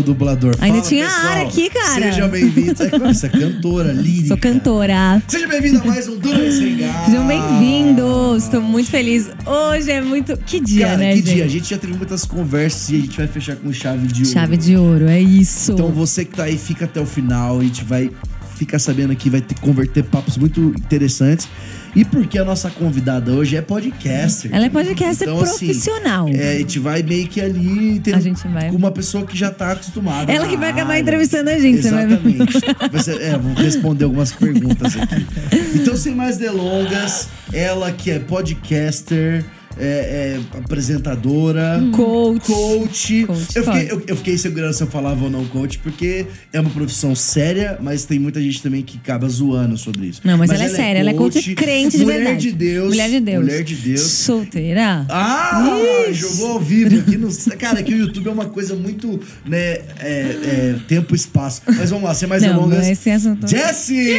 Belo 0.00 0.02
dublador. 0.02 0.54
Ainda 0.60 0.78
Fala, 0.78 0.88
tinha 0.88 1.04
pessoal. 1.06 1.26
ar 1.26 1.46
aqui, 1.46 1.70
cara. 1.70 2.02
Seja 2.12 2.28
bem-vindo. 2.28 2.82
É, 2.82 2.98
Você 2.98 3.26
é 3.26 3.28
cantora, 3.28 3.92
lírica. 3.92 4.28
Sou 4.28 4.36
cantora. 4.36 5.22
Seja 5.28 5.46
bem-vindo 5.46 5.78
a 5.78 5.84
mais 5.84 6.08
um 6.08 6.18
Dura 6.18 6.50
Sem 6.50 6.78
Gás. 6.78 7.06
Sejam 7.06 7.26
bem-vindos. 7.26 8.44
Estou 8.44 8.60
muito 8.62 8.90
feliz. 8.90 9.28
Hoje 9.46 9.90
é 9.90 10.00
muito. 10.00 10.36
Que 10.38 10.60
dia, 10.60 10.86
Cara, 10.86 10.98
né, 10.98 11.10
que 11.10 11.16
gente? 11.18 11.34
dia. 11.34 11.44
A 11.44 11.48
gente 11.48 11.70
já 11.70 11.78
teve 11.78 11.92
muitas 11.94 12.24
conversas 12.24 12.90
e 12.90 12.96
a 12.96 13.00
gente 13.00 13.16
vai 13.16 13.26
fechar 13.28 13.56
com 13.56 13.72
chave 13.72 14.06
de 14.06 14.22
ouro. 14.22 14.32
Chave 14.32 14.56
de 14.56 14.76
ouro, 14.76 15.08
é 15.08 15.20
isso. 15.20 15.72
Então 15.72 15.88
você 15.88 16.24
que 16.24 16.36
tá 16.36 16.44
aí, 16.44 16.56
fica 16.56 16.84
até 16.86 17.00
o 17.00 17.06
final. 17.06 17.60
A 17.60 17.62
gente 17.62 17.84
vai 17.84 18.10
ficar 18.56 18.78
sabendo 18.78 19.12
aqui, 19.12 19.30
vai 19.30 19.40
ter 19.40 19.58
converter 19.60 20.04
papos 20.04 20.36
muito 20.36 20.60
interessantes. 20.78 21.48
E 21.94 22.04
porque 22.04 22.38
a 22.38 22.44
nossa 22.44 22.70
convidada 22.70 23.32
hoje 23.32 23.56
é 23.56 23.60
podcaster. 23.62 24.50
Ela 24.54 24.66
é 24.66 24.68
podcaster 24.68 25.28
Então, 25.28 25.40
assim, 25.42 25.66
profissional. 25.66 26.28
é, 26.28 26.52
a 26.54 26.58
gente 26.58 26.78
vai 26.78 27.02
meio 27.02 27.26
que 27.26 27.40
ali 27.40 27.98
ter 28.00 28.14
A 28.14 28.20
gente 28.20 28.46
vai. 28.48 28.70
uma 28.70 28.90
pessoa 28.92 29.24
que 29.26 29.36
já 29.36 29.50
tá 29.50 29.72
acostumada. 29.72 30.30
Ela 30.32 30.46
que 30.46 30.56
vai 30.56 30.70
acabar 30.70 30.90
área. 30.92 31.00
entrevistando 31.02 31.50
a 31.50 31.58
gente, 31.58 31.82
você 31.82 31.90
vai 31.90 32.06
ver. 32.06 32.14
Exatamente. 32.14 32.92
Vai 32.92 33.02
ser- 33.02 33.20
é, 33.20 33.36
vou 33.38 33.54
responder 33.54 34.04
algumas 34.04 34.32
perguntas 34.32 34.96
aqui. 34.96 35.26
Então, 35.74 35.96
sem 35.96 36.14
mais 36.14 36.36
delongas, 36.36 37.28
ela 37.52 37.90
que 37.90 38.10
é 38.10 38.18
podcaster, 38.20 39.44
é, 39.78 40.38
é 40.54 40.58
apresentadora, 40.58 41.80
Coach. 41.92 42.46
coach. 42.46 43.24
Coach, 43.26 43.56
eu, 43.56 43.64
fiquei, 43.64 43.90
eu, 43.90 44.02
eu 44.06 44.16
fiquei 44.16 44.38
segurando 44.38 44.72
se 44.72 44.82
eu 44.82 44.86
falava 44.86 45.24
ou 45.24 45.30
não 45.30 45.44
coach, 45.46 45.78
porque 45.78 46.26
é 46.52 46.60
uma 46.60 46.70
profissão 46.70 47.14
séria, 47.14 47.78
mas 47.80 48.04
tem 48.04 48.18
muita 48.18 48.40
gente 48.40 48.62
também 48.62 48.82
que 48.82 48.98
acaba 48.98 49.28
zoando 49.28 49.76
sobre 49.78 50.06
isso. 50.06 50.20
Não, 50.24 50.36
mas, 50.36 50.50
ela 50.50 50.64
é 50.64 50.68
séria, 50.68 50.98
ela 51.00 51.10
é 51.10 51.14
coach 51.14 51.54
crente 51.54 51.96
de 51.98 52.04
mulher 52.04 52.18
verdade. 52.18 52.50
de 52.50 52.52
Deus. 52.52 52.88
Mulher 52.88 53.10
de 53.10 53.20
Deus. 53.20 53.44
Mulher 53.44 53.64
de 53.64 53.74
Deus. 53.74 54.00
Solteira. 54.00 55.06
Ah, 55.08 56.06
jogou 56.12 56.52
ao 56.52 56.60
vivo 56.60 56.98
aqui 56.98 57.16
no. 57.16 57.30
Cara, 57.58 57.82
que 57.82 57.94
o 57.94 57.96
YouTube 57.98 58.28
é 58.28 58.32
uma 58.32 58.46
coisa 58.46 58.74
muito, 58.74 59.20
né? 59.46 59.58
É, 59.60 59.84
é, 60.00 60.74
tempo 60.88 61.14
e 61.14 61.16
espaço. 61.16 61.62
Mas 61.66 61.90
vamos 61.90 62.04
lá, 62.04 62.14
sem 62.14 62.28
mais 62.28 62.42
Não, 62.42 62.54
delongas. 62.54 62.86
esse 62.88 63.10
assunto- 63.10 63.46
Jessie! 63.48 64.14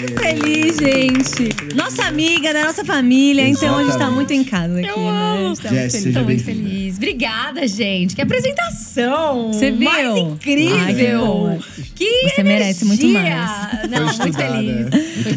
Muito 0.00 0.20
feliz, 0.20 0.76
gente. 0.78 1.74
Nossa 1.74 2.04
amiga 2.04 2.52
da 2.52 2.64
nossa 2.64 2.84
família, 2.84 3.46
então 3.64 3.78
a 3.78 3.84
gente 3.84 3.98
tá 3.98 4.10
muito 4.10 4.32
em 4.32 4.44
casa 4.44 4.78
aqui, 4.78 4.88
Eu 4.88 4.96
né? 4.98 5.48
gente 5.48 5.60
tá 5.62 5.68
Jess, 5.68 5.70
muito 5.70 5.90
feliz. 5.90 5.92
seja 6.02 6.18
Tô 6.18 6.24
muito 6.24 6.44
feliz. 6.44 6.96
Obrigada, 6.96 7.68
gente. 7.68 8.14
Que 8.16 8.22
apresentação. 8.22 9.52
Você 9.52 9.70
viu? 9.70 9.90
Mais 9.90 10.16
incrível. 10.18 10.76
Ai, 10.80 10.94
que. 10.94 11.58
Que 11.94 12.28
Você 12.30 12.42
merece 12.42 12.84
muito 12.84 13.06
mais. 13.08 13.90
Não, 13.90 14.08
Foi 14.14 14.24
muito 14.26 14.36
feliz. 14.38 14.86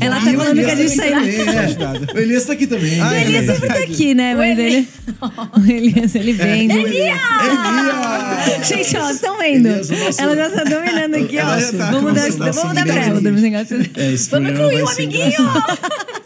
Ela 0.01 0.15
tá 0.15 0.21
falando 0.33 0.53
que 0.55 0.65
a 0.65 0.73
Elias 0.73 0.77
gente 0.91 1.01
aqui 1.01 1.11
saiu. 1.11 1.17
é. 1.17 2.13
O 2.13 2.19
Elias 2.19 2.45
tá 2.45 2.53
aqui 2.53 2.67
também. 2.67 2.99
Ah, 3.01 3.09
O 3.09 3.13
é 3.13 3.21
Elias 3.21 3.45
sempre 3.45 3.67
tá 3.67 3.73
aqui, 3.79 4.13
né? 4.13 4.35
Mas 4.35 4.57
O 4.57 4.61
ele. 4.61 4.87
O 5.57 5.71
Elias, 5.71 6.15
ele 6.15 6.33
vem. 6.33 6.67
de- 6.67 6.77
Elias! 6.77 7.19
Gente, 8.67 8.97
ó, 8.97 9.01
vocês 9.01 9.15
estão 9.15 9.37
vendo? 9.37 9.67
Elias, 9.67 10.19
Ela 10.19 10.35
já 10.35 10.49
tá 10.49 10.63
dominando 10.63 11.15
aqui, 11.15 11.37
ó. 11.39 11.77
Tá 11.77 11.91
vamos 11.91 12.13
dar, 12.13 12.31
pra 12.85 12.95
ela. 12.95 13.21
É, 13.95 14.11
Vamos 14.11 14.27
programa 14.27 14.51
incluir 14.65 14.81
o 14.83 14.89
amiguinho. 14.89 15.33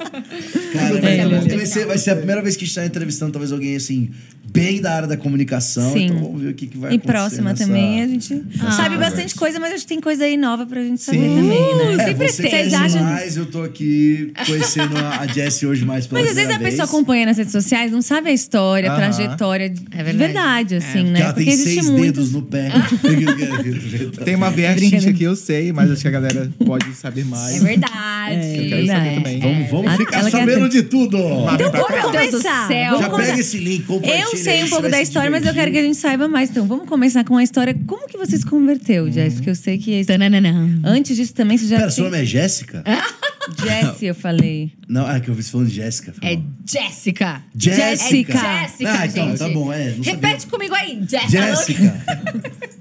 Cara, 0.73 0.97
É, 0.97 1.01
vai, 1.27 1.61
é 1.61 1.65
ser, 1.65 1.85
vai 1.85 1.97
ser 1.97 2.11
a 2.11 2.15
primeira 2.15 2.41
vez 2.41 2.55
que 2.55 2.63
a 2.63 2.67
gente 2.67 2.75
tá 2.75 2.85
entrevistando 2.85 3.31
talvez 3.31 3.51
alguém 3.51 3.75
assim, 3.75 4.09
bem 4.51 4.81
da 4.81 4.93
área 4.95 5.07
da 5.07 5.17
comunicação. 5.17 5.91
Sim. 5.93 6.05
Então 6.05 6.19
vamos 6.19 6.41
ver 6.41 6.49
o 6.49 6.53
que, 6.53 6.67
que 6.67 6.77
vai 6.77 6.91
E 6.91 6.95
acontecer. 6.95 7.11
próxima 7.13 7.49
nessa- 7.51 7.65
também, 7.65 8.01
a 8.01 8.07
gente 8.07 8.27
sabe 8.27 8.43
conversa. 8.55 8.97
bastante 8.97 9.35
coisa, 9.35 9.59
mas 9.59 9.73
a 9.73 9.77
gente 9.77 9.87
tem 9.87 9.99
coisa 10.01 10.23
aí 10.23 10.37
nova 10.37 10.65
pra 10.65 10.81
gente 10.81 11.01
saber 11.01 11.19
Sim. 11.19 11.35
também, 11.35 11.75
né? 11.77 11.93
É, 11.93 12.05
Sempre 12.05 12.29
você 12.29 12.41
tem. 12.43 12.51
Vocês 12.51 12.73
acham- 12.73 13.03
mais, 13.03 13.37
eu 13.37 13.45
tô 13.45 13.61
aqui 13.63 14.31
conhecendo 14.45 14.97
a, 14.97 15.19
a 15.21 15.27
Jessie 15.27 15.67
hoje 15.67 15.85
mais 15.85 16.07
pela 16.07 16.21
Mas 16.21 16.29
às 16.31 16.35
vezes 16.35 16.49
a 16.49 16.53
primeira 16.53 16.71
pessoa 16.71 16.85
vez. 16.87 16.95
acompanha 16.95 17.25
nas 17.25 17.37
redes 17.37 17.51
sociais, 17.51 17.91
não 17.91 18.01
sabe 18.01 18.29
a 18.29 18.33
história, 18.33 18.89
a 18.89 18.93
Aham. 18.95 19.01
trajetória 19.11 19.69
de 19.69 19.81
É 19.91 20.03
verdade. 20.03 20.17
verdade, 20.17 20.75
assim, 20.75 21.03
Que 21.05 21.11
né? 21.11 21.19
ela 21.21 21.33
tem 21.33 21.45
Porque 21.45 21.57
seis 21.57 21.89
muito. 21.89 22.01
dedos 22.01 22.31
no 22.31 22.41
pé. 22.43 22.69
Tem 24.23 24.35
uma 24.35 24.49
vertente 24.49 25.07
aqui, 25.09 25.23
eu 25.23 25.35
sei, 25.35 25.71
mas 25.71 25.91
acho 25.91 26.01
que 26.01 26.07
a 26.07 26.11
galera 26.11 26.49
pode 26.65 26.93
saber 26.95 27.25
mais. 27.25 27.57
É 27.57 27.59
verdade. 27.59 28.35
Eu 28.57 28.69
quero 28.69 28.87
saber 28.87 29.15
também. 29.15 29.39
Vamos, 29.39 29.56
vamos 29.69 29.87
A- 29.93 29.97
ficar 29.97 30.19
ela 30.19 30.31
quer 30.31 30.37
sabendo 30.39 30.69
ter- 30.69 30.81
de 30.81 30.83
tudo. 30.83 31.17
Então 31.17 31.71
vamos 31.71 32.01
começar. 32.01 32.67
céu. 32.67 32.85
Vamos 32.91 33.01
Já 33.01 33.09
começar. 33.09 33.29
pega 33.31 33.41
esse 33.41 33.57
link, 33.57 33.83
compartilha. 33.85 34.23
Eu 34.23 34.37
sei 34.37 34.63
um 34.63 34.69
pouco 34.69 34.89
da 34.89 35.01
história, 35.01 35.29
mas 35.31 35.45
eu 35.45 35.53
quero 35.53 35.71
que 35.71 35.77
a 35.77 35.81
gente 35.83 35.97
saiba 35.97 36.27
mais. 36.27 36.49
Então, 36.49 36.65
vamos 36.67 36.87
começar 36.87 37.23
com 37.23 37.37
a 37.37 37.43
história. 37.43 37.75
Como 37.85 38.07
que 38.07 38.17
você 38.17 38.37
se 38.37 38.45
converteu, 38.45 39.11
Jess? 39.11 39.35
Porque 39.35 39.49
eu 39.49 39.55
sei 39.55 39.77
que... 39.77 39.91
esse- 39.91 40.07
Tananana. 40.07 40.79
Antes 40.83 41.15
disso 41.15 41.33
também, 41.33 41.57
você 41.57 41.67
já 41.67 41.77
Pera, 41.77 41.89
seu 41.91 42.03
nome 42.05 42.21
é 42.21 42.25
Jéssica? 42.25 42.83
Jessie, 43.57 44.07
eu 44.07 44.15
falei. 44.15 44.71
Não, 44.87 45.09
é 45.09 45.19
que 45.19 45.29
eu 45.29 45.33
vi 45.35 45.43
você 45.43 45.51
falando 45.51 45.69
Jéssica. 45.69 46.13
foi 46.13 46.27
É 46.29 46.35
mal. 46.35 46.45
Jéssica. 46.65 47.43
Jéssica. 47.55 48.37
É 48.37 48.61
Jéssica, 48.61 48.91
Ah, 48.91 49.05
então, 49.05 49.27
gente. 49.29 49.39
tá 49.39 49.49
bom, 49.49 49.71
é, 49.73 49.91
não 49.91 50.03
Repete 50.03 50.41
sabia. 50.43 50.47
comigo 50.49 50.75
aí. 50.75 50.99
Jéssica. 51.07 51.29
Jéssica. 51.47 52.03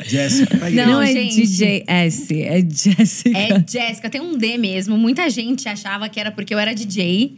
Jéssica. 0.04 0.70
Não, 0.70 0.86
Não, 0.86 1.02
é 1.02 1.12
gente. 1.12 1.34
DJ 1.36 1.84
S, 1.86 2.42
é 2.42 2.60
Jessica. 2.60 3.38
É 3.38 3.64
Jéssica, 3.68 4.08
tem 4.10 4.20
um 4.20 4.36
D 4.38 4.56
mesmo. 4.58 4.96
Muita 4.96 5.28
gente 5.30 5.68
achava 5.68 6.08
que 6.08 6.18
era 6.20 6.30
porque 6.30 6.54
eu 6.54 6.58
era 6.58 6.74
DJ. 6.74 7.36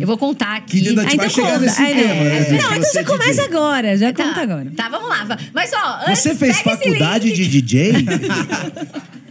Eu 0.00 0.06
vou 0.06 0.16
contar 0.16 0.56
aqui. 0.56 0.80
Que 0.80 0.88
ainda 0.88 1.02
Ah, 1.02 1.04
vai 1.04 1.14
então 1.14 1.28
chegar 1.30 1.48
conta. 1.52 1.60
nesse 1.60 1.82
Ai, 1.82 1.94
tema, 1.94 2.14
não, 2.14 2.24
né, 2.24 2.40
de 2.44 2.50
não, 2.52 2.58
que 2.58 2.64
então 2.66 2.82
você 2.82 2.92
já 2.94 3.00
é 3.00 3.04
começa 3.04 3.30
DJ. 3.42 3.44
agora, 3.44 3.98
já 3.98 4.12
Tá, 4.12 4.24
conta 4.24 4.40
agora. 4.40 4.72
Tá, 4.76 4.88
vamos 4.88 5.08
lá. 5.08 5.38
Mas 5.52 5.70
ó, 5.74 6.00
antes, 6.08 6.20
Você 6.20 6.34
fez 6.34 6.56
pega 6.58 6.70
esse 6.74 6.82
faculdade 6.84 7.26
link. 7.28 7.36
de 7.36 7.48
DJ? 7.48 7.92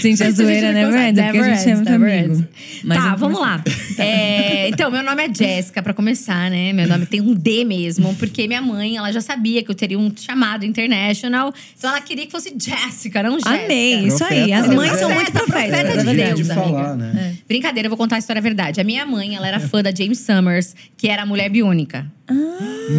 Gente, 0.00 0.22
a 0.22 0.30
zoeira 0.30 0.72
never 0.72 1.08
ends, 1.08 1.20
porque 1.22 1.38
a 1.38 1.54
gente 1.54 1.68
é 1.70 1.74
muito 1.74 1.90
Never 1.90 2.18
amigo. 2.18 2.34
ends. 2.34 2.44
Mas 2.84 2.98
tá, 2.98 3.14
vamos 3.14 3.40
lá. 3.40 3.62
É, 3.98 4.68
então, 4.68 4.90
meu 4.90 5.02
nome 5.02 5.22
é 5.24 5.32
Jéssica, 5.32 5.82
pra 5.82 5.92
começar, 5.94 6.50
né? 6.50 6.72
Meu 6.72 6.88
nome 6.88 7.06
tem 7.06 7.20
um 7.20 7.34
D 7.34 7.64
mesmo, 7.64 8.14
porque 8.16 8.48
minha 8.48 8.62
mãe, 8.62 8.96
ela 8.96 9.12
já 9.12 9.20
sabia 9.20 9.62
que 9.62 9.70
eu 9.70 9.74
teria 9.74 9.98
um 9.98 10.12
chamado 10.16 10.64
international. 10.64 11.52
Então, 11.78 11.90
ela 11.90 12.00
queria 12.00 12.26
que 12.26 12.32
fosse 12.32 12.52
Jéssica, 12.58 13.22
não 13.22 13.32
Jéssica. 13.32 13.64
Amei, 13.64 14.06
isso 14.06 14.24
aí. 14.24 14.52
As 14.52 14.68
mães 14.68 14.98
são 14.98 15.10
muito 15.12 15.32
profetas. 15.32 15.52
profeta 15.52 15.76
é 15.76 15.96
de 15.96 16.04
verdade. 16.04 16.34
Deus, 16.34 16.46
de 16.46 16.52
amiga. 16.52 16.66
falar, 16.66 16.96
né? 16.96 17.36
Brincadeira, 17.46 17.86
eu 17.86 17.90
vou 17.90 17.98
contar 17.98 18.16
a 18.16 18.18
história 18.18 18.40
verdade. 18.42 18.80
A 18.80 18.84
minha 18.84 19.04
mãe, 19.06 19.36
ela 19.36 19.46
era 19.46 19.60
fã 19.60 19.82
da 19.82 19.94
James 19.94 20.18
Summers, 20.18 20.74
que 20.96 21.08
era 21.08 21.22
a 21.22 21.26
mulher 21.26 21.48
biônica. 21.48 22.06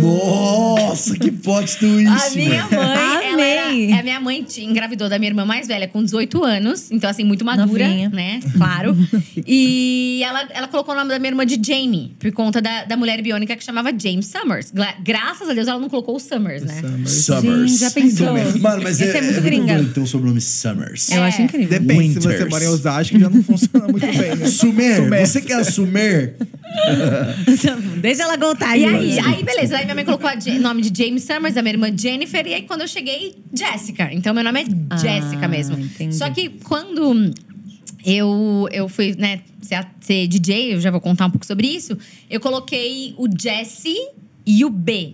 Nossa, 0.02 1.18
que 1.18 1.32
plot 1.32 1.78
twist. 1.78 2.08
A 2.08 2.30
minha 2.36 2.68
mãe, 2.68 3.26
ela 3.26 3.42
era, 3.42 3.76
é, 3.76 3.94
a 4.00 4.04
minha 4.04 4.20
mãe 4.20 4.46
engravidou 4.60 5.10
da 5.10 5.18
minha 5.18 5.30
irmã 5.32 5.46
mais 5.46 5.68
velha 5.68 5.88
com 5.88 6.04
18 6.04 6.44
anos, 6.44 6.92
então 6.92 7.10
assim, 7.10 7.24
muito 7.24 7.44
madura, 7.46 7.88
Novinha. 7.88 8.10
né? 8.10 8.40
Claro. 8.56 8.96
e 9.48 10.22
ela, 10.24 10.48
ela 10.52 10.68
colocou 10.68 10.94
o 10.94 10.98
nome 10.98 11.10
da 11.10 11.20
minha 11.20 11.32
irmã 11.32 11.46
de 11.46 11.60
Jamie, 11.64 12.16
por 12.20 12.32
conta 12.32 12.62
da, 12.62 12.86
da 12.86 12.98
mulher 12.98 13.22
biônica 13.22 13.56
que 13.56 13.64
chamava 13.64 13.90
James 13.98 14.28
Summers. 14.28 14.72
Gra- 14.72 14.96
graças 15.04 15.50
a 15.50 15.54
Deus 15.54 15.68
ela 15.68 15.80
não 15.80 15.90
colocou 15.90 16.16
o 16.16 16.20
Summers, 16.20 16.64
né? 16.64 16.82
Summers. 17.06 17.72
Gente, 17.72 17.80
já 17.80 17.92
pensou? 17.92 18.28
Mano, 18.60 18.84
mas 18.84 19.00
Esse 19.02 19.18
é, 19.18 19.20
é 19.20 19.22
muito 19.22 19.38
é 19.40 19.42
gringa. 19.42 19.74
bonito 19.76 19.94
ter 19.94 20.00
um 20.00 20.06
sobrenome 20.06 20.42
Summers. 20.42 21.10
Eu 21.12 21.24
acho 21.24 21.42
incrível. 21.42 21.68
Depende, 21.80 22.14
se 22.14 22.20
você 22.20 22.28
Winters. 22.30 22.50
mora 22.50 22.64
em 22.64 22.68
Osasco, 22.68 23.20
já 23.20 23.30
não 23.30 23.44
funciona 23.44 23.88
muito 23.88 24.06
bem. 24.06 24.36
Né? 24.36 24.46
Sumer, 24.54 24.96
Sumer. 24.98 25.28
você 25.28 25.42
quer 25.42 25.64
Sumer? 25.64 26.36
Deixa 28.02 28.24
ela 28.24 28.38
contar 28.38 28.76
E 28.78 28.86
aí. 28.86 29.13
Aí, 29.20 29.36
aí, 29.36 29.44
beleza. 29.44 29.78
Aí 29.78 29.84
minha 29.86 29.96
mãe 29.96 30.06
colocou 30.06 30.30
o 30.30 30.60
nome 30.60 30.82
de 30.82 31.04
James 31.04 31.24
Summers, 31.24 31.58
a 31.58 31.62
minha 31.62 31.74
irmã 31.74 31.90
Jennifer. 31.96 32.46
E 32.46 32.54
aí, 32.54 32.62
quando 32.64 32.82
eu 32.82 32.88
cheguei, 32.88 33.36
Jessica. 33.54 34.10
Então, 34.14 34.34
meu 34.34 34.44
nome 34.44 34.62
é 34.62 34.66
Ah, 34.90 34.98
Jessica 34.98 35.48
mesmo. 35.48 35.78
entendi. 35.80 36.16
Só 36.16 36.30
que 36.30 36.50
quando 36.64 37.32
eu, 38.06 38.68
eu 38.72 38.90
fui, 38.90 39.16
né, 39.18 39.40
ser, 39.62 39.86
ser 40.02 40.28
DJ, 40.28 40.74
eu 40.76 40.82
já 40.82 40.92
vou 40.92 41.00
contar 41.02 41.26
um 41.28 41.32
pouco 41.32 41.46
sobre 41.46 41.68
isso. 41.68 41.98
Eu 42.30 42.40
coloquei 42.40 43.14
o 43.18 43.28
Jesse 43.40 43.96
e 44.46 44.66
o 44.66 44.70
B. 44.70 45.14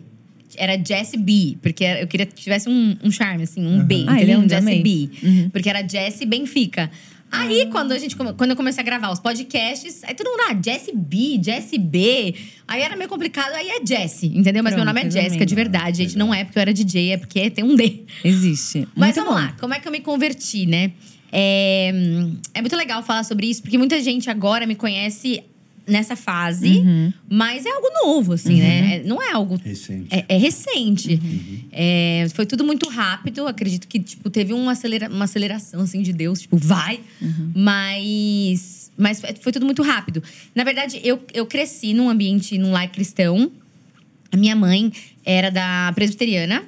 Era 0.57 0.75
Jesse 0.83 1.15
B, 1.15 1.57
porque 1.61 1.83
eu 1.83 2.07
queria 2.07 2.25
que 2.25 2.33
tivesse 2.33 2.67
um, 2.67 2.97
um 3.03 3.11
charme, 3.11 3.43
assim, 3.43 3.65
um 3.65 3.83
B, 3.83 4.03
Ai, 4.07 4.23
entendeu? 4.23 4.39
um 4.39 4.49
Jesse. 4.49 4.81
B. 4.81 5.09
Uhum. 5.23 5.49
Porque 5.51 5.69
era 5.69 5.87
Jesse 5.87 6.25
Benfica. 6.25 6.89
Aí, 7.31 7.67
quando, 7.71 7.91
a 7.91 7.97
gente, 7.97 8.15
quando 8.15 8.49
eu 8.49 8.55
comecei 8.55 8.81
a 8.81 8.85
gravar 8.85 9.11
os 9.11 9.19
podcasts, 9.19 10.03
aí 10.03 10.15
todo 10.15 10.29
mundo, 10.29 10.41
ah, 10.49 10.59
Jesse 10.63 10.91
B, 10.93 11.39
Jesse 11.41 11.77
B. 11.77 12.33
Aí 12.67 12.81
era 12.81 12.95
meio 12.95 13.09
complicado, 13.09 13.53
aí 13.53 13.69
é 13.69 13.85
Jesse, 13.85 14.27
entendeu? 14.27 14.63
Mas 14.63 14.73
meu 14.73 14.83
Pronto, 14.83 14.95
nome 14.95 15.07
é. 15.07 15.11
Jéssica, 15.11 15.45
de 15.45 15.55
verdade, 15.55 15.97
gente. 15.97 16.17
Não 16.17 16.33
é 16.33 16.43
porque 16.43 16.57
eu 16.57 16.61
era 16.61 16.73
DJ, 16.73 17.11
é 17.11 17.17
porque 17.17 17.49
tem 17.49 17.63
um 17.63 17.75
D. 17.75 18.05
Existe. 18.23 18.87
Mas 18.95 19.15
Muito 19.15 19.27
vamos 19.27 19.41
bom. 19.41 19.47
lá, 19.47 19.55
como 19.59 19.73
é 19.73 19.79
que 19.79 19.87
eu 19.87 19.91
me 19.91 20.01
converti, 20.01 20.65
né? 20.65 20.91
É, 21.31 21.91
é 22.55 22.61
muito 22.61 22.75
legal 22.75 23.03
falar 23.03 23.23
sobre 23.23 23.47
isso, 23.47 23.61
porque 23.61 23.77
muita 23.77 24.01
gente 24.01 24.29
agora 24.29 24.65
me 24.65 24.75
conhece 24.75 25.43
nessa 25.89 26.15
fase, 26.15 26.77
Uhum. 26.79 27.11
mas 27.29 27.65
é 27.65 27.69
algo 27.69 27.87
novo, 28.05 28.33
assim, 28.33 28.59
né? 28.61 28.95
É- 28.97 29.03
Não 29.03 29.21
é 29.21 29.31
algo. 29.31 29.59
Recente. 29.63 30.07
É, 30.11 30.25
é 30.29 30.37
recente. 30.37 31.13
Uhum. 31.21 31.59
É, 31.71 32.27
foi 32.33 32.45
tudo 32.45 32.63
muito 32.63 32.87
rápido. 32.89 33.47
Acredito 33.47 33.87
que, 33.87 33.99
tipo, 33.99 34.29
teve 34.29 34.53
uma, 34.53 34.71
acelera 34.73 35.09
uma 35.09 35.25
aceleração, 35.25 35.81
assim, 35.81 36.01
de 36.01 36.13
Deus. 36.13 36.41
Tipo, 36.41 36.57
vai. 36.57 36.99
Uhum. 37.21 37.51
Mas... 37.55 38.91
Mas 38.97 39.21
foi 39.41 39.51
tudo 39.51 39.65
muito 39.65 39.81
rápido. 39.81 40.21
Na 40.53 40.63
verdade, 40.63 40.99
eu, 41.03 41.21
eu 41.33 41.45
cresci 41.45 41.93
num 41.93 42.09
ambiente, 42.09 42.57
num 42.57 42.71
lar 42.71 42.89
cristão. 42.91 43.49
A 44.31 44.35
minha 44.37 44.55
mãe 44.55 44.91
era 45.25 45.49
da 45.49 45.91
presbiteriana. 45.95 46.63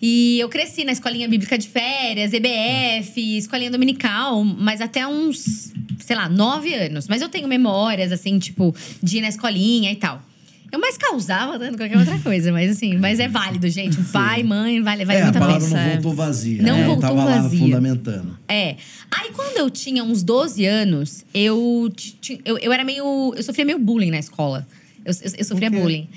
E 0.00 0.38
eu 0.38 0.48
cresci 0.48 0.84
na 0.84 0.92
escolinha 0.92 1.28
bíblica 1.28 1.56
de 1.56 1.68
férias, 1.68 2.32
EBF, 2.32 3.38
escolinha 3.38 3.70
dominical, 3.70 4.44
mas 4.44 4.80
até 4.80 5.06
uns, 5.06 5.72
sei 5.98 6.14
lá, 6.14 6.28
nove 6.28 6.74
anos. 6.74 7.08
Mas 7.08 7.22
eu 7.22 7.28
tenho 7.28 7.48
memórias, 7.48 8.12
assim, 8.12 8.38
tipo, 8.38 8.74
de 9.02 9.18
ir 9.18 9.20
na 9.22 9.28
escolinha 9.28 9.90
e 9.90 9.96
tal. 9.96 10.22
Eu 10.70 10.80
mais 10.80 10.98
causava 10.98 11.58
dando 11.58 11.76
qualquer 11.78 11.96
outra 11.96 12.18
coisa, 12.18 12.52
mas 12.52 12.70
assim, 12.70 12.98
mas 12.98 13.20
é 13.20 13.28
válido, 13.28 13.68
gente. 13.68 13.96
Pai, 14.12 14.42
mãe, 14.42 14.82
vale, 14.82 15.04
vale 15.04 15.18
é, 15.18 15.22
a 15.22 15.24
muito 15.24 15.36
a 15.36 15.40
palavra 15.40 15.68
não 15.68 15.92
voltou 15.92 16.12
vazia. 16.12 16.62
Não 16.62 16.76
né? 16.78 16.84
voltou 16.84 17.02
Tava 17.02 17.24
lá 17.24 17.40
vazia. 17.42 17.58
fundamentando. 17.58 18.38
É. 18.48 18.76
Aí 19.10 19.30
quando 19.32 19.56
eu 19.56 19.70
tinha 19.70 20.02
uns 20.02 20.22
12 20.22 20.66
anos, 20.66 21.24
eu, 21.32 21.90
eu, 22.44 22.58
eu 22.58 22.72
era 22.72 22.84
meio. 22.84 23.32
Eu 23.34 23.42
sofria 23.42 23.64
meio 23.64 23.78
bullying 23.78 24.10
na 24.10 24.18
escola. 24.18 24.66
Eu, 25.04 25.14
eu, 25.22 25.32
eu 25.38 25.44
sofria 25.44 25.70
bullying. 25.70 26.08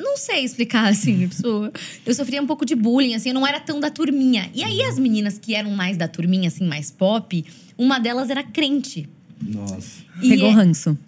Não 0.00 0.16
sei 0.16 0.44
explicar, 0.44 0.88
assim, 0.88 1.28
pessoa. 1.28 1.72
Eu 2.04 2.14
sofria 2.14 2.40
um 2.42 2.46
pouco 2.46 2.64
de 2.64 2.74
bullying, 2.74 3.14
assim, 3.14 3.28
eu 3.30 3.34
não 3.34 3.46
era 3.46 3.60
tão 3.60 3.78
da 3.80 3.90
turminha. 3.90 4.50
E 4.54 4.62
aí, 4.64 4.82
as 4.82 4.98
meninas 4.98 5.38
que 5.38 5.54
eram 5.54 5.70
mais 5.70 5.96
da 5.96 6.08
turminha, 6.08 6.48
assim, 6.48 6.66
mais 6.66 6.90
pop, 6.90 7.44
uma 7.78 7.98
delas 7.98 8.30
era 8.30 8.42
crente. 8.42 9.08
Nossa. 9.42 10.02
E 10.22 10.28
Pegou 10.28 10.48
é- 10.48 10.52
ranço. 10.52 10.98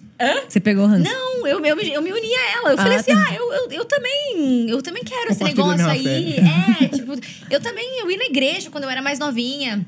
Você 0.48 0.60
pegou 0.60 0.86
ranço? 0.86 1.02
Não, 1.10 1.44
eu, 1.48 1.58
eu, 1.64 1.74
me- 1.76 1.88
eu 1.92 2.00
me 2.00 2.12
uni 2.12 2.32
a 2.32 2.50
ela. 2.58 2.70
Eu 2.70 2.74
Ah, 2.78 2.82
falei 2.82 2.98
assim, 2.98 3.12
tá. 3.12 3.26
ah, 3.28 3.34
eu, 3.34 3.52
eu, 3.54 3.70
eu 3.72 3.84
também, 3.84 4.70
eu 4.70 4.80
também 4.80 5.02
quero 5.02 5.32
esse 5.32 5.42
negócio 5.42 5.84
aí. 5.84 6.36
É, 6.80 6.86
tipo, 6.88 7.12
eu 7.50 7.60
também, 7.60 7.98
eu 7.98 8.08
ia 8.08 8.16
na 8.18 8.26
igreja 8.26 8.70
quando 8.70 8.84
eu 8.84 8.90
era 8.90 9.02
mais 9.02 9.18
novinha. 9.18 9.84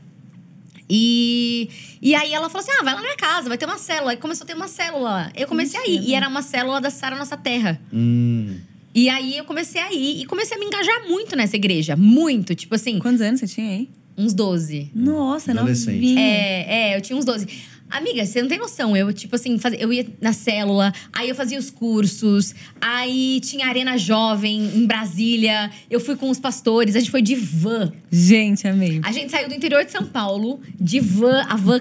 E, 0.91 1.71
e 2.03 2.15
aí 2.15 2.33
ela 2.35 2.51
falou 2.51 2.67
assim: 2.67 2.77
ah, 2.79 2.85
vai 2.85 2.95
lá 2.95 3.01
na 3.01 3.03
minha 3.07 3.17
casa, 3.17 3.49
vai 3.49 3.57
ter 3.57 3.65
uma 3.65 3.79
célula. 3.79 4.11
Aí 4.11 4.17
começou 4.17 4.45
a 4.45 4.47
ter 4.49 4.55
uma 4.55 4.69
célula. 4.69 5.31
Eu 5.35 5.47
comecei 5.47 5.79
a 5.81 5.87
ir. 5.87 6.03
E 6.09 6.15
era 6.15 6.29
uma 6.29 6.43
célula 6.43 6.81
da 6.81 6.91
Sara 6.91 7.17
Nossa 7.17 7.37
Terra. 7.37 7.81
Hum. 7.93 8.59
E 8.95 9.09
aí 9.09 9.37
eu 9.37 9.45
comecei 9.45 9.81
a 9.81 9.93
ir 9.93 10.21
e 10.23 10.25
comecei 10.27 10.57
a 10.57 10.61
me 10.61 10.67
engajar 10.67 11.09
muito 11.09 11.35
nessa 11.37 11.57
igreja. 11.57 11.97
Muito. 11.97 12.55
Tipo 12.55 12.75
assim, 12.77 12.99
Quantos 12.99 13.21
anos 13.21 13.41
você 13.41 13.47
tinha 13.47 13.69
aí? 13.69 13.89
uns 14.17 14.33
12. 14.33 14.91
Nossa, 14.95 15.51
Adolescente. 15.51 15.95
novinha. 15.95 16.21
É, 16.21 16.91
é, 16.93 16.97
eu 16.97 17.01
tinha 17.01 17.17
uns 17.19 17.25
12. 17.25 17.47
Amiga, 17.91 18.25
você 18.25 18.41
não 18.41 18.49
tem 18.49 18.59
noção. 18.59 18.97
Eu, 18.97 19.13
tipo 19.13 19.35
assim, 19.37 19.59
fazia, 19.59 19.79
eu 19.81 19.93
ia 19.93 20.07
na 20.21 20.33
célula, 20.33 20.93
aí 21.13 21.29
eu 21.29 21.35
fazia 21.35 21.59
os 21.59 21.71
cursos, 21.71 22.55
aí 22.81 23.41
tinha 23.41 23.67
Arena 23.67 23.97
Jovem 23.99 24.65
em 24.77 24.87
Brasília. 24.87 25.71
Eu 25.91 26.01
fui 26.01 26.17
com 26.17 26.31
os 26.31 26.39
pastores, 26.39 26.97
a 26.97 27.01
gente 27.01 27.11
foi 27.11 27.23
de 27.23 27.35
van. 27.35 27.93
Gente, 28.11 28.67
amei. 28.67 29.01
A 29.03 29.13
gente 29.13 29.31
saiu 29.31 29.49
do 29.49 29.55
interior 29.55 29.85
de 29.85 29.91
São 29.93 30.05
Paulo, 30.07 30.61
de 30.81 30.99
van, 31.01 31.43
a 31.49 31.57
van 31.57 31.81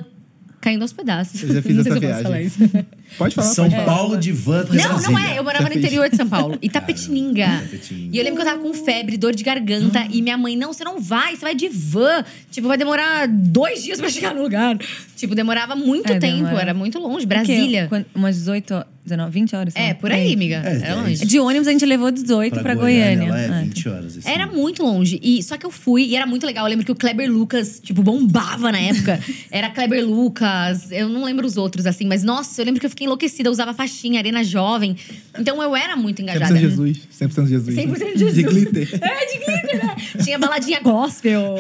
caindo 0.60 0.82
aos 0.82 0.94
pedaços. 0.94 1.42
Eu 1.44 1.54
já 1.56 1.62
fiz 1.62 1.76
não 1.76 1.84
sei 1.84 1.92
essa 1.92 2.00
se 2.00 2.06
eu 2.06 2.10
posso 2.12 2.24
falar 2.24 2.38
viagem. 2.40 2.48
isso. 2.66 2.86
Pode 3.18 3.36
falar, 3.36 3.48
São 3.48 3.66
pode 3.70 3.76
falar. 3.76 3.86
Paulo 3.98 4.18
de 4.18 4.32
van 4.32 4.66
Não, 4.72 5.02
não 5.02 5.20
é. 5.20 5.38
Eu 5.38 5.44
morava 5.44 5.70
no 5.70 5.76
interior 5.76 6.10
de 6.10 6.16
São 6.16 6.28
Paulo. 6.28 6.58
Itapetininga. 6.62 7.46
Itapetininga. 7.64 8.16
E 8.16 8.18
eu 8.18 8.24
lembro 8.24 8.42
que 8.42 8.48
eu 8.48 8.52
tava 8.52 8.62
com 8.64 8.74
febre, 8.74 9.18
dor 9.18 9.34
de 9.36 9.44
garganta. 9.44 10.06
E 10.10 10.22
minha 10.22 10.38
mãe, 10.38 10.56
não, 10.56 10.74
você 10.74 10.84
não 10.84 11.00
vai, 11.00 11.36
você 11.36 11.42
vai 11.42 11.56
de 11.56 11.68
van. 11.70 12.24
Tipo, 12.52 12.68
vai 12.68 12.78
demorar 12.78 13.28
dois 13.28 13.84
dias 13.84 14.00
pra 14.00 14.10
chegar 14.10 14.34
no 14.34 14.42
lugar. 14.42 14.78
Tipo, 15.16 15.36
demorava 15.36 15.76
muito 15.76 16.12
É, 16.12 16.20
tempo. 16.20 16.44
demora. 16.46 16.62
Era 16.62 16.74
muito 16.74 17.00
longe. 17.00 17.20
Quê? 17.22 17.26
Brasília. 17.28 17.88
Quant- 17.90 18.06
Umas 18.14 18.36
18, 18.38 18.86
19, 19.06 19.32
20 19.32 19.56
horas? 19.56 19.74
É, 19.76 19.90
só? 19.90 19.96
por 19.96 20.12
aí, 20.12 20.34
amiga. 20.34 20.62
É, 20.66 20.76
Era 20.76 20.88
é 20.88 20.96
longe. 20.96 21.26
De 21.26 21.40
ônibus 21.40 21.68
a 21.68 21.72
gente 21.72 21.86
levou 21.86 22.12
18 22.12 22.60
pra, 22.62 22.76
Goiânia. 22.76 23.30
Lá 23.30 23.40
é 23.40 23.48
Ah, 23.48 23.62
20 23.64 23.90
horas. 23.90 24.18
esse 24.18 24.28
Era 24.30 24.46
muito 24.48 24.84
longe. 24.84 25.20
E 25.24 25.42
só 25.44 25.58
que 25.58 25.66
eu 25.66 25.72
fui 25.72 26.04
e 26.06 26.16
era 26.16 26.26
muito 26.26 26.46
legal. 26.46 26.66
Eu 26.66 26.70
lembro 26.70 26.86
que 26.86 26.92
o 26.92 26.96
Kleber 26.96 27.32
Lucas, 27.32 27.80
tipo, 27.82 28.02
bombava 28.04 28.72
na 28.72 28.80
época. 28.80 29.20
era 29.52 29.70
Kleber 29.70 30.06
Lucas, 30.06 30.92
eu 30.92 31.08
não 31.10 31.24
lembro 31.24 31.46
os 31.48 31.58
outros, 31.58 31.86
assim, 31.86 32.06
mas 32.06 32.24
nossa, 32.24 32.62
eu 32.62 32.66
lembro 32.66 32.80
que 32.80 32.86
eu 32.86 32.90
fiquei 32.90 33.03
enlouquecida, 33.04 33.48
eu 33.48 33.52
usava 33.52 33.74
faixinha, 33.74 34.20
arena 34.20 34.44
jovem. 34.44 34.96
Então 35.38 35.62
eu 35.62 35.76
era 35.76 35.96
muito 35.96 36.22
engajada. 36.22 36.54
100% 36.54 36.60
Jesus. 36.60 37.02
100% 37.20 37.48
Jesus. 37.48 37.76
100% 37.76 38.18
Jesus. 38.18 38.34
De 38.36 38.44
glitter. 38.44 38.90
É, 39.04 39.26
de 39.26 39.46
glitter, 39.46 39.86
né? 39.86 39.96
Tinha 40.24 40.40
baladinha 40.40 40.80
gospel. 40.80 41.56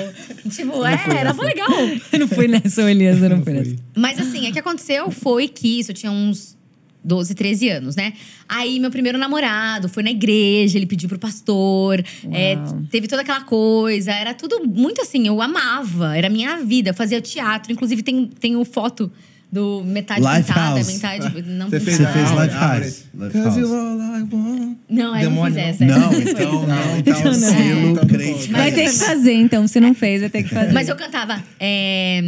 Tipo, 0.49 0.85
é, 0.85 0.99
era 1.19 1.31
legal. 1.33 1.69
Eu 2.11 2.19
não 2.19 2.27
fui 2.27 2.47
nessa, 2.47 2.89
Elias, 2.89 3.21
eu 3.21 3.29
não, 3.29 3.37
Não 3.37 3.43
fui 3.43 3.53
nessa. 3.53 3.75
Mas 3.95 4.19
assim, 4.19 4.49
o 4.49 4.53
que 4.53 4.59
aconteceu 4.59 5.11
foi 5.11 5.47
que 5.47 5.79
isso 5.79 5.91
eu 5.91 5.95
tinha 5.95 6.11
uns 6.11 6.57
12, 7.03 7.35
13 7.35 7.69
anos, 7.69 7.95
né? 7.95 8.13
Aí 8.47 8.79
meu 8.79 8.89
primeiro 8.89 9.17
namorado 9.17 9.89
foi 9.89 10.03
na 10.03 10.11
igreja, 10.11 10.77
ele 10.77 10.85
pediu 10.85 11.09
pro 11.09 11.19
pastor, 11.19 12.03
é, 12.31 12.57
teve 12.89 13.07
toda 13.07 13.21
aquela 13.21 13.41
coisa, 13.41 14.11
era 14.11 14.33
tudo 14.33 14.65
muito 14.65 15.01
assim, 15.01 15.27
eu 15.27 15.41
amava, 15.41 16.15
era 16.17 16.27
a 16.27 16.29
minha 16.29 16.57
vida, 16.57 16.91
eu 16.91 16.93
fazia 16.93 17.19
teatro, 17.19 17.71
inclusive 17.71 18.01
tem, 18.01 18.27
tem 18.39 18.55
o 18.55 18.63
foto 18.63 19.11
do 19.53 19.83
metade 19.85 20.19
Life 20.21 20.43
pintada, 20.47 20.75
House. 20.77 20.87
metade 20.93 21.43
não 21.47 21.69
Você 21.69 21.79
fez, 21.79 21.97
Você 21.97 22.05
pintada. 22.07 22.27
fez 22.27 22.41
Life 22.41 22.55
House. 22.55 23.05
Life 23.13 23.43
Cause 23.43 23.59
you 23.59 23.67
House. 23.67 24.01
all 24.01 24.01
I 24.01 24.21
want. 24.31 24.77
Não, 24.89 25.05
eu 25.05 25.11
não 25.13 25.19
Demônio, 25.19 25.53
fiz 25.53 25.79
não. 25.79 25.87
essa. 25.87 25.99
Não, 25.99 26.13
então 26.21 26.67
não. 26.67 26.97
Então 26.97 27.19
Então 27.19 27.23
não. 27.25 27.33
selo 27.33 27.89
Então 27.91 27.93
não 27.93 28.05
crente. 28.07 28.51
Vai 28.51 28.71
ter 28.71 28.85
que 28.85 28.97
fazer, 28.97 29.33
então. 29.33 29.67
Se 29.67 29.79
não 29.79 29.93
fez, 29.93 30.21
vai 30.21 30.29
ter 30.31 30.43
que 30.43 30.49
fazer. 30.49 30.73
Mas 30.73 30.89
eu 30.89 30.95
cantava 30.95 31.41
é, 31.59 32.21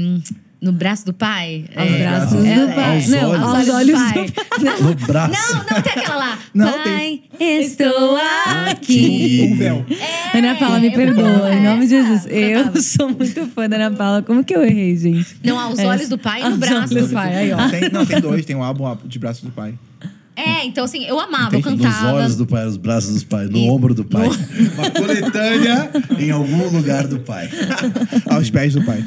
no 0.66 0.72
braço 0.72 1.06
do 1.06 1.14
pai. 1.14 1.66
Aos 1.76 1.92
é, 1.92 1.98
braços 2.00 2.34
é, 2.44 2.56
do 2.56 2.72
é, 2.72 2.74
pai. 2.74 2.96
aos 2.96 3.08
não, 3.08 3.30
olhos. 3.30 3.44
aos 3.44 3.70
olhos 3.70 4.00
do 4.00 4.14
pai. 4.14 4.34
No 4.82 4.96
braço. 4.96 5.54
Não, 5.54 5.58
não, 5.58 5.82
tem 5.84 5.94
aquela 5.94 6.16
lá. 6.16 6.40
Não, 6.56 6.84
pai, 6.84 7.22
estou 7.40 8.18
aqui. 8.68 9.48
Um 9.52 9.58
véu. 9.58 9.86
É, 10.34 10.40
Ana 10.40 10.56
Paula, 10.56 10.80
me 10.80 10.88
eu 10.88 10.94
perdoa. 10.94 11.54
Em 11.54 11.64
nome 11.64 11.82
de. 11.86 11.96
Jesus. 11.96 12.26
Eu 12.28 12.82
sou 12.82 13.10
muito 13.10 13.46
fã 13.48 13.70
da 13.70 13.76
Ana 13.76 13.96
Paula. 13.96 14.24
Como 14.24 14.44
que 14.44 14.56
eu 14.56 14.66
errei, 14.66 14.98
gente? 14.98 15.38
Não, 15.44 15.60
aos 15.60 15.78
É. 15.78 15.86
olhos 15.86 16.10
do 16.10 16.18
pai 16.18 16.42
e 16.42 16.50
no 16.50 16.58
braço. 16.58 16.96
do 16.96 17.10
pai, 17.10 17.36
aí, 17.36 17.54
ó. 17.54 17.70
Tem, 17.70 17.90
não, 17.92 18.06
tem 18.06 18.20
dois. 18.20 18.44
Tem 18.44 18.56
um 18.56 18.64
álbum 18.64 18.98
de 19.06 19.20
braço 19.20 19.46
do 19.46 19.52
pai. 19.52 19.76
É, 20.36 20.66
então 20.66 20.84
assim, 20.84 21.06
eu 21.06 21.18
amava, 21.20 21.56
eu 21.56 21.60
Entendi. 21.60 21.84
Nos 21.84 21.94
cantava. 21.96 22.18
olhos 22.18 22.36
do 22.36 22.46
pai, 22.46 22.66
nos 22.66 22.76
braços 22.78 23.22
do 23.24 23.28
pai, 23.28 23.46
no 23.46 23.58
E- 23.58 23.70
ombro 23.70 23.94
do 23.94 24.04
pai. 24.04 24.28
Uma 24.78 24.92
coletânea 24.92 25.90
em 26.20 26.30
algum 26.32 26.68
lugar 26.70 27.08
do 27.08 27.20
pai. 27.20 27.50
Aos 28.30 28.50
pés 28.50 28.74
do 28.74 28.84
pai. 28.84 29.04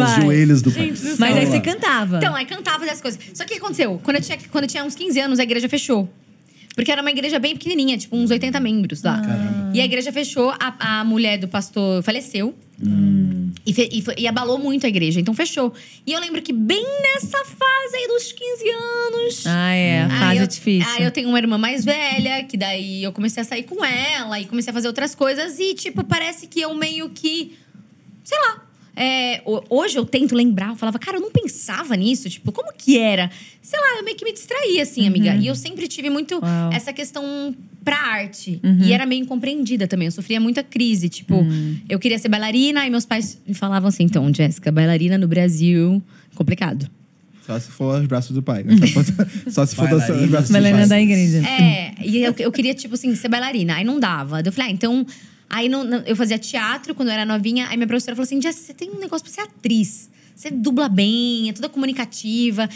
Aos 0.00 0.22
joelhos 0.22 0.62
do 0.62 0.70
pai. 0.72 0.86
Gente 0.86 0.98
céu. 0.98 1.16
Mas 1.18 1.36
aí 1.36 1.46
você 1.46 1.60
cantava. 1.60 2.16
Então, 2.18 2.34
aí 2.34 2.46
cantava 2.46 2.84
dessas 2.84 3.00
coisas. 3.02 3.20
Só 3.34 3.44
que 3.44 3.50
o 3.50 3.56
que 3.56 3.62
aconteceu? 3.62 4.00
Quando 4.02 4.16
eu, 4.16 4.22
tinha, 4.22 4.38
quando 4.50 4.64
eu 4.64 4.68
tinha 4.68 4.84
uns 4.84 4.94
15 4.94 5.20
anos, 5.20 5.38
a 5.38 5.42
igreja 5.42 5.68
fechou. 5.68 6.08
Porque 6.74 6.90
era 6.90 7.02
uma 7.02 7.10
igreja 7.10 7.38
bem 7.38 7.54
pequenininha, 7.54 7.98
tipo 7.98 8.16
uns 8.16 8.30
80 8.30 8.58
membros 8.58 9.02
lá. 9.02 9.20
E 9.74 9.80
a 9.80 9.84
igreja 9.84 10.10
fechou, 10.10 10.50
a, 10.58 11.00
a 11.00 11.04
mulher 11.04 11.36
do 11.38 11.46
pastor 11.46 12.02
faleceu. 12.02 12.54
E, 13.64 13.72
fe- 13.72 13.88
e 13.92 14.22
e 14.22 14.26
abalou 14.26 14.58
muito 14.58 14.84
a 14.86 14.88
igreja, 14.88 15.20
então 15.20 15.32
fechou. 15.34 15.72
E 16.06 16.12
eu 16.12 16.20
lembro 16.20 16.42
que 16.42 16.52
bem 16.52 16.84
nessa 17.02 17.38
fase 17.44 17.96
aí 17.96 18.08
dos 18.08 18.32
15 18.32 18.70
anos. 18.70 19.46
Ah, 19.46 19.72
é. 19.74 20.02
Aí 20.02 20.08
fase 20.18 20.38
eu, 20.40 20.46
difícil. 20.46 20.92
Aí 20.94 21.04
eu 21.04 21.10
tenho 21.10 21.28
uma 21.28 21.38
irmã 21.38 21.56
mais 21.58 21.84
velha, 21.84 22.42
que 22.44 22.56
daí 22.56 23.02
eu 23.04 23.12
comecei 23.12 23.40
a 23.40 23.44
sair 23.44 23.62
com 23.64 23.84
ela 23.84 24.40
e 24.40 24.46
comecei 24.46 24.70
a 24.70 24.74
fazer 24.74 24.88
outras 24.88 25.14
coisas. 25.14 25.58
E, 25.60 25.74
tipo, 25.74 26.02
parece 26.04 26.46
que 26.48 26.60
eu 26.60 26.74
meio 26.74 27.08
que. 27.10 27.56
Sei 28.24 28.38
lá. 28.38 28.66
É, 28.94 29.40
ho- 29.46 29.62
hoje 29.70 29.96
eu 29.98 30.04
tento 30.04 30.34
lembrar, 30.34 30.68
eu 30.70 30.76
falava, 30.76 30.98
cara, 30.98 31.16
eu 31.16 31.20
não 31.20 31.30
pensava 31.30 31.94
nisso. 31.96 32.28
Tipo, 32.28 32.52
como 32.52 32.72
que 32.76 32.98
era? 32.98 33.30
Sei 33.60 33.78
lá, 33.78 33.98
eu 33.98 34.04
meio 34.04 34.16
que 34.16 34.24
me 34.24 34.32
distraía, 34.32 34.82
assim, 34.82 35.06
amiga. 35.06 35.34
E 35.36 35.46
eu 35.46 35.54
sempre 35.54 35.88
tive 35.88 36.10
muito 36.10 36.34
Uau. 36.42 36.72
essa 36.72 36.92
questão 36.92 37.54
pra 37.84 37.96
arte. 37.96 38.60
E 38.84 38.92
era 38.92 39.06
meio 39.06 39.22
incompreendida 39.22 39.86
também. 39.86 40.06
Eu 40.06 40.12
sofria 40.12 40.38
muita 40.40 40.62
crise. 40.62 41.08
Tipo, 41.08 41.44
eu 41.88 41.98
queria 41.98 42.18
ser 42.18 42.28
bailarina, 42.28 42.86
e 42.86 42.90
meus 42.90 43.06
pais 43.06 43.38
me 43.46 43.54
falavam 43.54 43.88
assim: 43.88 44.04
então, 44.04 44.32
Jéssica, 44.32 44.70
bailarina 44.70 45.16
no 45.16 45.26
Brasil, 45.28 46.02
complicado. 46.34 46.90
Só 47.46 47.58
se 47.58 47.70
for 47.72 48.00
os 48.00 48.06
braços 48.06 48.30
do 48.32 48.40
pai. 48.42 48.62
né? 48.62 48.74
Só, 49.48 49.66
se 49.66 49.74
for 49.74 49.84
os 49.90 49.98
Bailarina. 49.98 50.26
braços 50.28 50.48
do 50.48 50.52
Bailarina 50.52 50.78
pai. 50.80 50.88
da 50.88 51.00
igreja. 51.02 51.38
É, 51.48 51.94
e 52.04 52.22
eu, 52.22 52.32
eu 52.38 52.52
queria, 52.52 52.72
tipo 52.72 52.94
assim, 52.94 53.12
ser 53.16 53.28
bailarina. 53.28 53.74
Aí 53.74 53.84
não 53.84 53.98
dava. 53.98 54.40
Eu 54.44 54.52
falei, 54.52 54.70
ah, 54.70 54.72
então. 54.72 55.04
Aí 55.52 55.68
não- 55.68 55.84
não- 55.84 55.98
eu 56.06 56.16
fazia 56.16 56.38
teatro 56.38 56.94
quando 56.94 57.08
eu 57.08 57.12
era 57.14 57.24
novinha. 57.26 57.68
Aí 57.68 57.76
minha 57.76 57.86
professora 57.86 58.16
falou 58.16 58.24
assim: 58.24 58.40
Jess, 58.40 58.56
você 58.56 58.72
tem 58.74 58.90
um 58.90 58.98
negócio 58.98 59.22
pra 59.24 59.32
ser 59.32 59.42
atriz. 59.42 60.10
Você 60.34 60.50
dubla 60.50 60.88
bem, 60.88 61.50
é 61.50 61.52
toda 61.52 61.68
comunicativa. 61.68 62.68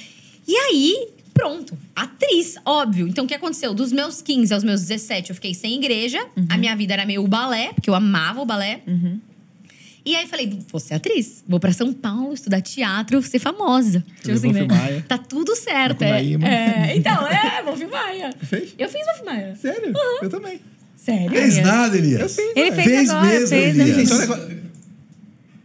E 0.47 0.55
aí, 0.55 1.09
pronto. 1.33 1.77
Atriz, 1.97 2.57
óbvio. 2.65 3.09
Então 3.09 3.25
o 3.25 3.27
que 3.29 3.35
aconteceu? 3.35 3.73
Dos 3.75 3.91
meus 3.93 4.21
15 4.23 4.53
aos 4.55 4.63
meus 4.63 4.83
17, 4.83 5.31
eu 5.31 5.35
fiquei 5.35 5.55
sem 5.55 5.75
igreja. 5.75 6.25
A 6.51 6.57
minha 6.59 6.77
vida 6.77 6.93
era 6.93 7.07
meio 7.07 7.27
balé, 7.27 7.73
porque 7.73 7.89
eu 7.91 7.95
amava 7.95 8.41
o 8.43 8.45
balé. 8.47 8.83
E 10.05 10.15
aí 10.15 10.25
falei, 10.29 10.57
vou 10.71 10.79
ser 10.79 10.95
atriz. 10.95 11.43
Vou 11.49 11.59
pra 11.59 11.73
São 11.73 11.93
Paulo 11.93 12.33
estudar 12.33 12.61
teatro, 12.61 13.21
ser 13.23 13.41
famosa. 13.41 14.05
Tipo 14.23 14.29
Wolf 14.53 14.57
Maia. 14.69 15.05
Tá 15.09 15.19
tudo 15.19 15.57
certo. 15.57 16.03
É, 16.05 16.11
é, 16.47 16.97
então, 16.97 17.27
é, 17.27 17.63
Wolf 17.65 17.81
Maia. 17.91 18.33
Fez? 18.41 18.73
Eu 18.79 18.89
fiz 18.89 19.05
Wolf 19.05 19.23
Maia. 19.25 19.57
Sério? 19.57 19.93
Eu 20.23 20.31
também. 20.31 20.61
Sério? 20.97 21.31
Fez 21.31 21.57
nada, 21.59 21.97
Elias. 21.97 22.21
Eu 22.23 22.29
fiz. 22.29 22.57
Ele 22.57 22.73
fez, 22.73 22.85
Fez 22.89 23.11
agora, 23.11 23.27
mesmo, 23.27 23.49
fez, 23.49 23.79
Elias. 23.79 23.97
né? 23.97 24.05
Gente, 24.05 24.31
olha. 24.33 24.56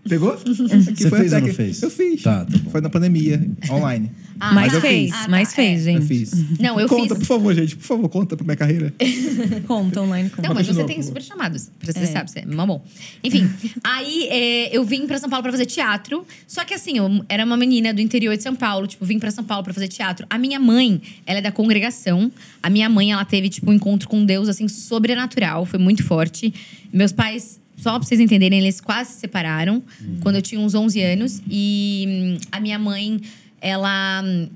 Pegou? 0.08 0.36
Você 0.46 1.10
fez 1.10 1.34
ou 1.34 1.42
não 1.42 1.54
fez? 1.54 1.82
Eu 1.84 1.90
fiz. 1.92 2.24
Tá, 2.24 2.44
tá 2.46 2.58
bom. 2.58 2.70
Foi 2.72 2.82
na 2.82 2.90
pandemia, 2.90 3.48
online. 3.70 4.12
Ah, 4.44 4.54
Mas 4.56 4.74
eu 4.74 4.82
fez, 4.82 5.12
fiz. 5.12 5.20
Ah, 5.20 5.24
tá, 5.26 5.30
mas 5.30 5.54
fez, 5.54 5.86
é. 5.86 5.92
Eu 5.96 6.02
gente. 6.02 6.08
fiz. 6.08 6.60
Não, 6.60 6.80
eu 6.80 6.88
conta, 6.90 7.10
fiz- 7.14 7.20
por 7.20 7.26
favor, 7.28 7.54
gente. 7.54 7.76
Por 7.76 7.84
favor, 7.86 8.10
conta 8.10 8.36
pra 8.36 8.44
minha 8.44 8.56
carreira. 8.58 8.92
Conta 9.68 10.02
online, 10.02 10.32
conta. 10.32 10.48
Não, 10.48 10.56
mas 10.56 10.66
você 10.66 10.84
tem 10.84 11.00
super 11.04 11.22
chamados. 11.22 11.70
Pra 11.80 11.92
você 11.94 12.00
É. 12.00 12.06
sabe, 12.08 12.32
você 12.32 12.40
é 12.40 12.46
bom. 12.48 12.84
Enfim, 13.24 13.48
aí 13.84 14.28
é, 14.30 14.76
eu 14.76 14.84
vim 14.84 15.06
pra 15.06 15.20
São 15.20 15.30
Paulo 15.30 15.44
pra 15.44 15.52
fazer 15.52 15.68
teatro. 15.68 16.26
Só 16.48 16.66
que 16.66 16.74
assim, 16.74 16.98
eu 16.98 17.24
era 17.30 17.46
uma 17.46 17.56
menina 17.56 17.94
do 17.94 18.02
interior 18.02 18.36
de 18.36 18.42
São 18.42 18.56
Paulo. 18.56 18.88
Tipo, 18.88 19.06
vim 19.06 19.20
pra 19.20 19.30
São 19.30 19.44
Paulo 19.44 19.64
pra 19.64 19.76
fazer 19.76 19.88
teatro. 19.88 20.26
A 20.28 20.40
minha 20.40 20.60
mãe, 20.60 21.00
ela 21.28 21.38
é 21.38 21.42
da 21.44 21.52
congregação. 21.52 22.32
A 22.64 22.70
minha 22.72 22.90
mãe, 22.90 23.12
ela 23.12 23.24
teve, 23.24 23.48
tipo, 23.48 23.70
um 23.70 23.74
encontro 23.76 24.10
com 24.10 24.26
Deus, 24.26 24.50
assim, 24.50 24.68
sobrenatural. 24.68 25.68
Foi 25.68 25.78
muito 25.78 26.04
forte. 26.04 26.52
Meus 26.92 27.12
pais... 27.12 27.61
Só 27.82 27.98
pra 27.98 28.08
vocês 28.08 28.20
entenderem, 28.20 28.60
eles 28.60 28.80
quase 28.80 29.14
se 29.14 29.20
separaram 29.20 29.82
quando 30.22 30.36
eu 30.36 30.42
tinha 30.42 30.62
uns 30.62 30.76
11 30.76 31.02
anos. 31.02 31.42
E 31.50 32.06
hum, 32.08 32.38
a 32.52 32.60
minha 32.60 32.78
mãe, 32.78 33.20
ela 33.60 34.22
hum, 34.24 34.48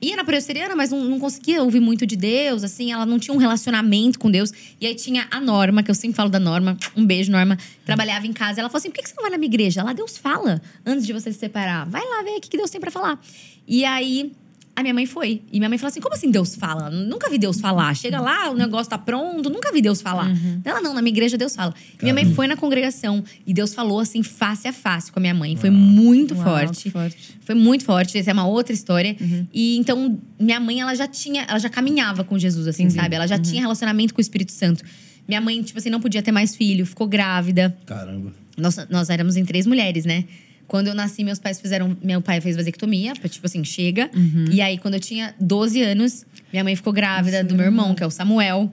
ia 0.00 0.16
na 0.16 0.24
presbiteriana, 0.24 0.74
mas 0.74 0.90
não, 0.90 1.04
não 1.04 1.20
conseguia 1.20 1.62
ouvir 1.62 1.78
muito 1.78 2.04
de 2.04 2.16
Deus, 2.16 2.64
assim, 2.64 2.92
ela 2.92 3.06
não 3.06 3.18
tinha 3.18 3.32
um 3.32 3.38
relacionamento 3.38 4.18
com 4.18 4.30
Deus. 4.30 4.52
E 4.80 4.86
aí 4.86 4.96
tinha 4.96 5.28
a 5.30 5.40
Norma, 5.40 5.82
que 5.82 5.90
eu 5.90 5.94
sempre 5.94 6.16
falo 6.16 6.28
da 6.28 6.40
Norma, 6.40 6.76
um 6.96 7.06
beijo, 7.06 7.30
Norma, 7.30 7.56
trabalhava 7.84 8.26
em 8.26 8.32
casa. 8.32 8.60
Ela 8.60 8.68
falou 8.68 8.78
assim: 8.78 8.90
por 8.90 9.00
que 9.00 9.08
você 9.08 9.14
não 9.14 9.22
vai 9.22 9.30
na 9.30 9.38
minha 9.38 9.48
igreja? 9.48 9.84
Lá 9.84 9.92
Deus 9.92 10.18
fala 10.18 10.60
antes 10.84 11.06
de 11.06 11.12
você 11.12 11.32
se 11.32 11.38
separar. 11.38 11.88
Vai 11.88 12.02
lá 12.02 12.22
ver 12.22 12.36
o 12.36 12.40
que 12.40 12.50
que 12.50 12.56
Deus 12.56 12.70
tem 12.70 12.80
pra 12.80 12.90
falar. 12.90 13.20
E 13.66 13.84
aí. 13.84 14.32
A 14.76 14.82
minha 14.82 14.92
mãe 14.92 15.06
foi. 15.06 15.40
E 15.50 15.58
minha 15.58 15.70
mãe 15.70 15.78
falou 15.78 15.88
assim: 15.88 16.00
como 16.02 16.14
assim 16.14 16.30
Deus 16.30 16.54
fala? 16.54 16.90
Nunca 16.90 17.30
vi 17.30 17.38
Deus 17.38 17.58
falar. 17.58 17.96
Chega 17.96 18.20
lá, 18.20 18.50
o 18.50 18.54
negócio 18.54 18.90
tá 18.90 18.98
pronto, 18.98 19.48
nunca 19.48 19.72
vi 19.72 19.80
Deus 19.80 20.02
falar. 20.02 20.30
Ela, 20.62 20.82
não, 20.82 20.92
na 20.92 21.00
minha 21.00 21.12
igreja 21.14 21.38
Deus 21.38 21.56
fala. 21.56 21.72
E 21.98 22.02
minha 22.02 22.12
mãe 22.12 22.26
foi 22.34 22.46
na 22.46 22.56
congregação 22.56 23.24
e 23.46 23.54
Deus 23.54 23.72
falou 23.72 23.98
assim, 24.00 24.22
face 24.22 24.68
a 24.68 24.72
face 24.74 25.10
com 25.10 25.18
a 25.18 25.22
minha 25.22 25.32
mãe. 25.32 25.56
Foi 25.56 25.70
muito 25.70 26.34
Uau, 26.34 26.44
forte. 26.44 26.90
forte. 26.90 27.16
Foi 27.40 27.54
muito 27.54 27.84
forte, 27.84 28.18
essa 28.18 28.30
é 28.30 28.34
uma 28.34 28.46
outra 28.46 28.74
história. 28.74 29.16
Uhum. 29.18 29.46
E 29.50 29.78
então, 29.78 30.18
minha 30.38 30.60
mãe, 30.60 30.80
ela 30.82 30.94
já 30.94 31.06
tinha, 31.08 31.46
ela 31.48 31.58
já 31.58 31.70
caminhava 31.70 32.22
com 32.22 32.38
Jesus, 32.38 32.66
assim, 32.68 32.82
Entendi. 32.84 33.00
sabe? 33.00 33.14
Ela 33.16 33.26
já 33.26 33.36
Uhum. 33.36 33.42
tinha 33.42 33.62
relacionamento 33.62 34.12
com 34.12 34.18
o 34.18 34.20
Espírito 34.20 34.52
Santo. 34.52 34.84
Minha 35.26 35.40
mãe, 35.40 35.62
tipo 35.62 35.78
assim, 35.78 35.88
não 35.88 36.00
podia 36.00 36.20
ter 36.22 36.32
mais 36.32 36.54
filho, 36.54 36.84
ficou 36.84 37.06
grávida. 37.06 37.74
Caramba. 37.86 38.30
Nós, 38.58 38.76
nós 38.90 39.08
éramos 39.10 39.36
em 39.36 39.44
três 39.44 39.66
mulheres, 39.66 40.04
né? 40.04 40.24
Quando 40.68 40.88
eu 40.88 40.94
nasci, 40.94 41.22
meus 41.22 41.38
pais 41.38 41.60
fizeram. 41.60 41.96
Meu 42.02 42.20
pai 42.20 42.40
fez 42.40 42.56
vasectomia, 42.56 43.12
tipo 43.14 43.46
assim, 43.46 43.62
chega. 43.64 44.10
Uhum. 44.14 44.46
E 44.50 44.60
aí, 44.60 44.78
quando 44.78 44.94
eu 44.94 45.00
tinha 45.00 45.34
12 45.40 45.80
anos, 45.82 46.26
minha 46.52 46.64
mãe 46.64 46.74
ficou 46.74 46.92
grávida 46.92 47.44
do 47.44 47.54
meu 47.54 47.64
irmão, 47.66 47.94
que 47.94 48.02
é 48.02 48.06
o 48.06 48.10
Samuel. 48.10 48.72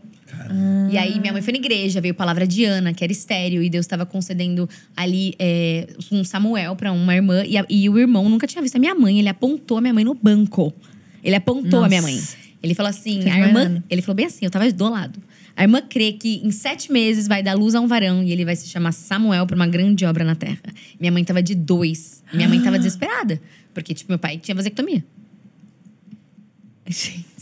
E 0.91 0.97
aí, 0.97 1.19
minha 1.19 1.31
mãe 1.31 1.41
foi 1.43 1.53
na 1.53 1.59
igreja, 1.59 2.01
veio 2.01 2.13
palavra 2.15 2.47
de 2.47 2.65
Ana, 2.65 2.91
que 2.93 3.03
era 3.03 3.13
estéreo, 3.13 3.61
e 3.61 3.69
Deus 3.69 3.85
estava 3.85 4.03
concedendo 4.05 4.67
ali 4.97 5.35
é, 5.37 5.87
um 6.11 6.23
Samuel 6.23 6.75
pra 6.75 6.91
uma 6.91 7.13
irmã. 7.15 7.43
E, 7.45 7.55
a- 7.57 7.65
e 7.69 7.87
o 7.87 7.99
irmão 7.99 8.27
nunca 8.27 8.47
tinha 8.47 8.61
visto 8.61 8.75
a 8.75 8.79
minha 8.79 8.95
mãe, 8.95 9.19
ele 9.19 9.29
apontou 9.29 9.77
a 9.77 9.81
minha 9.81 9.93
mãe 9.93 10.03
no 10.03 10.15
banco. 10.15 10.73
Ele 11.23 11.35
apontou 11.35 11.83
a 11.83 11.87
minha 11.89 12.01
mãe. 12.01 12.15
Nossa. 12.15 12.37
Ele 12.63 12.73
falou 12.73 12.89
assim: 12.89 13.19
a 13.29 13.39
irmã. 13.47 13.83
Ele 13.89 14.01
falou 14.01 14.15
bem 14.15 14.25
assim, 14.25 14.43
eu 14.45 14.49
tava 14.49 14.71
do 14.71 14.89
lado. 14.89 15.19
A 15.55 15.63
irmã 15.63 15.81
crê 15.81 16.13
que 16.13 16.41
em 16.43 16.51
sete 16.51 16.91
meses 16.91 17.27
vai 17.27 17.43
dar 17.43 17.53
luz 17.53 17.75
a 17.75 17.79
um 17.79 17.87
varão 17.87 18.23
e 18.23 18.31
ele 18.31 18.43
vai 18.43 18.55
se 18.55 18.67
chamar 18.67 18.91
Samuel 18.91 19.45
para 19.45 19.55
uma 19.55 19.67
grande 19.67 20.05
obra 20.05 20.23
na 20.23 20.35
terra. 20.35 20.61
Minha 20.99 21.11
mãe 21.11 21.23
tava 21.23 21.43
de 21.43 21.53
dois. 21.53 22.23
Minha 22.33 22.49
mãe 22.49 22.61
tava 22.61 22.77
desesperada. 22.79 23.39
Porque, 23.73 23.93
tipo, 23.93 24.11
meu 24.11 24.19
pai 24.19 24.37
tinha 24.37 24.55
vasectomia. 24.55 25.03
Gente. 26.87 27.32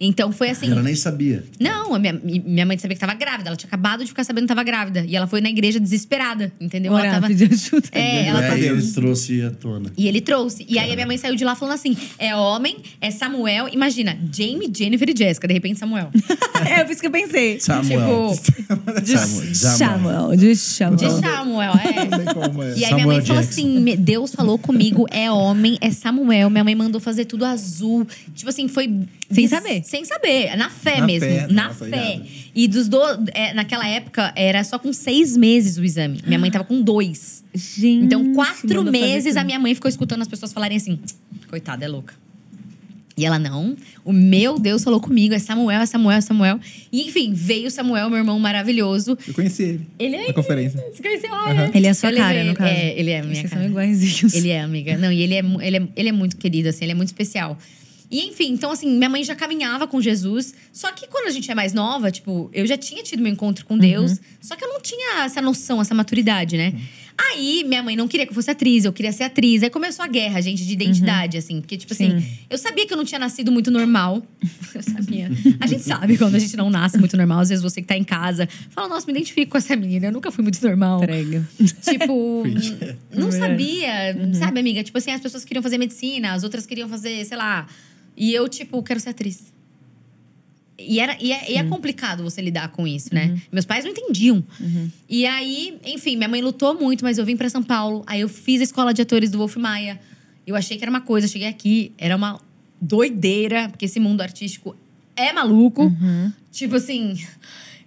Então 0.00 0.32
foi 0.32 0.48
E 0.48 0.50
assim. 0.50 0.70
ela 0.70 0.82
nem 0.82 0.94
sabia. 0.94 1.44
Não, 1.60 1.94
a 1.94 1.98
minha, 1.98 2.12
minha 2.24 2.64
mãe 2.64 2.78
sabia 2.78 2.94
que 2.94 3.00
tava 3.00 3.12
grávida. 3.14 3.50
Ela 3.50 3.56
tinha 3.56 3.68
acabado 3.68 4.00
de 4.02 4.06
ficar 4.08 4.24
sabendo 4.24 4.44
que 4.44 4.48
tava 4.48 4.62
grávida. 4.62 5.04
E 5.06 5.14
ela 5.14 5.26
foi 5.26 5.40
na 5.42 5.50
igreja 5.50 5.78
desesperada, 5.78 6.50
entendeu? 6.58 6.92
Orar, 6.92 7.04
ela 7.06 7.14
tava. 7.16 7.26
pedir 7.28 7.52
ajuda. 7.52 7.88
É, 7.92 8.26
ela 8.26 8.38
e 8.38 8.42
tava. 8.42 8.54
aí 8.54 8.66
eles 8.66 8.92
trouxe 8.92 9.42
à 9.42 9.50
tona. 9.50 9.92
E 9.96 10.08
ele 10.08 10.20
trouxe. 10.22 10.64
E 10.68 10.78
aí 10.78 10.90
a 10.90 10.94
minha 10.94 11.06
mãe 11.06 11.18
saiu 11.18 11.36
de 11.36 11.44
lá 11.44 11.54
falando 11.54 11.74
assim: 11.74 11.94
é 12.18 12.34
homem, 12.34 12.78
é 13.00 13.10
Samuel. 13.10 13.68
Imagina, 13.72 14.18
Jamie, 14.32 14.70
Jennifer 14.74 15.08
e 15.10 15.14
Jessica, 15.16 15.46
de 15.46 15.52
repente 15.54 15.78
Samuel. 15.78 16.10
é, 16.66 16.82
por 16.84 16.92
isso 16.92 17.00
que 17.00 17.06
eu 17.06 17.10
pensei. 17.10 17.60
Samuel. 17.60 18.34
Tipo, 18.42 18.70
De 19.02 19.18
Samuel. 19.18 19.54
Samuel. 19.54 20.36
De 20.36 20.56
Samuel. 20.56 20.96
de 20.96 21.20
Samuel, 21.20 21.72
é. 21.72 22.04
Não 22.08 22.24
sei 22.24 22.34
como 22.34 22.62
é. 22.62 22.66
E 22.68 22.70
aí 22.72 22.76
minha 22.78 22.88
Samuel 22.88 23.06
mãe 23.06 23.20
falou 23.26 23.42
Jackson. 23.42 23.60
assim: 23.60 23.80
"Me- 23.80 23.96
Deus 23.96 24.34
falou 24.34 24.58
comigo, 24.58 25.06
é 25.10 25.30
homem, 25.30 25.76
é 25.80 25.90
Samuel. 25.90 26.48
Minha 26.48 26.64
mãe 26.64 26.74
mandou 26.74 27.00
fazer 27.00 27.26
tudo 27.26 27.44
azul. 27.44 28.06
Tipo 28.34 28.48
assim, 28.48 28.66
foi. 28.66 28.90
Sem 29.30 29.46
saber. 29.46 29.82
Sem 29.90 30.04
saber. 30.04 30.56
Na 30.56 30.70
fé 30.70 31.00
Na 31.00 31.06
mesmo. 31.06 31.28
fé, 31.28 31.46
na 31.50 31.70
fé. 31.74 32.20
E 32.54 32.68
dos 32.68 32.86
do, 32.86 33.00
é, 33.34 33.52
naquela 33.52 33.88
época 33.88 34.32
era 34.36 34.62
só 34.62 34.78
com 34.78 34.92
seis 34.92 35.36
meses 35.36 35.78
o 35.78 35.84
exame. 35.84 36.20
Minha 36.24 36.38
mãe 36.38 36.48
tava 36.48 36.62
com 36.64 36.80
dois. 36.80 37.42
Gente. 37.52 38.04
Então, 38.04 38.32
quatro 38.32 38.84
meses 38.84 39.36
a 39.36 39.42
minha 39.42 39.58
mãe 39.58 39.74
ficou 39.74 39.88
escutando 39.88 40.22
as 40.22 40.28
pessoas 40.28 40.52
falarem 40.52 40.76
assim: 40.76 41.00
coitada, 41.48 41.84
é 41.84 41.88
louca. 41.88 42.14
E 43.16 43.24
ela, 43.26 43.36
não, 43.36 43.76
o 44.04 44.12
meu 44.12 44.60
Deus 44.60 44.84
falou 44.84 45.00
comigo, 45.00 45.34
é 45.34 45.40
Samuel, 45.40 45.80
é 45.80 45.86
Samuel, 45.86 46.18
é 46.18 46.20
Samuel. 46.20 46.60
E 46.92 47.02
enfim, 47.08 47.32
veio 47.34 47.68
Samuel, 47.68 48.08
meu 48.08 48.18
irmão 48.18 48.38
maravilhoso. 48.38 49.18
Eu 49.26 49.34
conheci 49.34 49.62
ele. 49.64 49.86
Ele 49.98 50.16
é 50.16 50.26
Na 50.28 50.32
conferência. 50.34 50.80
Você 50.94 51.02
conheceu? 51.02 51.30
Olha. 51.32 51.68
Ele 51.74 51.86
é 51.88 51.90
a 51.90 51.94
sua 51.94 52.10
Eu 52.12 52.16
cara, 52.16 52.32
levei- 52.34 52.50
no 52.50 52.56
caso. 52.56 52.70
É, 52.72 52.98
ele 52.98 53.10
é 53.10 53.18
a 53.18 53.22
minha 53.24 53.34
Vocês 53.34 53.50
cara. 53.50 53.62
são 53.62 53.70
iguaizinhos. 53.72 54.32
Ele 54.34 54.50
é, 54.50 54.60
amiga. 54.60 54.96
Não, 54.96 55.10
e 55.10 55.20
ele 55.20 55.34
é, 55.34 55.42
ele, 55.66 55.76
é, 55.78 55.88
ele 55.96 56.08
é 56.08 56.12
muito 56.12 56.36
querido, 56.36 56.68
assim, 56.68 56.84
ele 56.84 56.92
é 56.92 56.94
muito 56.94 57.08
especial. 57.08 57.58
E 58.10 58.26
enfim, 58.26 58.50
então 58.52 58.70
assim, 58.72 58.90
minha 58.96 59.08
mãe 59.08 59.22
já 59.22 59.34
caminhava 59.36 59.86
com 59.86 60.00
Jesus. 60.00 60.52
Só 60.72 60.90
que 60.92 61.06
quando 61.06 61.26
a 61.28 61.30
gente 61.30 61.50
é 61.50 61.54
mais 61.54 61.72
nova, 61.72 62.10
tipo, 62.10 62.50
eu 62.52 62.66
já 62.66 62.76
tinha 62.76 63.02
tido 63.02 63.22
meu 63.22 63.32
encontro 63.32 63.64
com 63.64 63.78
Deus. 63.78 64.18
Só 64.40 64.56
que 64.56 64.64
eu 64.64 64.68
não 64.68 64.80
tinha 64.80 65.22
essa 65.24 65.40
noção, 65.40 65.80
essa 65.80 65.94
maturidade, 65.94 66.56
né? 66.56 66.74
Aí, 67.32 67.64
minha 67.64 67.82
mãe 67.82 67.94
não 67.94 68.08
queria 68.08 68.24
que 68.24 68.30
eu 68.32 68.34
fosse 68.34 68.50
atriz, 68.50 68.86
eu 68.86 68.92
queria 68.94 69.12
ser 69.12 69.24
atriz. 69.24 69.62
Aí 69.62 69.68
começou 69.68 70.02
a 70.02 70.08
guerra, 70.08 70.40
gente, 70.40 70.64
de 70.66 70.72
identidade, 70.72 71.36
assim. 71.36 71.60
Porque, 71.60 71.76
tipo 71.76 71.92
assim, 71.92 72.18
Sim. 72.18 72.26
eu 72.48 72.56
sabia 72.56 72.86
que 72.86 72.92
eu 72.94 72.96
não 72.96 73.04
tinha 73.04 73.18
nascido 73.18 73.52
muito 73.52 73.70
normal. 73.70 74.22
Eu 74.74 74.82
sabia. 74.82 75.28
A 75.60 75.66
gente 75.66 75.82
sabe 75.82 76.16
quando 76.16 76.36
a 76.36 76.38
gente 76.38 76.56
não 76.56 76.70
nasce 76.70 76.96
muito 76.96 77.16
normal. 77.16 77.40
Às 77.40 77.48
vezes 77.50 77.62
você 77.62 77.82
que 77.82 77.88
tá 77.88 77.96
em 77.96 78.04
casa 78.04 78.48
fala, 78.70 78.88
nossa, 78.88 79.04
me 79.04 79.12
identifico 79.12 79.50
com 79.50 79.58
essa 79.58 79.74
menina. 79.76 80.06
Eu 80.06 80.12
nunca 80.12 80.30
fui 80.30 80.42
muito 80.44 80.64
normal. 80.64 81.00
Prega. 81.00 81.46
Tipo, 81.82 82.44
não 83.14 83.28
É. 83.28 83.32
sabia, 83.32 83.90
sabe, 84.34 84.60
amiga? 84.60 84.82
Tipo 84.84 84.96
assim, 84.96 85.10
as 85.10 85.20
pessoas 85.20 85.44
queriam 85.44 85.62
fazer 85.62 85.76
medicina, 85.76 86.32
as 86.32 86.44
outras 86.44 86.64
queriam 86.66 86.88
fazer, 86.88 87.24
sei 87.26 87.36
lá. 87.36 87.66
E 88.20 88.34
eu, 88.34 88.46
tipo, 88.50 88.82
quero 88.82 89.00
ser 89.00 89.08
atriz. 89.08 89.50
E, 90.78 91.00
era, 91.00 91.16
e, 91.18 91.32
é, 91.32 91.52
e 91.52 91.56
é 91.56 91.64
complicado 91.64 92.22
você 92.22 92.42
lidar 92.42 92.68
com 92.68 92.86
isso, 92.86 93.14
né? 93.14 93.28
Meus 93.50 93.64
pais 93.64 93.82
não 93.82 93.92
entendiam. 93.92 94.44
E 95.08 95.24
aí, 95.24 95.78
enfim, 95.86 96.16
minha 96.16 96.28
mãe 96.28 96.42
lutou 96.42 96.74
muito, 96.78 97.02
mas 97.02 97.16
eu 97.16 97.24
vim 97.24 97.34
pra 97.34 97.48
São 97.48 97.62
Paulo. 97.62 98.02
Aí 98.06 98.20
eu 98.20 98.28
fiz 98.28 98.60
a 98.60 98.64
escola 98.64 98.92
de 98.92 99.00
atores 99.00 99.30
do 99.30 99.38
Wolf 99.38 99.56
Maia. 99.56 99.98
Eu 100.46 100.54
achei 100.54 100.76
que 100.76 100.84
era 100.84 100.90
uma 100.90 101.00
coisa, 101.00 101.26
cheguei 101.26 101.48
aqui, 101.48 101.92
era 101.96 102.14
uma 102.14 102.38
doideira, 102.78 103.70
porque 103.70 103.86
esse 103.86 103.98
mundo 103.98 104.20
artístico 104.20 104.76
é 105.16 105.32
maluco. 105.32 105.90
Tipo 106.52 106.76
assim, 106.76 107.18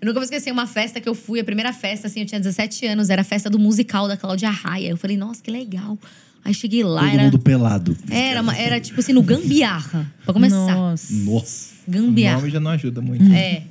eu 0.02 0.08
nunca 0.08 0.20
vou 0.20 0.24
esquecer 0.24 0.52
uma 0.52 0.66
festa 0.66 1.00
que 1.00 1.08
eu 1.08 1.14
fui, 1.14 1.40
a 1.40 1.44
primeira 1.44 1.72
festa, 1.74 2.08
assim, 2.08 2.22
eu 2.22 2.26
tinha 2.26 2.40
17 2.40 2.88
anos, 2.88 3.12
era 3.12 3.22
a 3.22 3.26
festa 3.26 3.52
do 3.52 3.60
musical 3.60 4.08
da 4.08 4.18
Cláudia 4.18 4.50
Raia. 4.50 4.90
Eu 4.90 4.98
falei, 4.98 5.16
nossa, 5.16 5.44
que 5.44 5.52
legal. 5.52 5.98
Aí 6.46 6.54
cheguei 6.54 6.84
lá, 6.84 7.02
Todo 7.02 7.14
era. 7.14 7.24
mundo 7.24 7.40
pelado. 7.40 7.98
Era, 8.10 8.42
uma- 8.42 8.56
era 8.56 8.80
tipo 8.80 9.00
assim, 9.00 9.14
no 9.14 9.24
Gambiarra, 9.24 10.12
pra 10.26 10.34
começar. 10.34 10.76
Nossa. 10.76 11.14
Nossa. 11.14 11.74
O 11.88 11.92
Gambiarra. 11.92 12.38
nome 12.40 12.50
já 12.52 12.60
não 12.60 12.72
ajuda 12.72 13.02
muito. 13.02 13.24
É. 13.34 13.64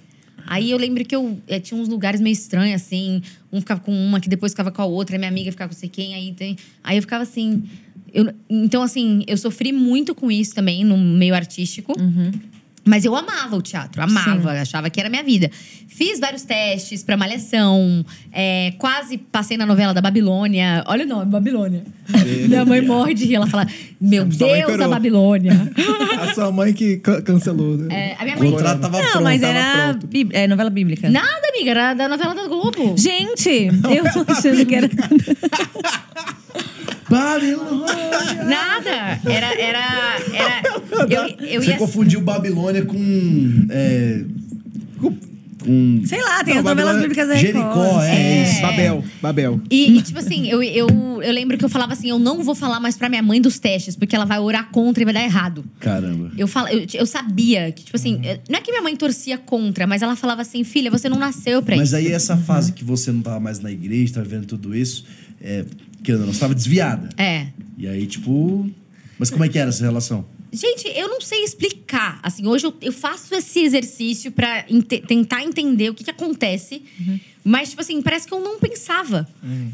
Aí 0.47 0.71
eu 0.71 0.79
lembro 0.79 1.05
que 1.05 1.15
eu 1.15 1.39
eh, 1.47 1.61
tinha 1.61 1.81
uns 1.81 1.89
lugares 1.89 2.21
meio 2.21 2.33
estranhos, 2.33 2.83
assim. 2.83 3.23
Um 3.53 3.61
ficava 3.61 3.81
com 3.81 3.93
uma, 3.93 4.21
que 4.21 4.29
depois 4.29 4.53
ficava 4.53 4.71
com 4.73 4.83
a 4.83 4.85
outra, 4.87 5.17
minha 5.19 5.31
amiga 5.31 5.51
ficava 5.51 5.73
com 5.73 5.79
sei 5.79 5.89
quem. 5.89 6.15
Aí, 6.15 6.33
tem, 6.33 6.57
aí 6.83 6.97
eu 6.97 7.03
ficava 7.03 7.23
assim. 7.23 7.63
eu- 8.13 8.33
então, 8.51 8.83
assim, 8.83 9.23
eu 9.27 9.37
sofri 9.37 9.73
muito 9.73 10.15
com 10.15 10.31
isso 10.31 10.55
também 10.55 10.85
no 10.85 10.97
meio 10.99 11.35
artístico. 11.35 11.95
Mas 12.85 13.05
eu 13.05 13.15
amava 13.15 13.55
o 13.57 13.63
teatro, 13.63 14.03
amava, 14.03 14.51
achava 14.53 14.91
que 14.91 14.99
era 14.99 15.09
minha 15.09 15.23
vida. 15.23 15.49
Fiz 15.87 16.19
vários 16.19 16.43
testes 16.43 17.05
pra 17.05 17.17
Malhação, 17.17 18.05
é, 18.33 18.73
quase 18.77 19.17
passei 19.19 19.57
na 19.57 19.65
novela 19.65 19.95
da 19.95 20.01
Babilônia. 20.01 20.83
Olha 20.89 21.05
o 21.05 21.09
nome, 21.09 21.31
Babilônia. 21.31 21.85
Minha 22.49 22.65
mãe 22.65 22.81
morre 22.81 23.15
de 23.15 23.25
rir, 23.27 23.37
ela 23.37 23.47
fala: 23.47 23.69
Meu 24.01 24.25
Deus, 24.25 24.81
a. 24.81 24.89
Babilônia. 24.89 25.53
A 26.23 26.35
sua 26.35 26.51
mãe 26.53 26.73
que 26.73 26.97
ca- 26.99 27.21
cancelou. 27.23 27.77
né? 27.77 27.87
É, 27.95 28.17
a 28.19 28.25
minha 28.25 28.37
O 28.37 28.41
mãe. 28.41 28.51
contrato 28.53 28.81
tava 28.81 28.99
Não, 29.03 29.11
pronto. 29.11 29.25
mas 29.25 29.43
era 29.43 29.93
bí- 30.05 30.29
é, 30.33 30.47
novela 30.47 30.71
bíblica. 30.71 31.09
Nada, 31.11 31.49
amiga, 31.55 31.71
era 31.71 31.95
da 31.95 32.09
novela 32.09 32.35
da 32.35 32.47
Globo. 32.49 32.95
Gente, 32.97 33.49
eu 33.51 34.05
achando 34.29 34.65
que 34.67 34.75
era. 34.75 34.89
Babilônia. 37.13 38.45
Nada. 38.45 39.21
Era. 39.25 39.61
era, 39.61 39.79
era 40.33 40.63
eu, 41.09 41.47
eu 41.47 41.63
Você 41.63 41.71
ia. 41.73 41.77
confundiu 41.77 42.21
Babilônia 42.21 42.85
com. 42.85 43.67
É, 43.71 44.25
com. 44.99 45.17
Sei 46.05 46.21
lá, 46.21 46.43
tem 46.43 46.55
Não, 46.55 46.59
as 46.61 46.65
novelas 46.65 46.97
Babilônia- 46.97 47.01
bíblicas 47.03 47.29
da 47.29 47.37
Jericó, 47.37 47.83
Record. 47.85 48.03
é, 48.05 48.43
isso. 48.43 48.61
Babel, 48.63 49.05
Babel. 49.23 49.61
E, 49.71 49.97
e, 49.97 50.03
tipo 50.03 50.19
assim, 50.19 50.49
eu, 50.49 50.61
eu, 50.61 50.89
eu 51.23 51.33
lembro 51.33 51.57
que 51.57 51.65
eu 51.65 51.69
falava 51.69 51.93
assim: 51.93 52.09
eu 52.11 52.19
não 52.19 52.43
vou 52.43 52.53
falar 52.57 52.81
mais 52.81 52.97
pra 52.97 53.09
minha 53.09 53.23
mãe 53.23 53.41
dos 53.41 53.61
testes, 53.61 53.95
porque 53.95 54.17
ela 54.17 54.25
vai 54.25 54.41
orar 54.41 54.71
contra 54.73 55.03
e 55.03 55.05
vai 55.05 55.15
dar 55.15 55.23
errado. 55.23 55.65
Caramba. 55.79 56.33
Eu, 56.37 56.49
falo, 56.49 56.67
eu, 56.67 56.85
eu 56.95 57.07
sabia 57.07 57.71
que, 57.71 57.85
tipo 57.85 57.97
assim, 57.97 58.21
não 58.51 58.59
é 58.59 58.61
que 58.61 58.73
minha 58.73 58.83
mãe 58.83 58.97
torcia 58.97 59.39
contra, 59.39 59.87
mas 59.87 60.03
ela 60.03 60.17
falava 60.17 60.43
assim: 60.43 60.65
filha, 60.65 60.91
você 60.91 61.09
não 61.09 61.17
nasceu 61.19 61.63
pra 61.63 61.77
Mas 61.77 61.89
isso. 61.89 61.97
aí 61.97 62.09
essa 62.09 62.37
fase 62.37 62.73
que 62.73 62.83
você 62.83 63.13
não 63.13 63.23
tava 63.23 63.39
mais 63.39 63.61
na 63.61 63.71
igreja, 63.71 64.15
tava 64.15 64.27
vendo 64.27 64.47
tudo 64.47 64.75
isso, 64.75 65.05
é, 65.41 65.65
que 66.03 66.13
não 66.13 66.31
estava 66.31 66.55
desviada. 66.55 67.09
É. 67.17 67.47
E 67.79 67.87
aí, 67.87 68.07
tipo. 68.07 68.69
Mas 69.19 69.31
como 69.31 69.45
é 69.45 69.49
que 69.49 69.59
era 69.59 69.69
essa 69.71 69.85
relação? 69.85 70.25
Gente, 70.53 70.87
eu 70.95 71.09
não 71.09 71.21
sei 71.21 71.45
explicar. 71.45 72.21
Assim, 72.23 72.47
hoje 72.47 72.67
eu, 72.67 72.75
eu 72.83 72.93
faço 72.93 73.35
esse 73.35 73.61
exercício 73.61 74.31
pra 74.31 74.65
ente- 74.69 75.01
tentar 75.01 75.43
entender 75.43 75.89
o 75.91 75.95
que, 75.95 76.05
que 76.05 76.11
acontece. 76.11 76.83
Mas, 77.45 77.71
tipo 77.71 77.81
assim, 77.81 78.03
parece 78.03 78.27
que 78.27 78.35
eu 78.35 78.41
não 78.41 78.59
pensava. 78.59 79.27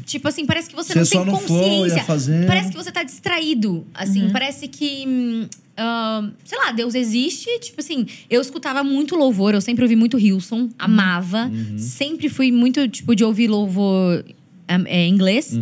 Tipo 0.05 0.27
assim, 0.29 0.45
parece 0.45 0.69
que 0.69 0.75
você, 0.75 0.93
Você 0.93 0.99
não 0.99 1.05
só 1.05 1.23
tem 1.25 1.33
ia 1.33 1.39
consciência. 1.39 2.03
fazendo. 2.03 2.47
Parece 2.47 2.69
que 2.71 2.77
você 2.77 2.91
tá 2.91 3.03
distraído. 3.03 3.85
Assim, 3.93 4.29
parece 4.29 4.67
que. 4.69 5.47
ah, 5.75 6.29
sei 6.45 6.57
lá, 6.57 6.71
Deus 6.71 6.95
existe. 6.95 7.49
Tipo 7.59 7.81
assim, 7.81 8.05
eu 8.29 8.39
escutava 8.41 8.81
muito 8.83 9.15
louvor, 9.15 9.53
eu 9.53 9.61
sempre 9.61 9.83
ouvi 9.83 9.95
muito 9.97 10.17
Hilson, 10.17 10.69
amava. 10.79 11.51
Sempre 11.77 12.29
fui 12.29 12.51
muito, 12.51 12.87
tipo, 12.87 13.13
de 13.15 13.23
ouvir 13.25 13.47
louvor 13.49 14.23
ah, 14.67 14.81
é, 14.85 15.07
inglês. 15.07 15.59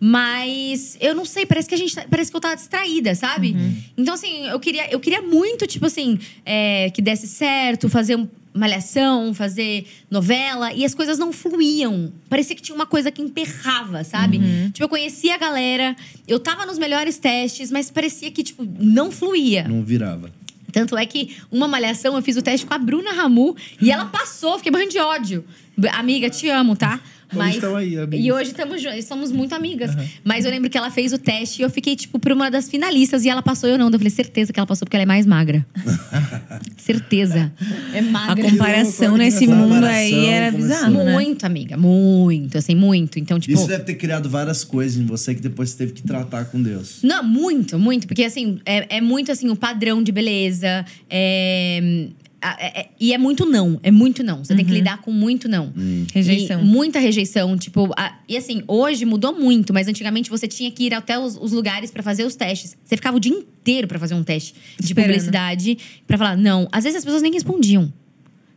Mas 0.00 0.96
eu 1.00 1.14
não 1.14 1.24
sei, 1.24 1.44
parece 1.46 1.68
que 1.68 1.74
a 1.74 1.78
gente. 1.78 1.94
tá- 1.94 2.04
Parece 2.08 2.30
que 2.30 2.36
eu 2.36 2.40
tava 2.40 2.56
distraída, 2.56 3.14
sabe? 3.14 3.54
Então, 3.96 4.14
assim, 4.14 4.46
eu 4.48 4.58
queria, 4.60 4.90
eu 4.90 5.00
queria 5.00 5.20
muito, 5.22 5.66
tipo 5.66 5.86
assim, 5.86 6.18
é, 6.44 6.90
que 6.90 7.02
desse 7.02 7.26
certo, 7.26 7.88
fazer 7.88 8.16
um- 8.16 8.28
malhação, 8.54 9.32
fazer 9.34 9.86
novela, 10.10 10.72
e 10.72 10.84
as 10.84 10.92
coisas 10.94 11.18
não 11.18 11.32
fluíam. 11.32 12.12
Parecia 12.28 12.56
que 12.56 12.62
tinha 12.62 12.74
uma 12.74 12.86
coisa 12.86 13.10
que 13.10 13.22
emperrava, 13.22 14.02
sabe? 14.02 14.38
Tipo, 14.72 14.82
eu 14.84 14.88
conhecia 14.88 15.34
a 15.34 15.38
galera, 15.38 15.94
eu 16.26 16.40
tava 16.40 16.66
nos 16.66 16.78
melhores 16.78 17.18
testes, 17.18 17.70
mas 17.70 17.90
parecia 17.90 18.30
que, 18.32 18.42
tipo, 18.42 18.66
não 18.80 19.12
fluía. 19.12 19.66
Não 19.68 19.84
virava. 19.84 20.32
Tanto 20.72 20.96
é 20.96 21.06
que 21.06 21.36
uma 21.52 21.68
malhação 21.68 22.16
eu 22.16 22.22
fiz 22.22 22.36
o 22.36 22.42
teste 22.42 22.66
com 22.66 22.74
a 22.74 22.78
Bruna 22.78 23.12
Ramu 23.12 23.54
e 23.80 23.90
ela 23.90 24.06
passou, 24.06 24.56
fiquei 24.58 24.72
morrendo 24.72 24.90
de 24.90 24.98
ódio. 24.98 25.44
Amiga, 25.92 26.28
te 26.28 26.48
amo, 26.48 26.74
tá? 26.74 27.00
Hoje 27.34 27.50
estão 27.50 27.76
aí, 27.76 27.98
amigas. 27.98 28.24
E 28.26 28.32
hoje 28.32 28.50
estamos 28.50 28.82
somos 29.06 29.32
muito 29.32 29.54
amigas. 29.54 29.90
Mas 30.24 30.44
eu 30.44 30.50
lembro 30.50 30.70
que 30.70 30.78
ela 30.78 30.90
fez 30.90 31.12
o 31.12 31.18
teste 31.18 31.60
e 31.60 31.64
eu 31.64 31.70
fiquei, 31.70 31.94
tipo, 31.96 32.18
por 32.18 32.32
uma 32.32 32.50
das 32.50 32.68
finalistas 32.68 33.24
e 33.24 33.28
ela 33.28 33.42
passou 33.42 33.68
e 33.68 33.72
eu 33.72 33.78
não. 33.78 33.86
Eu 33.90 33.92
falei, 33.98 34.10
certeza 34.10 34.52
que 34.52 34.58
ela 34.58 34.66
passou 34.66 34.86
porque 34.86 34.96
ela 34.96 35.02
é 35.02 35.06
mais 35.06 35.26
magra. 35.26 35.66
certeza. 36.76 37.52
É 37.92 37.98
A 37.98 38.02
magra. 38.02 38.50
comparação 38.50 39.08
louco, 39.08 39.18
nesse 39.18 39.46
comparação, 39.46 39.68
mundo 39.68 39.84
aí 39.84 40.26
era 40.26 40.50
bizarro, 40.56 41.04
né? 41.04 41.12
Muito, 41.12 41.44
amiga. 41.44 41.76
Muito, 41.76 42.58
assim, 42.58 42.74
muito. 42.74 43.18
Então, 43.18 43.38
tipo. 43.38 43.56
Isso 43.56 43.66
deve 43.68 43.84
ter 43.84 43.94
criado 43.94 44.28
várias 44.28 44.64
coisas 44.64 44.98
em 44.98 45.04
você 45.06 45.34
que 45.34 45.40
depois 45.42 45.70
você 45.70 45.78
teve 45.78 45.92
que 45.92 46.02
tratar 46.02 46.46
com 46.46 46.62
Deus. 46.62 47.00
Não, 47.02 47.22
muito, 47.22 47.78
muito. 47.78 48.06
Porque, 48.06 48.24
assim, 48.24 48.60
é, 48.64 48.96
é 48.96 49.00
muito, 49.00 49.30
assim, 49.32 49.48
o 49.48 49.56
padrão 49.56 50.02
de 50.02 50.12
beleza. 50.12 50.84
É, 51.10 51.80
a- 51.80 52.27
é- 52.40 52.80
é- 52.80 52.88
e 53.00 53.12
é 53.12 53.18
muito 53.18 53.44
não. 53.44 53.80
É 53.82 53.90
muito 53.90 54.22
não. 54.22 54.44
Você 54.44 54.54
tem 54.54 54.64
que 54.64 54.70
lidar 54.72 54.98
com 55.02 55.10
muito 55.10 55.48
não. 55.48 55.72
Rejeição. 56.14 56.60
E 56.60 56.64
muita 56.64 56.98
rejeição. 56.98 57.56
Tipo, 57.58 57.90
a- 57.96 58.16
e 58.28 58.36
assim, 58.36 58.62
hoje 58.68 59.04
mudou 59.04 59.32
muito. 59.38 59.72
Mas 59.74 59.88
antigamente 59.88 60.30
você 60.30 60.46
tinha 60.46 60.70
que 60.70 60.84
ir 60.84 60.94
até 60.94 61.18
os, 61.18 61.36
os 61.36 61.52
lugares 61.52 61.90
pra 61.90 62.02
fazer 62.02 62.24
os 62.24 62.34
testes. 62.36 62.76
Você 62.84 62.96
ficava 62.96 63.16
o 63.16 63.20
dia 63.20 63.32
inteiro 63.32 63.88
pra 63.88 63.98
fazer 63.98 64.14
um 64.14 64.22
teste 64.22 64.54
de 64.78 64.86
Esperando. 64.86 65.08
publicidade. 65.08 65.78
Pra 66.06 66.16
falar, 66.16 66.36
não. 66.36 66.68
Às 66.70 66.84
vezes 66.84 66.98
as 66.98 67.04
pessoas 67.04 67.22
nem 67.22 67.32
respondiam. 67.32 67.92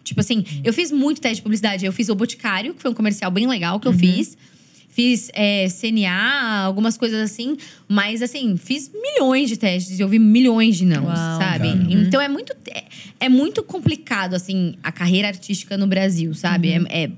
Tipo 0.03 0.19
assim, 0.19 0.43
eu 0.63 0.73
fiz 0.73 0.91
muito 0.91 1.21
teste 1.21 1.37
de 1.37 1.41
publicidade. 1.43 1.85
Eu 1.85 1.93
fiz 1.93 2.09
o 2.09 2.15
Boticário, 2.15 2.73
que 2.73 2.81
foi 2.81 2.89
um 2.91 2.93
comercial 2.93 3.29
bem 3.31 3.47
legal 3.47 3.79
que 3.79 3.87
eu 3.87 3.93
fiz. 3.93 4.35
Fiz 4.91 5.29
é, 5.33 5.67
CNA, 5.69 6.63
algumas 6.65 6.97
coisas 6.97 7.19
assim. 7.21 7.55
Mas, 7.87 8.21
assim, 8.21 8.57
fiz 8.57 8.91
milhões 8.93 9.49
de 9.49 9.57
testes. 9.57 9.97
E 9.97 10.01
eu 10.01 10.07
vi 10.09 10.19
milhões 10.19 10.75
de 10.77 10.85
não, 10.85 11.05
Uau, 11.05 11.15
sabe? 11.15 11.69
cara. 11.69 11.87
Então, 11.89 12.19
é 12.21 12.27
muito, 12.27 12.53
é, 12.69 12.83
é 13.21 13.29
muito 13.29 13.63
complicado, 13.63 14.33
assim, 14.33 14.75
a 14.83 14.91
carreira 14.91 15.29
artística 15.29 15.77
no 15.77 15.87
Brasil, 15.87 16.33
sabe? 16.33 16.71
É, 16.71 17.03
é- 17.05 17.11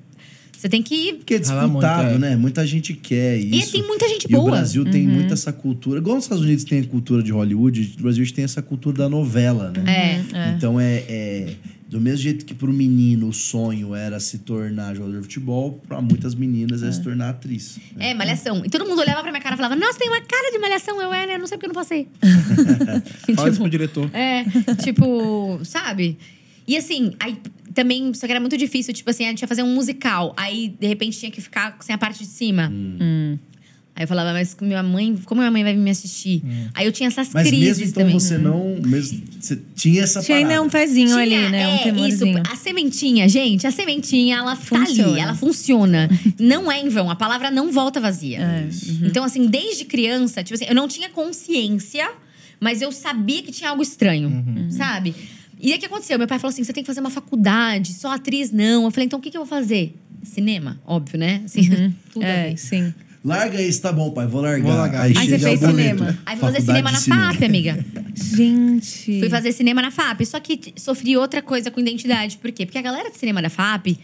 você 0.56 0.70
tem 0.70 0.82
que... 0.82 1.16
Porque 1.16 1.34
é 1.34 1.38
Rala 1.40 1.68
muito, 1.68 1.82
disputado, 1.82 2.16
é. 2.16 2.18
né? 2.20 2.36
Muita 2.38 2.66
gente 2.66 2.94
quer 2.94 3.38
isso. 3.38 3.70
E 3.70 3.72
tem 3.80 3.84
muita 3.86 4.08
gente 4.08 4.28
E 4.30 4.34
o 4.34 4.38
boa. 4.40 4.52
Brasil 4.52 4.86
tem 4.86 5.06
muito 5.06 5.34
essa 5.34 5.52
cultura. 5.52 6.00
Igual 6.00 6.16
os 6.18 6.24
Estados 6.24 6.42
Unidos 6.42 6.64
tem 6.64 6.80
a 6.80 6.84
cultura 6.86 7.22
de 7.22 7.34
Hollywood, 7.34 7.96
o 8.00 8.02
Brasil 8.04 8.22
a 8.22 8.26
gente 8.26 8.34
tem 8.34 8.46
essa 8.46 8.62
cultura 8.62 9.00
da 9.00 9.10
novela, 9.10 9.74
né? 9.76 10.24
É. 10.34 10.50
Então 10.56 10.80
é, 10.80 11.04
é- 11.10 11.54
Do 11.94 12.02
mesmo 12.02 12.24
jeito 12.24 12.44
que 12.44 12.56
pro 12.56 12.74
menino 12.74 13.28
o 13.28 13.34
sonho 13.34 13.94
era 13.94 14.20
se 14.20 14.40
tornar 14.40 14.96
jogador 14.96 15.18
de 15.18 15.22
futebol, 15.22 15.80
pra 15.88 16.02
muitas 16.02 16.34
meninas 16.34 16.82
é, 16.82 16.92
se 16.92 17.04
tornar 17.04 17.30
atriz. 17.30 17.78
É, 18.00 18.16
malhação. 18.16 18.66
E 18.66 18.70
todo 18.70 18.84
mundo 18.84 19.00
olhava 19.00 19.22
pra 19.22 19.30
minha 19.30 19.44
cara 19.44 19.54
e 19.54 19.58
falava, 19.58 19.76
nossa, 19.76 20.00
tem 20.00 20.08
uma 20.08 20.20
cara 20.20 20.52
de 20.52 20.58
malhação. 20.58 21.00
Eu, 21.00 21.14
é, 21.14 21.28
né? 21.28 21.36
Eu 21.36 21.40
não 21.40 21.46
sei 21.46 21.56
porque 21.56 21.68
eu 21.68 21.72
não 21.72 21.76
passei. 21.76 22.08
Fala 23.36 23.48
isso 23.48 23.60
pro 23.60 23.70
diretor. 23.70 24.10
É, 24.12 24.44
tipo, 24.82 25.60
sabe? 25.64 26.18
E 26.68 26.76
assim, 26.76 27.14
aí 27.20 27.38
também, 27.76 28.12
só 28.16 28.26
que 28.26 28.32
era 28.32 28.40
muito 28.40 28.58
difícil, 28.58 28.92
tipo 28.92 29.12
assim, 29.12 29.26
a 29.26 29.30
gente 29.30 29.44
ia 29.44 29.48
fazer 29.48 29.62
um 29.62 29.76
musical. 29.76 30.34
Aí, 30.36 30.76
de 30.80 30.88
repente, 30.88 31.20
tinha 31.20 31.32
que 31.32 31.42
ficar 31.42 31.78
sem 31.82 31.94
a 31.94 31.98
parte 32.00 32.24
de 32.24 32.26
cima. 32.26 32.72
Hum. 32.74 33.38
Aí 33.96 34.04
eu 34.06 34.08
falava, 34.08 34.34
mas 34.34 34.56
com 34.56 34.66
minha 34.66 34.82
mãe, 34.82 35.16
como 35.26 35.40
minha 35.42 35.52
mãe 35.52 35.64
vai 35.64 35.76
me 35.76 35.92
assistir? 35.92 36.42
Aí 36.74 36.86
eu 36.86 36.92
tinha 36.92 37.08
essas 37.08 37.30
Mas 37.32 37.48
crises 37.48 37.78
mesmo 37.78 37.84
então 37.92 38.04
também. 38.04 38.20
você 38.20 38.38
não. 38.40 38.76
Mesmo, 38.84 39.22
você 39.40 39.60
tinha 39.76 40.02
essa 40.02 40.20
Tinha 40.22 40.38
ainda 40.40 40.50
parada. 40.50 40.66
um 40.66 40.70
pezinho 40.70 41.10
Tinha, 41.10 41.22
ali, 41.22 41.50
né? 41.52 41.68
Um 41.68 41.72
é, 41.72 41.76
isso, 41.76 41.84
temorzinho. 41.84 42.44
a 42.52 42.56
sementinha, 42.56 43.30
gente, 43.30 43.68
a 43.68 43.72
sementinha, 43.72 44.38
ela 44.38 44.56
tá 44.56 44.76
ali, 44.78 44.88
Funciona. 44.88 45.20
ela 45.20 45.36
funciona. 45.36 46.10
não 46.40 46.72
é 46.72 46.82
em 46.82 46.90
vão, 46.90 47.08
a 47.12 47.16
palavra 47.16 47.52
não 47.52 47.72
volta 47.72 48.00
vazia. 48.02 48.40
É. 48.40 48.68
Então, 49.04 49.24
assim, 49.24 49.46
desde 49.46 49.86
criança, 49.86 50.44
tipo 50.44 50.56
assim, 50.56 50.66
eu 50.68 50.74
não 50.74 50.88
tinha 50.88 51.10
consciência, 51.10 52.10
mas 52.60 52.82
eu 52.82 52.92
sabia 52.92 53.44
que 53.44 53.52
tinha 53.52 53.70
algo 53.70 53.84
estranho, 53.84 54.44
sabe? 54.72 55.14
E 55.62 55.72
aí 55.72 55.78
o 55.78 55.80
que 55.80 55.86
aconteceu? 55.86 56.18
Meu 56.18 56.28
pai 56.28 56.40
falou 56.40 56.52
assim: 56.52 56.64
você 56.64 56.74
tem 56.74 56.84
que 56.84 56.88
fazer 56.88 57.00
uma 57.00 57.10
faculdade, 57.12 57.94
só 57.94 58.12
atriz 58.12 58.52
não. 58.52 58.86
Eu 58.86 58.92
falei, 58.92 59.06
então 59.06 59.20
o 59.20 59.22
que, 59.22 59.30
que 59.32 59.38
eu 59.38 59.46
vou 59.46 59.48
fazer? 59.48 59.96
Cinema, 60.24 60.80
óbvio, 60.86 61.20
né? 61.20 61.42
Assim, 61.46 61.94
tudo 62.12 62.24
a 62.24 62.28
É, 62.28 62.56
sim. 62.56 62.94
Larga 63.24 63.62
isso, 63.62 63.82
tá 63.82 63.92
bom, 63.92 64.12
pai, 64.12 64.28
vou 64.28 64.42
largar. 64.42 64.68
Vou 64.68 64.76
largar. 64.76 65.02
Aí, 65.04 65.14
Aí 65.16 65.30
você 65.30 65.40
fez 65.40 65.60
cinema. 65.60 66.18
Aí 66.26 66.38
fui 66.38 66.52
fazer 66.52 66.62
cinema 66.62 66.92
na 66.92 66.98
cinema. 66.98 67.34
FAP, 67.34 67.44
amiga. 67.46 67.86
Gente. 68.14 69.20
Fui 69.20 69.30
fazer 69.30 69.54
cinema 69.54 69.82
na 69.82 69.92
FAP. 69.92 70.26
Só 70.26 70.40
que 70.42 70.74
sofri 70.76 71.16
outra 71.16 71.42
coisa 71.42 71.72
com 71.72 71.80
identidade. 71.80 72.38
Por 72.38 72.52
quê? 72.52 72.66
Porque 72.66 72.78
a 72.78 72.82
galera 72.82 73.10
de 73.10 73.18
cinema 73.18 73.42
da 73.42 73.50
FAP 73.50 73.98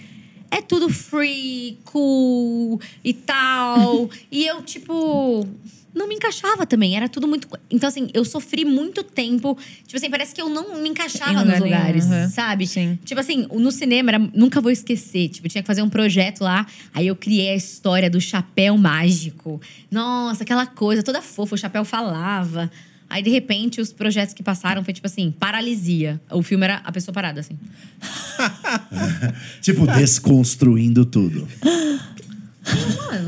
é 0.49 0.61
tudo 0.61 0.89
free, 0.89 1.77
cool 1.83 2.79
e 3.03 3.13
tal. 3.13 4.09
e 4.31 4.45
eu, 4.45 4.61
tipo. 4.61 5.45
Não 5.93 6.07
me 6.07 6.15
encaixava 6.15 6.65
também, 6.65 6.95
era 6.95 7.09
tudo 7.09 7.27
muito. 7.27 7.47
Então, 7.69 7.89
assim, 7.89 8.09
eu 8.13 8.23
sofri 8.23 8.63
muito 8.63 9.03
tempo. 9.03 9.57
Tipo 9.85 9.97
assim, 9.97 10.09
parece 10.09 10.35
que 10.35 10.41
eu 10.41 10.49
não 10.49 10.81
me 10.81 10.89
encaixava 10.89 11.43
nos 11.43 11.59
lugares, 11.59 12.05
aham. 12.05 12.29
sabe? 12.29 12.67
Sim. 12.67 12.99
Tipo 13.03 13.19
assim, 13.19 13.47
no 13.51 13.71
cinema, 13.71 14.11
era, 14.11 14.19
nunca 14.33 14.61
vou 14.61 14.71
esquecer. 14.71 15.29
Tipo, 15.29 15.49
tinha 15.49 15.63
que 15.63 15.67
fazer 15.67 15.81
um 15.81 15.89
projeto 15.89 16.41
lá. 16.41 16.65
Aí 16.93 17.07
eu 17.07 17.15
criei 17.15 17.49
a 17.49 17.55
história 17.55 18.09
do 18.09 18.21
chapéu 18.21 18.77
mágico. 18.77 19.59
Nossa, 19.89 20.43
aquela 20.43 20.65
coisa 20.65 21.01
toda 21.01 21.21
fofa, 21.21 21.55
o 21.55 21.57
chapéu 21.57 21.83
falava. 21.83 22.69
Aí, 23.09 23.23
de 23.23 23.31
repente, 23.31 23.81
os 23.81 23.91
projetos 23.91 24.35
que 24.35 24.43
passaram 24.43 24.83
foi 24.83 24.93
tipo 24.93 25.07
assim, 25.07 25.31
paralisia. 25.31 26.21
O 26.29 26.43
filme 26.43 26.65
era 26.65 26.75
a 26.83 26.91
pessoa 26.91 27.11
parada, 27.11 27.39
assim. 27.39 27.57
Tipo, 29.61 29.87
desconstruindo 29.87 31.03
tudo. 31.05 31.47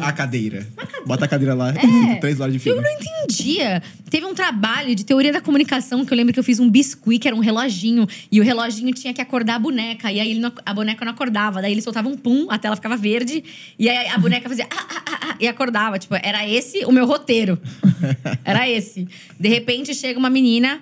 A 0.02 0.12
cadeira. 0.12 0.68
Bota 1.06 1.26
a 1.26 1.28
cadeira 1.28 1.54
lá. 1.54 1.70
É. 1.72 2.16
Três 2.22 2.40
horas 2.40 2.54
de 2.54 2.60
Eu 2.70 2.76
filme. 2.76 2.82
não 2.82 2.92
entendia. 2.92 3.82
Teve 4.10 4.26
um 4.26 4.34
trabalho 4.34 4.96
de 4.96 5.04
teoria 5.04 5.32
da 5.32 5.42
comunicação 5.42 6.06
que 6.06 6.14
eu 6.14 6.18
lembro 6.18 6.34
que 6.34 6.40
eu 6.40 6.44
fiz 6.44 6.60
um 6.60 6.70
biscuit, 6.70 7.20
que 7.20 7.28
era 7.28 7.36
um 7.36 7.40
reloginho. 7.40 8.08
E 8.32 8.40
o 8.40 8.44
reloginho 8.44 8.94
tinha 8.94 9.14
que 9.14 9.22
acordar 9.22 9.56
a 9.56 9.60
boneca. 9.60 10.12
E 10.12 10.20
aí 10.20 10.36
não- 10.38 10.52
a 10.66 10.74
boneca 10.74 11.04
não 11.06 11.12
acordava. 11.12 11.62
Daí 11.62 11.72
ele 11.72 11.82
soltava 11.82 12.08
um 12.10 12.16
pum, 12.18 12.48
a 12.50 12.58
tela 12.58 12.76
ficava 12.76 12.96
verde. 12.98 13.44
E 13.80 13.90
aí 13.90 14.08
a 14.10 14.18
boneca 14.18 14.48
fazia 14.48 14.68
ah, 14.70 14.86
ah, 14.90 15.02
ah, 15.06 15.20
ah, 15.32 15.36
e 15.40 15.48
acordava. 15.48 15.98
Tipo, 15.98 16.16
era 16.22 16.48
esse 16.48 16.86
o 16.86 16.92
meu 16.92 17.06
roteiro. 17.06 17.60
Era 18.44 18.70
esse. 18.70 19.08
De 19.40 19.48
repente 19.50 19.94
chega 19.94 20.18
uma 20.18 20.30
menina 20.30 20.80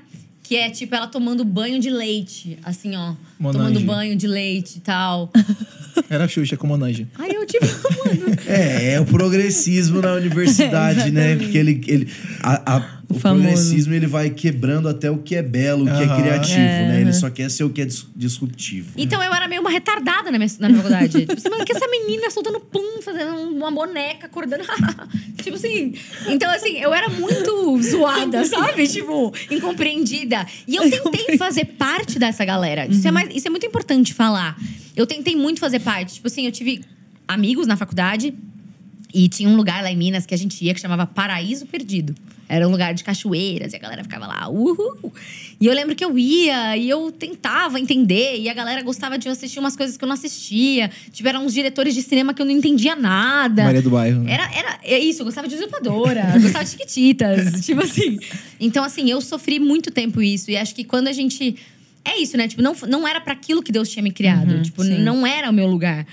que 0.50 0.56
é 0.56 0.68
tipo 0.72 0.96
ela 0.96 1.06
tomando 1.06 1.46
banho 1.46 1.80
de 1.80 1.92
leite. 1.92 2.58
Assim, 2.64 2.96
ó. 2.96 3.14
Monange. 3.40 3.58
Tomando 3.60 3.80
banho 3.82 4.16
de 4.16 4.26
leite 4.28 4.78
e 4.78 4.82
tal. 4.82 5.32
Era 6.10 6.24
a 6.24 6.28
Xuxa 6.28 6.58
com 6.58 6.66
Monange. 6.66 7.06
Aí 7.20 7.32
eu, 7.36 7.46
tipo, 7.46 7.66
mano. 8.04 8.36
É, 8.48 8.94
é 8.94 9.00
o 9.00 9.06
progressismo 9.06 10.02
na 10.02 10.14
universidade, 10.14 11.12
né? 11.14 11.36
Porque 11.36 11.56
ele. 11.56 11.84
ele 11.88 12.08
a- 12.42 12.78
a- 12.78 13.00
o 13.10 13.16
famoso. 13.16 13.42
progressismo 13.44 13.94
ele 13.96 14.06
vai 14.06 14.30
quebrando 14.30 14.88
até 14.88 15.10
o 15.10 15.18
que 15.18 15.36
é 15.36 15.42
belo, 15.42 15.82
o 15.84 15.88
que 15.88 16.04
é 16.04 16.06
Aham. 16.06 16.22
criativo, 16.22 16.60
É, 16.60 16.88
né? 16.90 16.96
Ele 17.02 17.10
aham. 17.10 17.20
só 17.20 17.28
quer 17.32 17.50
ser 17.50 17.64
o 17.64 17.70
que 17.72 17.82
é 17.82 17.86
dis- 17.86 18.06
disruptivo. 18.16 18.90
Então 18.96 19.22
eu 19.24 19.34
era 19.34 19.48
meio 19.48 19.62
uma 19.62 19.70
retardada 19.72 20.30
na 20.32 20.38
minha, 20.38 20.50
na 20.60 20.70
minha 20.70 20.82
faculdade. 20.84 21.20
tipo 21.22 21.34
assim, 21.34 21.50
mano, 21.50 21.66
que 21.66 21.76
essa 21.76 21.88
menina 21.88 22.30
soltando 22.30 22.60
pum, 22.60 22.89
fazendo 23.12 23.52
uma 23.52 23.72
boneca, 23.72 24.28
acordando. 24.28 24.64
tipo 25.42 25.56
assim. 25.56 25.94
Então, 26.28 26.50
assim, 26.52 26.78
eu 26.80 26.94
era 26.94 27.10
muito 27.10 27.82
zoada, 27.82 28.44
sabe? 28.46 28.88
Tipo, 28.88 29.34
incompreendida. 29.50 30.46
E 30.68 30.76
eu 30.76 30.90
tentei 30.90 31.38
fazer 31.38 31.66
parte 31.66 32.20
dessa 32.20 32.46
galera. 32.46 32.86
Isso, 32.88 33.08
é 33.08 33.12
mais, 33.12 33.36
isso 33.36 33.48
é 33.48 33.50
muito 33.50 33.66
importante 33.66 34.14
falar. 34.14 34.58
Eu 34.96 35.06
tentei 35.06 35.36
muito 35.36 35.60
fazer 35.60 35.80
parte. 35.80 36.16
Tipo 36.16 36.28
assim, 36.28 36.46
eu 36.46 36.52
tive 36.52 36.82
amigos 37.28 37.68
na 37.68 37.76
faculdade. 37.76 38.34
E 39.14 39.28
tinha 39.28 39.50
um 39.50 39.56
lugar 39.56 39.82
lá 39.82 39.92
em 39.92 39.98
Minas 39.98 40.26
que 40.26 40.36
a 40.36 40.38
gente 40.38 40.64
ia 40.64 40.74
que 40.74 40.80
chamava 40.80 41.06
Paraíso 41.06 41.66
Perdido. 41.66 42.14
Era 42.50 42.68
um 42.68 42.72
lugar 42.72 42.96
de 42.96 43.04
cachoeiras 43.04 43.74
e 43.74 43.76
a 43.76 43.80
galera 43.80 44.02
ficava 44.04 44.26
lá, 44.26 44.50
uhul. 44.50 45.14
E 45.62 45.68
eu 45.68 45.74
lembro 45.74 45.96
que 45.96 46.04
eu 46.04 46.18
ia 46.18 46.76
e 46.76 46.90
eu 46.90 47.12
tentava 47.12 47.80
entender. 47.80 48.40
E 48.40 48.50
a 48.50 48.54
galera 48.56 48.82
gostava 48.82 49.20
de 49.20 49.30
assistir 49.30 49.60
umas 49.60 49.76
coisas 49.76 49.96
que 49.96 50.04
eu 50.04 50.08
não 50.08 50.16
assistia. 50.16 50.90
Tipo, 51.12 51.30
eram 51.30 51.46
uns 51.46 51.54
diretores 51.54 51.94
de 51.94 52.02
cinema 52.02 52.34
que 52.34 52.42
eu 52.42 52.46
não 52.46 52.52
entendia 52.52 52.96
nada. 52.96 53.66
Maria 53.66 53.82
do 53.82 53.92
Bairro. 53.92 54.22
né? 54.22 54.34
Era, 54.34 54.52
era 54.52 54.80
é 54.84 54.98
isso, 54.98 55.22
eu 55.22 55.26
gostava 55.26 55.48
de 55.48 55.56
usurpadora, 55.56 56.24
gostava 56.42 56.66
de 56.66 56.72
chiquititas, 56.72 57.62
tipo 57.64 57.84
assim. 57.84 58.18
Então, 58.60 58.84
assim, 58.84 59.10
eu 59.12 59.22
sofri 59.22 59.60
muito 59.60 59.92
tempo 59.92 60.22
isso. 60.22 60.50
E 60.50 60.58
acho 60.58 60.74
que 60.74 60.84
quando 60.84 61.08
a 61.08 61.14
gente. 61.14 61.56
É 62.04 62.18
isso, 62.18 62.36
né? 62.36 62.48
Tipo, 62.48 62.64
não, 62.64 62.74
não 62.88 63.08
era 63.08 63.22
para 63.22 63.34
aquilo 63.34 63.62
que 63.62 63.72
Deus 63.72 63.90
tinha 63.90 64.02
me 64.02 64.12
criado. 64.12 64.62
tipo, 64.64 64.84
sim. 64.84 64.98
não 65.00 65.28
era 65.28 65.50
o 65.50 65.54
meu 65.54 65.68
lugar. 65.68 66.08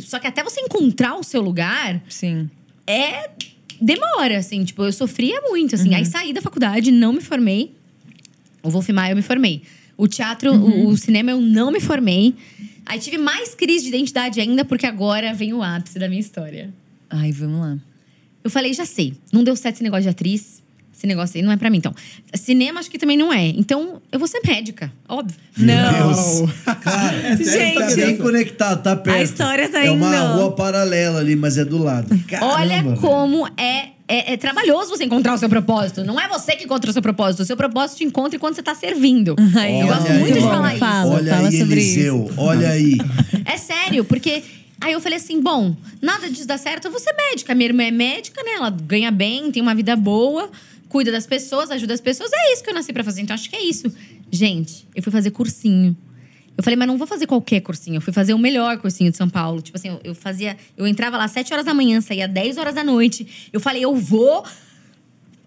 Só 0.00 0.18
que 0.18 0.26
até 0.26 0.42
você 0.42 0.60
encontrar 0.60 1.16
o 1.16 1.22
seu 1.22 1.42
lugar, 1.42 2.00
Sim. 2.08 2.48
é 2.86 3.28
demora, 3.82 4.38
assim. 4.38 4.64
Tipo, 4.64 4.84
eu 4.84 4.92
sofria 4.92 5.40
muito, 5.42 5.74
assim. 5.74 5.94
Aí 5.94 6.06
saí 6.06 6.32
da 6.32 6.40
faculdade, 6.40 6.90
não 6.90 7.12
me 7.12 7.20
formei. 7.20 7.74
O 8.62 8.70
Wolf 8.70 8.88
Maia 8.90 9.12
eu 9.12 9.16
me 9.16 9.22
formei. 9.22 9.62
O 9.96 10.06
teatro, 10.08 10.54
o, 10.54 10.88
o 10.88 10.96
cinema 10.96 11.30
eu 11.30 11.40
não 11.40 11.70
me 11.70 11.80
formei. 11.80 12.34
Aí 12.86 12.98
tive 12.98 13.18
mais 13.18 13.54
crise 13.54 13.84
de 13.84 13.88
identidade 13.88 14.40
ainda, 14.40 14.64
porque 14.64 14.86
agora 14.86 15.32
vem 15.34 15.52
o 15.52 15.62
ápice 15.62 15.98
da 15.98 16.08
minha 16.08 16.20
história. 16.20 16.72
Ai, 17.10 17.32
vamos 17.32 17.60
lá. 17.60 17.78
Eu 18.42 18.50
falei, 18.50 18.72
já 18.72 18.84
sei. 18.84 19.14
Não 19.32 19.44
deu 19.44 19.54
certo 19.54 19.76
esse 19.76 19.82
negócio 19.82 20.04
de 20.04 20.08
atriz. 20.08 20.61
Esse 21.02 21.06
negócio 21.08 21.36
aí 21.36 21.42
não 21.42 21.50
é 21.50 21.56
pra 21.56 21.68
mim. 21.68 21.78
Então, 21.78 21.92
cinema 22.32 22.78
acho 22.78 22.88
que 22.88 22.96
também 22.96 23.16
não 23.16 23.32
é. 23.32 23.48
Então, 23.48 24.00
eu 24.12 24.20
vou 24.20 24.28
ser 24.28 24.40
médica, 24.46 24.92
óbvio. 25.08 25.36
Meu 25.56 25.74
Não. 25.74 25.92
Deus. 26.12 26.50
Cara, 26.80 27.36
Gente. 27.36 27.74
tá 27.76 27.96
bem 27.96 28.16
conectado, 28.18 28.82
tá 28.84 28.94
perto. 28.94 29.16
A 29.16 29.20
história 29.22 29.68
tá 29.68 29.84
É 29.84 29.90
uma 29.90 30.14
indo. 30.14 30.34
rua 30.34 30.52
paralela 30.52 31.18
ali, 31.18 31.34
mas 31.34 31.58
é 31.58 31.64
do 31.64 31.78
lado. 31.78 32.16
Caramba, 32.28 32.52
Olha 32.54 32.82
velho. 32.84 32.96
como 32.98 33.48
é, 33.56 33.88
é, 34.06 34.34
é 34.34 34.36
trabalhoso 34.36 34.90
você 34.90 35.02
encontrar 35.02 35.34
o 35.34 35.38
seu 35.38 35.48
propósito. 35.48 36.04
Não 36.04 36.20
é 36.20 36.28
você 36.28 36.52
que 36.52 36.62
encontra 36.66 36.88
o 36.88 36.92
seu 36.92 37.02
propósito. 37.02 37.40
O 37.42 37.44
seu 37.44 37.56
propósito 37.56 37.98
te 37.98 38.04
encontra 38.04 38.36
enquanto 38.36 38.54
você 38.54 38.62
tá 38.62 38.76
servindo. 38.76 39.34
Ai, 39.58 39.82
eu 39.82 39.88
gosto 39.88 40.06
aí, 40.06 40.18
muito 40.20 40.34
de 40.34 40.40
falar 40.40 40.70
isso. 40.70 40.78
Fala, 40.78 41.14
Olha 41.16 41.34
fala 41.34 41.48
aí, 41.48 41.58
sobre 41.58 41.72
Eliseu. 41.80 42.26
isso. 42.30 42.40
Olha 42.40 42.68
aí. 42.70 42.96
É 43.44 43.56
sério, 43.56 44.04
porque. 44.04 44.40
Aí 44.80 44.94
eu 44.94 45.00
falei 45.00 45.16
assim: 45.18 45.40
bom, 45.40 45.76
nada 46.00 46.28
disso 46.28 46.44
dá 46.44 46.58
certo, 46.58 46.86
eu 46.86 46.90
vou 46.90 46.98
ser 46.98 47.12
médica. 47.12 47.54
Minha 47.54 47.68
irmã 47.68 47.84
é 47.84 47.90
médica, 47.92 48.42
né? 48.42 48.54
Ela 48.56 48.68
ganha 48.68 49.12
bem, 49.12 49.48
tem 49.52 49.62
uma 49.62 49.76
vida 49.76 49.94
boa, 49.94 50.50
cuida 50.92 51.10
das 51.10 51.26
pessoas, 51.26 51.70
ajuda 51.70 51.94
as 51.94 52.02
pessoas. 52.02 52.30
É 52.34 52.52
isso 52.52 52.62
que 52.62 52.68
eu 52.68 52.74
nasci 52.74 52.92
pra 52.92 53.02
fazer. 53.02 53.22
Então 53.22 53.32
acho 53.32 53.48
que 53.48 53.56
é 53.56 53.64
isso. 53.64 53.90
Gente, 54.30 54.86
eu 54.94 55.02
fui 55.02 55.10
fazer 55.10 55.30
cursinho. 55.30 55.96
Eu 56.56 56.62
falei, 56.62 56.76
mas 56.76 56.86
não 56.86 56.98
vou 56.98 57.06
fazer 57.06 57.26
qualquer 57.26 57.60
cursinho. 57.62 57.96
Eu 57.96 58.02
fui 58.02 58.12
fazer 58.12 58.34
o 58.34 58.38
melhor 58.38 58.76
cursinho 58.76 59.10
de 59.10 59.16
São 59.16 59.28
Paulo. 59.28 59.62
Tipo 59.62 59.78
assim, 59.78 59.88
eu, 59.88 60.00
eu 60.04 60.14
fazia. 60.14 60.54
Eu 60.76 60.86
entrava 60.86 61.16
lá 61.16 61.24
às 61.24 61.30
7 61.30 61.50
horas 61.50 61.64
da 61.64 61.72
manhã, 61.72 61.98
saía 62.02 62.26
às 62.26 62.30
10 62.30 62.58
horas 62.58 62.74
da 62.74 62.84
noite. 62.84 63.48
Eu 63.50 63.58
falei, 63.58 63.82
eu 63.82 63.96
vou 63.96 64.44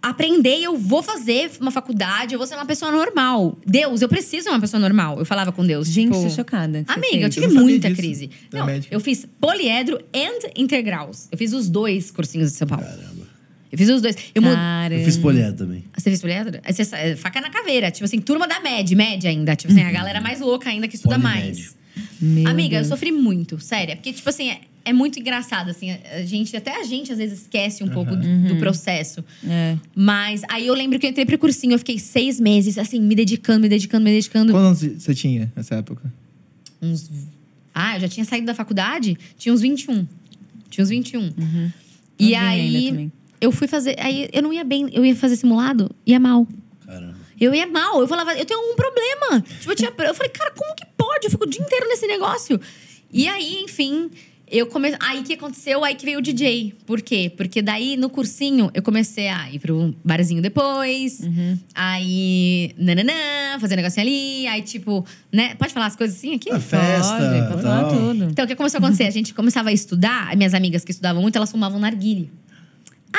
aprender, 0.01 0.57
eu 0.61 0.75
vou 0.77 1.03
fazer 1.03 1.51
uma 1.61 1.69
faculdade, 1.69 2.33
eu 2.33 2.39
vou 2.39 2.47
ser 2.47 2.55
uma 2.55 2.65
pessoa 2.65 2.91
normal. 2.91 3.55
Deus, 3.65 4.01
eu 4.01 4.09
preciso 4.09 4.45
ser 4.45 4.49
uma 4.49 4.59
pessoa 4.59 4.79
normal. 4.79 5.19
Eu 5.19 5.25
falava 5.25 5.51
com 5.51 5.63
Deus. 5.63 5.87
Gente, 5.87 6.17
tipo, 6.17 6.29
chocada. 6.31 6.83
Amiga, 6.87 7.25
eu 7.25 7.29
tive 7.29 7.45
Eu 7.45 7.53
muita 7.53 7.87
disso, 7.87 8.01
crise. 8.01 8.29
Não, 8.51 8.65
médica. 8.65 8.93
eu 8.93 8.99
fiz 8.99 9.27
poliedro 9.39 9.99
and 10.11 10.49
integrals. 10.57 11.27
Eu 11.31 11.37
fiz 11.37 11.53
os 11.53 11.69
dois 11.69 12.09
cursinhos 12.09 12.51
de 12.51 12.57
São 12.57 12.67
Paulo. 12.67 12.85
Eu 13.75 13.77
fiz 13.77 13.89
os 13.89 14.01
dois. 14.01 14.15
Eu 14.33 14.41
mu- 14.41 14.49
Caramba. 14.53 15.01
Eu 15.01 15.05
fiz 15.05 15.17
poliedro 15.17 15.53
também. 15.57 15.83
Você 15.95 16.09
fez 16.09 16.21
poliedro? 16.21 16.59
Você 16.65 16.95
é, 16.95 17.15
faca 17.17 17.41
na 17.41 17.49
caveira. 17.49 17.91
Tipo 17.91 18.05
assim, 18.05 18.19
turma 18.21 18.47
da 18.47 18.59
MED, 18.61 18.95
média 18.95 19.29
ainda. 19.29 19.55
Tipo 19.55 19.73
assim, 19.73 19.83
a 19.83 19.91
galera 19.91 20.21
mais 20.21 20.39
louca 20.39 20.69
ainda 20.69 20.87
que 20.87 20.95
estuda 20.95 21.17
mais. 21.17 21.75
Meu 22.21 22.47
Amiga, 22.47 22.77
Deus. 22.77 22.87
eu 22.87 22.95
sofri 22.95 23.11
muito, 23.11 23.59
sério. 23.59 23.91
É 23.91 23.95
Porque, 23.95 24.11
tipo 24.13 24.29
assim, 24.29 24.49
é, 24.49 24.61
é 24.85 24.93
muito 24.93 25.19
engraçado, 25.19 25.69
assim. 25.69 25.91
A 25.91 26.23
gente, 26.23 26.55
até 26.55 26.79
a 26.79 26.83
gente, 26.83 27.11
às 27.11 27.17
vezes, 27.17 27.41
esquece 27.41 27.83
um 27.83 27.89
pouco 27.89 28.15
do, 28.15 28.47
do 28.49 28.55
processo. 28.57 29.23
É. 29.45 29.77
Mas 29.93 30.41
aí 30.49 30.67
eu 30.67 30.73
lembro 30.73 30.97
que 30.99 31.05
eu 31.05 31.09
entrei 31.09 31.25
pro 31.25 31.37
cursinho, 31.37 31.73
eu 31.73 31.79
fiquei 31.79 31.99
seis 31.99 32.39
meses, 32.39 32.77
assim, 32.77 32.99
me 33.01 33.15
dedicando, 33.15 33.61
me 33.61 33.69
dedicando, 33.69 34.03
me 34.05 34.11
dedicando. 34.11 34.51
Quantos 34.53 34.83
anos 34.83 35.03
você 35.03 35.13
tinha 35.13 35.51
nessa 35.55 35.75
época? 35.75 36.11
Uns. 36.81 37.09
Ah, 37.73 37.97
eu 37.97 38.01
já 38.01 38.07
tinha 38.07 38.25
saído 38.25 38.45
da 38.47 38.53
faculdade? 38.53 39.17
Tinha 39.37 39.53
uns 39.53 39.59
21. 39.61 40.07
Tinha 40.69 40.83
uns 40.83 40.89
21. 40.89 41.21
E 41.21 41.27
Novinha 41.27 42.41
ainda 42.41 42.77
aí 42.77 42.87
também. 42.89 43.11
Eu 43.45 43.51
fui 43.51 43.67
fazer. 43.67 43.95
Aí 43.99 44.27
eu 44.33 44.41
não 44.41 44.51
ia 44.51 44.63
bem, 44.63 44.89
eu 44.91 45.05
ia 45.05 45.15
fazer 45.15 45.35
simulado, 45.35 45.89
ia 46.05 46.19
mal. 46.19 46.47
Caramba. 46.85 47.15
Eu 47.39 47.53
ia 47.53 47.67
mal. 47.67 48.01
Eu 48.01 48.07
falava, 48.07 48.33
eu 48.33 48.45
tenho 48.45 48.59
um 48.59 48.75
problema. 48.75 49.41
Tipo, 49.41 49.71
eu, 49.71 49.75
tinha, 49.75 49.93
eu 49.97 50.13
falei, 50.15 50.31
cara, 50.31 50.51
como 50.51 50.73
que 50.75 50.85
pode? 50.97 51.25
Eu 51.25 51.31
fico 51.31 51.43
o 51.43 51.49
dia 51.49 51.61
inteiro 51.61 51.87
nesse 51.87 52.07
negócio. 52.07 52.59
E 53.11 53.27
aí, 53.27 53.63
enfim, 53.63 54.09
eu 54.49 54.67
comecei. 54.67 54.97
Aí 55.01 55.21
que 55.21 55.33
aconteceu? 55.33 55.83
Aí 55.83 55.95
que 55.95 56.05
veio 56.05 56.19
o 56.19 56.21
DJ. 56.21 56.73
Por 56.85 57.01
quê? 57.01 57.31
Porque 57.35 57.61
daí 57.61 57.97
no 57.97 58.09
cursinho 58.09 58.71
eu 58.73 58.81
comecei 58.81 59.27
a 59.27 59.51
ir 59.51 59.59
pro 59.59 59.93
barzinho 60.03 60.41
depois. 60.41 61.21
Aí, 61.73 62.73
nananã, 62.77 63.59
fazer 63.59 63.75
um 63.75 63.77
negocinho 63.77 64.05
ali. 64.05 64.47
Aí, 64.47 64.61
tipo, 64.61 65.05
né? 65.31 65.55
Pode 65.55 65.73
falar 65.73 65.87
as 65.87 65.95
coisas 65.95 66.17
assim 66.17 66.35
aqui? 66.35 66.49
A 66.51 66.59
festa. 66.59 67.17
Pode, 67.17 67.47
pode 67.49 67.61
falar 67.61 67.89
tudo. 67.89 68.23
Então, 68.25 68.45
o 68.45 68.47
que 68.47 68.55
começou 68.55 68.77
a 68.77 68.79
acontecer? 68.79 69.03
A 69.03 69.11
gente 69.11 69.33
começava 69.33 69.69
a 69.69 69.73
estudar, 69.73 70.29
as 70.29 70.35
minhas 70.35 70.53
amigas 70.53 70.83
que 70.83 70.91
estudavam 70.91 71.21
muito, 71.21 71.35
elas 71.35 71.51
fumavam 71.51 71.79
narguile. 71.79 72.31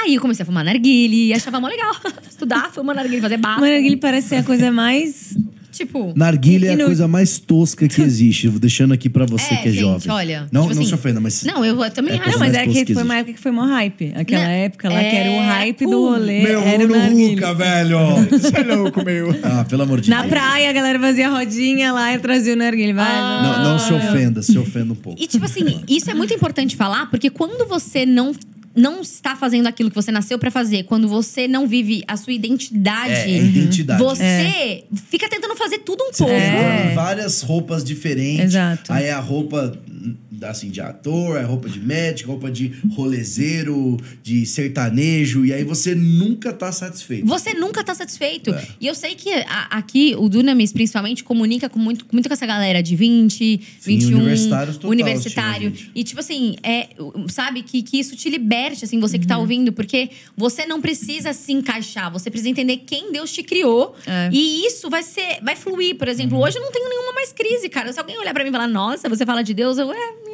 Aí 0.04 0.14
eu 0.14 0.20
comecei 0.20 0.42
a 0.42 0.46
fumar 0.46 0.64
narguile 0.64 1.28
e 1.28 1.32
achava 1.34 1.60
mó 1.60 1.68
legal. 1.68 1.94
Estudar, 2.28 2.70
fumar 2.72 2.94
narguile, 2.96 3.20
fazer. 3.20 3.38
Mano, 3.38 3.66
ele 3.66 3.96
parece 3.96 4.28
ser 4.28 4.36
a 4.36 4.42
coisa 4.42 4.70
mais. 4.70 5.36
Tipo. 5.72 6.14
Narguilha 6.16 6.70
é 6.70 6.72
a 6.74 6.86
coisa 6.86 7.06
mais 7.06 7.38
tosca 7.38 7.86
que 7.86 8.00
existe. 8.00 8.48
Vou 8.48 8.58
deixando 8.58 8.94
aqui 8.94 9.10
pra 9.10 9.26
você 9.26 9.52
É, 9.52 9.56
que 9.58 9.68
é 9.68 9.72
gente, 9.72 9.80
jovem. 9.80 10.10
olha, 10.10 10.40
Não, 10.50 10.62
tipo 10.62 10.74
não 10.74 10.80
assim, 10.80 10.88
se 10.88 10.94
ofenda, 10.94 11.20
mas. 11.20 11.44
Não, 11.44 11.62
eu 11.62 11.76
também 11.90 12.14
É 12.14 12.18
acho. 12.18 12.30
Não, 12.30 12.38
mas 12.38 12.54
é 12.54 12.66
que 12.66 12.84
que 12.86 12.94
foi 12.94 13.02
uma 13.02 13.16
época 13.18 13.34
que 13.34 13.40
foi 13.40 13.50
mó 13.52 13.62
hype. 13.66 14.12
Aquela 14.16 14.44
Não, 14.44 14.50
época 14.50 14.88
lá 14.88 15.00
que 15.00 15.04
era 15.16 15.30
o 15.30 15.34
é, 15.34 15.46
hype 15.46 15.84
do 15.84 15.90
cool. 15.90 16.10
rolê. 16.12 16.42
Meu 16.42 16.60
era 16.62 16.82
o 16.82 16.88
no. 16.88 17.28
Ruca, 17.28 17.52
velho! 17.54 17.98
Você 18.40 18.56
é 18.56 18.74
louco, 18.74 19.04
meu. 19.04 19.38
Ah, 19.42 19.66
pelo 19.68 19.82
amor 19.82 20.00
de 20.00 20.08
Na 20.08 20.20
Deus. 20.22 20.30
praia, 20.30 20.70
a 20.70 20.72
galera 20.72 20.98
fazia 20.98 21.28
rodinha 21.28 21.92
lá 21.92 22.14
e 22.14 22.18
trazia 22.20 22.54
o 22.54 22.56
narguilé. 22.56 22.94
Vai, 22.94 23.06
Ah. 23.06 23.60
Não, 23.62 23.72
não 23.72 23.78
se 23.78 23.92
ofenda, 23.92 24.40
se 24.42 24.56
ofenda 24.58 24.94
um 24.94 24.96
pouco. 24.96 25.22
E, 25.22 25.26
tipo 25.26 25.44
assim, 25.44 25.82
isso 25.86 26.10
é 26.10 26.14
muito 26.14 26.32
importante 26.32 26.74
falar, 26.74 27.10
porque 27.10 27.28
quando 27.28 27.68
você 27.68 28.06
não, 28.06 28.32
não 28.76 29.00
está 29.00 29.34
fazendo 29.34 29.66
aquilo 29.66 29.88
que 29.88 29.96
você 29.96 30.12
nasceu 30.12 30.38
pra 30.38 30.50
fazer, 30.50 30.84
quando 30.84 31.08
você 31.08 31.48
não 31.48 31.66
vive 31.66 32.04
a 32.06 32.16
sua 32.16 32.32
identidade, 32.32 33.12
É, 33.12 33.30
é 33.30 33.42
identidade. 33.42 34.02
você 34.02 34.84
fica 35.10 35.28
tentando 35.28 35.56
fazer 35.56 35.78
tudo 35.78 36.04
um 36.04 36.12
Você 36.12 36.18
pouco. 36.24 36.34
fica 36.34 36.46
É. 36.46 36.94
várias 36.94 37.40
roupas 37.40 37.82
diferentes. 37.82 38.44
Exato. 38.46 38.92
Aí 38.92 39.06
é 39.06 39.12
a 39.12 39.20
roupa 39.20 39.76
assim, 40.42 40.70
de 40.70 40.80
ator, 40.80 41.36
é 41.36 41.42
roupa 41.42 41.68
de 41.68 41.80
médico, 41.80 42.30
roupa 42.30 42.50
de 42.50 42.72
rolezeiro, 42.90 43.96
de 44.22 44.44
sertanejo. 44.46 45.44
E 45.44 45.52
aí 45.52 45.64
você 45.64 45.94
nunca 45.94 46.52
tá 46.52 46.70
satisfeito. 46.72 47.26
Você 47.26 47.54
nunca 47.54 47.82
tá 47.82 47.94
satisfeito. 47.94 48.52
É. 48.54 48.66
E 48.80 48.86
eu 48.86 48.94
sei 48.94 49.14
que 49.14 49.30
a- 49.32 49.68
aqui 49.70 50.14
o 50.18 50.28
Dunamis, 50.28 50.72
principalmente, 50.72 51.24
comunica 51.24 51.68
com 51.68 51.78
muito, 51.78 52.04
muito 52.12 52.28
com 52.28 52.32
essa 52.34 52.46
galera 52.46 52.82
de 52.82 52.94
20, 52.96 53.60
Sim, 53.80 53.98
21. 53.98 54.16
universitários 54.18 54.76
total, 54.76 54.90
universitário. 54.90 55.72
E, 55.94 56.04
tipo 56.04 56.20
assim, 56.20 56.56
é, 56.62 56.88
sabe, 57.28 57.62
que, 57.62 57.82
que 57.82 57.98
isso 57.98 58.14
te 58.16 58.28
liberte, 58.28 58.84
assim, 58.84 58.98
você 59.00 59.18
que 59.18 59.26
tá 59.26 59.38
ouvindo, 59.38 59.72
porque 59.72 60.10
você 60.36 60.66
não 60.66 60.80
precisa 60.80 61.32
se 61.32 61.52
encaixar, 61.52 62.10
você 62.12 62.30
precisa 62.30 62.50
entender 62.50 62.78
quem 62.78 63.12
Deus 63.12 63.32
te 63.32 63.42
criou. 63.42 63.94
É. 64.06 64.28
E 64.32 64.66
isso 64.66 64.88
vai 64.90 65.02
ser, 65.02 65.38
vai 65.42 65.56
fluir. 65.56 65.96
Por 65.96 66.08
exemplo, 66.08 66.38
hoje 66.38 66.58
eu 66.58 66.62
não 66.62 66.70
tenho 66.72 66.88
nenhuma 66.88 67.12
mais 67.12 67.32
crise, 67.32 67.68
cara. 67.68 67.92
Se 67.92 67.98
alguém 67.98 68.18
olhar 68.18 68.32
pra 68.34 68.42
mim 68.44 68.50
e 68.50 68.52
falar, 68.52 68.68
nossa, 68.68 69.08
você 69.08 69.24
fala 69.24 69.42
de 69.42 69.54
Deus, 69.54 69.78
eu. 69.78 69.90
É, 69.92 70.25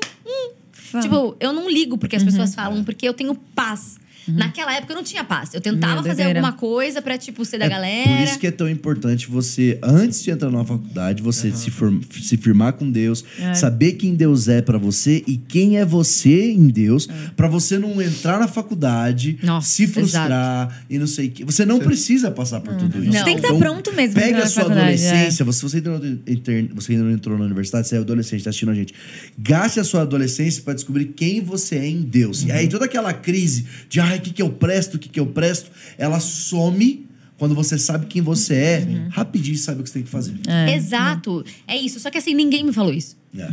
Fala. 0.73 1.03
Tipo, 1.03 1.37
eu 1.41 1.53
não 1.53 1.69
ligo 1.71 1.97
porque 1.99 2.17
as 2.17 2.23
Uhum. 2.23 2.29
pessoas 2.29 2.55
falam, 2.55 2.85
porque 2.85 3.07
eu 3.09 3.15
tenho 3.15 3.35
paz. 3.35 3.99
Naquela 4.29 4.75
época 4.75 4.93
eu 4.93 4.97
não 4.97 5.03
tinha 5.05 5.25
paz. 5.25 5.53
Eu 5.55 5.61
tentava 5.61 5.95
Meu, 5.97 6.05
fazer 6.05 6.23
alguma 6.25 6.53
coisa 6.53 7.01
pra, 7.03 7.19
tipo, 7.19 7.45
ser 7.45 7.59
da 7.59 7.67
É 7.67 7.69
galera. 7.69 8.09
Por 8.11 8.21
isso 8.21 8.39
que 8.39 8.47
é 8.47 8.51
tão 8.51 8.69
importante 8.69 9.29
você, 9.29 9.79
antes 9.83 10.23
de 10.23 10.31
entrar 10.31 10.51
numa 10.51 10.65
faculdade, 10.65 11.23
você 11.23 11.51
se, 11.53 11.71
form- 11.71 12.01
se 12.21 12.37
firmar 12.37 12.73
com 12.75 12.91
Deus, 12.91 13.25
É. 13.39 13.55
saber 13.55 13.93
quem 13.93 14.15
Deus 14.15 14.49
é 14.49 14.63
pra 14.63 14.79
você 14.79 15.23
e 15.27 15.37
quem 15.37 15.79
é 15.79 15.85
você 15.85 16.51
em 16.53 16.69
Deus, 16.69 17.09
pra 17.37 17.49
você 17.49 17.79
não 17.79 18.01
entrar 18.01 18.39
na 18.39 18.49
faculdade, 18.49 19.39
Nossa, 19.43 19.69
se 19.69 19.87
frustrar 19.87 20.85
e 20.89 20.99
não 20.99 21.07
sei 21.07 21.29
o 21.29 21.31
que. 21.31 21.45
Você 21.45 21.65
não 21.65 21.79
precisa 21.79 22.31
passar 22.31 22.61
por 22.61 22.75
tudo 22.77 22.99
isso. 22.99 23.07
Não. 23.07 23.19
Você 23.19 23.25
tem 23.25 23.37
que 23.37 23.43
tá 23.43 23.55
pronto 23.55 23.93
mesmo 23.95 24.15
Pega 24.15 24.43
a 24.45 24.47
sua 24.47 24.63
é. 24.63 24.67
adolescência, 24.67 25.45
você, 25.45 25.63
você, 25.63 25.77
ainda 25.79 25.99
não, 25.99 26.19
inter- 26.27 26.69
você 26.75 26.93
ainda 26.93 27.05
não 27.05 27.11
entrou 27.13 27.37
na 27.39 27.45
universidade, 27.45 27.89
você 27.89 27.97
é 27.97 27.99
adolescente, 27.99 28.45
tá 28.45 28.51
assistindo 28.51 28.71
a 28.71 28.75
gente. 28.75 28.95
Gaste 29.39 29.81
a 29.81 29.85
sua 29.85 30.03
adolescência 30.03 30.63
pra 30.63 30.75
descobrir 30.75 31.07
quem 31.07 31.41
você 31.41 31.77
é 31.77 31.87
em 31.89 32.03
Deus. 32.03 32.45
E 32.45 32.53
aí 32.53 32.69
toda 32.69 32.85
aquela 32.85 33.13
crise 33.13 33.65
de, 33.89 34.01
ai, 34.13 34.19
o 34.19 34.23
que, 34.23 34.31
que 34.33 34.43
eu 34.43 34.51
presto, 34.51 34.95
o 34.95 34.99
que, 34.99 35.09
que 35.09 35.19
eu 35.21 35.27
presto, 35.27 35.71
ela 35.99 36.21
some 36.21 37.07
quando 37.39 37.55
você 37.55 37.77
sabe 37.77 38.07
quem 38.07 38.23
você 38.23 38.55
é, 38.55 38.87
rapidinho 39.11 39.57
sabe 39.59 39.81
o 39.81 39.83
que 39.83 39.89
você 39.91 39.95
tem 39.95 40.03
que 40.05 40.11
fazer. 40.11 40.35
Exato. 40.77 41.45
É 41.67 41.77
isso. 41.77 41.99
Só 41.99 42.11
que 42.11 42.19
assim, 42.19 42.35
ninguém 42.35 42.63
me 42.65 42.73
falou 42.73 42.93
isso. 42.93 43.17
É. 43.37 43.51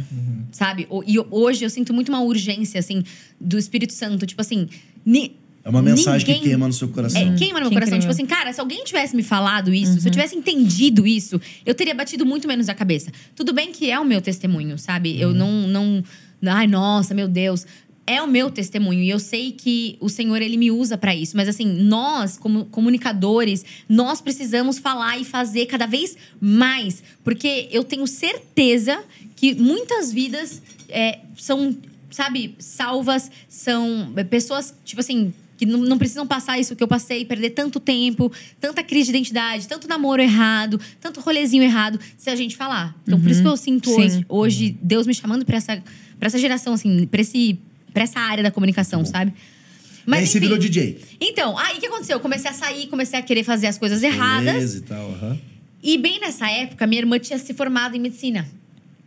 Sabe? 0.52 0.86
O- 0.89 1.04
E 1.08 1.17
hoje 1.32 1.63
eu 1.65 1.69
sinto 1.69 1.93
muito 1.93 2.10
uma 2.10 2.22
urgência, 2.22 2.80
assim, 2.80 3.04
do 3.39 3.58
Espírito 3.58 3.93
Santo. 3.93 4.26
Tipo 4.26 4.41
assim. 4.41 4.67
ni- 5.06 5.36
É 5.63 5.69
uma 5.69 5.82
mensagem 5.82 6.26
ninguém- 6.28 6.41
que 6.43 6.50
queima 6.50 6.67
no 6.67 6.74
seu 6.74 6.88
coração. 6.89 7.19
É, 7.19 7.36
queima 7.36 7.60
no 7.60 7.65
meu 7.65 7.69
Que 7.69 7.76
coração. 7.76 7.98
incrível. 7.98 8.00
Tipo 8.00 8.12
assim, 8.12 8.26
cara, 8.26 8.54
se 8.54 8.60
alguém 8.62 8.84
tivesse 8.84 9.15
me 9.15 9.24
falado 9.24 9.74
isso, 9.74 10.00
se 10.00 10.08
eu 10.08 10.12
tivesse 10.12 10.36
entendido 10.36 11.06
isso, 11.08 11.39
eu 11.65 11.74
teria 11.76 11.93
batido 11.95 12.26
muito 12.26 12.48
menos 12.48 12.69
a 12.69 12.74
cabeça. 12.76 13.12
Tudo 13.36 13.54
bem 13.54 13.72
que 13.72 13.89
é 13.89 14.00
o 14.00 14.06
meu 14.06 14.22
testemunho, 14.22 14.78
sabe? 14.78 15.19
Eu 15.19 15.34
não, 15.34 15.67
não. 15.67 16.04
Ai, 16.45 16.67
nossa, 16.67 17.13
meu 17.13 17.28
Deus. 17.28 17.65
É 18.12 18.24
o 18.24 18.28
meu 18.28 18.50
testemunho 18.50 19.04
e 19.04 19.10
eu 19.12 19.19
sei 19.19 19.52
que 19.52 19.95
o 20.00 20.10
Senhor 20.10 20.41
ele 20.41 20.58
me 20.58 20.72
usa 20.72 20.98
pra 20.98 21.15
isso, 21.15 21.38
mas 21.38 21.48
assim, 21.48 21.67
nós 21.67 22.39
como 22.39 22.65
comunicadores, 22.65 23.63
nós 23.88 24.19
precisamos 24.19 24.80
falar 24.80 25.19
e 25.19 25.24
fazer 25.24 25.67
cada 25.67 25.86
vez 25.86 26.17
mais, 26.41 27.04
porque 27.24 27.69
eu 27.72 27.84
tenho 27.84 28.08
certeza 28.08 29.00
que 29.36 29.54
muitas 29.54 30.12
vidas 30.12 30.60
é, 30.89 31.19
são, 31.38 31.78
sabe, 32.10 32.56
salvas, 32.58 33.30
são 33.48 34.12
é, 34.15 34.24
pessoas, 34.24 34.74
tipo 34.84 35.02
assim, 35.02 35.32
que 35.56 35.67
não, 35.67 35.78
não 35.78 35.98
precisam 36.00 36.26
passar 36.26 36.58
isso 36.58 36.76
que 36.76 36.82
eu 36.82 36.88
passei, 36.88 37.24
perder 37.26 37.52
tanto 37.52 37.80
tempo, 37.80 38.32
tanta 38.60 38.82
crise 38.82 39.12
de 39.12 39.17
identidade, 39.17 39.67
tanto 39.67 39.88
namoro 39.88 40.19
errado, 40.19 40.82
tanto 41.00 41.19
rolezinho 41.19 41.62
errado, 41.62 42.00
se 42.17 42.32
a 42.32 42.36
gente 42.36 42.58
falar. 42.58 42.95
Então, 43.04 43.22
por 43.22 43.30
isso 43.30 43.43
que 43.43 43.48
eu 43.48 43.56
sinto 43.56 43.91
Sim. 43.91 44.02
hoje, 44.02 44.26
hoje 44.28 44.78
Deus 44.82 45.06
me 45.06 45.13
chamando 45.13 45.45
pra 45.45 45.58
essa, 45.58 45.84
pra 46.17 46.26
essa 46.26 46.39
geração, 46.39 46.74
assim, 46.74 47.06
pra, 47.06 47.22
esse, 47.22 47.60
pra 47.93 48.04
essa 48.04 48.19
área 48.19 48.43
da 48.43 48.52
comunicação, 48.52 49.04
sabe? 49.06 49.34
e 50.08 50.13
aí 50.13 50.25
você 50.25 50.38
enfim. 50.38 50.47
virou 50.47 50.58
DJ. 50.58 50.99
Então, 51.21 51.58
aí 51.58 51.78
o 51.78 51.80
que 51.80 51.86
aconteceu? 51.88 52.15
Eu 52.17 52.19
comecei 52.19 52.49
a 52.49 52.54
sair, 52.54 52.88
comecei 52.88 53.19
a 53.19 53.21
querer 53.21 53.43
fazer 53.43 53.67
as 53.67 53.78
coisas 53.78 54.02
erradas. 54.02 54.54
Beleza 54.54 54.78
e 54.78 54.82
tal, 54.82 55.12
aham. 55.12 55.38
E 55.84 55.97
bem 55.97 56.19
nessa 56.19 56.49
época, 56.49 56.86
minha 56.88 57.02
irmã 57.02 57.19
tinha 57.19 57.38
se 57.39 57.54
formado 57.54 57.95
em 57.95 57.99
medicina. 57.99 58.47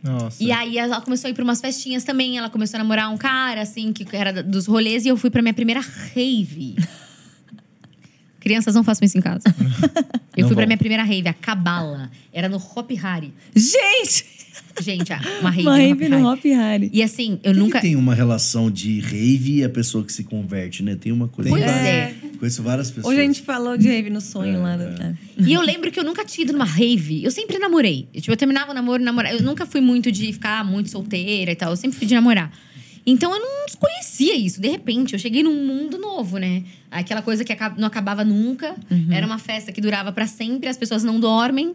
Nossa. 0.01 0.43
E 0.43 0.51
aí 0.51 0.77
ela 0.77 0.99
começou 1.01 1.27
a 1.27 1.31
ir 1.31 1.33
pra 1.33 1.43
umas 1.43 1.61
festinhas 1.61 2.03
também. 2.03 2.37
Ela 2.37 2.49
começou 2.49 2.77
a 2.77 2.83
namorar 2.83 3.09
um 3.11 3.17
cara, 3.17 3.61
assim, 3.61 3.93
que 3.93 4.05
era 4.15 4.41
dos 4.43 4.65
rolês. 4.65 5.05
E 5.05 5.07
eu 5.09 5.15
fui 5.17 5.29
pra 5.29 5.41
minha 5.41 5.53
primeira 5.53 5.81
rave. 5.81 6.75
Crianças, 8.39 8.75
não 8.75 8.83
façam 8.83 9.05
isso 9.05 9.17
em 9.17 9.21
casa. 9.21 9.43
Eu 10.35 10.41
Não 10.41 10.47
fui 10.49 10.55
pra 10.55 10.63
vão. 10.63 10.67
minha 10.67 10.77
primeira 10.77 11.03
rave, 11.03 11.27
a 11.29 11.33
Cabala. 11.33 12.09
Era 12.33 12.49
no 12.49 12.57
Hop 12.57 12.89
Hari. 13.01 13.31
Gente! 13.55 14.25
Gente, 14.81 15.11
uma 15.39 15.49
rave, 15.49 15.61
Uma 15.61 15.77
no 15.77 15.77
rave 15.77 16.09
no 16.09 16.31
Hop 16.31 16.45
Hari. 16.45 16.89
E 16.91 17.03
assim, 17.03 17.39
eu 17.43 17.51
Por 17.51 17.53
que 17.53 17.59
nunca... 17.59 17.79
que 17.79 17.87
tem 17.87 17.95
uma 17.95 18.13
relação 18.13 18.69
de 18.69 18.99
rave 18.99 19.57
e 19.57 19.63
a 19.63 19.69
pessoa 19.69 20.03
que 20.03 20.11
se 20.11 20.23
converte, 20.23 20.83
né? 20.83 20.95
Tem 20.95 21.11
uma 21.11 21.27
coisa. 21.27 21.49
Pois 21.49 21.63
lá. 21.63 21.87
é. 21.87 22.15
Conheço 22.39 22.61
várias 22.61 22.91
pessoas. 22.91 23.13
Hoje 23.13 23.21
a 23.21 23.25
gente 23.25 23.41
falou 23.41 23.77
de 23.77 23.87
rave 23.87 24.09
no 24.09 24.19
sonho 24.19 24.61
lá. 24.61 24.75
Do... 24.75 24.83
é. 24.83 25.15
E 25.37 25.53
eu 25.53 25.61
lembro 25.61 25.91
que 25.91 25.99
eu 25.99 26.03
nunca 26.03 26.25
tinha 26.25 26.43
ido 26.43 26.53
numa 26.53 26.65
rave. 26.65 27.23
Eu 27.23 27.31
sempre 27.31 27.57
namorei. 27.57 28.07
Eu, 28.13 28.21
tipo, 28.21 28.31
eu 28.33 28.37
terminava 28.37 28.71
o 28.71 28.73
namoro, 28.73 29.01
namorava. 29.01 29.35
Eu 29.35 29.41
nunca 29.41 29.65
fui 29.65 29.79
muito 29.79 30.11
de 30.11 30.33
ficar 30.33 30.65
muito 30.65 30.89
solteira 30.89 31.51
e 31.51 31.55
tal. 31.55 31.71
Eu 31.71 31.77
sempre 31.77 31.97
fui 31.97 32.07
de 32.07 32.13
namorar. 32.13 32.51
Então 33.05 33.33
eu 33.33 33.39
não 33.39 33.65
conhecia 33.79 34.35
isso. 34.35 34.61
De 34.61 34.69
repente, 34.69 35.13
eu 35.13 35.19
cheguei 35.19 35.43
num 35.43 35.65
mundo 35.65 35.97
novo, 35.97 36.37
né? 36.37 36.63
Aquela 36.89 37.21
coisa 37.21 37.43
que 37.43 37.55
não 37.77 37.87
acabava 37.87 38.23
nunca. 38.23 38.75
Uhum. 38.89 39.07
Era 39.11 39.25
uma 39.25 39.37
festa 39.37 39.71
que 39.71 39.81
durava 39.81 40.11
pra 40.11 40.25
sempre, 40.25 40.69
as 40.69 40.77
pessoas 40.77 41.03
não 41.03 41.19
dormem. 41.19 41.73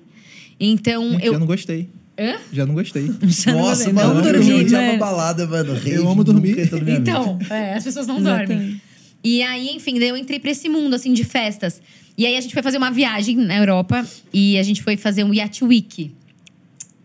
Então 0.58 1.18
eu. 1.20 1.32
Já 1.32 1.38
não 1.38 1.46
gostei. 1.46 1.88
Hã? 2.18 2.36
Já 2.52 2.66
não 2.66 2.74
gostei. 2.74 3.10
Já 3.28 3.52
não 3.52 3.60
Nossa, 3.60 3.84
vou- 3.84 3.92
mano, 3.94 4.14
não 4.14 4.24
eu 4.24 4.32
dormi, 4.32 4.46
já 4.48 4.56
odiava 4.56 4.86
né? 4.92 4.98
balada, 4.98 5.46
mano. 5.46 5.72
Rave 5.74 5.92
Eu 5.94 6.08
amo 6.08 6.24
dormir. 6.24 6.56
mente. 6.56 6.90
Então, 7.00 7.38
é, 7.48 7.74
as 7.74 7.84
pessoas 7.84 8.06
não 8.06 8.20
dormem. 8.22 8.80
E 9.22 9.42
aí, 9.42 9.68
enfim, 9.70 9.98
daí 9.98 10.08
eu 10.08 10.16
entrei 10.16 10.38
pra 10.40 10.50
esse 10.50 10.68
mundo, 10.68 10.94
assim, 10.94 11.12
de 11.12 11.24
festas. 11.24 11.80
E 12.16 12.26
aí 12.26 12.36
a 12.36 12.40
gente 12.40 12.52
foi 12.52 12.62
fazer 12.62 12.78
uma 12.78 12.90
viagem 12.90 13.36
na 13.36 13.56
Europa 13.56 14.04
e 14.32 14.58
a 14.58 14.62
gente 14.62 14.82
foi 14.82 14.96
fazer 14.96 15.22
um 15.22 15.32
Yacht 15.32 15.64
Week. 15.64 16.10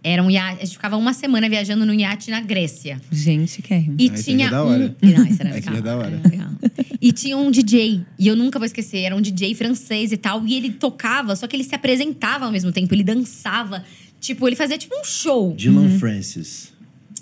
Era 0.04 0.22
um 0.22 0.30
iate, 0.30 0.62
a 0.62 0.66
gente 0.66 0.74
ficava 0.76 0.98
uma 0.98 1.14
semana 1.14 1.48
viajando 1.50 1.86
num 1.86 1.94
iate 1.94 2.30
na 2.30 2.42
Grécia. 2.42 3.00
Gente, 3.12 3.62
quer. 3.62 3.86
E 3.98 4.10
Ah, 4.10 4.14
tinha 4.14 4.48
é 4.48 4.50
da 4.50 4.64
um. 4.66 4.68
hora. 4.68 4.96
Não, 5.02 5.26
esse 5.26 5.40
era 5.42 5.54
legal. 5.54 5.76
é 5.76 5.82
da 5.82 5.96
hora. 5.98 6.22
E 7.02 7.12
tinha 7.12 7.38
um 7.38 7.50
DJ, 7.50 8.02
e 8.20 8.28
eu 8.28 8.36
nunca 8.36 8.60
vou 8.60 8.66
esquecer, 8.66 9.00
era 9.00 9.16
um 9.16 9.22
DJ 9.22 9.56
francês 9.56 10.12
e 10.12 10.18
tal, 10.18 10.46
e 10.46 10.56
ele 10.56 10.72
tocava, 10.72 11.36
só 11.36 11.48
que 11.48 11.56
ele 11.56 11.64
se 11.64 11.74
apresentava 11.76 12.46
ao 12.46 12.52
mesmo 12.52 12.72
tempo, 12.72 12.94
ele 12.94 13.04
dançava. 13.04 13.84
Tipo, 14.20 14.48
ele 14.48 14.56
fazia 14.56 14.78
tipo 14.78 14.94
um 14.98 15.04
show. 15.04 15.54
Dylan 15.56 15.82
Uhum. 15.82 16.00
Francis. 16.00 16.72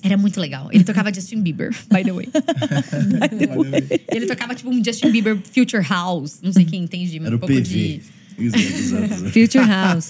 Era 0.03 0.17
muito 0.17 0.39
legal. 0.39 0.67
Ele 0.71 0.83
tocava 0.83 1.13
Justin 1.13 1.41
Bieber, 1.41 1.69
by 1.91 2.03
the 2.03 2.11
way. 2.11 2.27
ele 4.11 4.25
tocava 4.25 4.55
tipo 4.55 4.69
um 4.69 4.83
Justin 4.83 5.11
Bieber 5.11 5.37
Future 5.53 5.83
House. 5.87 6.39
Não 6.41 6.51
sei 6.51 6.65
quem 6.65 6.83
entende 6.83 7.17
Era 7.23 7.35
um 7.35 7.39
pouco 7.39 7.53
PV. 7.53 7.61
de. 7.63 8.01
Exato, 8.45 8.63
exato, 8.63 9.03
exato. 9.05 9.31
Future 9.31 9.65
House. 9.67 10.09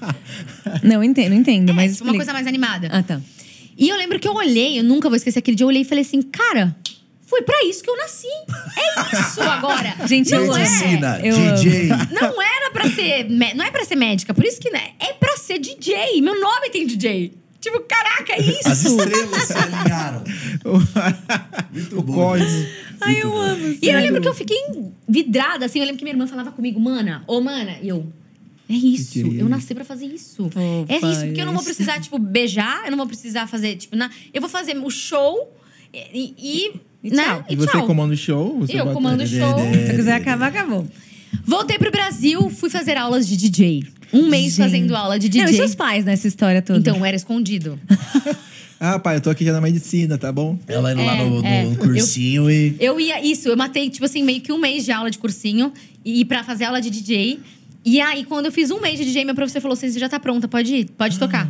Não 0.83 1.03
entendo, 1.03 1.29
não 1.31 1.37
entendo, 1.37 1.69
É, 1.71 1.73
mas 1.73 1.93
tipo, 1.93 2.05
uma 2.05 2.15
coisa 2.15 2.33
mais 2.33 2.47
animada. 2.47 2.89
Ah, 2.91 3.03
tá. 3.03 3.21
E 3.77 3.89
eu 3.89 3.97
lembro 3.97 4.19
que 4.19 4.27
eu 4.27 4.33
olhei, 4.33 4.79
eu 4.79 4.83
nunca 4.83 5.09
vou 5.09 5.15
esquecer 5.15 5.39
aquele 5.39 5.55
dia, 5.55 5.63
eu 5.63 5.67
olhei 5.69 5.81
e 5.81 5.85
falei 5.85 6.03
assim, 6.03 6.21
cara, 6.21 6.75
foi 7.25 7.41
pra 7.43 7.63
isso 7.63 7.81
que 7.81 7.89
eu 7.89 7.97
nasci. 7.97 8.27
É 8.77 9.19
isso 9.19 9.41
agora. 9.41 9.95
Gente, 10.05 10.33
eu 10.33 10.45
não 10.45 10.57
é. 10.57 10.59
Medicina, 10.59 11.19
Eu 11.23 11.55
DJ. 11.55 11.87
Não 12.11 12.41
era 12.41 12.71
pra 12.71 12.89
ser. 12.91 13.29
Não 13.29 13.65
é 13.65 13.71
pra 13.71 13.85
ser 13.85 13.95
médica, 13.95 14.33
por 14.33 14.43
isso 14.43 14.59
que 14.59 14.69
né, 14.69 14.89
é 14.99 15.13
pra 15.13 15.37
ser 15.37 15.57
DJ. 15.57 16.21
Meu 16.21 16.39
nome 16.39 16.69
tem 16.69 16.85
DJ. 16.85 17.33
Tipo, 17.61 17.79
caraca, 17.81 18.33
é 18.33 18.41
isso. 18.41 18.67
As 18.67 18.83
estrelas 18.83 19.43
se 19.43 19.53
alinharam. 19.53 20.23
Muito 21.71 22.01
bom. 22.01 22.13
código. 22.13 22.67
Ai, 22.99 23.21
eu 23.21 23.35
amo. 23.35 23.77
E 23.81 23.87
eu 23.87 23.99
lembro 23.99 24.19
que 24.19 24.27
eu 24.27 24.33
fiquei 24.33 24.57
vidrada, 25.07 25.65
assim. 25.67 25.79
Eu 25.79 25.85
lembro 25.85 25.99
que 25.99 26.03
minha 26.03 26.13
irmã 26.13 26.27
falava 26.27 26.51
comigo, 26.51 26.79
mana, 26.79 27.23
ô, 27.27 27.39
mana, 27.39 27.77
e 27.81 27.87
eu. 27.87 28.05
É 28.71 28.77
isso, 28.77 29.19
eu 29.19 29.49
nasci 29.49 29.73
pra 29.75 29.83
fazer 29.83 30.05
isso. 30.05 30.43
Fofa, 30.43 30.59
é 30.61 30.95
isso, 31.11 31.25
porque 31.25 31.41
eu 31.41 31.45
não 31.45 31.53
vou 31.53 31.63
precisar, 31.63 31.99
tipo, 31.99 32.17
beijar, 32.17 32.83
eu 32.85 32.91
não 32.91 32.97
vou 32.97 33.07
precisar 33.07 33.47
fazer, 33.47 33.75
tipo, 33.75 33.95
na, 33.95 34.09
eu 34.33 34.39
vou 34.39 34.49
fazer 34.49 34.77
o 34.77 34.89
show 34.89 35.53
e. 35.93 36.33
e, 36.37 36.71
E 37.03 37.09
né? 37.09 37.23
tchau. 37.23 37.45
E 37.49 37.55
você 37.55 37.71
tchau. 37.71 37.85
comanda 37.87 38.13
o 38.13 38.17
show? 38.17 38.59
Você 38.59 38.73
Eu 38.73 38.85
bota- 38.85 38.93
comando 38.93 39.21
o 39.23 39.27
show. 39.27 39.55
Se 39.87 39.95
quiser 39.95 40.13
acabar, 40.13 40.47
acabou. 40.47 40.87
Voltei 41.45 41.77
pro 41.77 41.91
Brasil, 41.91 42.49
fui 42.49 42.69
fazer 42.69 42.95
aulas 42.97 43.27
de 43.27 43.35
DJ. 43.35 43.83
Um 44.13 44.27
mês 44.27 44.53
Gente. 44.53 44.57
fazendo 44.57 44.95
aula 44.95 45.17
de 45.17 45.27
DJ. 45.29 45.45
Não, 45.45 45.51
e 45.51 45.55
seus 45.55 45.73
pais 45.73 46.03
nessa 46.05 46.27
história 46.27 46.61
toda? 46.61 46.79
Então, 46.79 47.05
era 47.05 47.15
escondido. 47.15 47.79
Ah, 48.83 48.97
pai, 48.97 49.17
eu 49.17 49.21
tô 49.21 49.29
aqui 49.29 49.45
já 49.45 49.51
na 49.53 49.61
medicina, 49.61 50.17
tá 50.17 50.31
bom? 50.31 50.57
Ela 50.67 50.91
indo 50.93 51.03
lá 51.05 51.15
É, 51.15 51.23
no, 51.23 51.39
no 51.41 51.45
é. 51.45 51.75
cursinho 51.75 52.49
e. 52.49 52.75
Eu 52.79 52.99
ia, 52.99 53.23
isso, 53.23 53.47
eu 53.47 53.55
matei, 53.55 53.87
tipo 53.91 54.03
assim, 54.05 54.23
meio 54.23 54.41
que 54.41 54.51
um 54.51 54.57
mês 54.57 54.83
de 54.83 54.91
aula 54.91 55.11
de 55.11 55.19
cursinho 55.19 55.71
e 56.03 56.25
pra 56.25 56.43
fazer 56.43 56.63
aula 56.65 56.81
de 56.81 56.89
DJ. 56.89 57.39
E 57.83 57.99
aí, 57.99 58.23
quando 58.25 58.45
eu 58.47 58.51
fiz 58.51 58.69
um 58.71 58.79
mês 58.79 58.97
de 58.99 59.05
DJ, 59.05 59.25
meu 59.25 59.35
professor 59.35 59.61
falou 59.61 59.73
assim: 59.73 59.89
você 59.89 59.99
já 59.99 60.07
tá 60.09 60.19
pronta, 60.19 60.47
pode 60.47 60.73
ir, 60.75 60.85
pode 60.97 61.17
tocar. 61.17 61.49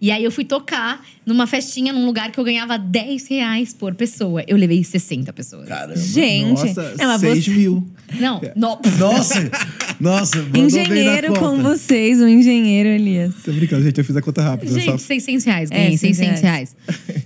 E 0.00 0.10
aí 0.10 0.22
eu 0.22 0.30
fui 0.30 0.44
tocar 0.44 1.02
numa 1.24 1.46
festinha 1.46 1.92
num 1.92 2.04
lugar 2.04 2.30
que 2.30 2.38
eu 2.38 2.44
ganhava 2.44 2.76
10 2.76 3.26
reais 3.28 3.72
por 3.72 3.94
pessoa. 3.94 4.44
Eu 4.46 4.56
levei 4.56 4.82
60 4.84 5.32
pessoas. 5.32 5.66
Caramba. 5.66 5.96
Gente, 5.96 6.48
Nossa, 6.66 6.94
é, 6.98 7.06
mas 7.06 7.20
6 7.20 7.44
você- 7.44 7.50
mil. 7.52 7.88
Não, 8.20 8.40
no, 8.54 8.78
Nossa! 8.98 9.50
Nossa, 9.98 10.36
mandou 10.42 10.50
bem 10.50 10.62
na 10.62 10.68
engenheiro 10.82 11.28
conta. 11.28 11.40
com 11.40 11.62
vocês, 11.62 12.20
o 12.20 12.28
engenheiro 12.28 12.88
Elias. 12.90 13.34
Tô 13.44 13.52
brincando, 13.52 13.82
gente, 13.84 13.96
eu 13.96 14.04
fiz 14.04 14.14
a 14.16 14.20
conta 14.20 14.42
rápida. 14.42 14.72
Gente, 14.78 14.90
só... 14.90 14.98
600 14.98 15.44
reais. 15.46 15.70
É, 15.70 15.74
Ganhei 15.74 15.96
600 15.96 16.16
600 16.18 16.40
reais. 16.42 16.76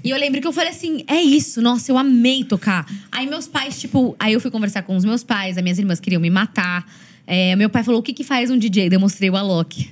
e 0.04 0.10
eu 0.10 0.16
lembro 0.16 0.40
que 0.40 0.46
eu 0.46 0.52
falei 0.52 0.70
assim: 0.70 1.02
é 1.08 1.20
isso, 1.20 1.60
nossa, 1.60 1.90
eu 1.90 1.98
amei 1.98 2.44
tocar. 2.44 2.86
Aí 3.10 3.26
meus 3.26 3.48
pais, 3.48 3.80
tipo, 3.80 4.14
aí 4.20 4.34
eu 4.34 4.40
fui 4.40 4.50
conversar 4.52 4.82
com 4.82 4.94
os 4.94 5.04
meus 5.04 5.24
pais, 5.24 5.56
as 5.56 5.62
minhas 5.64 5.78
irmãs 5.80 5.98
queriam 5.98 6.20
me 6.20 6.30
matar. 6.30 6.86
É, 7.30 7.54
meu 7.56 7.68
pai 7.68 7.84
falou: 7.84 8.00
o 8.00 8.02
que, 8.02 8.14
que 8.14 8.24
faz 8.24 8.50
um 8.50 8.56
DJ? 8.56 8.88
Demonstrei 8.88 9.28
o 9.28 9.36
Alok. 9.36 9.90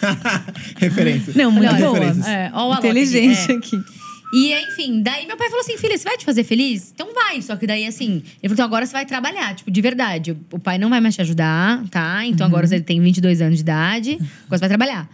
Referência. 0.80 1.34
Não, 1.36 1.52
muito 1.52 1.70
Olha, 1.70 1.86
boa. 1.86 2.28
É, 2.28 2.50
ó 2.54 2.70
o 2.70 2.72
Alok 2.72 2.86
Inteligente 2.86 3.52
aqui. 3.52 3.76
aqui. 3.76 3.84
E 4.32 4.54
enfim, 4.54 5.02
daí 5.02 5.26
meu 5.26 5.36
pai 5.36 5.50
falou 5.50 5.60
assim: 5.60 5.76
filha, 5.76 5.98
você 5.98 6.04
vai 6.04 6.16
te 6.16 6.24
fazer 6.24 6.44
feliz? 6.44 6.90
Então 6.94 7.12
vai. 7.12 7.42
Só 7.42 7.54
que 7.56 7.66
daí 7.66 7.86
assim, 7.86 8.22
ele 8.42 8.48
falou: 8.48 8.54
então 8.54 8.64
agora 8.64 8.86
você 8.86 8.92
vai 8.92 9.04
trabalhar, 9.04 9.54
tipo, 9.54 9.70
de 9.70 9.80
verdade. 9.82 10.34
O 10.50 10.58
pai 10.58 10.78
não 10.78 10.88
vai 10.88 11.02
mais 11.02 11.14
te 11.14 11.20
ajudar, 11.20 11.84
tá? 11.90 12.24
Então 12.24 12.46
agora 12.46 12.66
você 12.66 12.80
tem 12.80 12.98
22 12.98 13.42
anos 13.42 13.56
de 13.56 13.60
idade, 13.60 14.14
agora 14.14 14.56
você 14.56 14.60
vai 14.60 14.68
trabalhar. 14.70 15.10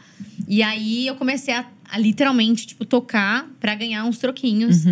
E 0.46 0.62
aí 0.62 1.08
eu 1.08 1.16
comecei 1.16 1.52
a, 1.52 1.66
a 1.90 1.98
literalmente, 1.98 2.68
tipo, 2.68 2.84
tocar 2.84 3.50
pra 3.58 3.74
ganhar 3.74 4.04
uns 4.04 4.18
troquinhos. 4.18 4.84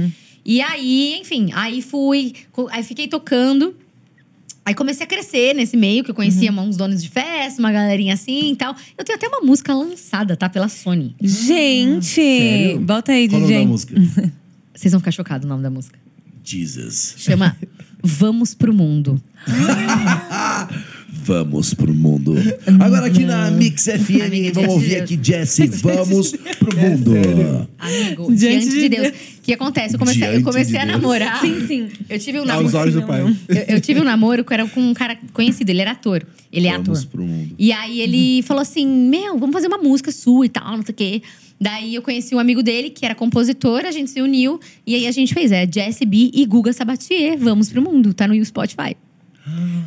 E 0.45 0.61
aí, 0.61 1.17
enfim, 1.21 1.51
aí 1.55 1.81
fui, 1.81 2.35
aí 2.71 2.83
fiquei 2.83 3.07
tocando. 3.07 3.77
Aí 4.67 4.75
comecei 4.75 5.05
a 5.05 5.09
crescer 5.09 5.55
nesse 5.55 5.77
meio, 5.77 6.03
que 6.03 6.11
eu 6.11 6.15
conhecia 6.15 6.51
uns 6.51 6.77
donos 6.77 7.01
de 7.01 7.09
festa, 7.09 7.61
uma 7.63 7.71
galerinha 7.71 8.15
assim 8.15 8.51
e 8.51 8.57
tal. 8.57 8.75
Eu 8.99 9.05
tenho 9.05 9.17
até 9.17 9.29
uma 9.29 9.41
música 9.41 9.73
lançada, 9.73 10.37
tá? 10.37 10.49
Pela 10.49 10.69
Sony. 10.69 11.15
Gente, 11.21 12.05
Sério? 12.05 12.81
bota 12.81 13.13
aí, 13.13 13.29
Qual 13.29 13.39
o 13.39 13.43
nome 13.43 13.53
DJ. 13.53 13.65
da 13.65 13.71
música? 13.71 13.95
Vocês 14.75 14.91
vão 14.91 14.99
ficar 14.99 15.13
chocados 15.13 15.47
o 15.47 15.49
nome 15.49 15.63
da 15.63 15.71
música. 15.71 15.97
Jesus. 16.43 17.15
Chama 17.17 17.57
Vamos 18.03 18.55
pro 18.55 18.75
Mundo. 18.75 19.23
Vamos 21.27 21.75
pro 21.75 21.93
mundo. 21.93 22.35
Agora 22.79 23.07
aqui 23.07 23.25
na 23.25 23.51
Mix 23.51 23.85
FM, 23.85 24.23
Amiga, 24.27 24.53
vamos 24.53 24.53
diante 24.55 24.69
ouvir 24.71 24.89
Deus. 24.91 25.03
aqui 25.03 25.19
Jesse. 25.21 25.67
Vamos 25.67 26.31
pro 26.59 26.77
mundo. 26.77 27.69
Amigo, 27.79 28.33
Diante 28.33 28.69
diante, 28.69 28.69
de 28.69 28.81
de 28.83 28.89
Deus. 28.89 29.09
O 29.09 29.43
que 29.43 29.53
acontece? 29.53 29.95
Eu 29.95 29.99
comecei, 29.99 30.23
eu 30.23 30.31
Diante 30.31 30.45
comecei 30.45 30.73
de 30.73 30.79
a 30.79 30.85
Deus. 30.85 30.93
namorar. 31.03 31.41
Sim, 31.41 31.67
sim. 31.67 31.89
Eu 32.09 32.19
tive 32.21 32.39
um 32.39 32.43
Aos 32.43 32.49
namoro. 32.49 32.77
olhos 32.79 32.95
do 32.95 33.03
pai. 33.03 33.23
Eu, 33.23 33.57
eu 33.75 33.81
tive 33.81 34.01
um 34.01 34.05
namoro 34.05 34.45
que 34.45 34.55
era 34.55 34.67
com 34.69 34.81
um 34.81 34.95
cara 34.95 35.19
conhecido, 35.33 35.69
ele 35.71 35.81
era 35.81 35.91
ator. 35.93 36.25
Ele 36.53 36.69
é 36.69 36.73
Vamos 36.79 37.01
ator. 37.01 37.11
pro 37.11 37.25
mundo. 37.25 37.55
E 37.59 37.73
aí 37.73 38.01
ele 38.01 38.43
falou 38.43 38.61
assim: 38.63 38.87
Meu, 38.87 39.37
vamos 39.37 39.53
fazer 39.53 39.67
uma 39.67 39.79
música 39.79 40.13
sua 40.13 40.47
e 40.47 40.49
tal, 40.49 40.77
não 40.77 40.85
sei 40.85 40.93
o 40.93 40.97
quê. 40.97 41.23
Daí 41.61 41.95
eu 41.95 42.03
conheci 42.03 42.35
um 42.35 42.39
amigo 42.39 42.63
dele, 42.63 42.91
que 42.91 43.05
era 43.05 43.15
compositor, 43.17 43.85
a 43.85 43.91
gente 43.91 44.11
se 44.11 44.21
uniu. 44.21 44.61
E 44.87 44.95
aí 44.95 45.07
a 45.09 45.11
gente 45.11 45.35
fez, 45.35 45.51
é 45.51 45.67
Jesse 45.67 46.05
B 46.05 46.31
e 46.33 46.45
Guga 46.47 46.73
Sabatier. 46.73 47.37
Vamos 47.37 47.69
pro 47.71 47.83
mundo, 47.83 48.15
tá 48.15 48.29
no 48.29 48.45
Spotify. 48.45 48.95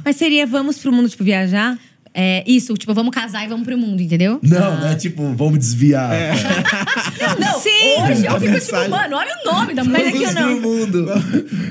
Mas 0.06 0.16
seria 0.16 0.46
vamos 0.46 0.78
pro 0.78 0.92
mundo, 0.92 1.10
tipo, 1.10 1.24
viajar? 1.24 1.78
É 2.12 2.44
isso, 2.48 2.74
tipo, 2.74 2.92
vamos 2.94 3.14
casar 3.14 3.46
e 3.46 3.48
vamos 3.48 3.66
pro 3.66 3.78
mundo, 3.78 4.02
entendeu? 4.02 4.40
Não, 4.42 4.80
não 4.80 4.88
é 4.88 4.96
tipo, 4.96 5.32
vamos 5.36 5.60
desviar. 5.60 6.10
Não, 7.40 7.60
Sim! 7.60 7.70
hoje 8.02 8.26
eu 8.26 8.32
fico 8.32 8.40
tipo, 8.40 8.52
Mensagem. 8.52 8.90
mano, 8.90 9.16
olha 9.16 9.30
o 9.46 9.52
nome 9.52 9.74
da 9.76 9.84
música. 9.84 10.08
aqui 10.08 10.24
eu 10.24 10.34
não. 10.34 10.60
pro 10.60 10.70
mundo. 10.70 11.06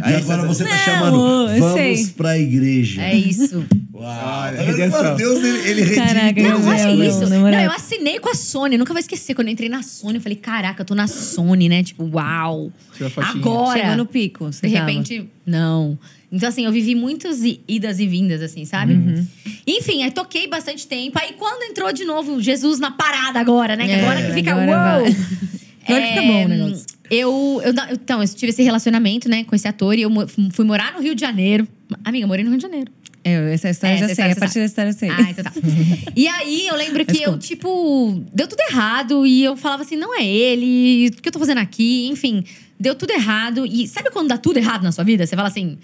Aí 0.02 0.14
agora 0.14 0.46
você 0.46 0.64
tá 0.64 0.70
Não, 0.70 0.78
chamando, 0.78 1.48
vamos 1.58 1.72
sei. 1.74 2.06
pra 2.16 2.38
igreja. 2.38 3.02
É 3.02 3.14
isso. 3.14 3.64
Uau. 3.92 4.52
Redenção. 4.54 5.16
Deus, 5.16 5.42
ele, 5.42 5.68
ele 5.82 5.94
Caraca, 5.96 6.40
Não, 6.42 6.68
olha 6.68 6.86
não, 6.86 7.04
isso. 7.04 7.26
Não, 7.28 7.48
eu 7.48 7.72
assinei 7.72 8.20
com 8.20 8.28
a 8.30 8.34
Sony. 8.34 8.74
Eu 8.76 8.78
nunca 8.78 8.92
vou 8.92 9.00
esquecer. 9.00 9.34
Quando 9.34 9.48
eu 9.48 9.52
entrei 9.52 9.68
na 9.68 9.82
Sony, 9.82 10.16
eu 10.16 10.20
falei, 10.20 10.36
caraca, 10.36 10.82
eu 10.82 10.86
tô 10.86 10.94
na 10.94 11.08
Sony, 11.08 11.68
né? 11.68 11.82
Tipo, 11.82 12.04
uau. 12.04 12.70
Agora. 13.16 13.80
Chegou 13.80 13.96
no 13.96 14.06
pico. 14.06 14.44
você 14.52 14.68
De 14.68 14.74
tava. 14.74 14.86
repente, 14.86 15.28
não. 15.44 15.98
Então, 16.30 16.48
assim, 16.48 16.64
eu 16.64 16.72
vivi 16.72 16.94
muitas 16.94 17.40
idas 17.66 17.98
e 17.98 18.06
vindas, 18.06 18.42
assim, 18.42 18.64
sabe? 18.64 18.92
Uhum. 18.92 19.26
Enfim, 19.66 20.02
aí 20.02 20.10
toquei 20.10 20.46
bastante 20.46 20.86
tempo. 20.86 21.18
Aí 21.20 21.32
quando 21.38 21.62
entrou 21.70 21.92
de 21.92 22.04
novo 22.04 22.40
Jesus 22.40 22.78
na 22.78 22.90
parada 22.90 23.40
agora, 23.40 23.76
né? 23.76 23.90
É, 23.90 24.00
agora 24.00 24.22
que 24.22 24.32
fica, 24.32 24.52
agora 24.52 25.00
uou! 25.02 25.04
vai. 25.04 25.16
Agora 25.88 26.02
que 26.02 26.08
fica 26.10 26.22
bom 26.22 26.44
o 26.44 26.48
negócio. 26.48 26.86
Eu, 27.10 27.62
eu, 27.64 27.72
então, 27.92 28.22
eu 28.22 28.28
tive 28.28 28.50
esse 28.50 28.62
relacionamento, 28.62 29.26
né, 29.26 29.42
com 29.44 29.56
esse 29.56 29.66
ator. 29.66 29.98
E 29.98 30.02
eu 30.02 30.10
fui 30.52 30.66
morar 30.66 30.92
no 30.92 31.00
Rio 31.00 31.14
de 31.14 31.20
Janeiro. 31.22 31.66
Amiga, 32.04 32.24
eu 32.24 32.28
morei 32.28 32.44
no 32.44 32.50
Rio 32.50 32.58
de 32.58 32.62
Janeiro. 32.62 32.92
Eu, 33.24 33.48
essa 33.48 33.70
história 33.70 33.94
É, 33.94 34.00
eu 34.00 34.04
essa 34.04 34.08
já 34.08 34.14
sei. 34.14 34.24
história 34.24 34.32
A 34.32 34.36
partir 34.36 34.58
da 34.58 34.64
história 34.64 34.88
eu 34.90 34.92
sei. 34.92 35.10
Ah, 35.10 35.30
então 35.30 35.44
tá. 35.44 35.52
E 36.14 36.28
aí 36.28 36.66
eu 36.66 36.76
lembro 36.76 37.04
que 37.06 37.22
eu, 37.22 37.38
tipo, 37.38 38.22
deu 38.34 38.46
tudo 38.46 38.60
errado 38.70 39.26
e 39.26 39.42
eu 39.42 39.56
falava 39.56 39.82
assim: 39.82 39.96
não 39.96 40.14
é 40.14 40.24
ele, 40.24 41.08
o 41.08 41.22
que 41.22 41.28
eu 41.28 41.32
tô 41.32 41.38
fazendo 41.38 41.58
aqui? 41.58 42.06
Enfim, 42.08 42.44
deu 42.78 42.94
tudo 42.94 43.10
errado. 43.12 43.66
E 43.66 43.88
sabe 43.88 44.10
quando 44.10 44.28
dá 44.28 44.36
tudo 44.36 44.58
errado 44.58 44.82
na 44.82 44.92
sua 44.92 45.04
vida? 45.04 45.26
Você 45.26 45.34
fala 45.34 45.48
assim: 45.48 45.78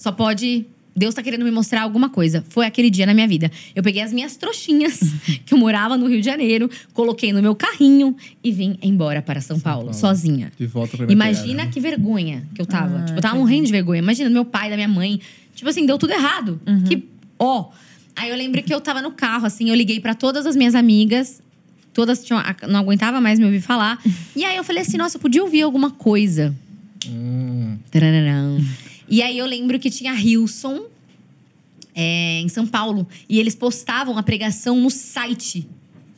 só 0.00 0.10
pode. 0.10 0.64
Deus 0.96 1.14
tá 1.14 1.22
querendo 1.22 1.44
me 1.44 1.50
mostrar 1.50 1.82
alguma 1.82 2.08
coisa. 2.08 2.42
Foi 2.48 2.64
aquele 2.66 2.88
dia 2.90 3.04
na 3.06 3.12
minha 3.14 3.28
vida. 3.28 3.50
Eu 3.76 3.82
peguei 3.82 4.02
as 4.02 4.12
minhas 4.12 4.36
trouxinhas, 4.36 4.98
que 5.46 5.52
eu 5.52 5.58
morava 5.58 5.96
no 5.96 6.06
Rio 6.08 6.20
de 6.20 6.24
Janeiro, 6.26 6.68
coloquei 6.92 7.32
no 7.32 7.40
meu 7.40 7.54
carrinho 7.54 8.16
e 8.42 8.50
vim 8.50 8.76
embora 8.82 9.20
para 9.22 9.40
São, 9.40 9.60
Paulo, 9.60 9.84
Paulo. 9.84 9.94
sozinha. 9.94 10.50
De 10.58 10.66
volta 10.66 10.96
pra 10.96 11.06
minha 11.06 11.12
Imagina 11.14 11.58
terra. 11.60 11.70
que 11.70 11.80
vergonha 11.80 12.42
que 12.54 12.60
eu 12.60 12.66
tava. 12.66 12.98
Ah, 12.98 13.04
tipo, 13.04 13.18
eu 13.18 13.22
tava 13.22 13.36
morrendo 13.36 13.66
de 13.66 13.72
vergonha. 13.72 13.98
Imagina, 14.00 14.28
meu 14.30 14.44
pai, 14.44 14.70
da 14.70 14.76
minha 14.76 14.88
mãe. 14.88 15.20
Tipo 15.54 15.68
assim, 15.68 15.84
deu 15.84 15.98
tudo 15.98 16.12
errado. 16.12 16.58
Que, 16.88 17.04
ó. 17.38 17.70
Aí 18.16 18.30
eu 18.30 18.36
lembro 18.36 18.62
que 18.62 18.72
eu 18.74 18.80
tava 18.80 19.00
no 19.02 19.12
carro, 19.12 19.46
assim, 19.46 19.68
eu 19.70 19.74
liguei 19.74 20.00
pra 20.00 20.14
todas 20.14 20.44
as 20.44 20.56
minhas 20.56 20.74
amigas. 20.74 21.40
Todas 21.94 22.24
tinham, 22.24 22.42
não 22.68 22.80
aguentava 22.80 23.20
mais 23.20 23.38
me 23.38 23.44
ouvir 23.44 23.60
falar. 23.60 23.98
E 24.34 24.44
aí 24.44 24.56
eu 24.56 24.64
falei 24.64 24.82
assim, 24.82 24.96
nossa, 24.96 25.16
eu 25.16 25.20
podia 25.20 25.42
ouvir 25.42 25.62
alguma 25.62 25.90
coisa. 25.90 26.54
Hum, 27.06 27.78
Tarararão. 27.90 28.58
E 29.10 29.22
aí 29.22 29.36
eu 29.36 29.44
lembro 29.46 29.78
que 29.78 29.90
tinha 29.90 30.14
Hilson 30.14 30.84
é, 31.94 32.40
em 32.40 32.48
São 32.48 32.66
Paulo. 32.66 33.06
E 33.28 33.38
eles 33.38 33.54
postavam 33.54 34.16
a 34.16 34.22
pregação 34.22 34.76
no 34.80 34.90
site. 34.90 35.66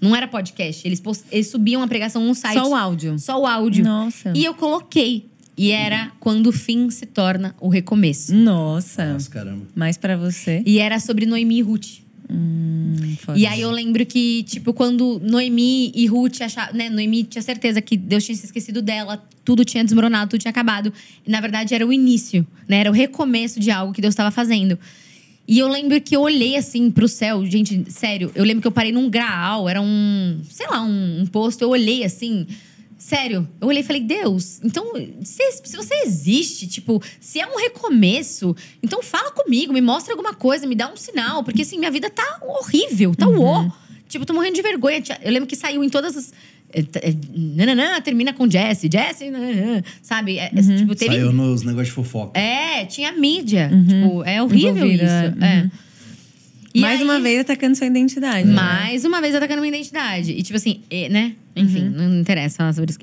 Não 0.00 0.14
era 0.14 0.26
podcast. 0.28 0.86
Eles, 0.86 1.00
post- 1.00 1.24
eles 1.30 1.46
subiam 1.48 1.82
a 1.82 1.88
pregação 1.88 2.24
no 2.26 2.34
site. 2.34 2.54
Só 2.58 2.68
o 2.70 2.74
áudio. 2.74 3.18
Só 3.18 3.40
o 3.40 3.46
áudio. 3.46 3.84
Nossa. 3.84 4.32
E 4.36 4.44
eu 4.44 4.54
coloquei. 4.54 5.26
E 5.56 5.70
era 5.70 6.10
quando 6.18 6.46
o 6.48 6.52
fim 6.52 6.88
se 6.90 7.06
torna 7.06 7.54
o 7.60 7.68
recomeço. 7.68 8.34
Nossa. 8.34 9.12
Nossa, 9.12 9.30
caramba. 9.30 9.66
Mais 9.74 9.96
pra 9.96 10.16
você. 10.16 10.62
E 10.66 10.78
era 10.78 10.98
sobre 10.98 11.24
Noemi 11.26 11.58
e 11.58 11.62
Ruth. 11.62 11.98
Hum. 12.32 12.94
E 13.34 13.46
aí 13.46 13.60
eu 13.60 13.70
lembro 13.70 14.04
que, 14.06 14.42
tipo, 14.44 14.72
quando 14.72 15.20
Noemi 15.22 15.92
e 15.94 16.06
Ruth 16.06 16.40
achavam, 16.40 16.74
né? 16.74 16.88
Noemi 16.88 17.24
tinha 17.24 17.42
certeza 17.42 17.80
que 17.80 17.96
Deus 17.96 18.24
tinha 18.24 18.36
se 18.36 18.46
esquecido 18.46 18.80
dela, 18.80 19.22
tudo 19.44 19.64
tinha 19.64 19.84
desmoronado, 19.84 20.30
tudo 20.30 20.40
tinha 20.40 20.50
acabado. 20.50 20.92
E 21.26 21.30
na 21.30 21.40
verdade 21.40 21.74
era 21.74 21.86
o 21.86 21.92
início, 21.92 22.46
né? 22.68 22.78
Era 22.78 22.90
o 22.90 22.94
recomeço 22.94 23.60
de 23.60 23.70
algo 23.70 23.92
que 23.92 24.00
Deus 24.00 24.12
estava 24.12 24.30
fazendo. 24.30 24.78
E 25.46 25.58
eu 25.58 25.68
lembro 25.68 26.00
que 26.00 26.14
eu 26.16 26.20
olhei 26.20 26.56
assim 26.56 26.90
pro 26.90 27.08
céu, 27.08 27.44
gente, 27.44 27.84
sério, 27.90 28.30
eu 28.34 28.44
lembro 28.44 28.62
que 28.62 28.68
eu 28.68 28.72
parei 28.72 28.92
num 28.92 29.10
graal, 29.10 29.68
era 29.68 29.82
um, 29.82 30.40
sei 30.48 30.66
lá, 30.68 30.82
um, 30.82 31.22
um 31.22 31.26
posto, 31.26 31.62
eu 31.62 31.70
olhei 31.70 32.04
assim. 32.04 32.46
Sério, 33.04 33.48
eu 33.60 33.66
olhei 33.66 33.82
e 33.82 33.84
falei, 33.84 34.00
Deus, 34.00 34.60
então, 34.62 34.92
se, 35.24 35.42
se 35.64 35.76
você 35.76 35.92
existe, 36.06 36.68
tipo, 36.68 37.02
se 37.20 37.40
é 37.40 37.46
um 37.46 37.56
recomeço, 37.58 38.54
então 38.80 39.02
fala 39.02 39.32
comigo, 39.32 39.72
me 39.72 39.80
mostra 39.80 40.12
alguma 40.12 40.32
coisa, 40.32 40.68
me 40.68 40.76
dá 40.76 40.90
um 40.90 40.96
sinal, 40.96 41.42
porque 41.42 41.62
assim, 41.62 41.78
minha 41.80 41.90
vida 41.90 42.08
tá 42.08 42.38
horrível, 42.46 43.12
tá 43.14 43.26
uó. 43.28 43.68
Tipo, 44.08 44.22
eu 44.22 44.26
tô 44.26 44.32
morrendo 44.32 44.54
de 44.54 44.62
vergonha. 44.62 45.02
Eu 45.20 45.32
lembro 45.32 45.48
que 45.48 45.56
saiu 45.56 45.82
em 45.82 45.88
todas 45.88 46.16
as. 46.16 46.26
t- 46.70 46.98
é, 47.02 47.12
Nananã, 47.34 48.00
termina 48.00 48.32
com 48.32 48.48
Jesse, 48.48 48.88
Jesse, 48.92 49.30
nananã, 49.30 49.82
sabe? 50.00 50.38
É, 50.38 50.44
é, 50.54 50.76
tipo, 50.76 50.94
teve. 50.94 51.12
Saiu 51.16 51.32
nos 51.32 51.62
negócios 51.62 51.88
de 51.88 51.94
fofoca. 51.94 52.38
É, 52.38 52.84
tinha 52.84 53.10
mídia. 53.12 53.68
Tipo, 53.88 54.22
é 54.22 54.40
horrível 54.40 54.76
Envolvida, 54.86 55.04
isso. 55.32 55.44
É. 55.44 55.70
E 56.74 56.80
Mais 56.80 56.98
aí- 57.00 57.04
uma 57.04 57.20
vez 57.20 57.40
atacando 57.40 57.76
sua 57.76 57.86
identidade. 57.86 58.46
né? 58.48 58.54
mais 58.54 59.04
uma 59.04 59.20
vez 59.20 59.34
atacando 59.34 59.60
minha 59.60 59.74
identidade. 59.74 60.32
E 60.32 60.42
tipo 60.42 60.56
assim, 60.56 60.80
e, 60.90 61.08
né? 61.08 61.34
Enfim, 61.54 61.88
não 61.90 62.20
interessa 62.20 62.56
falar 62.56 62.72
sobre 62.72 62.90
isso. 62.90 62.98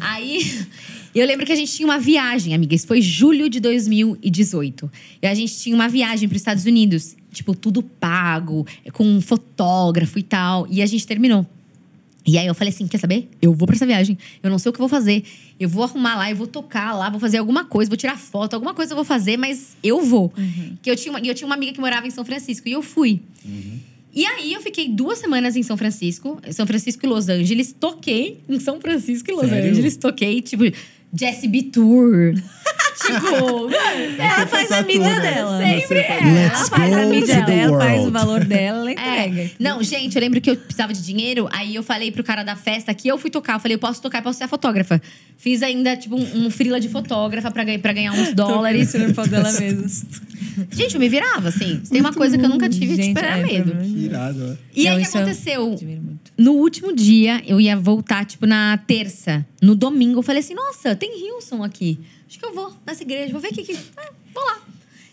Aí, 0.00 0.40
eu 1.14 1.26
lembro 1.26 1.44
que 1.44 1.52
a 1.52 1.56
gente 1.56 1.72
tinha 1.72 1.86
uma 1.86 1.98
viagem, 1.98 2.54
amiga. 2.54 2.74
Isso 2.74 2.86
foi 2.86 3.00
julho 3.02 3.48
de 3.50 3.58
2018. 3.58 4.90
E 5.20 5.26
a 5.26 5.34
gente 5.34 5.56
tinha 5.58 5.74
uma 5.74 5.88
viagem 5.88 6.28
para 6.28 6.36
os 6.36 6.40
Estados 6.40 6.64
Unidos. 6.64 7.16
Tipo, 7.32 7.54
tudo 7.54 7.82
pago, 7.82 8.66
com 8.92 9.04
um 9.04 9.20
fotógrafo 9.20 10.18
e 10.18 10.22
tal. 10.22 10.66
E 10.70 10.80
a 10.82 10.86
gente 10.86 11.06
terminou. 11.06 11.46
E 12.26 12.36
aí 12.36 12.46
eu 12.46 12.54
falei 12.54 12.72
assim, 12.72 12.86
quer 12.86 12.98
saber? 12.98 13.28
Eu 13.40 13.52
vou 13.54 13.66
pra 13.66 13.74
essa 13.74 13.86
viagem. 13.86 14.18
Eu 14.42 14.50
não 14.50 14.58
sei 14.58 14.70
o 14.70 14.72
que 14.72 14.78
eu 14.78 14.86
vou 14.86 14.88
fazer. 14.88 15.24
Eu 15.58 15.68
vou 15.68 15.84
arrumar 15.84 16.16
lá, 16.16 16.30
eu 16.30 16.36
vou 16.36 16.46
tocar 16.46 16.92
lá, 16.94 17.08
vou 17.08 17.18
fazer 17.20 17.38
alguma 17.38 17.64
coisa, 17.64 17.88
vou 17.88 17.96
tirar 17.96 18.18
foto, 18.18 18.54
alguma 18.54 18.74
coisa 18.74 18.92
eu 18.92 18.96
vou 18.96 19.04
fazer, 19.04 19.36
mas 19.36 19.76
eu 19.82 20.02
vou. 20.02 20.32
Que 20.82 20.90
eu 20.90 20.96
tinha 20.96 21.12
uma, 21.12 21.20
e 21.20 21.28
eu 21.28 21.34
tinha 21.34 21.46
uma 21.46 21.54
amiga 21.54 21.72
que 21.72 21.80
morava 21.80 22.06
em 22.06 22.10
São 22.10 22.24
Francisco 22.24 22.68
e 22.68 22.72
eu 22.72 22.82
fui. 22.82 23.20
E 24.12 24.26
aí 24.26 24.52
eu 24.52 24.60
fiquei 24.60 24.88
duas 24.88 25.18
semanas 25.18 25.56
em 25.56 25.62
São 25.62 25.76
Francisco, 25.76 26.40
São 26.52 26.66
Francisco 26.66 27.04
e 27.06 27.08
Los 27.08 27.28
Angeles, 27.28 27.74
toquei 27.78 28.40
em 28.48 28.58
São 28.58 28.80
Francisco 28.80 29.30
e 29.30 29.34
Los 29.34 29.48
Sério? 29.48 29.70
Angeles, 29.70 29.96
toquei, 29.96 30.42
tipo, 30.42 30.64
Jessie 31.12 31.48
B 31.48 31.62
Tour. 31.64 32.34
tipo, 32.96 33.68
mano, 33.70 34.16
Ela 34.18 34.46
faz 34.46 34.70
a 34.72 34.82
mídia 34.82 35.20
dela. 35.20 35.58
Sempre 35.58 35.98
é. 35.98 36.18
Ela 36.46 36.64
faz 36.66 36.92
a 36.92 37.06
mídia 37.06 37.42
dela, 37.42 37.60
ela 37.62 37.78
faz 37.84 38.06
o 38.06 38.10
valor 38.10 38.44
dela, 38.44 38.78
ela 38.80 38.90
É. 39.00 39.26
entrega. 39.28 39.50
Não, 39.58 39.82
gente, 39.82 40.14
eu 40.16 40.20
lembro 40.20 40.40
que 40.40 40.50
eu 40.50 40.56
precisava 40.56 40.92
de 40.92 41.02
dinheiro, 41.02 41.48
aí 41.52 41.74
eu 41.74 41.82
falei 41.82 42.10
pro 42.10 42.22
cara 42.24 42.42
da 42.42 42.56
festa 42.56 42.92
que 42.94 43.08
eu 43.08 43.18
fui 43.18 43.30
tocar. 43.30 43.54
Eu 43.56 43.60
falei, 43.60 43.74
eu 43.74 43.78
posso 43.78 44.00
tocar 44.02 44.18
e 44.18 44.22
posso 44.22 44.38
ser 44.38 44.44
a 44.44 44.48
fotógrafa. 44.48 45.00
Fiz 45.36 45.62
ainda, 45.62 45.96
tipo, 45.96 46.16
um, 46.16 46.46
um 46.46 46.50
frila 46.50 46.78
de 46.80 46.88
fotógrafa 46.88 47.50
pra, 47.50 47.64
ganhar- 47.64 47.78
pra 47.78 47.92
ganhar 47.92 48.12
uns 48.12 48.32
dólares. 48.34 48.92
Foto 49.14 49.28
dela 49.30 49.50
mesmo. 49.52 49.86
Gente, 50.70 50.94
eu 50.94 51.00
me 51.00 51.08
virava, 51.08 51.48
assim. 51.48 51.80
Tem 51.90 52.00
uma 52.00 52.12
coisa 52.12 52.36
que 52.36 52.44
eu 52.44 52.48
nunca 52.48 52.68
tive, 52.68 52.94
Gente, 52.96 53.08
tipo, 53.08 53.18
era 53.18 53.38
é, 53.38 53.42
medo. 53.42 53.74
mim- 53.74 54.04
irado, 54.04 54.38
ó. 54.52 54.56
E 54.74 54.86
aí, 54.86 54.98
o 54.98 55.00
que 55.00 55.06
aconteceu? 55.16 55.76
No 56.36 56.52
último 56.52 56.94
dia, 56.94 57.42
eu 57.46 57.60
ia 57.60 57.76
voltar, 57.76 58.24
tipo, 58.24 58.46
na 58.46 58.76
terça. 58.86 59.44
No 59.62 59.74
domingo, 59.74 60.18
eu 60.18 60.22
falei 60.22 60.40
assim, 60.40 60.54
nossa, 60.54 60.94
tem 60.96 61.26
Hilson 61.26 61.62
aqui. 61.62 61.98
Acho 62.30 62.38
que 62.38 62.46
eu 62.46 62.54
vou 62.54 62.72
nessa 62.86 63.02
igreja, 63.02 63.32
vou 63.32 63.40
ver 63.40 63.48
o 63.48 63.52
que 63.52 63.64
que... 63.64 63.76
Ah, 63.96 64.12
vou 64.32 64.44
lá. 64.44 64.60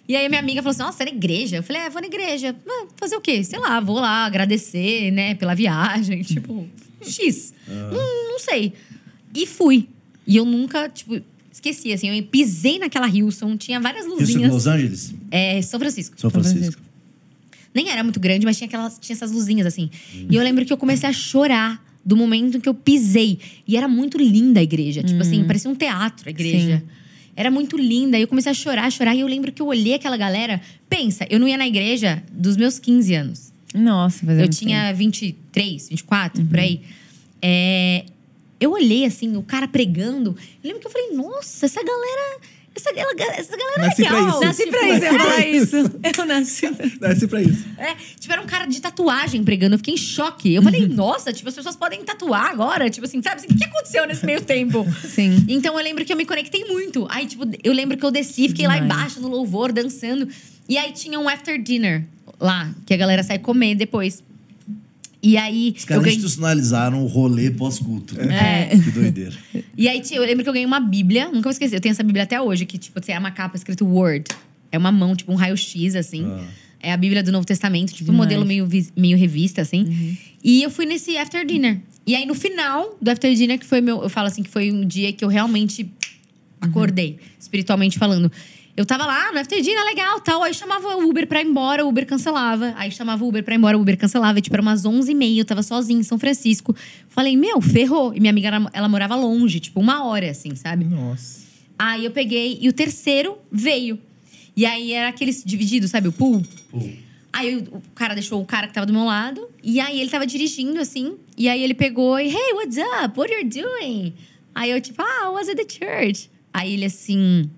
E 0.07 0.15
aí, 0.15 0.29
minha 0.29 0.39
amiga 0.39 0.61
falou 0.61 0.69
assim, 0.69 0.83
nossa, 0.83 1.01
é 1.01 1.07
na 1.07 1.17
igreja? 1.17 1.57
Eu 1.57 1.63
falei, 1.63 1.81
é, 1.81 1.89
vou 1.89 1.99
na 1.99 2.05
igreja. 2.05 2.55
Ah, 2.69 2.85
fazer 2.95 3.15
o 3.15 3.21
quê? 3.21 3.43
Sei 3.43 3.57
lá, 3.57 3.79
vou 3.79 3.95
lá 3.95 4.23
agradecer, 4.25 5.09
né, 5.09 5.33
pela 5.33 5.55
viagem. 5.55 6.21
Tipo, 6.23 6.67
X. 7.01 7.55
Não, 7.67 8.29
não 8.29 8.37
sei. 8.37 8.71
E 9.33 9.47
fui. 9.47 9.89
E 10.27 10.37
eu 10.37 10.45
nunca, 10.45 10.89
tipo... 10.89 11.19
Esqueci, 11.51 11.91
assim, 11.91 12.15
eu 12.15 12.23
pisei 12.23 12.77
naquela 12.77 13.09
Hilson, 13.09 13.57
tinha 13.57 13.79
várias 13.79 14.05
Isso 14.05 14.15
em 14.15 14.19
luzinhas. 14.19 14.53
Los 14.53 14.67
Angeles? 14.67 15.15
É, 15.31 15.59
São 15.63 15.79
Francisco. 15.79 16.21
São 16.21 16.29
Francisco. 16.29 16.79
Nem 17.73 17.89
era 17.89 18.03
muito 18.03 18.19
grande, 18.19 18.45
mas 18.45 18.57
tinha, 18.57 18.67
aquelas, 18.67 18.99
tinha 18.99 19.15
essas 19.15 19.31
luzinhas 19.31 19.65
assim. 19.65 19.89
E 20.29 20.35
eu 20.35 20.43
lembro 20.43 20.63
que 20.63 20.71
eu 20.71 20.77
comecei 20.77 21.09
a 21.09 21.13
chorar 21.13 21.83
do 22.05 22.15
momento 22.15 22.57
em 22.57 22.59
que 22.61 22.69
eu 22.69 22.75
pisei. 22.75 23.39
E 23.67 23.75
era 23.75 23.87
muito 23.87 24.19
linda 24.19 24.59
a 24.59 24.63
igreja. 24.63 25.01
Tipo 25.01 25.19
assim, 25.19 25.43
parecia 25.45 25.69
um 25.69 25.75
teatro 25.75 26.27
a 26.27 26.29
igreja. 26.29 26.77
Sim. 26.77 26.96
Era 27.37 27.51
muito 27.51 27.77
linda. 27.77 28.17
E 28.17 28.23
eu 28.23 28.27
comecei 28.27 28.51
a 28.51 28.55
chorar, 28.55 28.91
chorar. 28.91 29.15
E 29.15 29.19
eu 29.19 29.27
lembro 29.27 29.51
que 29.51 29.61
eu 29.61 29.67
olhei 29.67 29.93
aquela 29.93 30.17
galera. 30.17 30.59
Pensa, 30.89 31.27
eu 31.29 31.39
não 31.39 31.47
ia 31.47 31.55
na 31.55 31.67
igreja 31.67 32.23
dos 32.31 32.57
meus 32.57 32.79
15 32.79 33.13
anos. 33.13 33.53
Nossa, 33.75 34.25
fazendo 34.25 34.43
Eu 34.43 34.49
tinha 34.49 34.91
23, 34.91 35.89
24, 35.89 36.43
por 36.45 36.59
aí. 36.59 36.81
É, 37.39 38.05
eu 38.59 38.71
olhei 38.71 39.05
assim, 39.05 39.37
o 39.37 39.43
cara 39.43 39.67
pregando. 39.67 40.35
Eu 40.63 40.67
lembro 40.67 40.79
que 40.81 40.87
eu 40.87 40.91
falei, 40.91 41.11
nossa, 41.11 41.67
essa 41.67 41.83
galera. 41.83 42.41
Essa, 42.77 42.93
galera- 42.93 43.35
essa 43.39 43.57
galera 43.57 43.81
Nasci 43.87 44.03
é 44.03 44.07
pra 44.07 44.19
legal. 44.19 44.29
isso. 44.29 44.45
Nasci 44.45 44.67
pra 44.67 44.87
isso, 44.87 45.05
eu 45.05 45.19
falar 45.19 45.47
isso. 45.47 45.75
Eu 46.19 46.25
nasci 46.25 46.67
pra 46.71 47.07
Desce 47.09 47.27
pra 47.27 47.41
isso. 47.41 47.65
É, 47.77 47.95
tipo, 48.19 48.31
era 48.31 48.41
um 48.41 48.45
cara 48.45 48.65
de 48.65 48.79
tatuagem 48.79 49.43
pregando. 49.43 49.73
Eu 49.75 49.79
fiquei 49.79 49.95
em 49.95 49.97
choque. 49.97 50.53
Eu 50.53 50.61
falei, 50.61 50.87
nossa, 50.87 51.33
tipo, 51.33 51.49
as 51.49 51.55
pessoas 51.55 51.75
podem 51.75 52.03
tatuar 52.03 52.51
agora. 52.51 52.89
Tipo 52.89 53.05
assim, 53.05 53.21
sabe? 53.21 53.37
Assim, 53.37 53.47
o 53.51 53.57
que 53.57 53.63
aconteceu 53.65 54.05
nesse 54.05 54.25
meio 54.25 54.41
tempo? 54.41 54.85
Sim. 55.07 55.43
Então 55.47 55.77
eu 55.77 55.83
lembro 55.83 56.05
que 56.05 56.13
eu 56.13 56.17
me 56.17 56.25
conectei 56.25 56.65
muito. 56.65 57.07
Aí, 57.09 57.25
tipo, 57.25 57.43
eu 57.63 57.73
lembro 57.73 57.97
que 57.97 58.05
eu 58.05 58.11
desci, 58.11 58.47
fiquei 58.49 58.67
lá 58.67 58.77
embaixo 58.77 59.19
no 59.19 59.27
louvor, 59.27 59.71
dançando. 59.71 60.27
E 60.69 60.77
aí 60.77 60.91
tinha 60.91 61.19
um 61.19 61.27
after 61.27 61.61
dinner 61.61 62.05
lá, 62.39 62.69
que 62.85 62.93
a 62.93 62.97
galera 62.97 63.23
sai 63.23 63.39
comer 63.39 63.73
depois. 63.75 64.23
E 65.27 65.35
aí. 65.35 65.73
Os 65.75 65.83
eu 65.83 65.87
caras 65.89 66.03
ganhei... 66.03 66.15
institucionalizaram 66.15 67.03
o 67.03 67.05
rolê 67.05 67.51
pós-culto. 67.51 68.15
É. 68.21 68.69
Que 68.69 68.91
doideira. 68.91 69.35
E 69.77 69.89
aí 69.89 70.01
eu 70.11 70.21
lembro 70.21 70.41
que 70.41 70.49
eu 70.49 70.53
ganhei 70.53 70.65
uma 70.65 70.79
Bíblia, 70.79 71.25
nunca 71.25 71.41
vou 71.41 71.51
esquecer. 71.51 71.75
Eu 71.75 71.81
tenho 71.81 71.91
essa 71.91 72.01
Bíblia 72.01 72.23
até 72.23 72.39
hoje, 72.39 72.65
que, 72.65 72.77
tipo, 72.77 73.01
tem 73.01 73.17
uma 73.17 73.29
capa 73.31 73.57
escrito 73.57 73.85
Word. 73.85 74.23
É 74.71 74.77
uma 74.77 74.89
mão, 74.89 75.13
tipo, 75.17 75.29
um 75.33 75.35
raio-x, 75.35 75.95
assim. 75.95 76.25
Ah. 76.25 76.45
É 76.79 76.93
a 76.93 76.97
Bíblia 76.97 77.21
do 77.21 77.29
Novo 77.29 77.45
Testamento, 77.45 77.93
tipo, 77.93 78.09
um 78.09 78.13
Demais. 78.13 78.29
modelo 78.29 78.45
meio, 78.45 78.69
meio 78.95 79.17
revista, 79.17 79.61
assim. 79.61 80.17
E 80.41 80.63
eu 80.63 80.69
fui 80.69 80.85
nesse 80.85 81.17
after 81.17 81.45
dinner. 81.45 81.81
E 82.05 82.15
aí, 82.15 82.25
no 82.25 82.33
final 82.33 82.97
do 83.01 83.11
after 83.11 83.33
dinner, 83.35 83.59
que 83.59 83.65
foi 83.65 83.81
meu. 83.81 84.01
Eu 84.01 84.09
falo 84.09 84.27
assim, 84.27 84.41
que 84.43 84.49
foi 84.49 84.71
um 84.71 84.85
dia 84.85 85.11
que 85.11 85.25
eu 85.25 85.27
realmente 85.27 85.91
acordei, 86.61 87.17
espiritualmente 87.37 87.97
falando. 87.97 88.31
Eu 88.77 88.85
tava 88.85 89.07
lá 89.07 89.31
no 89.31 89.39
after 89.39 89.59
dinner, 89.59 89.83
legal, 89.83 90.19
tal. 90.21 90.43
Aí 90.43 90.53
chamava 90.53 90.95
o 90.97 91.09
Uber 91.09 91.25
pra 91.25 91.41
ir 91.41 91.47
embora, 91.47 91.83
o 91.83 91.89
Uber 91.89 92.05
cancelava. 92.05 92.75
Aí 92.77 92.91
chamava 92.91 93.25
o 93.25 93.27
Uber 93.27 93.43
pra 93.43 93.55
ir 93.55 93.57
embora, 93.57 93.75
o 93.75 93.81
Uber 93.81 93.97
cancelava. 93.97 94.37
E, 94.37 94.41
tipo, 94.43 94.55
era 94.55 94.61
umas 94.61 94.83
11h30, 94.83 95.37
eu 95.39 95.45
tava 95.45 95.63
sozinha 95.63 95.99
em 95.99 96.03
São 96.03 96.19
Francisco. 96.19 96.75
Falei, 97.09 97.35
meu, 97.35 97.59
ferrou. 97.59 98.13
E 98.13 98.19
minha 98.19 98.29
amiga, 98.29 98.69
ela, 98.71 98.87
morava 98.87 99.15
longe, 99.15 99.59
tipo, 99.59 99.79
uma 99.79 100.05
hora, 100.05 100.29
assim, 100.29 100.55
sabe? 100.55 100.85
Nossa. 100.85 101.41
Aí 101.79 102.05
eu 102.05 102.11
peguei, 102.11 102.59
e 102.61 102.69
o 102.69 102.73
terceiro 102.73 103.39
veio. 103.51 103.99
E 104.55 104.63
aí 104.63 104.93
era 104.93 105.09
aqueles 105.09 105.43
divididos, 105.43 105.89
sabe? 105.89 106.09
O 106.09 106.11
pool. 106.11 106.43
Pô, 106.69 106.79
Aí 107.33 107.55
o, 107.55 107.77
o 107.77 107.81
cara 107.95 108.13
deixou 108.13 108.39
o 108.39 108.45
cara 108.45 108.67
que 108.67 108.75
tava 108.75 108.85
do 108.85 108.93
meu 108.93 109.05
lado. 109.05 109.49
E 109.63 109.79
aí 109.79 109.99
ele 109.99 110.09
tava 110.11 110.27
dirigindo, 110.27 110.79
assim. 110.79 111.17
E 111.35 111.49
aí 111.49 111.63
ele 111.63 111.73
pegou 111.73 112.19
e, 112.19 112.27
hey, 112.27 112.53
what's 112.53 112.77
up? 112.77 113.19
What 113.19 113.33
are 113.33 113.43
you 113.43 113.49
doing? 113.49 114.13
Aí 114.53 114.69
eu, 114.69 114.79
tipo, 114.79 115.01
ah, 115.01 115.25
I 115.25 115.29
was 115.29 115.49
at 115.49 115.55
the 115.55 115.65
church. 115.67 116.29
Aí 116.53 116.73
ele 116.73 116.85
assim. 116.85 117.49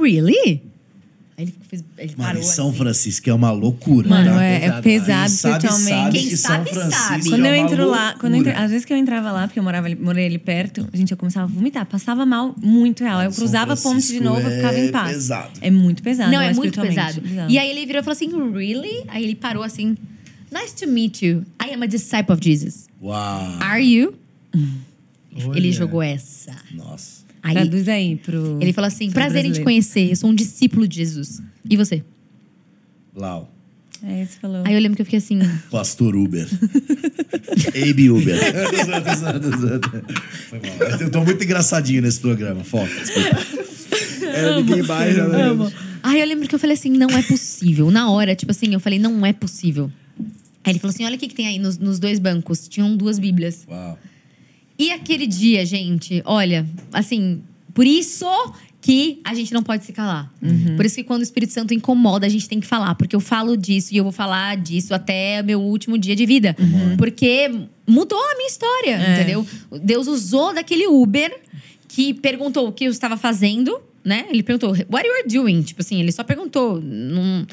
Really? 0.00 0.62
Aí 1.36 1.44
ele 1.44 1.54
fez. 1.68 1.82
Ele 1.96 2.14
Mano, 2.16 2.28
parou 2.28 2.42
em 2.42 2.44
São 2.44 2.68
assim. 2.68 2.78
Francisco 2.78 3.30
é 3.30 3.34
uma 3.34 3.50
loucura. 3.50 4.08
Mano, 4.08 4.32
tá? 4.32 4.44
é, 4.44 4.64
é 4.66 4.82
pesado. 4.82 5.30
pesado 5.30 6.12
Quem 6.12 6.28
que 6.28 6.36
sabe, 6.36 6.70
sabe. 6.74 7.28
Quando 7.28 7.46
é 7.46 7.50
eu 7.50 7.54
entro 7.54 7.88
lá, 7.88 8.14
quando 8.18 8.34
eu 8.34 8.40
entro- 8.40 8.52
às 8.56 8.70
vezes 8.70 8.84
que 8.84 8.92
eu 8.92 8.96
entrava 8.96 9.32
lá, 9.32 9.46
porque 9.48 9.58
eu 9.58 9.62
morava 9.62 9.86
ali, 9.86 9.94
morei 9.96 10.26
ali 10.26 10.38
perto, 10.38 10.86
gente, 10.92 11.10
eu 11.10 11.16
começava 11.16 11.50
a 11.50 11.54
vomitar, 11.54 11.86
passava 11.86 12.26
mal 12.26 12.54
muito 12.60 13.02
real. 13.02 13.22
Eu 13.22 13.32
São 13.32 13.44
cruzava 13.44 13.72
a 13.72 13.76
ponte 13.76 14.06
de 14.06 14.20
novo, 14.20 14.40
eu 14.40 14.50
ficava 14.56 14.74
é 14.74 14.86
em 14.86 14.90
paz. 14.92 15.12
pesado. 15.12 15.50
É 15.62 15.70
muito 15.70 16.02
pesado. 16.02 16.30
Não, 16.30 16.40
é 16.40 16.52
muito 16.52 16.80
pesado. 16.80 17.20
bizarro. 17.20 17.50
E 17.50 17.58
aí 17.58 17.70
ele 17.70 17.86
virou 17.86 18.00
e 18.00 18.04
falou 18.04 18.12
assim: 18.12 18.52
Really? 18.52 19.04
Aí 19.08 19.24
ele 19.24 19.34
parou 19.34 19.62
assim. 19.62 19.96
Nice 20.52 20.74
to 20.76 20.86
meet 20.86 21.22
you. 21.22 21.46
I 21.64 21.72
am 21.72 21.82
a 21.82 21.86
disciple 21.86 22.34
of 22.34 22.44
Jesus. 22.44 22.86
Uau. 23.02 23.56
Are 23.58 23.82
you? 23.82 24.14
Olha. 25.46 25.56
Ele 25.56 25.72
jogou 25.72 26.02
essa. 26.02 26.54
Nossa. 26.72 27.21
Aí 27.42 27.54
Traduz 27.54 27.88
aí 27.88 28.16
pro. 28.16 28.58
ele 28.60 28.72
falou 28.72 28.86
assim: 28.88 29.10
Prazer 29.10 29.44
em 29.44 29.52
te 29.52 29.60
conhecer. 29.62 30.10
Eu 30.10 30.16
sou 30.16 30.30
um 30.30 30.34
discípulo 30.34 30.86
de 30.86 30.96
Jesus. 30.96 31.42
E 31.68 31.76
você? 31.76 32.04
Lau. 33.14 33.52
É, 34.04 34.24
você 34.24 34.38
falou. 34.40 34.62
Aí 34.64 34.74
eu 34.74 34.80
lembro 34.80 34.96
que 34.96 35.02
eu 35.02 35.06
fiquei 35.06 35.18
assim. 35.18 35.38
Pastor 35.70 36.14
Uber. 36.16 36.48
Abe 37.90 38.10
Uber. 38.10 38.36
Foi 40.48 40.60
mal. 40.60 41.00
Eu 41.00 41.10
tô 41.10 41.22
muito 41.24 41.42
engraçadinho 41.42 42.02
nesse 42.02 42.20
programa. 42.20 42.62
Foca. 42.64 42.90
É, 44.24 44.56
ninguém 44.56 44.82
mais, 44.84 45.14
né? 45.14 45.72
Aí 46.02 46.20
eu 46.20 46.26
lembro 46.26 46.48
que 46.48 46.54
eu 46.54 46.58
falei 46.58 46.74
assim: 46.74 46.90
não 46.90 47.08
é 47.10 47.22
possível. 47.22 47.90
Na 47.90 48.10
hora, 48.10 48.34
tipo 48.34 48.50
assim, 48.50 48.72
eu 48.72 48.80
falei: 48.80 48.98
não 48.98 49.26
é 49.26 49.32
possível. 49.32 49.90
Aí 50.64 50.72
ele 50.72 50.78
falou 50.78 50.94
assim: 50.94 51.04
olha 51.04 51.16
o 51.16 51.18
que, 51.18 51.28
que 51.28 51.34
tem 51.34 51.46
aí 51.46 51.58
nos, 51.58 51.76
nos 51.76 51.98
dois 51.98 52.18
bancos. 52.18 52.66
Tinham 52.66 52.96
duas 52.96 53.18
Bíblias. 53.18 53.66
Uau. 53.68 53.98
E 54.82 54.90
aquele 54.90 55.28
dia, 55.28 55.64
gente, 55.64 56.20
olha, 56.24 56.66
assim, 56.92 57.40
por 57.72 57.86
isso 57.86 58.26
que 58.80 59.20
a 59.22 59.32
gente 59.32 59.54
não 59.54 59.62
pode 59.62 59.84
se 59.84 59.92
calar. 59.92 60.28
Por 60.76 60.84
isso 60.84 60.96
que 60.96 61.04
quando 61.04 61.20
o 61.20 61.22
Espírito 61.22 61.52
Santo 61.52 61.72
incomoda, 61.72 62.26
a 62.26 62.28
gente 62.28 62.48
tem 62.48 62.58
que 62.58 62.66
falar. 62.66 62.96
Porque 62.96 63.14
eu 63.14 63.20
falo 63.20 63.56
disso 63.56 63.94
e 63.94 63.96
eu 63.96 64.02
vou 64.02 64.12
falar 64.12 64.56
disso 64.56 64.92
até 64.92 65.40
meu 65.40 65.60
último 65.62 65.96
dia 65.96 66.16
de 66.16 66.26
vida. 66.26 66.56
Porque 66.98 67.48
mudou 67.86 68.18
a 68.18 68.34
minha 68.34 68.48
história, 68.48 69.12
entendeu? 69.12 69.46
Deus 69.80 70.08
usou 70.08 70.52
daquele 70.52 70.88
Uber 70.88 71.32
que 71.86 72.12
perguntou 72.14 72.66
o 72.66 72.72
que 72.72 72.86
eu 72.86 72.90
estava 72.90 73.16
fazendo, 73.16 73.80
né? 74.04 74.26
Ele 74.30 74.42
perguntou, 74.42 74.70
what 74.90 75.06
you 75.06 75.14
are 75.14 75.28
doing? 75.28 75.62
Tipo 75.62 75.80
assim, 75.80 76.00
ele 76.00 76.10
só 76.10 76.24
perguntou. 76.24 76.80
Não... 76.82 77.46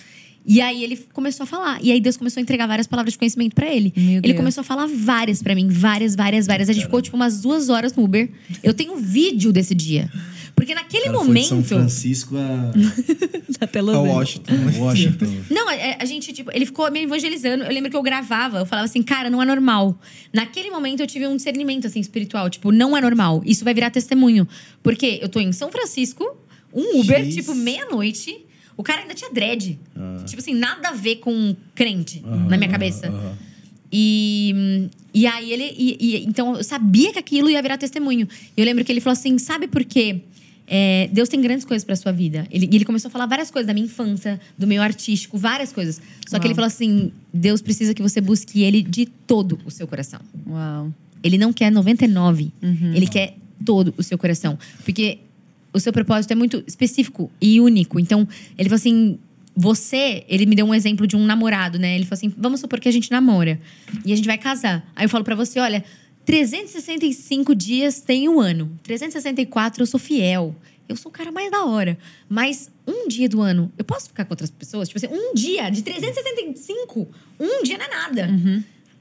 E 0.50 0.62
aí 0.62 0.84
ele 0.84 0.98
começou 1.14 1.44
a 1.44 1.48
falar. 1.48 1.80
E 1.84 1.92
aí 1.92 2.02
Deus 2.02 2.18
começou 2.18 2.42
a 2.42 2.44
entregar 2.44 2.66
várias 2.66 2.88
palavras 2.88 3.14
de 3.14 3.20
conhecimento 3.20 3.54
pra 3.54 3.68
ele. 3.72 3.94
Meu 3.96 4.14
ele 4.14 4.22
Deus. 4.22 4.36
começou 4.38 4.62
a 4.62 4.64
falar 4.64 4.88
várias 4.88 5.44
pra 5.44 5.54
mim, 5.54 5.68
várias, 5.70 6.16
várias, 6.16 6.48
várias. 6.48 6.70
A 6.70 6.74
gente 6.74 6.86
ficou 6.86 7.02
tipo 7.02 7.16
umas 7.16 7.40
duas 7.42 7.70
horas 7.70 7.94
no 7.96 8.04
Uber. 8.04 8.28
Eu 8.64 8.74
tenho 8.74 8.94
um 8.94 8.98
vídeo 8.98 9.54
desse 9.54 9.76
dia. 9.76 10.10
Porque 10.56 10.74
naquele 10.76 11.06
Cara, 11.06 11.20
foi 11.20 11.34
de 11.36 11.44
São 11.46 11.58
momento. 11.58 11.68
Francisco 11.70 12.36
a 12.36 12.72
Até 13.64 13.80
A 13.80 13.82
Los 13.82 13.96
Angeles. 13.96 14.16
Washington. 14.16 14.54
Washington. 14.80 15.26
Não, 15.50 15.70
a, 15.70 15.74
a 16.00 16.06
gente, 16.06 16.34
tipo, 16.34 16.52
ele 16.54 16.66
ficou 16.66 16.90
me 16.92 17.04
evangelizando. 17.04 17.64
Eu 17.64 17.72
lembro 17.72 17.90
que 17.90 17.96
eu 17.96 18.02
gravava, 18.02 18.58
eu 18.60 18.66
falava 18.66 18.86
assim, 18.86 19.04
cara, 19.04 19.30
não 19.30 19.42
é 19.42 19.46
normal. 19.46 19.98
Naquele 20.34 20.70
momento 20.72 21.02
eu 21.02 21.08
tive 21.08 21.28
um 21.28 21.36
discernimento, 21.36 21.86
assim, 21.88 22.00
espiritual. 22.00 22.50
Tipo, 22.50 22.72
não 22.72 22.98
é 22.98 23.00
normal. 23.02 23.42
Isso 23.46 23.64
vai 23.64 23.74
virar 23.74 23.90
testemunho. 23.92 24.48
Porque 24.82 25.20
eu 25.22 25.30
tô 25.30 25.40
em 25.40 25.52
São 25.52 25.72
Francisco, 25.72 26.26
um 26.74 27.00
Uber, 27.02 27.22
Jeez. 27.22 27.36
tipo, 27.36 27.54
meia-noite. 27.56 28.46
O 28.80 28.84
cara 28.84 29.02
ainda 29.02 29.14
tinha 29.14 29.30
dread. 29.30 29.78
Tipo 30.26 30.40
assim, 30.42 30.54
nada 30.54 30.88
a 30.88 30.94
ver 30.94 31.18
com 31.18 31.54
crente 31.76 32.22
na 32.48 32.56
minha 32.56 32.70
cabeça. 32.70 33.08
aham. 33.10 33.36
E, 33.92 34.88
e 35.14 35.28
aí 35.28 35.52
ele. 35.52 35.64
e- 35.78 35.98
e- 36.00 36.26
então 36.26 36.56
eu 36.56 36.64
sabia 36.64 37.12
que 37.12 37.20
aquilo 37.20 37.50
ia 37.50 37.62
virar 37.62 37.78
testemunho. 37.78 38.28
E 38.56 38.62
eu 38.62 38.66
lembro 38.66 38.86
que 38.86 38.92
ele 38.92 39.02
falou 39.02 39.14
assim: 39.14 39.38
sabe 39.38 39.68
por 39.68 39.84
quê? 39.84 40.22
É, 40.68 41.10
Deus 41.12 41.28
tem 41.28 41.42
grandes 41.42 41.66
coisas 41.66 41.84
pra 41.84 41.96
sua 41.96 42.12
vida. 42.12 42.48
Ele, 42.52 42.70
e 42.72 42.76
ele 42.76 42.86
começou 42.86 43.10
a 43.10 43.12
falar 43.12 43.26
várias 43.26 43.50
coisas 43.50 43.66
da 43.68 43.74
minha 43.74 43.86
infância, 43.88 44.40
do 44.58 44.68
meu 44.68 44.82
artístico, 44.82 45.38
várias 45.38 45.74
coisas. 45.74 46.00
Só 46.28 46.38
que 46.38 46.44
Uau. 46.46 46.48
ele 46.48 46.56
falou 46.56 46.68
assim: 46.68 47.12
Deus 47.34 47.62
precisa 47.62 47.94
que 47.94 48.02
você 48.02 48.22
busque 48.22 48.62
ele 48.62 48.82
de 48.82 49.06
todo 49.08 49.60
o 49.66 49.72
seu 49.72 49.88
coração. 49.88 50.20
Uau. 50.48 50.94
Ele 51.22 51.38
não 51.38 51.52
quer 51.52 51.70
99, 51.72 52.52
ele 52.96 53.08
quer 53.08 53.36
todo 53.66 53.94
o 53.98 54.04
seu 54.04 54.18
coração. 54.18 54.58
Porque 54.86 55.18
o 55.74 55.80
seu 55.80 55.94
propósito 55.94 56.32
é 56.32 56.36
muito 56.36 56.64
específico 56.66 57.32
e 57.42 57.60
único. 57.60 58.00
Então, 58.00 58.28
ele 58.58 58.70
falou 58.70 58.80
assim: 58.80 59.20
você, 59.56 60.24
ele 60.28 60.46
me 60.46 60.56
deu 60.56 60.66
um 60.66 60.74
exemplo 60.74 61.06
de 61.06 61.16
um 61.16 61.26
namorado, 61.26 61.78
né? 61.78 61.96
Ele 61.96 62.06
falou 62.06 62.18
assim: 62.18 62.34
vamos 62.38 62.60
supor 62.60 62.80
que 62.80 62.88
a 62.88 62.92
gente 62.92 63.12
namora 63.12 63.60
e 64.06 64.14
a 64.14 64.16
gente 64.16 64.26
vai 64.26 64.38
casar. 64.38 64.90
Aí 64.96 65.06
eu 65.06 65.10
falo 65.10 65.24
pra 65.24 65.36
você: 65.36 65.60
olha, 65.60 65.84
365 66.26 67.56
dias 67.56 68.02
tem 68.02 68.30
um 68.30 68.40
ano, 68.40 68.72
364 68.84 69.82
eu 69.84 69.88
sou 69.88 70.00
fiel. 70.00 70.56
Eu 70.88 70.96
sou 70.96 71.12
o 71.12 71.14
cara 71.14 71.32
mais 71.32 71.52
da 71.52 71.66
hora. 71.66 72.00
Mas 72.28 72.72
um 72.88 73.08
dia 73.08 73.30
do 73.30 73.42
ano, 73.42 73.72
eu 73.78 73.86
posso 73.86 74.08
ficar 74.08 74.26
com 74.26 74.34
outras 74.34 74.50
pessoas? 74.50 74.90
Tipo 74.90 74.98
assim, 74.98 75.16
um 75.16 75.36
dia 75.36 75.70
de 75.70 75.84
365, 75.84 77.08
um 77.40 77.62
dia 77.64 77.78
não 77.78 77.86
é 77.86 77.90
nada. 77.90 78.28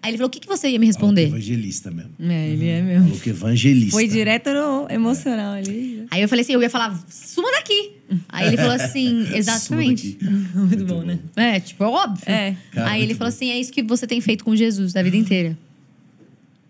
Aí 0.02 0.10
ele 0.10 0.18
falou: 0.18 0.28
o 0.28 0.30
que, 0.30 0.40
que 0.40 0.46
você 0.46 0.68
ia 0.68 0.78
me 0.78 0.86
responder? 0.86 1.24
evangelista 1.26 1.90
mesmo. 1.90 2.12
É, 2.20 2.48
ele 2.50 2.68
é 2.68 2.82
mesmo. 2.82 3.04
Maluco 3.08 3.28
evangelista. 3.28 3.90
Foi 3.92 4.06
direto 4.06 4.50
no 4.50 4.86
emocional 4.90 5.54
ali. 5.54 6.06
Aí 6.10 6.22
eu 6.22 6.28
falei 6.28 6.42
assim, 6.42 6.52
eu 6.52 6.62
ia 6.62 6.70
falar, 6.70 6.98
suma 7.10 7.50
daqui. 7.52 7.92
Aí 8.28 8.46
ele 8.48 8.56
falou 8.56 8.72
assim, 8.72 9.26
exatamente. 9.34 10.16
Suma 10.20 10.30
daqui. 10.30 10.56
Muito 10.56 10.84
bom, 10.84 11.02
né? 11.02 11.18
É, 11.36 11.60
tipo, 11.60 11.82
é 11.84 11.86
óbvio. 11.88 12.22
É. 12.26 12.56
Cara, 12.72 12.90
Aí 12.90 13.00
ele 13.00 13.06
muito 13.08 13.18
falou 13.18 13.30
bom. 13.32 13.36
assim, 13.36 13.50
é 13.50 13.58
isso 13.58 13.72
que 13.72 13.82
você 13.82 14.06
tem 14.06 14.20
feito 14.20 14.44
com 14.44 14.54
Jesus 14.54 14.94
a 14.96 15.02
vida 15.02 15.16
inteira. 15.16 15.58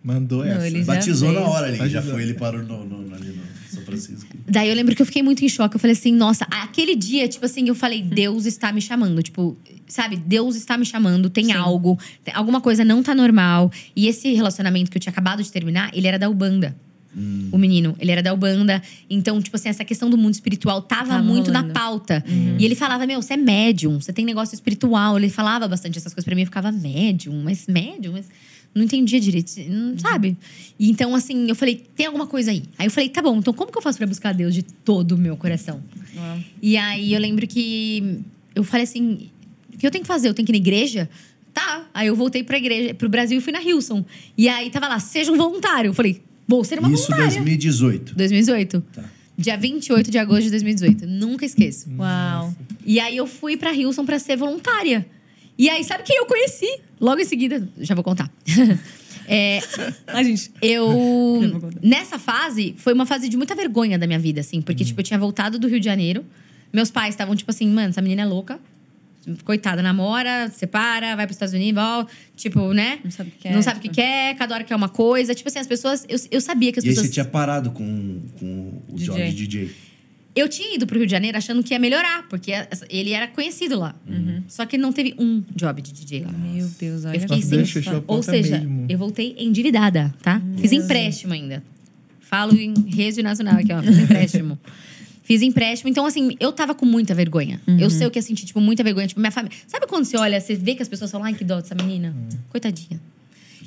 Mandou 0.03 0.45
Não, 0.45 0.53
essa. 0.53 0.67
ele 0.67 0.79
já 0.81 0.95
Batizou 0.95 1.33
na 1.33 1.41
hora 1.41 1.67
ali. 1.67 1.77
Já 1.77 1.85
Batizou. 1.85 2.13
foi, 2.15 2.23
ele 2.23 2.35
parou 2.35 2.63
no, 2.63 2.85
no, 2.85 3.03
no 3.03 3.17
Francisco. 3.89 4.29
Daí 4.49 4.69
eu 4.69 4.75
lembro 4.75 4.95
que 4.95 5.03
eu 5.03 5.07
fiquei 5.07 5.23
muito 5.23 5.45
em 5.45 5.49
choque. 5.49 5.77
Eu 5.77 5.81
falei 5.81 5.95
assim, 5.97 6.13
nossa, 6.13 6.45
aquele 6.51 6.95
dia, 6.95 7.27
tipo 7.29 7.45
assim, 7.45 7.67
eu 7.69 7.75
falei, 7.75 8.03
Deus 8.03 8.47
está 8.47 8.73
me 8.73 8.81
chamando. 8.81 9.23
Tipo, 9.23 9.57
sabe, 9.87 10.17
Deus 10.17 10.57
está 10.57 10.77
me 10.77 10.85
chamando, 10.85 11.29
tem 11.31 11.47
Sim. 11.47 11.53
algo, 11.53 11.99
tem- 12.25 12.35
alguma 12.35 12.61
coisa 12.61 12.85
não 12.85 13.03
tá 13.03 13.15
normal. 13.15 13.71
E 13.97 14.07
esse 14.07 14.33
relacionamento 14.35 14.91
que 14.91 14.97
eu 14.97 15.01
tinha 15.01 15.11
acabado 15.13 15.43
de 15.43 15.51
terminar, 15.51 15.91
ele 15.95 16.07
era 16.07 16.19
da 16.19 16.29
Ubanda. 16.29 16.77
O 17.51 17.59
menino, 17.59 17.97
ele 17.99 18.13
era 18.13 18.23
da 18.23 18.33
Ubanda. 18.33 18.81
Então, 19.11 19.43
tipo 19.43 19.57
assim, 19.57 19.69
essa 19.69 19.85
questão 19.85 20.09
do 20.09 20.17
mundo 20.17 20.35
espiritual 20.35 20.83
tava, 20.83 21.09
Tava 21.09 21.23
muito 21.23 21.49
rolando. 21.49 21.69
na 21.69 21.75
pauta. 21.75 22.23
E 22.59 22.65
ele 22.65 22.77
falava, 22.77 23.07
meu, 23.09 23.21
você 23.21 23.35
é 23.35 23.37
médium, 23.37 24.01
você 24.01 24.13
tem 24.13 24.25
negócio 24.25 24.55
espiritual. 24.55 25.17
Ele 25.19 25.29
falava 25.29 25.67
bastante 25.67 25.99
essas 25.99 26.13
coisas 26.15 26.25
pra 26.25 26.35
mim. 26.37 26.43
Eu 26.43 26.47
ficava, 26.47 26.71
médium? 26.71 27.43
Mas 27.43 27.67
médium? 27.67 28.13
Mas 28.13 28.27
não 28.75 28.85
entendia 28.85 29.19
direito, 29.21 29.53
não 29.69 29.99
sabe? 29.99 30.37
E 30.79 30.91
então, 30.91 31.15
assim, 31.15 31.49
eu 31.49 31.55
falei, 31.55 31.83
tem 31.97 32.07
alguma 32.07 32.27
coisa 32.27 32.51
aí. 32.51 32.63
Aí 32.79 32.87
eu 32.87 32.91
falei, 32.91 33.09
tá 33.09 33.21
bom, 33.21 33.39
então 33.39 33.53
como 33.53 33.73
que 33.73 33.79
eu 33.79 33.83
faço 33.83 33.99
pra 33.99 34.07
buscar 34.07 34.33
Deus 34.33 34.55
de 34.55 34.63
todo 34.63 35.13
o 35.13 35.19
meu 35.19 35.37
coração? 35.37 35.83
Uau. 36.17 36.39
E 36.63 36.77
aí 36.77 37.13
eu 37.13 37.21
lembro 37.21 37.47
que 37.47 38.21
eu 38.55 38.65
falei 38.65 38.85
assim: 38.85 39.31
o 39.73 39.79
que 39.79 39.87
eu 39.87 39.91
tenho 39.91 40.03
que 40.03 40.09
fazer? 40.09 40.29
Eu 40.29 40.35
tenho 40.35 40.47
que 40.47 40.53
ir 40.53 40.59
na 40.59 40.59
igreja? 40.59 41.09
Tá. 41.53 41.89
Aí 41.93 42.07
eu 42.07 42.17
voltei 42.17 42.45
pra 42.45 42.57
igreja, 42.59 42.95
pro 42.95 43.09
Brasil 43.09 43.39
e 43.39 43.41
fui 43.41 43.53
na 43.53 43.63
Hilson. 43.63 44.05
E 44.37 44.49
aí 44.49 44.71
tava 44.71 44.89
lá, 44.89 44.99
seja 44.99 45.33
um 45.33 45.37
voluntário. 45.37 45.89
Eu 45.89 45.95
falei, 45.95 46.23
vou 46.47 46.65
ser 46.65 46.79
uma 46.79 46.91
Isso 46.93 47.07
voluntária. 47.09 47.35
2018. 47.35 48.15
2018. 48.15 48.81
Tá. 48.93 49.05
Dia 49.37 49.57
28 49.57 50.11
de 50.11 50.19
agosto 50.19 50.45
de 50.45 50.51
2018. 50.51 51.07
Nunca 51.07 51.45
esqueço. 51.45 51.89
Uau. 51.97 52.55
E 52.85 52.99
aí 52.99 53.17
eu 53.17 53.27
fui 53.27 53.57
pra 53.57 53.73
Hilson 53.73 54.05
pra 54.05 54.19
ser 54.19 54.37
voluntária. 54.37 55.07
E 55.59 55.69
aí, 55.69 55.83
sabe 55.85 56.05
quem 56.05 56.17
eu 56.17 56.27
conheci? 56.27 56.81
Logo 57.01 57.21
em 57.21 57.25
seguida, 57.25 57.67
já 57.81 57.95
vou 57.95 58.05
contar. 58.05 58.31
É, 59.31 59.61
A 60.07 60.23
gente. 60.23 60.51
eu. 60.63 60.89
Nessa 61.85 62.19
fase, 62.19 62.75
foi 62.79 62.95
uma 62.95 63.05
fase 63.05 63.29
de 63.29 63.37
muita 63.37 63.55
vergonha 63.55 63.99
da 63.99 64.07
minha 64.07 64.19
vida, 64.19 64.41
assim. 64.41 64.63
Porque, 64.63 64.83
tipo, 64.87 64.99
eu 65.01 65.05
tinha 65.05 65.19
voltado 65.19 65.59
do 65.59 65.69
Rio 65.69 65.79
de 65.79 65.85
Janeiro. 65.85 66.25
Meus 66.73 66.91
pais 66.91 67.11
estavam, 67.15 67.37
tipo 67.37 67.51
assim, 67.51 67.69
mano, 67.69 67.91
essa 67.91 68.01
menina 68.01 68.23
é 68.23 68.25
louca. 68.25 68.59
Coitada, 69.45 69.83
namora, 69.83 70.51
separa, 70.57 71.15
vai 71.15 71.27
pros 71.27 71.35
Estados 71.35 71.53
Unidos, 71.53 71.83
volta. 71.83 72.11
Tipo, 72.35 72.73
né? 72.73 73.01
Não 73.05 73.11
sabe 73.11 73.29
o 73.29 73.33
que 73.33 73.39
quer, 73.41 73.53
Não 73.53 73.61
sabe 73.61 73.79
o 73.79 73.83
que 73.83 73.89
tipo. 73.89 73.97
quer, 73.97 74.35
cada 74.37 74.55
hora 74.55 74.65
quer 74.65 74.75
uma 74.75 74.89
coisa. 74.89 75.35
Tipo 75.35 75.51
assim, 75.51 75.59
as 75.59 75.67
pessoas. 75.67 76.07
Eu, 76.09 76.19
eu 76.31 76.41
sabia 76.41 76.73
que 76.73 76.79
as 76.79 76.85
E 76.87 76.89
aí 76.89 76.93
pessoas. 76.95 77.09
você 77.09 77.13
tinha 77.13 77.27
parado 77.27 77.71
com, 77.73 78.23
com 78.39 78.83
o 78.89 78.95
DJ. 78.97 79.07
job 79.15 79.31
de 79.33 79.47
DJ. 79.47 79.71
Eu 80.37 80.49
tinha 80.49 80.75
ido 80.75 80.87
pro 80.87 80.97
Rio 80.99 81.07
de 81.07 81.11
Janeiro 81.11 81.37
achando 81.37 81.63
que 81.65 81.75
ia 81.75 81.79
melhorar, 81.81 82.29
porque 82.29 82.53
essa- 82.53 82.87
ele 82.89 83.11
era 83.13 83.27
conhecido 83.27 83.79
lá. 83.79 83.95
Só 84.47 84.65
que 84.67 84.79
não 84.79 84.93
teve 84.93 85.15
um 85.19 85.43
job 85.55 85.83
de 85.83 85.93
DJ 85.93 86.25
lá. 86.25 86.33
Meu 86.33 86.69
Deus, 86.79 87.05
olha. 87.05 87.17
Eu 87.17 87.21
fiquei 87.21 87.43
sem. 87.43 87.93
Ou 87.95 88.03
ponta 88.03 88.31
seja, 88.31 88.59
mesmo. 88.59 88.87
eu 88.89 88.99
voltei 88.99 89.35
endividada, 89.39 90.15
tá? 90.23 90.41
Fiz 90.57 90.71
empréstimo 90.73 91.33
ainda. 91.33 91.63
Falo 92.21 92.55
em 92.57 92.73
rede 92.89 93.23
nacional 93.23 93.55
aqui, 93.59 93.73
ó. 93.73 93.83
Fiz 93.83 93.99
empréstimo. 93.99 94.59
Fiz 95.25 95.43
empréstimo. 95.43 95.91
Então, 95.91 96.07
assim, 96.07 96.37
eu 96.41 96.53
tava 96.53 96.75
com 96.75 96.87
muita 96.87 97.15
vergonha. 97.15 97.61
Eu 97.79 97.91
sei 97.91 98.07
o 98.07 98.11
que 98.11 98.19
é 98.19 98.23
sentir, 98.23 98.47
tipo, 98.47 98.61
muita 98.61 98.83
vergonha. 98.85 99.07
Tipo, 99.07 99.21
minha 99.21 99.31
família. 99.31 99.57
Sabe 99.67 99.87
quando 99.87 100.05
você 100.07 100.17
olha, 100.17 100.41
você 100.41 100.55
vê 100.55 100.75
que 100.75 100.83
as 100.83 100.89
pessoas 100.89 101.11
falam, 101.11 101.27
ai, 101.27 101.35
que 101.35 101.45
dó 101.45 101.61
dessa 101.61 101.75
menina? 101.75 102.15
Coitadinha. 102.49 102.99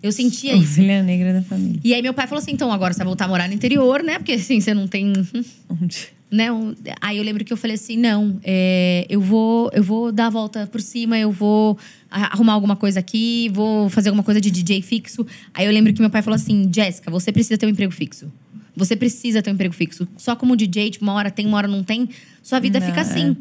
Eu 0.01 0.11
sentia 0.11 0.55
isso. 0.55 0.73
Ovelha 0.79 1.03
negra 1.03 1.33
da 1.33 1.43
família. 1.43 1.79
E 1.83 1.93
aí 1.93 2.01
meu 2.01 2.13
pai 2.15 2.25
falou 2.25 2.41
assim: 2.41 2.51
então 2.53 2.71
agora 2.71 2.91
você 2.93 2.97
vai 2.99 3.05
voltar 3.05 3.25
a 3.25 3.27
morar 3.27 3.47
no 3.47 3.53
interior, 3.53 4.01
né? 4.01 4.17
Porque 4.17 4.31
assim, 4.31 4.59
você 4.59 4.73
não 4.73 4.87
tem. 4.87 5.13
Onde? 5.69 6.07
Né? 6.31 6.51
um- 6.51 6.73
Aí 7.01 7.17
eu 7.17 7.23
lembro 7.23 7.43
que 7.43 7.51
eu 7.53 7.57
falei 7.57 7.75
assim: 7.75 7.97
não, 7.97 8.39
é, 8.43 9.05
eu, 9.09 9.19
vou, 9.21 9.69
eu 9.73 9.83
vou 9.83 10.11
dar 10.11 10.27
a 10.27 10.29
volta 10.29 10.65
por 10.67 10.81
cima, 10.81 11.17
eu 11.19 11.31
vou 11.31 11.77
arrumar 12.09 12.53
alguma 12.53 12.75
coisa 12.75 12.99
aqui, 12.99 13.49
vou 13.53 13.89
fazer 13.89 14.09
alguma 14.09 14.23
coisa 14.23 14.39
de 14.41 14.49
DJ 14.49 14.81
fixo. 14.81 15.25
Aí 15.53 15.65
eu 15.65 15.71
lembro 15.71 15.93
que 15.93 15.99
meu 16.01 16.09
pai 16.09 16.21
falou 16.21 16.35
assim: 16.35 16.69
Jéssica, 16.73 17.11
você 17.11 17.31
precisa 17.31 17.57
ter 17.57 17.65
um 17.65 17.69
emprego 17.69 17.91
fixo. 17.93 18.31
Você 18.75 18.95
precisa 18.95 19.41
ter 19.41 19.51
um 19.51 19.53
emprego 19.53 19.73
fixo. 19.73 20.07
Só 20.17 20.33
como 20.35 20.55
DJ, 20.55 20.91
tipo, 20.91 21.03
uma 21.05 21.13
hora 21.13 21.29
tem, 21.29 21.45
uma 21.45 21.57
hora 21.57 21.67
não 21.67 21.83
tem, 21.83 22.07
sua 22.41 22.59
vida 22.59 22.79
Não, 22.79 22.87
fica 22.87 22.99
é. 22.99 23.01
assim. 23.01 23.35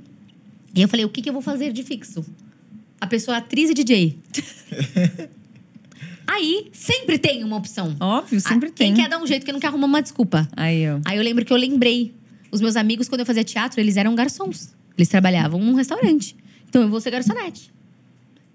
E 0.74 0.82
eu 0.82 0.88
falei, 0.88 1.04
o 1.04 1.08
que, 1.08 1.22
que 1.22 1.28
eu 1.28 1.32
vou 1.32 1.40
fazer 1.40 1.72
de 1.72 1.82
fixo? 1.84 2.24
A 3.00 3.06
pessoa 3.06 3.36
é 3.36 3.38
atriz 3.38 3.70
e 3.70 3.74
DJ. 3.74 4.18
Aí, 6.26 6.68
sempre 6.72 7.18
tem 7.18 7.42
uma 7.42 7.56
opção. 7.56 7.96
Óbvio, 7.98 8.40
sempre 8.40 8.68
Ah, 8.68 8.72
Quem 8.74 8.94
tem. 8.94 9.02
quer 9.02 9.08
dar 9.10 9.18
um 9.20 9.26
jeito 9.26 9.44
que 9.44 9.52
não 9.52 9.58
quer 9.58 9.66
arrumar 9.68 9.86
uma 9.86 10.00
desculpa. 10.02 10.48
Aí, 10.56 10.88
ó. 10.88 11.00
Aí 11.04 11.16
eu 11.16 11.22
lembro 11.24 11.44
que 11.44 11.52
eu 11.52 11.56
lembrei. 11.56 12.14
Os 12.50 12.60
meus 12.60 12.76
amigos, 12.76 13.08
quando 13.08 13.20
eu 13.20 13.26
fazia 13.26 13.44
teatro, 13.44 13.80
eles 13.80 13.96
eram 13.96 14.14
garçons. 14.14 14.74
Eles 14.96 15.08
trabalhavam 15.08 15.60
num 15.60 15.74
restaurante. 15.74 16.36
Então 16.68 16.82
eu 16.82 16.88
vou 16.88 17.00
ser 17.00 17.10
garçonete. 17.10 17.70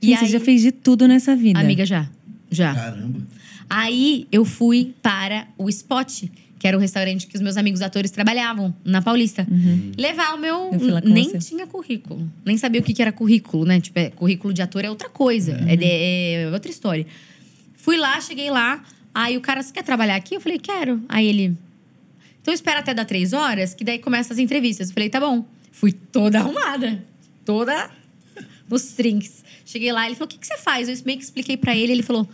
E 0.02 0.08
Gente, 0.08 0.20
você 0.20 0.26
aí, 0.26 0.32
já 0.32 0.40
fez 0.40 0.62
de 0.62 0.72
tudo 0.72 1.08
nessa 1.08 1.36
vida. 1.36 1.60
amiga, 1.60 1.86
já. 1.86 2.10
Já. 2.52 2.74
Caramba. 2.76 3.22
Aí 3.70 4.28
eu 4.32 4.46
fui 4.46 4.94
para 5.02 5.48
o 5.58 5.68
Spot, 5.70 6.24
que 6.60 6.68
era 6.68 6.78
o 6.78 6.80
restaurante 6.80 7.26
que 7.28 7.36
os 7.36 7.42
meus 7.42 7.58
amigos 7.58 7.82
atores 7.82 8.12
trabalhavam, 8.12 8.74
na 8.84 9.02
Paulista. 9.02 9.48
Levar 9.98 10.36
o 10.36 10.38
meu. 10.40 10.56
Uhum. 10.68 10.74
Eu 10.74 10.80
fui 10.80 10.92
lá 10.92 11.02
com 11.02 11.10
Nem 11.10 11.30
você. 11.30 11.40
tinha 11.40 11.66
currículo. 11.66 12.30
Nem 12.46 12.58
sabia 12.58 12.80
o 12.80 12.84
que 12.84 12.94
que 12.94 13.02
era 13.02 13.12
currículo, 13.12 13.66
né? 13.66 13.80
Tipo, 13.82 13.98
é, 14.00 14.10
currículo 14.12 14.54
de 14.54 14.62
ator 14.62 14.86
é 14.86 14.90
outra 14.90 15.10
coisa. 15.10 15.54
É, 15.68 15.76
de- 15.76 15.86
é 15.86 16.50
outra 16.54 16.70
história. 16.70 17.06
Fui 17.76 17.98
lá, 17.98 18.20
cheguei 18.22 18.52
lá. 18.52 18.84
Aí 19.14 19.36
o 19.38 19.42
cara, 19.42 19.64
você 19.64 19.72
quer 19.74 19.84
trabalhar 19.84 20.16
aqui? 20.16 20.36
Eu 20.36 20.42
falei, 20.42 20.60
quero. 20.60 21.02
Aí 21.10 21.26
ele. 21.26 21.58
Então 22.46 22.54
espera 22.54 22.80
até 22.82 22.94
dar 22.94 23.06
três 23.06 23.34
horas, 23.34 23.74
que 23.74 23.84
daí 23.84 23.98
começa 23.98 24.32
as 24.32 24.38
entrevistas. 24.38 24.90
Eu 24.90 24.94
falei, 24.94 25.10
tá 25.10 25.20
bom. 25.20 25.44
Fui 25.72 25.92
toda 25.92 26.38
arrumada. 26.38 27.04
Toda 27.44 27.90
nos 28.70 28.84
trinks. 28.92 29.44
Cheguei 29.66 29.92
lá, 29.92 30.06
ele 30.06 30.14
falou: 30.14 30.28
o 30.28 30.30
que, 30.30 30.38
que 30.38 30.46
você 30.46 30.56
faz? 30.58 30.88
Eu 30.88 30.96
meio 31.08 31.18
que 31.18 31.24
expliquei 31.24 31.58
pra 31.58 31.76
ele, 31.76 31.92
ele 31.92 32.04
falou: 32.04 32.30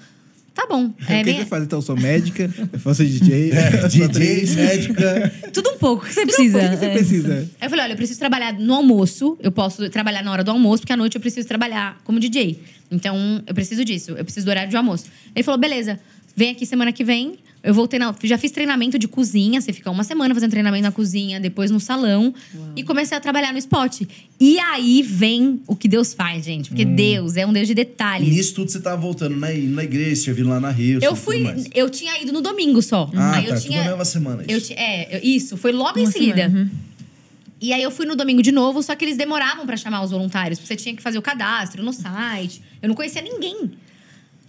tá 0.53 0.67
bom. 0.67 0.87
o 0.91 0.95
É, 1.07 1.19
que 1.19 1.23
vem- 1.23 1.37
você 1.39 1.45
faz 1.45 1.63
então? 1.63 1.79
Eu 1.79 1.83
sou 1.83 1.95
médica, 1.95 2.53
eu 2.73 2.79
faço 2.79 3.05
DJ. 3.05 3.51
sou 3.79 3.87
DJ, 3.89 4.03
atriz. 4.03 4.55
médica. 4.55 5.33
Tudo 5.53 5.69
um 5.71 5.77
pouco. 5.77 6.03
O 6.03 6.07
que 6.09 6.13
você 6.13 6.25
precisa? 6.25 6.57
O 6.57 6.69
que 6.71 6.75
você 6.75 6.85
É. 6.87 6.89
precisa? 6.93 7.33
Aí 7.61 7.67
eu 7.67 7.69
falei, 7.69 7.85
olha, 7.85 7.93
eu 7.93 7.97
preciso 7.97 8.19
trabalhar 8.19 8.51
no 8.53 8.73
almoço. 8.73 9.37
Eu 9.41 9.51
posso 9.51 9.89
trabalhar 9.89 10.21
na 10.23 10.31
hora 10.33 10.43
do 10.43 10.51
almoço, 10.51 10.81
porque 10.81 10.91
à 10.91 10.97
noite 10.97 11.15
eu 11.15 11.21
preciso 11.21 11.47
trabalhar 11.47 12.01
como 12.03 12.19
DJ. 12.19 12.61
Então, 12.91 13.41
eu 13.47 13.53
preciso 13.55 13.85
disso. 13.85 14.11
Eu 14.11 14.25
preciso 14.25 14.45
do 14.45 14.49
horário 14.49 14.69
de 14.69 14.75
almoço. 14.75 15.05
Ele 15.33 15.41
falou, 15.43 15.57
beleza, 15.57 15.97
vem 16.35 16.49
aqui 16.51 16.65
semana 16.65 16.91
que 16.91 17.03
vem. 17.05 17.39
Eu 17.63 17.73
voltei 17.75 17.99
na... 17.99 18.13
Já 18.23 18.37
fiz 18.39 18.49
treinamento 18.51 18.97
de 18.97 19.07
cozinha. 19.07 19.61
Você 19.61 19.71
fica 19.71 19.91
uma 19.91 20.03
semana 20.03 20.33
fazendo 20.33 20.49
treinamento 20.49 20.83
na 20.83 20.91
cozinha, 20.91 21.39
depois 21.39 21.69
no 21.69 21.79
salão. 21.79 22.33
E 22.75 22.81
comecei 22.83 23.15
a 23.15 23.21
trabalhar 23.21 23.51
no 23.51 23.59
spot. 23.59 24.01
E 24.39 24.59
aí 24.59 25.03
vem 25.03 25.61
o 25.67 25.75
que 25.75 25.87
Deus 25.87 26.11
faz, 26.13 26.43
gente. 26.43 26.69
Porque 26.69 26.83
Deus 26.85 27.37
é 27.37 27.45
um 27.45 27.53
Deus 27.53 27.67
de 27.67 27.73
E 27.73 27.75
detalhes. 27.75 28.27
nisso 28.27 28.55
tudo 28.55 28.71
você 28.71 28.79
tava 28.79 28.99
voltando 28.99 29.35
na, 29.35 29.49
na 29.53 29.83
igreja, 29.83 30.23
servindo 30.23 30.49
lá 30.49 30.59
na 30.59 30.71
Rio. 30.71 30.99
Eu 31.03 31.15
fui... 31.15 31.45
Eu 31.75 31.87
tinha 31.89 32.19
ido 32.19 32.31
no 32.33 32.41
domingo 32.41 32.81
só. 32.81 33.09
Ah, 33.15 33.35
aí 33.35 33.45
tá. 33.45 33.53
eu 33.55 33.61
tinha... 33.61 33.83
mesma 33.83 34.05
semana. 34.05 34.43
Isso. 34.47 34.73
é, 34.73 35.17
eu- 35.17 35.21
isso. 35.23 35.55
Foi 35.55 35.71
logo 35.71 35.99
em 35.99 36.03
Uma 36.05 36.11
seguida. 36.11 36.41
semana, 36.43 36.61
uhum. 36.63 36.69
E 37.63 37.71
aí 37.73 37.83
eu 37.83 37.91
fui 37.91 38.07
no 38.07 38.15
domingo 38.15 38.41
de 38.41 38.51
novo, 38.51 38.81
só 38.81 38.95
que 38.95 39.05
eles 39.05 39.15
demoravam 39.17 39.67
pra 39.67 39.77
chamar 39.77 40.01
os 40.03 40.09
voluntários. 40.09 40.57
porque 40.57 40.73
Você 40.73 40.75
tinha 40.81 40.95
que 40.95 41.01
fazer 41.03 41.19
o 41.19 41.21
cadastro 41.21 41.83
no 41.83 41.93
site. 41.93 42.59
Eu 42.81 42.89
não 42.89 42.95
conhecia 42.95 43.21
ninguém. 43.21 43.69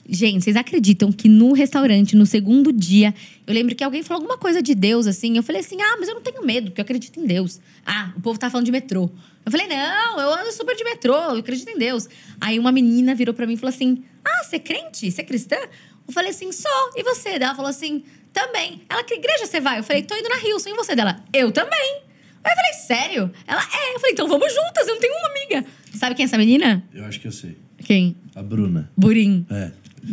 Gente, 0.09 0.43
vocês 0.43 0.57
acreditam 0.57 1.13
que 1.13 1.29
no 1.29 1.53
restaurante, 1.53 2.17
no 2.17 2.27
segundo 2.27 2.73
dia, 2.73 3.15
eu 3.47 3.55
lembro 3.55 3.75
que 3.75 3.85
alguém 3.85 4.03
falou 4.03 4.21
alguma 4.21 4.37
coisa 4.37 4.61
de 4.61 4.75
Deus, 4.75 5.07
assim. 5.07 5.37
Eu 5.37 5.43
falei 5.43 5.61
assim: 5.61 5.81
ah, 5.81 5.97
mas 5.99 6.09
eu 6.09 6.15
não 6.15 6.23
tenho 6.23 6.45
medo, 6.45 6.71
porque 6.71 6.81
eu 6.81 6.85
acredito 6.85 7.21
em 7.21 7.27
Deus. 7.27 7.61
Ah, 7.87 8.13
o 8.17 8.21
povo 8.21 8.39
tá 8.39 8.51
falando 8.51 8.67
de 8.67 8.73
metrô. 8.73 9.09
Eu 9.47 9.53
falei: 9.53 9.69
não, 9.69 10.21
eu 10.21 10.35
ando 10.35 10.51
super 10.53 10.75
de 10.75 10.83
metrô, 10.83 11.15
eu 11.15 11.37
acredito 11.37 11.69
em 11.69 11.79
Deus. 11.79 12.09
Aí 12.41 12.59
uma 12.59 12.73
menina 12.73 13.15
virou 13.15 13.33
pra 13.33 13.47
mim 13.47 13.55
e 13.55 13.57
falou 13.57 13.73
assim: 13.73 14.03
ah, 14.25 14.43
você 14.43 14.57
é 14.57 14.59
crente? 14.59 15.11
Você 15.11 15.21
é 15.21 15.25
cristã? 15.25 15.57
Eu 15.57 16.13
falei 16.13 16.31
assim: 16.31 16.51
sou. 16.51 16.93
E 16.97 17.03
você? 17.05 17.39
Daí 17.39 17.45
Ela 17.45 17.55
falou 17.55 17.71
assim: 17.71 18.03
também. 18.33 18.83
Ela, 18.89 19.05
que 19.05 19.15
igreja 19.15 19.47
você 19.47 19.61
vai? 19.61 19.79
Eu 19.79 19.85
falei: 19.85 20.03
tô 20.03 20.17
indo 20.17 20.29
na 20.29 20.37
Rio, 20.37 20.57
e 20.57 20.75
você? 20.75 20.97
Dela, 20.97 21.23
eu 21.33 21.53
também. 21.53 22.03
Aí 22.45 22.53
eu 22.53 22.57
falei: 22.57 22.73
sério? 22.73 23.33
Ela, 23.47 23.63
é. 23.63 23.95
Eu 23.95 24.01
falei: 24.01 24.13
então 24.13 24.27
vamos 24.27 24.53
juntas, 24.53 24.89
eu 24.89 24.95
não 24.95 25.01
tenho 25.01 25.15
uma 25.15 25.29
amiga. 25.29 25.65
Sabe 25.95 26.17
quem 26.17 26.25
é 26.25 26.27
essa 26.27 26.39
menina? 26.39 26.83
Eu 26.93 27.05
acho 27.05 27.21
que 27.21 27.29
eu 27.29 27.33
sei. 27.33 27.57
Quem? 27.85 28.17
A 28.35 28.43
Bruna. 28.43 28.91
Burim. 28.97 29.47
É. 29.51 29.71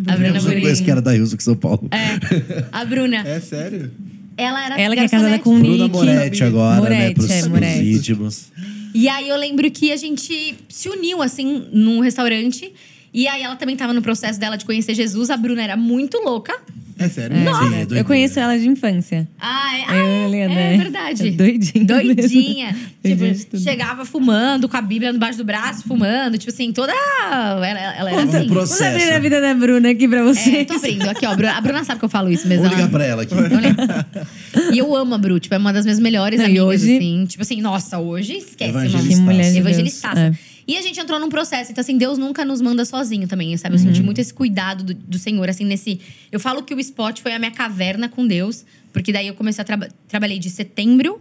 A 0.08 0.16
Bruna 0.16 0.38
eu 0.38 0.44
conheço 0.62 0.84
que 0.84 0.92
era 0.92 1.02
da 1.02 1.12
Rio, 1.12 1.28
que 1.36 1.44
São 1.44 1.56
Paulo. 1.56 1.88
É, 1.92 2.66
a 2.72 2.86
Bruna. 2.86 3.18
É 3.28 3.40
sério? 3.40 3.92
Ela 4.38 4.66
era 4.66 4.80
Ela 4.82 4.96
que 4.96 5.02
é 5.02 5.10
casada 5.10 5.30
garçonete. 5.38 5.44
com 5.44 5.56
o 5.56 5.60
Bruna 5.60 5.84
Nick. 5.84 5.96
Moretti 5.96 6.44
agora, 6.44 6.76
né? 6.76 6.82
Moretti, 6.82 7.14
Pros, 7.16 7.30
é, 7.30 7.40
pros 7.40 7.52
Moretti. 7.52 7.90
íntimos. 7.92 8.46
E 8.94 9.10
aí 9.10 9.28
eu 9.28 9.36
lembro 9.38 9.70
que 9.70 9.92
a 9.92 9.98
gente 9.98 10.56
se 10.70 10.90
uniu, 10.90 11.22
assim, 11.22 11.68
num 11.74 12.00
restaurante. 12.00 12.72
E 13.14 13.28
aí 13.28 13.42
ela 13.42 13.56
também 13.56 13.76
tava 13.76 13.94
no 13.94 14.02
processo 14.02 14.40
dela 14.40 14.56
de 14.56 14.66
conhecer 14.66 14.94
Jesus. 14.94 15.30
A 15.30 15.38
Bruna 15.38 15.62
era 15.62 15.76
muito 15.76 16.18
louca. 16.20 16.54
É 17.00 17.08
sério? 17.08 17.36
É, 17.38 17.40
Sim, 17.54 17.96
é 17.96 18.00
eu 18.02 18.06
conheço 18.06 18.40
ela 18.40 18.58
de 18.60 18.68
infância. 18.68 19.28
Ah, 19.40 19.78
é, 19.78 19.82
Eu, 19.82 19.88
ah, 19.88 20.36
é, 20.36 20.40
é 20.42 20.74
é. 20.74 20.78
verdade. 20.78 21.28
É 21.30 21.32
doidinha 21.32 21.86
Doidinha. 21.86 22.76
tipo, 23.04 23.58
chegava 23.58 24.04
fumando, 24.06 24.68
com 24.68 24.76
a 24.76 24.82
Bíblia 24.82 25.10
embaixo 25.12 25.38
do 25.38 25.46
braço, 25.46 25.84
fumando. 25.88 26.38
Tipo 26.38 26.52
assim, 26.52 26.72
toda... 26.74 26.92
Ela, 27.32 27.68
ela 27.68 28.12
era 28.12 28.24
assim. 28.24 28.48
processo. 28.50 28.84
Vamos 28.84 29.02
abrir 29.04 29.14
a 29.14 29.20
vida 29.20 29.42
da 29.42 29.54
Bruna 29.54 29.90
aqui 29.92 30.08
pra 30.08 30.24
vocês. 30.24 30.54
É, 30.56 30.66
tô 30.66 30.74
abrindo. 30.74 31.10
Aqui, 31.10 31.26
ó. 31.26 31.32
A 31.32 31.62
Bruna, 31.62 31.84
sabe 31.84 32.00
que 32.00 32.06
eu 32.06 32.10
falo 32.10 32.30
isso 32.30 32.48
mesmo. 32.48 32.64
Vamos 32.64 32.78
ela- 32.78 32.88
ligar 32.88 32.92
pra 32.98 33.06
ela 33.06 33.24
aqui. 33.24 34.74
E 34.74 34.78
eu 34.78 34.96
amo 34.96 35.16
a 35.16 35.18
Bru, 35.18 35.40
tipo, 35.40 35.56
é 35.56 35.58
uma 35.58 35.72
das 35.72 35.86
minhas 35.86 36.00
melhores 36.00 36.40
Não, 36.40 36.46
e 36.48 36.60
amigas, 36.60 36.66
hoje- 36.84 36.98
assim. 36.98 37.26
Tipo 37.28 37.44
assim, 37.44 37.62
nossa, 37.62 37.98
hoje 38.00 38.34
esquece, 38.38 38.70
Evangelista. 38.72 39.10
Que 39.16 39.22
mulher 39.22 39.52
de 39.54 39.62
Deus. 39.62 40.04
É. 40.04 40.49
E 40.70 40.78
a 40.78 40.82
gente 40.84 41.00
entrou 41.00 41.20
num 41.20 41.30
processo. 41.30 41.72
Então, 41.72 41.82
assim, 41.82 41.98
Deus 41.98 42.18
nunca 42.20 42.46
nos 42.46 42.62
manda 42.62 42.86
sozinho 42.86 43.28
também, 43.28 43.58
sabe? 43.58 43.74
Eu 43.76 43.80
senti 43.80 44.04
muito 44.04 44.20
esse 44.20 44.32
cuidado 44.32 44.84
do, 44.84 44.94
do 44.94 45.18
Senhor, 45.18 45.50
assim, 45.50 45.66
nesse... 45.66 46.00
Eu 46.32 46.40
falo 46.40 46.62
que 46.62 46.74
o 46.76 46.80
spot 46.80 47.22
foi 47.22 47.34
a 47.34 47.40
minha 47.40 47.50
caverna 47.50 48.08
com 48.08 48.28
Deus. 48.28 48.66
Porque 48.94 49.12
daí 49.12 49.28
eu 49.28 49.34
comecei 49.34 49.62
a... 49.62 49.66
trabalhar 49.66 49.92
trabalhei 50.08 50.38
de 50.38 50.50
setembro 50.50 51.20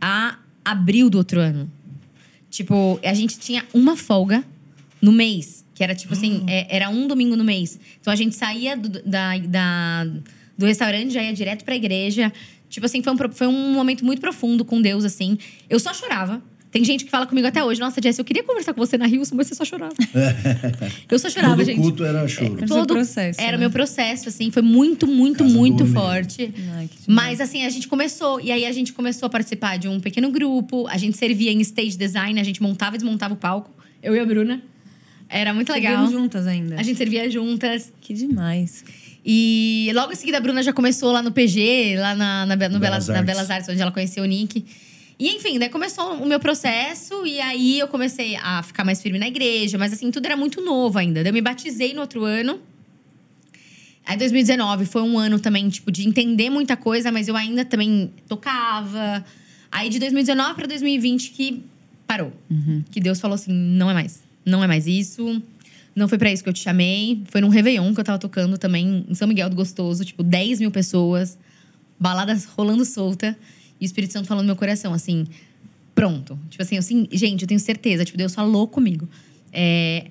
a 0.00 0.38
abril 0.64 1.08
do 1.08 1.18
outro 1.18 1.38
ano. 1.40 1.70
Tipo, 2.50 2.98
a 3.04 3.14
gente 3.14 3.38
tinha 3.38 3.64
uma 3.72 3.96
folga 3.96 4.42
no 5.00 5.12
mês. 5.12 5.64
Que 5.74 5.84
era, 5.84 5.94
tipo 5.94 6.12
assim, 6.12 6.42
é- 6.48 6.66
era 6.76 6.90
um 6.90 7.06
domingo 7.06 7.36
no 7.36 7.44
mês. 7.44 7.78
Então, 8.00 8.12
a 8.12 8.16
gente 8.16 8.34
saía 8.34 8.76
do, 8.76 8.88
da, 8.88 9.38
da- 9.38 10.04
do 10.58 10.66
restaurante, 10.66 11.10
já 11.12 11.22
ia 11.22 11.32
direto 11.32 11.64
pra 11.64 11.76
igreja. 11.76 12.32
Tipo 12.68 12.86
assim, 12.86 13.02
foi 13.02 13.12
um, 13.12 13.16
foi 13.32 13.46
um 13.46 13.72
momento 13.72 14.04
muito 14.04 14.20
profundo 14.20 14.64
com 14.64 14.82
Deus, 14.82 15.04
assim. 15.04 15.38
Eu 15.68 15.78
só 15.78 15.94
chorava. 15.94 16.42
Tem 16.70 16.84
gente 16.84 17.04
que 17.04 17.10
fala 17.10 17.26
comigo 17.26 17.46
até 17.48 17.64
hoje. 17.64 17.80
Nossa, 17.80 18.00
Jess, 18.00 18.18
eu 18.18 18.24
queria 18.24 18.44
conversar 18.44 18.72
com 18.72 18.78
você 18.80 18.96
na 18.96 19.06
Rio, 19.06 19.22
mas 19.34 19.48
você 19.48 19.54
só 19.56 19.64
chorava. 19.64 19.92
eu 21.10 21.18
só 21.18 21.28
chorava, 21.28 21.56
Todo 21.56 21.66
gente. 21.66 21.80
culto 21.80 22.04
era 22.04 22.26
choro. 22.28 22.58
É. 22.62 22.66
seu 22.66 22.86
processo, 22.86 23.40
Era 23.40 23.52
né? 23.52 23.56
o 23.56 23.60
meu 23.60 23.70
processo, 23.70 24.28
assim. 24.28 24.52
Foi 24.52 24.62
muito, 24.62 25.06
muito, 25.06 25.42
Casa 25.42 25.56
muito 25.56 25.84
forte. 25.86 26.54
Ai. 26.74 26.88
Mas 27.08 27.40
assim, 27.40 27.64
a 27.64 27.70
gente 27.70 27.88
começou. 27.88 28.40
E 28.40 28.52
aí 28.52 28.64
a 28.64 28.72
gente 28.72 28.92
começou 28.92 29.26
a 29.26 29.30
participar 29.30 29.78
de 29.78 29.88
um 29.88 29.98
pequeno 29.98 30.30
grupo. 30.30 30.86
A 30.86 30.96
gente 30.96 31.16
servia 31.16 31.50
em 31.50 31.60
stage 31.60 31.96
design, 31.96 32.40
a 32.40 32.44
gente 32.44 32.62
montava 32.62 32.94
e 32.94 32.98
desmontava 32.98 33.34
o 33.34 33.36
palco. 33.36 33.70
Eu 34.00 34.14
e 34.14 34.20
a 34.20 34.24
Bruna. 34.24 34.62
Era 35.28 35.52
muito 35.52 35.72
legal. 35.72 36.06
Juntas 36.08 36.46
ainda. 36.46 36.76
A 36.78 36.82
gente 36.84 36.96
servia 36.96 37.28
juntas. 37.28 37.92
Que 38.00 38.14
demais. 38.14 38.84
E 39.24 39.90
logo 39.94 40.12
em 40.12 40.16
seguida 40.16 40.38
a 40.38 40.40
Bruna 40.40 40.62
já 40.62 40.72
começou 40.72 41.12
lá 41.12 41.20
no 41.22 41.32
PG, 41.32 41.96
lá 41.98 42.14
na, 42.14 42.46
na, 42.46 42.54
no 42.54 42.56
Belas 42.56 42.78
Belas, 42.78 43.08
na 43.08 43.14
Artes. 43.18 43.26
Belas 43.26 43.50
Artes, 43.50 43.68
onde 43.68 43.82
ela 43.82 43.92
conheceu 43.92 44.22
o 44.22 44.26
Nick. 44.26 44.64
E 45.20 45.36
enfim, 45.36 45.58
daí 45.58 45.68
começou 45.68 46.14
o 46.14 46.24
meu 46.24 46.40
processo, 46.40 47.26
e 47.26 47.38
aí 47.42 47.78
eu 47.78 47.86
comecei 47.86 48.36
a 48.36 48.62
ficar 48.62 48.84
mais 48.84 49.02
firme 49.02 49.18
na 49.18 49.28
igreja, 49.28 49.76
mas 49.76 49.92
assim, 49.92 50.10
tudo 50.10 50.24
era 50.24 50.34
muito 50.34 50.62
novo 50.62 50.98
ainda. 50.98 51.22
Daí 51.22 51.28
eu 51.28 51.34
me 51.34 51.42
batizei 51.42 51.92
no 51.92 52.00
outro 52.00 52.24
ano. 52.24 52.58
Aí 54.06 54.16
2019 54.16 54.86
foi 54.86 55.02
um 55.02 55.18
ano 55.18 55.38
também, 55.38 55.68
tipo, 55.68 55.92
de 55.92 56.08
entender 56.08 56.48
muita 56.48 56.74
coisa, 56.74 57.12
mas 57.12 57.28
eu 57.28 57.36
ainda 57.36 57.66
também 57.66 58.10
tocava. 58.26 59.22
Aí 59.70 59.90
de 59.90 59.98
2019 59.98 60.54
para 60.54 60.66
2020 60.66 61.30
que 61.32 61.62
parou. 62.06 62.32
Que 62.90 62.98
Deus 62.98 63.20
falou 63.20 63.34
assim: 63.34 63.52
não 63.52 63.90
é 63.90 63.94
mais. 63.94 64.22
Não 64.42 64.64
é 64.64 64.66
mais 64.66 64.86
isso. 64.86 65.42
Não 65.94 66.08
foi 66.08 66.16
pra 66.16 66.32
isso 66.32 66.42
que 66.42 66.48
eu 66.48 66.54
te 66.54 66.60
chamei. 66.60 67.22
Foi 67.26 67.42
num 67.42 67.48
Réveillon 67.48 67.92
que 67.92 68.00
eu 68.00 68.04
tava 68.04 68.18
tocando 68.18 68.56
também 68.56 69.04
em 69.06 69.14
São 69.14 69.28
Miguel 69.28 69.50
do 69.50 69.56
Gostoso, 69.56 70.02
tipo, 70.02 70.22
10 70.22 70.60
mil 70.60 70.70
pessoas, 70.70 71.38
baladas 71.98 72.46
rolando 72.46 72.86
solta. 72.86 73.36
E 73.80 73.84
o 73.84 73.86
Espírito 73.86 74.12
Santo 74.12 74.26
falando 74.26 74.44
no 74.44 74.48
meu 74.48 74.56
coração, 74.56 74.92
assim, 74.92 75.26
pronto. 75.94 76.38
Tipo 76.50 76.62
assim, 76.62 76.78
assim, 76.78 77.08
gente, 77.12 77.42
eu 77.42 77.48
tenho 77.48 77.60
certeza, 77.60 78.04
tipo, 78.04 78.18
Deus 78.18 78.34
falou 78.34 78.68
comigo. 78.68 79.08
É, 79.52 80.06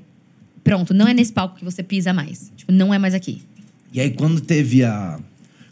pronto, 0.63 0.93
não 0.93 1.07
é 1.07 1.13
nesse 1.13 1.31
palco 1.31 1.57
que 1.57 1.63
você 1.63 1.83
pisa 1.83 2.13
mais. 2.13 2.51
Tipo, 2.55 2.71
não 2.71 2.93
é 2.93 2.97
mais 2.97 3.13
aqui. 3.13 3.41
E 3.93 3.99
aí, 3.99 4.11
quando 4.11 4.41
teve 4.41 4.83
a 4.83 5.19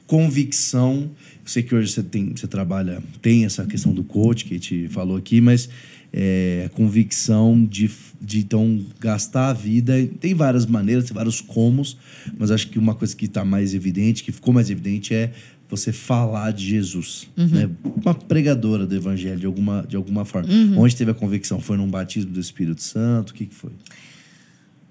convicção, 0.05 1.09
eu 1.43 1.47
sei 1.47 1.63
que 1.63 1.75
hoje 1.75 1.91
você 1.91 2.01
tem, 2.01 2.33
você 2.35 2.47
trabalha, 2.47 3.01
tem 3.21 3.45
essa 3.45 3.65
questão 3.65 3.93
do 3.93 4.03
coach 4.03 4.45
que 4.45 4.53
gente 4.55 4.87
falou 4.87 5.17
aqui, 5.17 5.41
mas 5.41 5.69
é, 6.11 6.63
a 6.65 6.69
convicção 6.69 7.63
de, 7.63 7.91
de 8.19 8.39
então 8.39 8.83
gastar 8.99 9.49
a 9.49 9.53
vida, 9.53 9.93
tem 10.19 10.33
várias 10.33 10.65
maneiras, 10.65 11.05
tem 11.05 11.13
vários 11.13 11.41
comos, 11.41 11.97
mas 12.37 12.49
acho 12.49 12.69
que 12.69 12.79
uma 12.79 12.95
coisa 12.95 13.15
que 13.15 13.25
está 13.25 13.43
mais 13.43 13.73
evidente, 13.73 14.23
que 14.23 14.31
ficou 14.31 14.53
mais 14.53 14.69
evidente, 14.69 15.13
é 15.13 15.31
você 15.69 15.91
falar 15.91 16.51
de 16.51 16.65
Jesus, 16.65 17.27
né? 17.35 17.69
Uma 18.03 18.13
pregadora 18.13 18.85
do 18.85 18.95
evangelho 18.95 19.39
de 19.39 19.45
alguma, 19.45 19.85
de 19.87 19.95
alguma 19.95 20.23
forma. 20.23 20.47
Onde 20.77 20.95
teve 20.95 21.11
a 21.11 21.13
convicção? 21.13 21.59
Foi 21.59 21.75
num 21.77 21.89
batismo 21.89 22.31
do 22.31 22.39
Espírito 22.39 22.81
Santo? 22.81 23.31
O 23.31 23.33
que, 23.33 23.45
que 23.45 23.55
foi? 23.55 23.71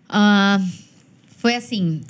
Ah, 0.08 0.60
foi 1.38 1.54
assim, 1.54 2.02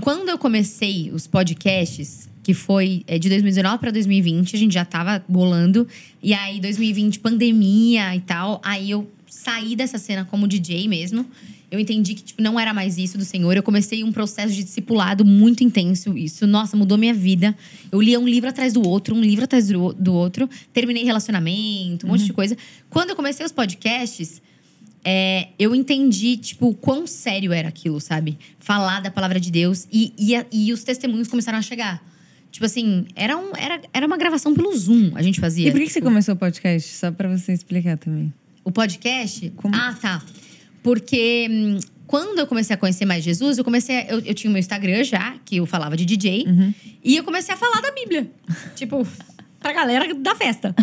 quando 0.00 0.28
eu 0.28 0.38
comecei 0.38 1.10
os 1.12 1.26
podcasts, 1.26 2.28
que 2.42 2.52
foi 2.52 3.02
é, 3.06 3.18
de 3.18 3.28
2019 3.28 3.78
para 3.78 3.90
2020, 3.90 4.54
a 4.54 4.58
gente 4.58 4.74
já 4.74 4.84
tava 4.84 5.24
bolando. 5.26 5.88
E 6.22 6.34
aí, 6.34 6.60
2020, 6.60 7.20
pandemia 7.20 8.14
e 8.14 8.20
tal. 8.20 8.60
Aí 8.64 8.90
eu 8.90 9.10
saí 9.26 9.74
dessa 9.74 9.98
cena 9.98 10.24
como 10.24 10.46
DJ 10.46 10.86
mesmo. 10.86 11.26
Eu 11.74 11.80
entendi 11.80 12.14
que 12.14 12.22
tipo, 12.22 12.40
não 12.42 12.58
era 12.58 12.72
mais 12.72 12.96
isso 12.98 13.18
do 13.18 13.24
Senhor. 13.24 13.56
Eu 13.56 13.62
comecei 13.62 14.02
um 14.04 14.12
processo 14.12 14.54
de 14.54 14.62
discipulado 14.64 15.24
muito 15.24 15.62
intenso. 15.64 16.16
Isso, 16.16 16.46
nossa, 16.46 16.76
mudou 16.76 16.96
minha 16.96 17.12
vida. 17.14 17.54
Eu 17.90 18.00
lia 18.00 18.18
um 18.20 18.26
livro 18.28 18.48
atrás 18.48 18.72
do 18.72 18.86
outro, 18.86 19.14
um 19.14 19.20
livro 19.20 19.44
atrás 19.44 19.68
do, 19.68 20.12
outro. 20.14 20.48
Terminei 20.72 21.04
relacionamento, 21.04 22.06
um 22.06 22.10
monte 22.10 22.24
de 22.24 22.32
coisa. 22.32 22.56
Quando 22.88 23.10
eu 23.10 23.16
comecei 23.16 23.44
os 23.44 23.52
podcasts, 23.52 24.40
é, 25.04 25.48
eu 25.58 25.74
entendi, 25.74 26.36
tipo, 26.36 26.72
quão 26.74 27.06
sério 27.06 27.52
era 27.52 27.68
aquilo, 27.68 28.00
sabe? 28.00 28.38
Falar 28.58 29.00
da 29.02 29.10
palavra 29.10 29.38
de 29.38 29.50
Deus. 29.50 29.86
E, 29.92 30.12
e, 30.18 30.34
e 30.50 30.72
os 30.72 30.82
testemunhos 30.84 31.28
começaram 31.28 31.58
a 31.58 31.62
chegar. 31.62 32.02
Tipo 32.50 32.66
assim, 32.66 33.04
era, 33.16 33.36
um, 33.36 33.50
era, 33.56 33.80
era 33.92 34.06
uma 34.06 34.16
gravação 34.16 34.54
pelo 34.54 34.74
Zoom, 34.76 35.10
a 35.16 35.22
gente 35.22 35.40
fazia. 35.40 35.68
E 35.68 35.70
por 35.72 35.78
que, 35.80 35.86
que 35.86 35.92
você 35.92 35.98
Tipo, 35.98 36.06
começou 36.06 36.34
o 36.34 36.38
podcast? 36.38 36.88
Só 36.94 37.10
pra 37.10 37.28
você 37.28 37.52
explicar 37.52 37.98
também. 37.98 38.32
o 38.64 38.70
podcast? 38.70 39.50
Como? 39.56 39.74
Ah, 39.74 39.92
tá. 40.00 40.22
Porque 40.84 41.48
hum, 41.50 41.78
quando 42.06 42.38
eu 42.38 42.46
comecei 42.46 42.74
a 42.74 42.76
conhecer 42.76 43.06
mais 43.06 43.24
Jesus, 43.24 43.56
eu 43.58 43.64
comecei. 43.64 43.96
a- 43.96 44.04
eu, 44.06 44.20
eu 44.20 44.34
tinha 44.34 44.50
o 44.50 44.52
meu 44.52 44.60
Instagram 44.60 45.02
já, 45.02 45.34
que 45.44 45.56
eu 45.56 45.64
falava 45.66 45.96
de 45.96 46.04
DJ. 46.04 46.44
Uhum. 46.46 46.74
E 47.02 47.16
eu 47.16 47.24
comecei 47.24 47.52
a 47.54 47.56
falar 47.56 47.80
da 47.80 47.90
Bíblia. 47.90 48.30
tipo, 48.76 49.04
pra 49.58 49.72
galera 49.72 50.14
da 50.14 50.34
festa. 50.36 50.74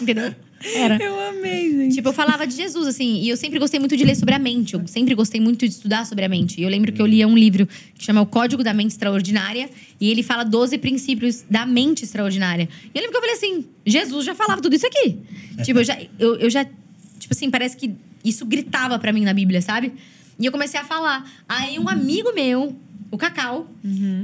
Entendeu? 0.00 0.34
Era. 0.64 0.96
Eu 0.96 1.18
amei, 1.28 1.70
gente. 1.70 1.94
Tipo, 1.96 2.08
eu 2.10 2.12
falava 2.12 2.46
de 2.46 2.54
Jesus, 2.54 2.86
assim, 2.86 3.20
e 3.20 3.28
eu 3.28 3.36
sempre 3.36 3.58
gostei 3.58 3.78
muito 3.80 3.96
de 3.96 4.04
ler 4.04 4.14
sobre 4.14 4.32
a 4.34 4.38
mente. 4.38 4.74
Eu 4.74 4.86
sempre 4.86 5.12
gostei 5.14 5.40
muito 5.40 5.66
de 5.66 5.74
estudar 5.74 6.06
sobre 6.06 6.24
a 6.24 6.28
mente. 6.28 6.60
E 6.60 6.62
eu 6.64 6.70
lembro 6.70 6.92
que 6.92 7.02
eu 7.02 7.06
lia 7.06 7.26
um 7.28 7.36
livro 7.36 7.66
que 7.66 8.04
chama 8.04 8.20
O 8.22 8.26
Código 8.26 8.62
da 8.62 8.72
Mente 8.72 8.92
Extraordinária, 8.92 9.68
e 10.00 10.08
ele 10.10 10.22
fala 10.22 10.44
12 10.44 10.78
princípios 10.78 11.44
da 11.50 11.66
mente 11.66 12.04
extraordinária. 12.04 12.68
E 12.94 12.96
eu 12.96 13.02
lembro 13.02 13.10
que 13.10 13.16
eu 13.16 13.20
falei 13.20 13.34
assim: 13.36 13.66
Jesus 13.84 14.24
já 14.24 14.34
falava 14.36 14.62
tudo 14.62 14.74
isso 14.76 14.86
aqui. 14.86 15.18
tipo, 15.64 15.80
eu 15.80 15.84
já, 15.84 15.98
eu, 16.18 16.36
eu 16.36 16.48
já. 16.48 16.64
Tipo 16.64 17.34
assim, 17.34 17.50
parece 17.50 17.76
que 17.76 17.90
isso 18.24 18.46
gritava 18.46 18.98
pra 18.98 19.12
mim 19.12 19.24
na 19.24 19.32
Bíblia, 19.32 19.60
sabe? 19.62 19.92
E 20.38 20.46
eu 20.46 20.52
comecei 20.52 20.78
a 20.80 20.84
falar. 20.84 21.30
Aí 21.48 21.78
um 21.78 21.88
amigo 21.88 22.32
meu, 22.34 22.74
o 23.10 23.18
Cacau, 23.18 23.70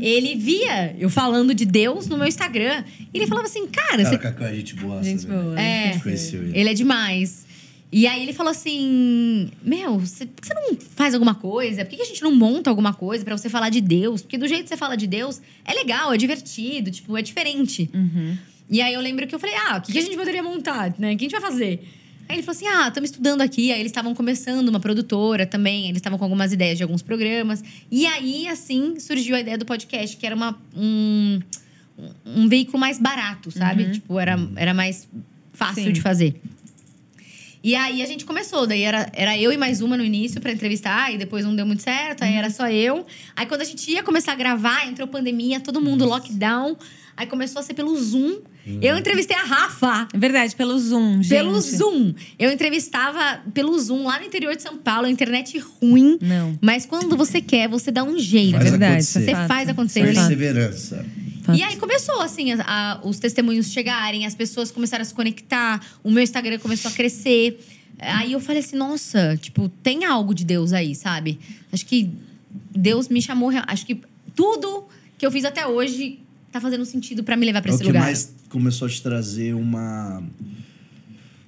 ele 0.01 0.34
via 0.36 0.96
eu 0.99 1.11
falando 1.11 1.55
de 1.55 1.64
Deus 1.64 2.07
no 2.07 2.16
meu 2.16 2.26
Instagram. 2.26 2.84
E 3.12 3.18
ele 3.18 3.26
falava 3.26 3.46
assim: 3.46 3.66
Cara, 3.66 3.88
Cara, 3.88 4.05
você 4.05 4.18
Cacau 4.18 4.46
é 4.46 4.55
gente 4.55 4.74
boa. 4.74 5.03
Gente 5.03 5.26
velho. 5.26 5.42
boa. 5.42 5.61
É. 5.61 5.90
A 5.90 5.92
gente 5.92 6.03
conheceu 6.03 6.42
ele. 6.42 6.59
ele 6.59 6.70
é 6.70 6.74
demais. 6.74 7.46
E 7.90 8.07
aí 8.07 8.22
ele 8.22 8.32
falou 8.32 8.51
assim: 8.51 9.51
Meu, 9.62 9.99
você, 9.99 10.26
por 10.26 10.40
que 10.42 10.49
você 10.49 10.55
não 10.55 10.76
faz 10.96 11.14
alguma 11.14 11.34
coisa? 11.34 11.84
Por 11.84 11.96
que 11.96 12.03
a 12.03 12.05
gente 12.05 12.22
não 12.22 12.34
monta 12.34 12.70
alguma 12.70 12.92
coisa 12.94 13.24
pra 13.24 13.36
você 13.36 13.49
falar 13.49 13.68
de 13.70 13.80
Deus? 13.80 14.22
Porque 14.22 14.38
do 14.38 14.46
jeito 14.49 14.64
que 14.64 14.68
você 14.68 14.76
fala 14.76 14.96
de 14.96 15.07
Deus, 15.07 15.40
é 15.64 15.72
legal, 15.72 16.12
é 16.12 16.16
divertido, 16.16 16.90
tipo, 16.90 17.16
é 17.16 17.22
diferente. 17.22 17.90
E 18.70 18.82
aí 18.82 18.92
eu 18.92 19.01
lembro 19.01 19.26
que 19.26 19.34
eu 19.34 19.38
falei: 19.38 19.55
Ah, 19.57 19.78
o 19.78 19.82
que, 19.82 19.92
que 19.92 19.99
a 19.99 20.03
gente 20.03 20.16
poderia 20.16 20.42
montar, 20.42 20.94
né? 20.99 21.14
O 21.14 21.16
que 21.16 21.24
a 21.24 21.28
gente 21.28 21.40
vai 21.40 21.40
fazer? 21.40 21.86
Aí 22.29 22.37
ele 22.37 22.43
falou 22.43 22.57
assim: 22.57 22.66
Ah, 22.66 22.89
estamos 22.89 23.11
estudando 23.11 23.41
aqui. 23.41 23.72
Aí 23.72 23.81
eles 23.81 23.91
estavam 23.91 24.14
começando 24.14 24.68
uma 24.68 24.79
produtora 24.79 25.47
também. 25.47 25.85
Eles 25.85 25.97
estavam 25.97 26.18
com 26.18 26.24
algumas 26.24 26.53
ideias 26.53 26.76
de 26.76 26.83
alguns 26.83 27.01
programas. 27.01 27.64
E 27.91 28.07
aí, 28.07 28.47
assim, 28.47 29.01
surgiu 29.01 29.35
a 29.35 29.41
ideia 29.41 29.57
do 29.57 29.64
podcast, 29.64 30.16
que 30.16 30.26
era 30.26 30.37
uma, 30.37 30.59
um, 30.76 31.41
um 32.26 32.49
veículo 32.49 32.79
mais 32.79 32.99
barato, 32.99 33.51
sabe? 33.51 33.93
Tipo, 33.93 34.18
era, 34.18 34.37
era 34.57 34.74
mais 34.74 35.09
fácil 35.53 35.85
Sim. 35.85 35.93
de 35.93 36.01
fazer. 36.01 36.41
E 37.62 37.74
aí 37.74 38.03
a 38.03 38.07
gente 38.07 38.24
começou, 38.24 38.66
daí 38.66 38.83
era, 38.83 39.11
era 39.12 39.37
eu 39.37 39.53
e 39.53 39.57
mais 39.57 39.81
uma 39.81 39.97
no 39.97 40.05
início 40.05 40.41
pra 40.41 40.53
entrevistar, 40.53 41.12
e 41.12 41.18
depois 41.18 41.45
não 41.45 41.57
deu 41.57 41.66
muito 41.66 41.83
certo, 41.83 42.22
aí 42.22 42.35
era 42.35 42.51
só 42.51 42.70
eu. 42.70 43.05
Aí 43.35 43.47
quando 43.47 43.62
a 43.62 43.64
gente 43.64 43.91
ia 43.91 44.03
começar 44.03 44.33
a 44.33 44.37
gravar, 44.37 44.87
entrou 44.87 45.09
pandemia, 45.09 45.59
todo 45.59 45.81
mundo 45.81 46.05
lockdown. 46.05 46.76
Aí 47.19 47.27
começou 47.27 47.59
a 47.59 47.62
ser 47.64 47.75
pelo 47.75 47.95
Zoom. 48.01 48.39
Eu 48.81 48.97
entrevistei 48.97 49.37
a 49.37 49.43
Rafa. 49.43 50.07
É 50.12 50.16
verdade, 50.19 50.55
pelo 50.55 50.79
Zoom, 50.79 51.14
gente. 51.23 51.31
Pelo 51.31 51.61
Zoom. 51.61 52.14
Eu 52.39 52.53
entrevistava 52.53 53.41
pelo 53.53 53.77
Zoom 53.79 54.05
lá 54.05 54.21
no 54.21 54.25
interior 54.27 54.55
de 54.55 54.62
São 54.62 54.77
Paulo, 54.79 55.07
a 55.07 55.11
internet 55.11 55.59
ruim. 55.59 56.16
Não. 56.23 56.57
Mas 56.62 56.87
quando 56.87 57.16
você 57.16 57.41
quer, 57.41 57.69
você 57.69 57.91
dá 57.91 58.05
um 58.05 58.16
jeito. 58.19 58.53
Faz 58.53 58.71
verdade, 58.71 58.93
acontecer. 58.93 59.25
Você 59.25 59.33
fato. 59.33 59.49
faz 59.49 59.69
acontecer. 59.69 60.03
Perseverança. 60.05 61.05
e 61.57 61.62
aí 61.62 61.77
começou, 61.77 62.21
assim, 62.21 62.53
a- 62.53 62.62
a- 62.66 63.01
os 63.05 63.19
testemunhos 63.19 63.73
chegarem, 63.73 64.25
as 64.25 64.35
pessoas 64.37 64.71
começaram 64.71 65.03
a 65.03 65.05
se 65.05 65.14
conectar, 65.14 65.85
o 66.05 66.11
meu 66.12 66.23
Instagram 66.23 66.59
começou 66.59 66.91
a 66.91 66.95
crescer. 66.95 67.59
Aí 67.99 68.33
eu 68.33 68.39
falei 68.39 68.61
assim, 68.62 68.77
nossa, 68.77 69.37
tipo, 69.41 69.69
tem 69.83 70.05
algo 70.05 70.33
de 70.33 70.45
Deus 70.45 70.73
aí, 70.73 70.95
sabe? 70.95 71.41
Acho 71.73 71.85
que 71.85 72.11
Deus 72.71 73.09
me 73.09 73.21
chamou. 73.21 73.51
Acho 73.66 73.85
que 73.85 74.01
tudo 74.37 74.85
que 75.16 75.27
eu 75.27 75.33
fiz 75.33 75.45
até 75.45 75.66
hoje 75.66 76.21
tá 76.53 76.61
fazendo 76.61 76.84
sentido 76.84 77.22
pra 77.22 77.36
me 77.36 77.44
levar 77.46 77.61
pra 77.62 77.70
É 77.70 77.72
o 77.72 77.74
esse 77.74 77.82
que 77.82 77.88
lugar. 77.88 78.03
mais 78.03 78.34
começou 78.49 78.86
a 78.86 78.90
te 78.90 79.03
trazer 79.03 79.55
uma 79.55 80.22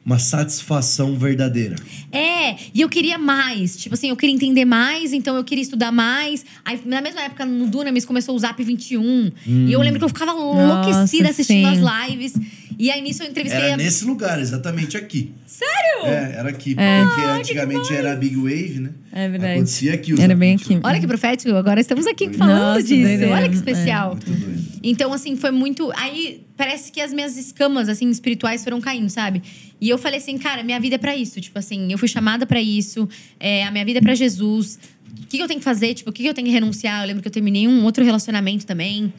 uma 0.04 0.18
satisfação 0.18 1.16
verdadeira. 1.16 1.76
É, 2.10 2.56
e 2.74 2.80
eu 2.80 2.88
queria 2.88 3.18
mais. 3.18 3.76
Tipo 3.76 3.94
assim, 3.94 4.08
eu 4.08 4.16
queria 4.16 4.34
entender 4.34 4.64
mais, 4.64 5.12
então 5.12 5.36
eu 5.36 5.44
queria 5.44 5.62
estudar 5.62 5.92
mais. 5.92 6.44
Aí, 6.64 6.80
na 6.86 7.02
mesma 7.02 7.20
época, 7.22 7.44
no 7.44 7.66
Dunamis 7.68 8.04
começou 8.06 8.34
o 8.34 8.38
Zap 8.38 8.60
21. 8.64 9.30
E 9.46 9.70
eu 9.72 9.80
lembro 9.80 9.98
que 9.98 10.04
eu 10.04 10.08
ficava 10.08 10.32
enlouquecida 10.32 11.28
assistindo 11.28 11.68
sim. 11.68 11.84
as 11.86 12.08
lives. 12.10 12.32
E 12.78 12.90
aí, 12.90 13.02
nisso, 13.02 13.22
eu 13.22 13.28
entrevistei... 13.28 13.60
Era 13.60 13.74
a- 13.74 13.76
nesse 13.76 14.06
lugar, 14.06 14.40
exatamente 14.40 14.96
aqui. 14.96 15.32
Sério? 15.46 16.06
É, 16.06 16.34
era 16.38 16.48
aqui. 16.48 16.74
É. 16.78 17.04
Porque 17.04 17.20
antigamente 17.20 17.92
era 17.92 18.16
Big 18.16 18.34
Wave, 18.36 18.80
né? 18.80 18.90
É 19.12 19.28
verdade. 19.28 19.52
Acontecia 19.52 19.92
aqui. 19.92 20.18
Era 20.18 20.34
bem 20.34 20.54
aqui. 20.54 20.80
Olha 20.82 20.98
que 20.98 21.06
profético, 21.06 21.54
agora 21.54 21.78
estamos 21.78 22.06
aqui 22.06 22.32
falando 22.32 22.58
Nossa, 22.58 22.82
disso. 22.82 23.02
doideira. 23.06 23.34
Olha 23.34 23.48
que 23.50 23.54
especial. 23.54 24.12
Muito 24.16 24.30
doido. 24.30 24.49
Então, 24.82 25.12
assim, 25.12 25.36
foi 25.36 25.50
muito. 25.50 25.90
Aí 25.94 26.46
parece 26.56 26.90
que 26.90 27.00
as 27.00 27.12
minhas 27.12 27.36
escamas, 27.36 27.88
assim, 27.88 28.08
espirituais 28.08 28.64
foram 28.64 28.80
caindo, 28.80 29.08
sabe? 29.10 29.42
E 29.80 29.88
eu 29.88 29.98
falei 29.98 30.18
assim, 30.18 30.38
cara, 30.38 30.62
minha 30.62 30.80
vida 30.80 30.94
é 30.94 30.98
pra 30.98 31.16
isso. 31.16 31.40
Tipo 31.40 31.58
assim, 31.58 31.92
eu 31.92 31.98
fui 31.98 32.08
chamada 32.08 32.46
pra 32.46 32.60
isso, 32.60 33.08
é, 33.38 33.64
a 33.64 33.70
minha 33.70 33.84
vida 33.84 33.98
é 33.98 34.02
pra 34.02 34.14
Jesus. 34.14 34.78
O 35.22 35.26
que, 35.26 35.36
que 35.36 35.42
eu 35.42 35.48
tenho 35.48 35.60
que 35.60 35.64
fazer? 35.64 35.94
Tipo, 35.94 36.10
o 36.10 36.12
que, 36.12 36.22
que 36.22 36.28
eu 36.28 36.34
tenho 36.34 36.46
que 36.46 36.52
renunciar? 36.52 37.02
Eu 37.02 37.06
lembro 37.06 37.22
que 37.22 37.28
eu 37.28 37.32
terminei 37.32 37.68
um 37.68 37.84
outro 37.84 38.04
relacionamento 38.04 38.66
também. 38.66 39.12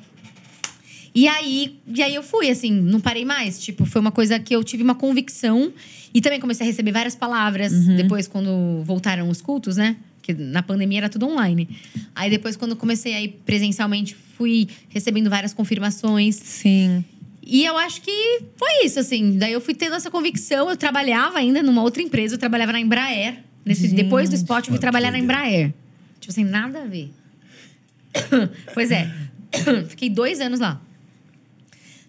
E 1.14 1.28
aí, 1.28 1.78
e 1.94 2.02
aí 2.02 2.16
eu 2.16 2.24
fui, 2.24 2.50
assim, 2.50 2.72
não 2.72 3.00
parei 3.00 3.26
mais. 3.26 3.62
Tipo, 3.62 3.86
foi 3.86 4.00
uma 4.00 4.12
coisa 4.12 4.40
que 4.40 4.56
eu 4.56 4.64
tive 4.64 4.84
uma 4.84 4.96
convicção. 4.96 5.72
E 6.14 6.22
também 6.22 6.40
comecei 6.40 6.66
a 6.66 6.70
receber 6.70 6.92
várias 6.92 7.16
palavras. 7.16 7.72
Depois, 7.98 8.28
quando 8.28 8.84
voltaram 8.84 9.30
os 9.30 9.42
cultos, 9.42 9.78
né? 9.78 9.96
Porque 10.22 10.34
na 10.36 10.62
pandemia 10.62 11.00
era 11.00 11.10
tudo 11.10 11.28
online. 11.28 11.68
Aí 12.14 12.30
depois, 12.30 12.56
quando 12.56 12.76
comecei 12.76 13.16
a 13.16 13.22
ir 13.22 13.40
presencialmente, 13.44 14.16
fui 14.38 14.68
recebendo 14.90 15.30
várias 15.30 15.54
confirmações. 15.54 16.36
Sim. 16.36 17.04
E 17.44 17.66
eu 17.66 17.76
acho 17.78 18.02
que 18.02 18.44
foi 18.56 18.86
isso, 18.86 19.00
assim. 19.00 19.38
Daí 19.38 19.52
eu 19.52 19.60
fui 19.60 19.74
tendo 19.74 19.96
essa 19.96 20.12
convicção. 20.12 20.70
Eu 20.70 20.78
trabalhava 20.78 21.40
ainda 21.40 21.64
numa 21.64 21.82
outra 21.82 22.04
empresa. 22.04 22.36
Eu 22.36 22.40
trabalhava 22.40 22.72
na 22.72 22.80
Embraer. 22.80 23.40
Nesse, 23.66 23.88
Gente. 23.88 23.96
depois 23.96 24.30
do 24.30 24.36
Spot, 24.36 24.60
eu 24.60 24.66
fui 24.66 24.74
que 24.76 24.80
trabalhar 24.80 25.12
na. 25.12 25.18
Embraer. 25.18 25.74
Tipo 26.20 26.32
assim, 26.32 26.44
nada 26.44 26.84
a 26.84 26.86
ver. 26.86 27.10
pois 28.74 28.92
é. 28.92 29.12
Fiquei 29.90 30.10
dois 30.10 30.40
anos 30.40 30.60
lá. 30.60 30.80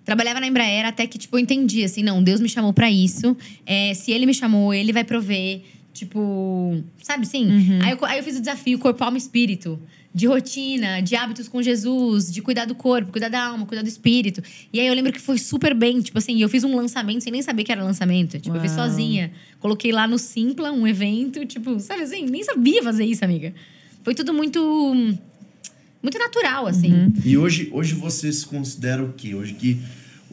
Trabalhava 0.04 0.40
na 0.40 0.46
Embraer 0.46 0.84
até 0.84 1.06
que, 1.06 1.16
tipo, 1.16 1.36
eu 1.36 1.40
entendi, 1.40 1.84
assim, 1.84 2.02
não, 2.02 2.22
Deus 2.22 2.40
me 2.40 2.48
chamou 2.48 2.72
pra 2.72 2.90
isso. 2.90 3.36
É, 3.64 3.94
se 3.94 4.10
ele 4.10 4.26
me 4.26 4.34
chamou, 4.34 4.74
ele 4.74 4.92
vai 4.92 5.04
prover. 5.04 5.62
Tipo, 6.03 6.82
sabe 7.00 7.22
assim? 7.22 7.48
Aí, 7.80 7.92
eu, 7.92 8.05
aí 8.05 8.18
eu 8.18 8.24
fiz 8.24 8.36
o 8.36 8.40
desafio 8.40 8.76
corpo, 8.76 9.05
alma 9.05 9.16
e 9.16 9.20
espírito. 9.20 9.78
De 10.12 10.26
rotina, 10.26 11.00
de 11.00 11.14
hábitos 11.14 11.46
com 11.46 11.62
Jesus, 11.62 12.30
de 12.30 12.42
cuidar 12.42 12.64
do 12.64 12.74
corpo, 12.74 13.12
cuidar 13.12 13.28
da 13.28 13.44
alma, 13.44 13.64
cuidar 13.64 13.82
do 13.82 13.88
espírito. 13.88 14.42
E 14.72 14.80
aí 14.80 14.86
eu 14.88 14.94
lembro 14.94 15.12
que 15.12 15.20
foi 15.20 15.38
super 15.38 15.72
bem. 15.74 16.00
Tipo 16.00 16.18
assim, 16.18 16.42
eu 16.42 16.48
fiz 16.48 16.64
um 16.64 16.74
lançamento 16.74 17.22
sem 17.22 17.32
nem 17.32 17.40
saber 17.40 17.62
que 17.62 17.70
era 17.70 17.84
lançamento. 17.84 18.40
Tipo, 18.40 18.57
eu 18.57 18.61
fiz 18.61 18.76
Uau. 18.76 18.88
sozinha. 18.88 19.30
Coloquei 19.61 19.92
lá 19.92 20.09
no 20.09 20.18
Simpla 20.18 20.72
um 20.72 20.88
evento, 20.88 21.46
tipo, 21.46 21.78
sabe 21.78 22.03
assim? 22.03 22.26
Nem 22.26 22.42
sabia 22.42 22.82
fazer 22.82 23.05
isso, 23.05 23.24
amiga. 23.24 23.55
Foi 24.03 24.12
tudo 24.12 24.34
muito. 24.34 24.61
Muito 26.03 26.18
natural, 26.18 26.66
assim. 26.66 27.12
E 27.24 27.38
hoje, 27.38 27.68
hoje 27.70 27.94
você 27.94 28.32
se 28.32 28.44
considera 28.44 29.05
o 29.05 29.12
quê? 29.12 29.36
Hoje 29.36 29.55
que 29.55 29.80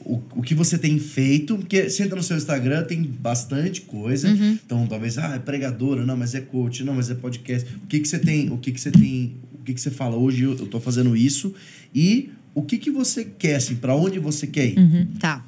o, 0.10 0.39
o 0.39 0.41
que 0.41 0.55
você 0.55 0.76
tem 0.76 0.97
feito, 0.97 1.55
porque 1.55 1.88
você 1.88 2.03
entra 2.03 2.16
no 2.16 2.24
seu 2.24 2.36
Instagram, 2.36 2.84
tem 2.84 3.03
bastante 3.03 3.82
coisa. 3.82 4.28
Uhum. 4.28 4.57
Então, 4.66 4.88
talvez, 4.88 5.20
ah, 5.20 5.36
é 5.36 5.39
pregadora, 5.39 6.03
não, 6.03 6.18
mas 6.18 6.34
é 6.34 6.41
coach, 6.41 6.84
não, 6.84 6.95
mas 6.95 7.12
é 7.12 7.16
podcast. 7.16 7.70
O 7.84 7.88
que 7.88 7.99
que 7.99 8.07
você 8.07 8.18
tem, 8.18 8.49
o 8.51 8.57
que 8.57 8.72
que 8.72 8.82
você 8.82 8.89
tem, 8.89 9.36
o 9.53 9.64
que 9.64 9.72
que 9.74 9.80
você 9.80 9.91
fala 9.91 10.16
hoje 10.16 10.43
eu, 10.43 10.57
eu 10.57 10.66
tô 10.66 10.80
fazendo 10.80 11.16
isso 11.16 11.53
e 11.93 12.32
o 12.55 12.64
que 12.64 12.80
que 12.80 12.89
você 12.89 13.24
quer 13.24 13.55
assim, 13.57 13.76
para 13.76 13.95
onde 13.95 14.18
você 14.18 14.47
quer 14.47 14.70
ir? 14.70 14.80
Uhum. 14.80 15.05
Tá. 15.20 15.45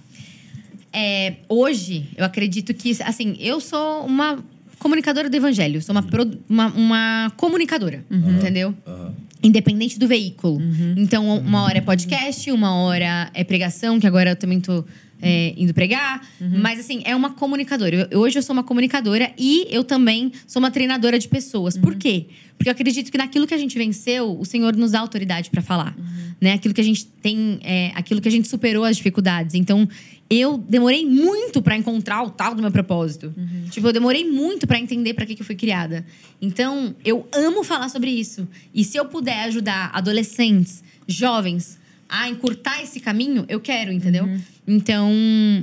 É, 0.93 1.38
hoje, 1.49 2.07
eu 2.16 2.24
acredito 2.24 2.72
que, 2.74 2.95
assim, 3.03 3.36
eu 3.39 3.59
sou 3.59 4.05
uma 4.05 4.43
comunicadora 4.78 5.28
do 5.28 5.36
evangelho. 5.36 5.82
Sou 5.82 5.95
uma, 5.95 6.03
produ- 6.03 6.39
uma, 6.47 6.68
uma 6.68 7.34
comunicadora, 7.36 8.05
entendeu? 8.12 8.76
Aham. 8.86 9.14
Independente 9.43 9.97
do 9.97 10.07
veículo. 10.07 10.61
Então, 10.97 11.37
uma 11.37 11.63
hora 11.63 11.79
é 11.79 11.81
podcast, 11.81 12.51
uma 12.51 12.75
hora 12.75 13.29
é 13.33 13.43
pregação, 13.43 13.99
que 13.99 14.05
agora 14.05 14.31
eu 14.31 14.35
também 14.35 14.59
tô 14.59 14.85
é, 15.22 15.53
indo 15.57 15.74
pregar. 15.74 16.26
Mas, 16.61 16.80
assim, 16.80 17.01
é 17.05 17.15
uma 17.15 17.32
comunicadora. 17.32 18.07
Eu- 18.11 18.19
hoje 18.19 18.38
eu 18.39 18.43
sou 18.43 18.53
uma 18.53 18.63
comunicadora 18.63 19.32
e 19.38 19.67
eu 19.69 19.84
também 19.84 20.32
sou 20.47 20.59
uma 20.59 20.72
treinadora 20.72 21.17
de 21.19 21.28
pessoas. 21.28 21.78
Por 21.78 21.95
quê? 21.95 22.28
Porque 22.57 22.69
eu 22.69 22.72
acredito 22.74 23.11
que 23.11 23.17
naquilo 23.17 23.47
que 23.47 23.53
a 23.53 23.57
gente 23.57 23.78
venceu, 23.78 24.39
o 24.39 24.45
Senhor 24.45 24.76
nos 24.76 24.91
dá 24.91 24.99
autoridade 24.99 25.49
para 25.49 25.61
falar. 25.61 25.95
Né? 26.39 26.53
Aquilo 26.53 26.74
que 26.74 26.82
a 26.82 26.84
gente 26.84 27.05
tem, 27.05 27.59
é, 27.63 27.91
aquilo 27.95 28.19
que 28.22 28.28
a 28.28 28.32
gente 28.32 28.47
superou 28.47 28.84
as 28.84 28.97
dificuldades. 28.97 29.55
Então, 29.55 29.88
eu 30.30 30.57
demorei 30.57 31.05
muito 31.05 31.61
para 31.61 31.76
encontrar 31.76 32.24
o 32.24 32.30
tal 32.30 32.55
do 32.55 32.61
meu 32.61 32.72
propósito. 32.72 33.34
Tipo, 33.69 33.88
eu 33.88 33.93
demorei 33.93 34.30
muito 34.30 34.65
para 34.65 34.80
entender 34.80 35.13
para 35.13 35.26
que, 35.26 35.36
que 35.36 35.41
eu 35.41 35.45
fui 35.45 35.55
criada. 35.55 36.05
Então, 36.41 36.95
eu 37.03 37.28
amo 37.36 37.63
falar 37.63 37.89
sobre 37.89 38.11
isso. 38.11 38.47
E 38.74 38.84
se 38.84 38.95
eu 38.97 39.05
puder 39.05 39.43
ajudar 39.45 39.89
adolescentes, 39.93 40.84
jovens 41.07 41.78
a 42.12 42.28
encurtar 42.30 42.84
esse 42.84 42.99
caminho, 42.99 43.45
eu 43.47 43.62
quero, 43.62 43.89
entendeu? 43.89 44.28
Então, 44.68 45.09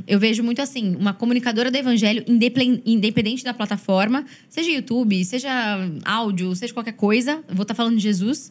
eu 0.07 0.19
vejo 0.19 0.43
muito 0.43 0.63
assim, 0.63 0.97
uma 0.97 1.13
comunicadora 1.13 1.71
do 1.71 1.77
evangelho, 1.77 2.25
independente 2.27 3.45
da 3.45 3.53
plataforma, 3.53 4.25
seja 4.49 4.71
YouTube, 4.71 5.23
seja 5.27 5.51
áudio, 6.07 6.57
seja 6.57 6.73
qualquer 6.73 6.93
coisa, 6.93 7.45
eu 7.47 7.55
vou 7.55 7.63
estar 7.63 7.75
falando 7.75 7.97
de 7.97 8.03
Jesus 8.03 8.51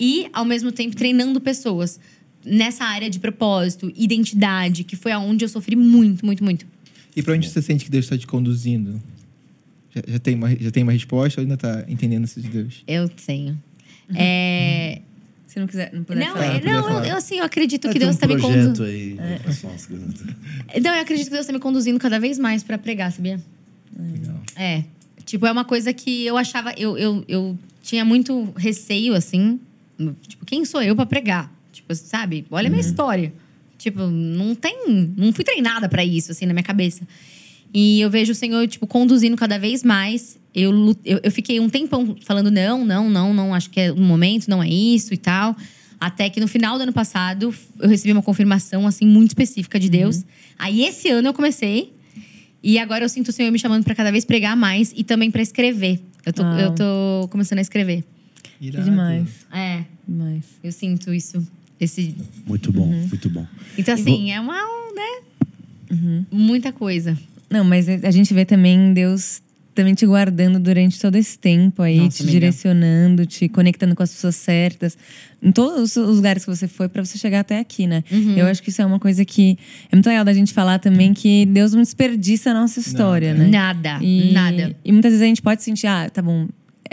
e, 0.00 0.26
ao 0.32 0.46
mesmo 0.46 0.72
tempo, 0.72 0.96
treinando 0.96 1.38
pessoas 1.38 2.00
nessa 2.42 2.84
área 2.84 3.10
de 3.10 3.20
propósito, 3.20 3.92
identidade, 3.94 4.82
que 4.82 4.96
foi 4.96 5.12
aonde 5.12 5.44
eu 5.44 5.48
sofri 5.48 5.76
muito, 5.76 6.24
muito, 6.24 6.42
muito. 6.42 6.66
E 7.14 7.22
pra 7.22 7.34
onde 7.34 7.48
você 7.48 7.60
sente 7.60 7.84
que 7.84 7.90
Deus 7.90 8.06
está 8.06 8.16
te 8.16 8.26
conduzindo? 8.26 9.00
Já, 9.94 10.02
já 10.08 10.18
tem 10.18 10.34
uma, 10.34 10.56
já 10.56 10.70
tem 10.70 10.82
uma 10.82 10.92
resposta 10.92 11.40
ou 11.40 11.42
ainda 11.42 11.58
tá 11.58 11.84
entendendo 11.88 12.24
isso 12.24 12.40
de 12.40 12.48
Deus? 12.48 12.82
Eu 12.86 13.06
tenho. 13.08 13.62
É, 14.14 15.00
Se 15.54 15.60
não 15.60 15.68
quiser, 15.68 15.92
não 15.92 16.02
puder 16.02 16.26
Não, 16.26 16.32
falar. 16.32 16.46
é, 16.46 16.60
não 16.64 16.98
eu, 16.98 17.04
eu, 17.04 17.16
assim, 17.16 17.36
eu 17.38 17.44
acredito 17.44 17.84
Vai 17.84 17.92
que 17.92 17.98
Deus 18.00 18.10
um 18.10 18.14
está 18.14 18.26
me 18.26 18.36
projeto 18.36 18.76
conduzindo. 18.76 18.82
aí. 18.82 19.16
Nossa, 19.46 19.88
Não, 20.82 20.94
eu 20.96 21.00
acredito 21.00 21.26
que 21.26 21.30
Deus 21.30 21.42
está 21.42 21.52
me 21.52 21.60
conduzindo 21.60 21.96
cada 22.00 22.18
vez 22.18 22.40
mais 22.40 22.64
para 22.64 22.76
pregar, 22.76 23.12
sabia? 23.12 23.40
Legal. 23.96 24.34
É. 24.56 24.82
Tipo, 25.24 25.46
é 25.46 25.52
uma 25.52 25.64
coisa 25.64 25.92
que 25.92 26.26
eu 26.26 26.36
achava. 26.36 26.72
Eu, 26.76 26.98
eu, 26.98 27.24
eu 27.28 27.58
tinha 27.84 28.04
muito 28.04 28.52
receio, 28.56 29.14
assim. 29.14 29.60
Tipo, 30.26 30.44
quem 30.44 30.64
sou 30.64 30.82
eu 30.82 30.96
para 30.96 31.06
pregar? 31.06 31.48
Tipo, 31.72 31.94
sabe? 31.94 32.44
Olha 32.50 32.66
a 32.66 32.70
minha 32.70 32.80
história. 32.80 33.32
Tipo, 33.78 34.08
não 34.08 34.56
tem. 34.56 35.14
Não 35.16 35.32
fui 35.32 35.44
treinada 35.44 35.88
para 35.88 36.04
isso, 36.04 36.32
assim, 36.32 36.46
na 36.46 36.52
minha 36.52 36.64
cabeça. 36.64 37.06
E 37.72 38.00
eu 38.00 38.10
vejo 38.10 38.32
o 38.32 38.34
Senhor, 38.34 38.66
tipo, 38.66 38.88
conduzindo 38.88 39.36
cada 39.36 39.56
vez 39.56 39.84
mais. 39.84 40.36
Eu, 40.54 40.72
eu, 41.04 41.20
eu 41.22 41.30
fiquei 41.32 41.58
um 41.58 41.68
tempão 41.68 42.16
falando, 42.24 42.50
não, 42.50 42.84
não, 42.84 43.10
não, 43.10 43.34
não, 43.34 43.52
acho 43.54 43.68
que 43.70 43.80
é 43.80 43.92
o 43.92 43.96
momento, 43.96 44.48
não 44.48 44.62
é 44.62 44.68
isso 44.68 45.12
e 45.12 45.16
tal. 45.16 45.56
Até 46.00 46.28
que 46.30 46.38
no 46.38 46.46
final 46.46 46.76
do 46.76 46.82
ano 46.82 46.92
passado, 46.92 47.52
eu 47.80 47.88
recebi 47.88 48.12
uma 48.12 48.22
confirmação, 48.22 48.86
assim, 48.86 49.06
muito 49.06 49.30
específica 49.30 49.80
de 49.80 49.88
Deus. 49.88 50.24
Aí 50.58 50.84
esse 50.84 51.08
ano 51.08 51.28
eu 51.28 51.34
comecei. 51.34 51.92
E 52.62 52.78
agora 52.78 53.04
eu 53.04 53.08
sinto 53.08 53.28
o 53.28 53.32
Senhor 53.32 53.50
me 53.50 53.58
chamando 53.58 53.84
para 53.84 53.94
cada 53.94 54.10
vez 54.12 54.24
pregar 54.24 54.56
mais 54.56 54.92
e 54.96 55.02
também 55.04 55.30
para 55.30 55.42
escrever. 55.42 56.00
Eu 56.24 56.32
tô, 56.32 56.42
Uau. 56.42 56.58
eu 56.58 56.74
tô 56.74 57.28
começando 57.30 57.58
a 57.58 57.62
escrever. 57.62 58.02
Que 58.58 58.68
Irado. 58.68 58.84
demais. 58.84 59.28
É, 59.52 59.84
Demais. 60.06 60.44
eu 60.62 60.72
sinto 60.72 61.12
isso. 61.12 61.46
Esse... 61.80 62.14
Muito 62.46 62.72
bom, 62.72 62.84
Uhum. 62.86 63.06
muito 63.08 63.28
bom. 63.28 63.46
Então, 63.76 63.92
assim, 63.94 64.30
é 64.30 64.40
uma, 64.40 64.54
né? 64.94 66.24
Muita 66.30 66.72
coisa. 66.72 67.18
Não, 67.50 67.64
mas 67.64 67.88
a 67.88 68.10
gente 68.10 68.32
vê 68.32 68.44
também 68.44 68.92
Deus 68.94 69.42
também 69.74 69.94
te 69.94 70.06
guardando 70.06 70.58
durante 70.60 71.00
todo 71.00 71.16
esse 71.16 71.38
tempo 71.38 71.82
aí, 71.82 71.96
Nossa, 71.98 72.16
te 72.18 72.22
amiga. 72.22 72.32
direcionando, 72.40 73.26
te 73.26 73.48
conectando 73.48 73.94
com 73.94 74.02
as 74.02 74.10
pessoas 74.12 74.36
certas, 74.36 74.96
em 75.42 75.50
todos 75.52 75.96
os 75.96 76.16
lugares 76.16 76.44
que 76.44 76.50
você 76.54 76.66
foi 76.68 76.88
para 76.88 77.04
você 77.04 77.18
chegar 77.18 77.40
até 77.40 77.58
aqui, 77.58 77.86
né? 77.86 78.02
Uhum. 78.10 78.36
Eu 78.36 78.46
acho 78.46 78.62
que 78.62 78.70
isso 78.70 78.80
é 78.80 78.86
uma 78.86 78.98
coisa 78.98 79.24
que 79.24 79.58
é 79.90 79.96
muito 79.96 80.06
legal 80.06 80.24
da 80.24 80.32
gente 80.32 80.52
falar 80.52 80.78
também 80.78 81.12
que 81.12 81.44
Deus 81.46 81.72
não 81.72 81.82
desperdiça 81.82 82.50
a 82.50 82.54
nossa 82.54 82.80
história, 82.80 83.34
né? 83.34 83.48
Nada, 83.48 83.98
E, 84.02 84.32
nada. 84.32 84.74
E 84.84 84.92
muitas 84.92 85.12
vezes 85.12 85.22
a 85.22 85.26
gente 85.26 85.42
pode 85.42 85.62
sentir, 85.62 85.86
ah, 85.86 86.08
tá 86.08 86.22
bom. 86.22 86.46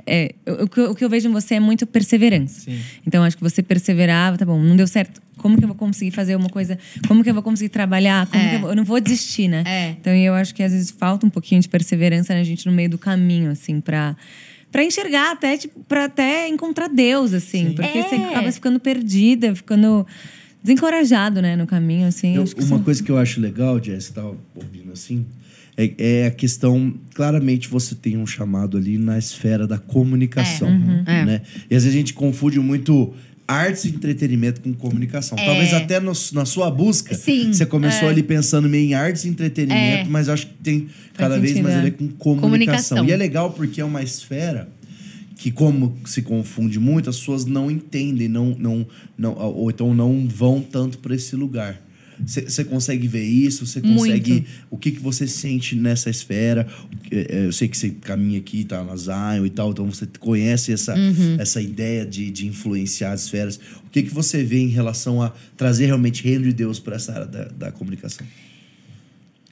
É, 0.07 0.33
o, 0.47 0.63
o 0.63 0.67
que 0.67 0.79
eu- 0.79 0.91
o 0.91 0.95
que 0.95 1.05
eu 1.05 1.09
vejo 1.09 1.29
em 1.29 1.31
você 1.31 1.55
é 1.55 1.59
muito 1.59 1.85
perseverança. 1.85 2.61
Sim. 2.61 2.79
Então, 3.05 3.23
acho 3.23 3.37
que 3.37 3.43
você 3.43 3.61
perseverava, 3.61 4.37
tá 4.37 4.45
bom, 4.45 4.59
não 4.59 4.75
deu 4.75 4.87
certo. 4.87 5.21
Como 5.41 5.57
que 5.57 5.63
eu 5.63 5.67
vou 5.67 5.75
conseguir 5.77 6.11
fazer 6.11 6.35
uma 6.35 6.49
coisa? 6.49 6.77
Como 7.07 7.23
que 7.23 7.29
eu 7.29 7.33
vou 7.33 7.43
conseguir 7.43 7.69
trabalhar? 7.69 8.27
Como 8.27 8.41
É. 8.43 8.49
que 8.49 8.55
eu, 8.55 8.59
vou- 8.61 8.69
eu 8.69 8.75
não 8.75 8.83
vou 8.85 8.99
desistir, 9.01 9.47
né? 9.47 9.63
É. 9.65 9.89
Então, 9.99 10.13
eu 10.13 10.33
acho 10.33 10.53
que 10.55 10.61
às 10.63 10.71
vezes 10.71 10.91
falta 10.91 11.25
um 11.25 11.29
pouquinho 11.29 11.59
de 11.61 11.67
perseverança 11.67 12.33
na 12.33 12.43
gente 12.43 12.65
no 12.65 12.71
meio 12.71 12.89
do 12.89 12.97
caminho, 12.97 13.51
assim, 13.51 13.81
pra. 13.81 14.15
Pra 14.71 14.85
enxergar 14.85 15.33
até, 15.33 15.57
tipo, 15.57 15.81
pra 15.83 16.05
até 16.05 16.47
encontrar 16.47 16.87
Deus, 16.87 17.33
assim. 17.33 17.69
Sim. 17.69 17.73
Porque 17.73 18.01
você 18.03 18.15
É. 18.15 18.25
acaba 18.29 18.49
ficando 18.53 18.79
perdida, 18.79 19.53
ficando 19.53 20.07
desencorajado, 20.63 21.41
né, 21.41 21.55
no 21.55 21.65
caminho, 21.67 22.07
assim. 22.07 22.35
Eu- 22.35 22.43
uma 22.43 22.77
sim. 22.77 22.83
coisa 22.83 23.03
que 23.03 23.11
eu 23.11 23.17
acho 23.17 23.41
legal, 23.41 23.83
Jess, 23.83 24.07
que 24.07 24.13
tava 24.13 24.35
ouvindo 24.55 24.91
assim, 24.93 25.25
é, 25.75 25.93
é 25.97 26.25
a 26.27 26.31
questão. 26.31 26.93
Claramente 27.15 27.67
você 27.67 27.95
tem 27.95 28.17
um 28.17 28.25
chamado 28.27 28.77
ali 28.77 28.97
na 28.97 29.17
esfera 29.17 29.65
da 29.67 29.77
comunicação. 29.77 30.67
É, 30.69 30.71
uhum. 30.71 31.03
É. 31.05 31.25
Né? 31.25 31.41
E 31.69 31.75
às 31.75 31.83
vezes 31.83 31.89
a 31.95 31.97
gente 31.99 32.13
confunde 32.13 32.59
muito 32.59 33.13
artes 33.51 33.85
e 33.85 33.89
entretenimento 33.89 34.61
com 34.61 34.73
comunicação. 34.73 35.37
É. 35.37 35.45
Talvez 35.45 35.73
até 35.73 35.99
no- 35.99 36.13
na 36.33 36.45
sua 36.45 36.69
busca, 36.71 37.13
Sim, 37.15 37.51
você 37.53 37.65
começou 37.65 38.07
é. 38.07 38.11
ali 38.11 38.23
pensando 38.23 38.69
meio 38.69 38.85
em 38.89 38.93
artes 38.93 39.25
e 39.25 39.27
entretenimento, 39.29 40.07
É. 40.07 40.09
mas 40.09 40.29
acho 40.29 40.47
que 40.47 40.53
tem 40.63 40.87
cada 41.15 41.37
vez 41.37 41.49
sentido, 41.51 41.63
mais 41.65 41.75
a 41.75 41.79
é. 41.79 41.83
ver 41.83 41.91
com 41.91 42.07
comunicação. 42.09 42.39
Comunicação. 42.97 43.05
E 43.05 43.11
é 43.11 43.15
legal 43.17 43.51
porque 43.51 43.81
é 43.81 43.85
uma 43.85 44.01
esfera 44.01 44.69
que 45.35 45.51
como 45.51 45.97
se 46.05 46.21
confunde 46.21 46.79
muito, 46.79 47.09
as 47.09 47.17
pessoas 47.17 47.45
não 47.45 47.69
entendem, 47.71 48.27
não, 48.27 48.55
não, 48.59 48.85
não, 49.17 49.33
ou 49.33 49.69
então 49.71 49.93
não 49.93 50.27
vão 50.27 50.61
tanto 50.61 50.97
para 50.99 51.15
esse 51.15 51.35
lugar. 51.35 51.81
Você 52.25 52.63
consegue 52.63 53.07
ver 53.07 53.23
isso? 53.23 53.65
Você 53.65 53.81
consegue. 53.81 54.31
Muito. 54.31 54.47
O 54.69 54.77
que, 54.77 54.91
que 54.91 54.99
você 54.99 55.27
sente 55.27 55.75
nessa 55.75 56.09
esfera? 56.09 56.67
É, 57.11 57.37
é, 57.37 57.45
Eu 57.47 57.51
sei 57.51 57.67
que 57.67 57.77
você 57.77 57.89
caminha 57.89 58.39
aqui, 58.39 58.63
tá 58.63 58.83
na 58.83 58.95
Zion 58.95 59.45
e 59.45 59.49
tal, 59.49 59.71
então 59.71 59.85
você 59.89 60.07
conhece 60.19 60.71
essa, 60.71 60.95
Uhum. 60.95 61.37
essa 61.39 61.61
ideia 61.61 62.05
de, 62.05 62.29
de 62.31 62.47
influenciar 62.47 63.11
as 63.13 63.23
esferas. 63.25 63.57
O 63.85 63.89
que, 63.91 64.03
que 64.03 64.13
você 64.13 64.43
vê 64.43 64.59
em 64.59 64.69
relação 64.69 65.21
a 65.21 65.33
trazer 65.57 65.85
realmente 65.87 66.23
reino 66.23 66.43
de 66.45 66.53
Deus 66.53 66.79
para 66.79 66.95
essa 66.95 67.11
área 67.13 67.25
da, 67.27 67.45
da 67.45 67.71
comunicação? 67.71 68.25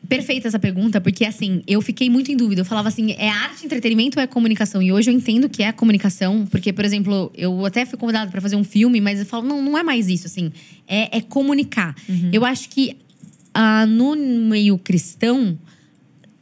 Perfeita 0.09 0.47
essa 0.47 0.57
pergunta, 0.57 0.99
porque 0.99 1.23
assim, 1.23 1.61
eu 1.67 1.81
fiquei 1.81 2.09
muito 2.09 2.31
em 2.31 2.35
dúvida. 2.35 2.61
Eu 2.61 2.65
falava 2.65 2.87
assim, 2.87 3.11
é 3.11 3.29
arte, 3.29 3.63
entretenimento 3.63 4.17
ou 4.17 4.23
é 4.23 4.27
comunicação? 4.27 4.81
E 4.81 4.91
hoje 4.91 5.11
eu 5.11 5.13
entendo 5.13 5.47
que 5.47 5.61
é 5.61 5.67
a 5.67 5.73
comunicação, 5.73 6.47
porque, 6.47 6.73
por 6.73 6.83
exemplo, 6.83 7.31
eu 7.35 7.63
até 7.63 7.85
fui 7.85 7.97
convidada 7.97 8.31
para 8.31 8.41
fazer 8.41 8.55
um 8.55 8.63
filme, 8.63 8.99
mas 8.99 9.19
eu 9.19 9.25
falo, 9.27 9.47
não, 9.47 9.61
não 9.61 9.77
é 9.77 9.83
mais 9.83 10.09
isso, 10.09 10.25
assim. 10.25 10.51
É, 10.87 11.19
é 11.19 11.21
comunicar. 11.21 11.95
Eu 12.33 12.43
acho 12.43 12.69
que 12.69 12.97
ah, 13.53 13.85
no 13.85 14.15
meio 14.15 14.77
cristão, 14.79 15.57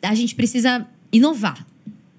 a 0.01 0.15
gente 0.15 0.33
precisa 0.33 0.87
inovar, 1.11 1.65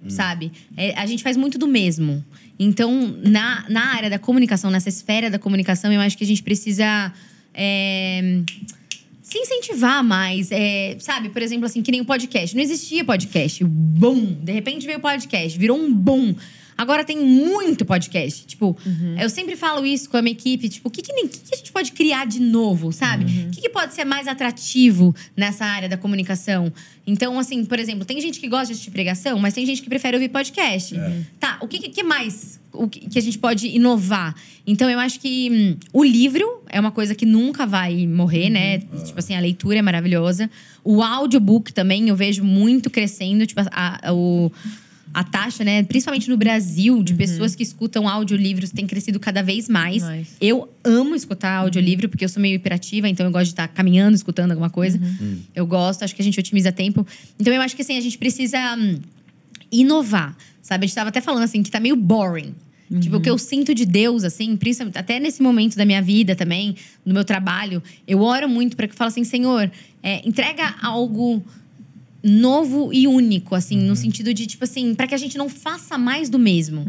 sabe? 0.08 0.52
É, 0.76 0.98
a 0.98 1.06
gente 1.06 1.22
faz 1.22 1.36
muito 1.36 1.58
do 1.58 1.66
mesmo. 1.66 2.24
Então, 2.58 3.16
na, 3.24 3.64
na 3.68 3.94
área 3.94 4.10
da 4.10 4.18
comunicação, 4.18 4.70
nessa 4.70 4.88
esfera 4.88 5.30
da 5.30 5.38
comunicação, 5.38 5.92
eu 5.92 6.00
acho 6.00 6.18
que 6.18 6.24
a 6.24 6.26
gente 6.26 6.42
precisa. 6.42 7.12
é, 7.54 8.42
se 9.28 9.38
incentivar 9.38 10.02
mais, 10.02 10.50
é, 10.50 10.96
sabe? 10.98 11.28
Por 11.28 11.42
exemplo, 11.42 11.66
assim, 11.66 11.82
que 11.82 11.90
nem 11.90 12.00
o 12.00 12.04
podcast. 12.04 12.56
Não 12.56 12.62
existia 12.62 13.04
podcast. 13.04 13.62
Bom! 13.62 14.24
De 14.42 14.50
repente 14.52 14.86
veio 14.86 14.96
o 14.96 15.02
podcast, 15.02 15.58
virou 15.58 15.76
um 15.78 15.92
bom. 15.92 16.34
Agora 16.78 17.02
tem 17.04 17.18
muito 17.18 17.84
podcast. 17.84 18.46
Tipo, 18.46 18.76
eu 19.20 19.28
sempre 19.28 19.56
falo 19.56 19.84
isso 19.84 20.08
com 20.08 20.16
a 20.16 20.22
minha 20.22 20.32
equipe. 20.32 20.68
Tipo, 20.68 20.86
o 20.88 20.90
que, 20.92 21.02
que, 21.02 21.12
que 21.12 21.54
a 21.54 21.56
gente 21.56 21.72
pode 21.72 21.90
criar 21.92 22.24
de 22.24 22.40
novo, 22.40 22.92
sabe? 22.92 23.24
O 23.48 23.50
que, 23.50 23.60
que 23.60 23.68
pode 23.68 23.92
ser 23.94 24.04
mais 24.04 24.28
atrativo 24.28 25.12
nessa 25.36 25.64
área 25.64 25.88
da 25.88 25.96
comunicação? 25.96 26.72
Então, 27.04 27.38
assim, 27.38 27.64
por 27.64 27.78
exemplo, 27.80 28.04
tem 28.04 28.20
gente 28.20 28.38
que 28.38 28.48
gosta 28.48 28.66
de 28.66 28.72
assistir 28.74 28.90
pregação, 28.92 29.38
mas 29.40 29.54
tem 29.54 29.66
gente 29.66 29.82
que 29.82 29.88
prefere 29.88 30.16
ouvir 30.16 30.28
podcast. 30.28 30.94
Tá, 31.40 31.58
o 31.60 31.66
que, 31.66 31.78
que- 31.88 32.02
mais 32.04 32.60
o 32.72 32.86
que, 32.86 33.18
a 33.18 33.22
gente 33.22 33.38
pode 33.38 33.66
inovar? 33.66 34.34
Então, 34.66 34.88
eu 34.88 34.98
acho 35.00 35.18
que 35.18 35.50
hum, 35.50 35.76
o 35.92 36.04
livro 36.04 36.62
é 36.68 36.78
uma 36.78 36.92
coisa 36.92 37.14
que 37.14 37.26
nunca 37.26 37.66
vai 37.66 38.06
morrer, 38.06 38.50
né? 38.50 38.78
Tipo 39.04 39.18
assim, 39.18 39.34
a 39.34 39.40
leitura 39.40 39.78
é 39.78 39.82
maravilhosa. 39.82 40.48
O 40.84 41.02
audiobook 41.02 41.72
também 41.72 42.08
eu 42.08 42.14
vejo 42.14 42.44
muito 42.44 42.88
crescendo. 42.90 43.46
Tipo, 43.46 43.62
a, 43.72 44.08
a- 44.10 44.12
o, 44.14 44.52
a 45.12 45.24
taxa, 45.24 45.64
né? 45.64 45.82
Principalmente 45.82 46.28
no 46.28 46.36
Brasil, 46.36 47.02
de 47.02 47.14
pessoas 47.14 47.54
que 47.54 47.62
escutam 47.62 48.08
audiolivros 48.08 48.70
tem 48.70 48.86
crescido 48.86 49.18
cada 49.18 49.42
vez 49.42 49.68
mais. 49.68 50.02
Mais. 50.02 50.28
Eu 50.40 50.68
amo 50.84 51.14
escutar 51.14 51.56
audiolivro, 51.56 52.08
porque 52.08 52.24
eu 52.24 52.28
sou 52.28 52.40
meio 52.40 52.54
hiperativa, 52.54 53.08
então 53.08 53.26
eu 53.26 53.32
gosto 53.32 53.46
de 53.46 53.52
estar 53.52 53.68
caminhando, 53.68 54.14
escutando 54.14 54.50
alguma 54.50 54.70
coisa. 54.70 55.00
Eu 55.54 55.66
gosto, 55.66 56.02
acho 56.02 56.14
que 56.14 56.22
a 56.22 56.24
gente 56.24 56.38
otimiza 56.38 56.70
tempo. 56.70 57.06
Então 57.38 57.52
eu 57.52 57.60
acho 57.60 57.74
que 57.74 57.82
assim, 57.82 57.96
a 57.96 58.00
gente 58.00 58.18
precisa 58.18 58.76
hum, 58.76 58.98
inovar, 59.70 60.36
sabe? 60.62 60.84
A 60.84 60.86
gente 60.86 60.94
tava 60.94 61.08
até 61.08 61.20
falando 61.20 61.42
assim, 61.42 61.62
que 61.62 61.70
tá 61.70 61.80
meio 61.80 61.96
boring. 61.96 62.54
Tipo, 63.00 63.16
o 63.16 63.20
que 63.20 63.28
eu 63.28 63.36
sinto 63.36 63.74
de 63.74 63.84
Deus, 63.84 64.24
assim, 64.24 64.56
principalmente, 64.56 64.96
até 64.96 65.20
nesse 65.20 65.42
momento 65.42 65.76
da 65.76 65.84
minha 65.84 66.00
vida 66.00 66.34
também, 66.34 66.74
no 67.04 67.12
meu 67.12 67.22
trabalho, 67.22 67.82
eu 68.06 68.22
oro 68.22 68.48
muito 68.48 68.76
para 68.76 68.86
que 68.86 68.94
eu 68.94 68.96
fale 68.96 69.08
assim, 69.08 69.24
Senhor, 69.24 69.70
é, 70.02 70.26
entrega 70.26 70.74
algo 70.80 71.44
novo 72.22 72.92
e 72.92 73.06
único, 73.06 73.54
assim, 73.54 73.76
no 73.78 73.94
sentido 73.94 74.34
de, 74.34 74.46
tipo 74.46 74.64
assim, 74.64 74.94
para 74.94 75.06
que 75.06 75.14
a 75.14 75.18
gente 75.18 75.38
não 75.38 75.48
faça 75.48 75.96
mais 75.96 76.28
do 76.28 76.38
mesmo. 76.38 76.84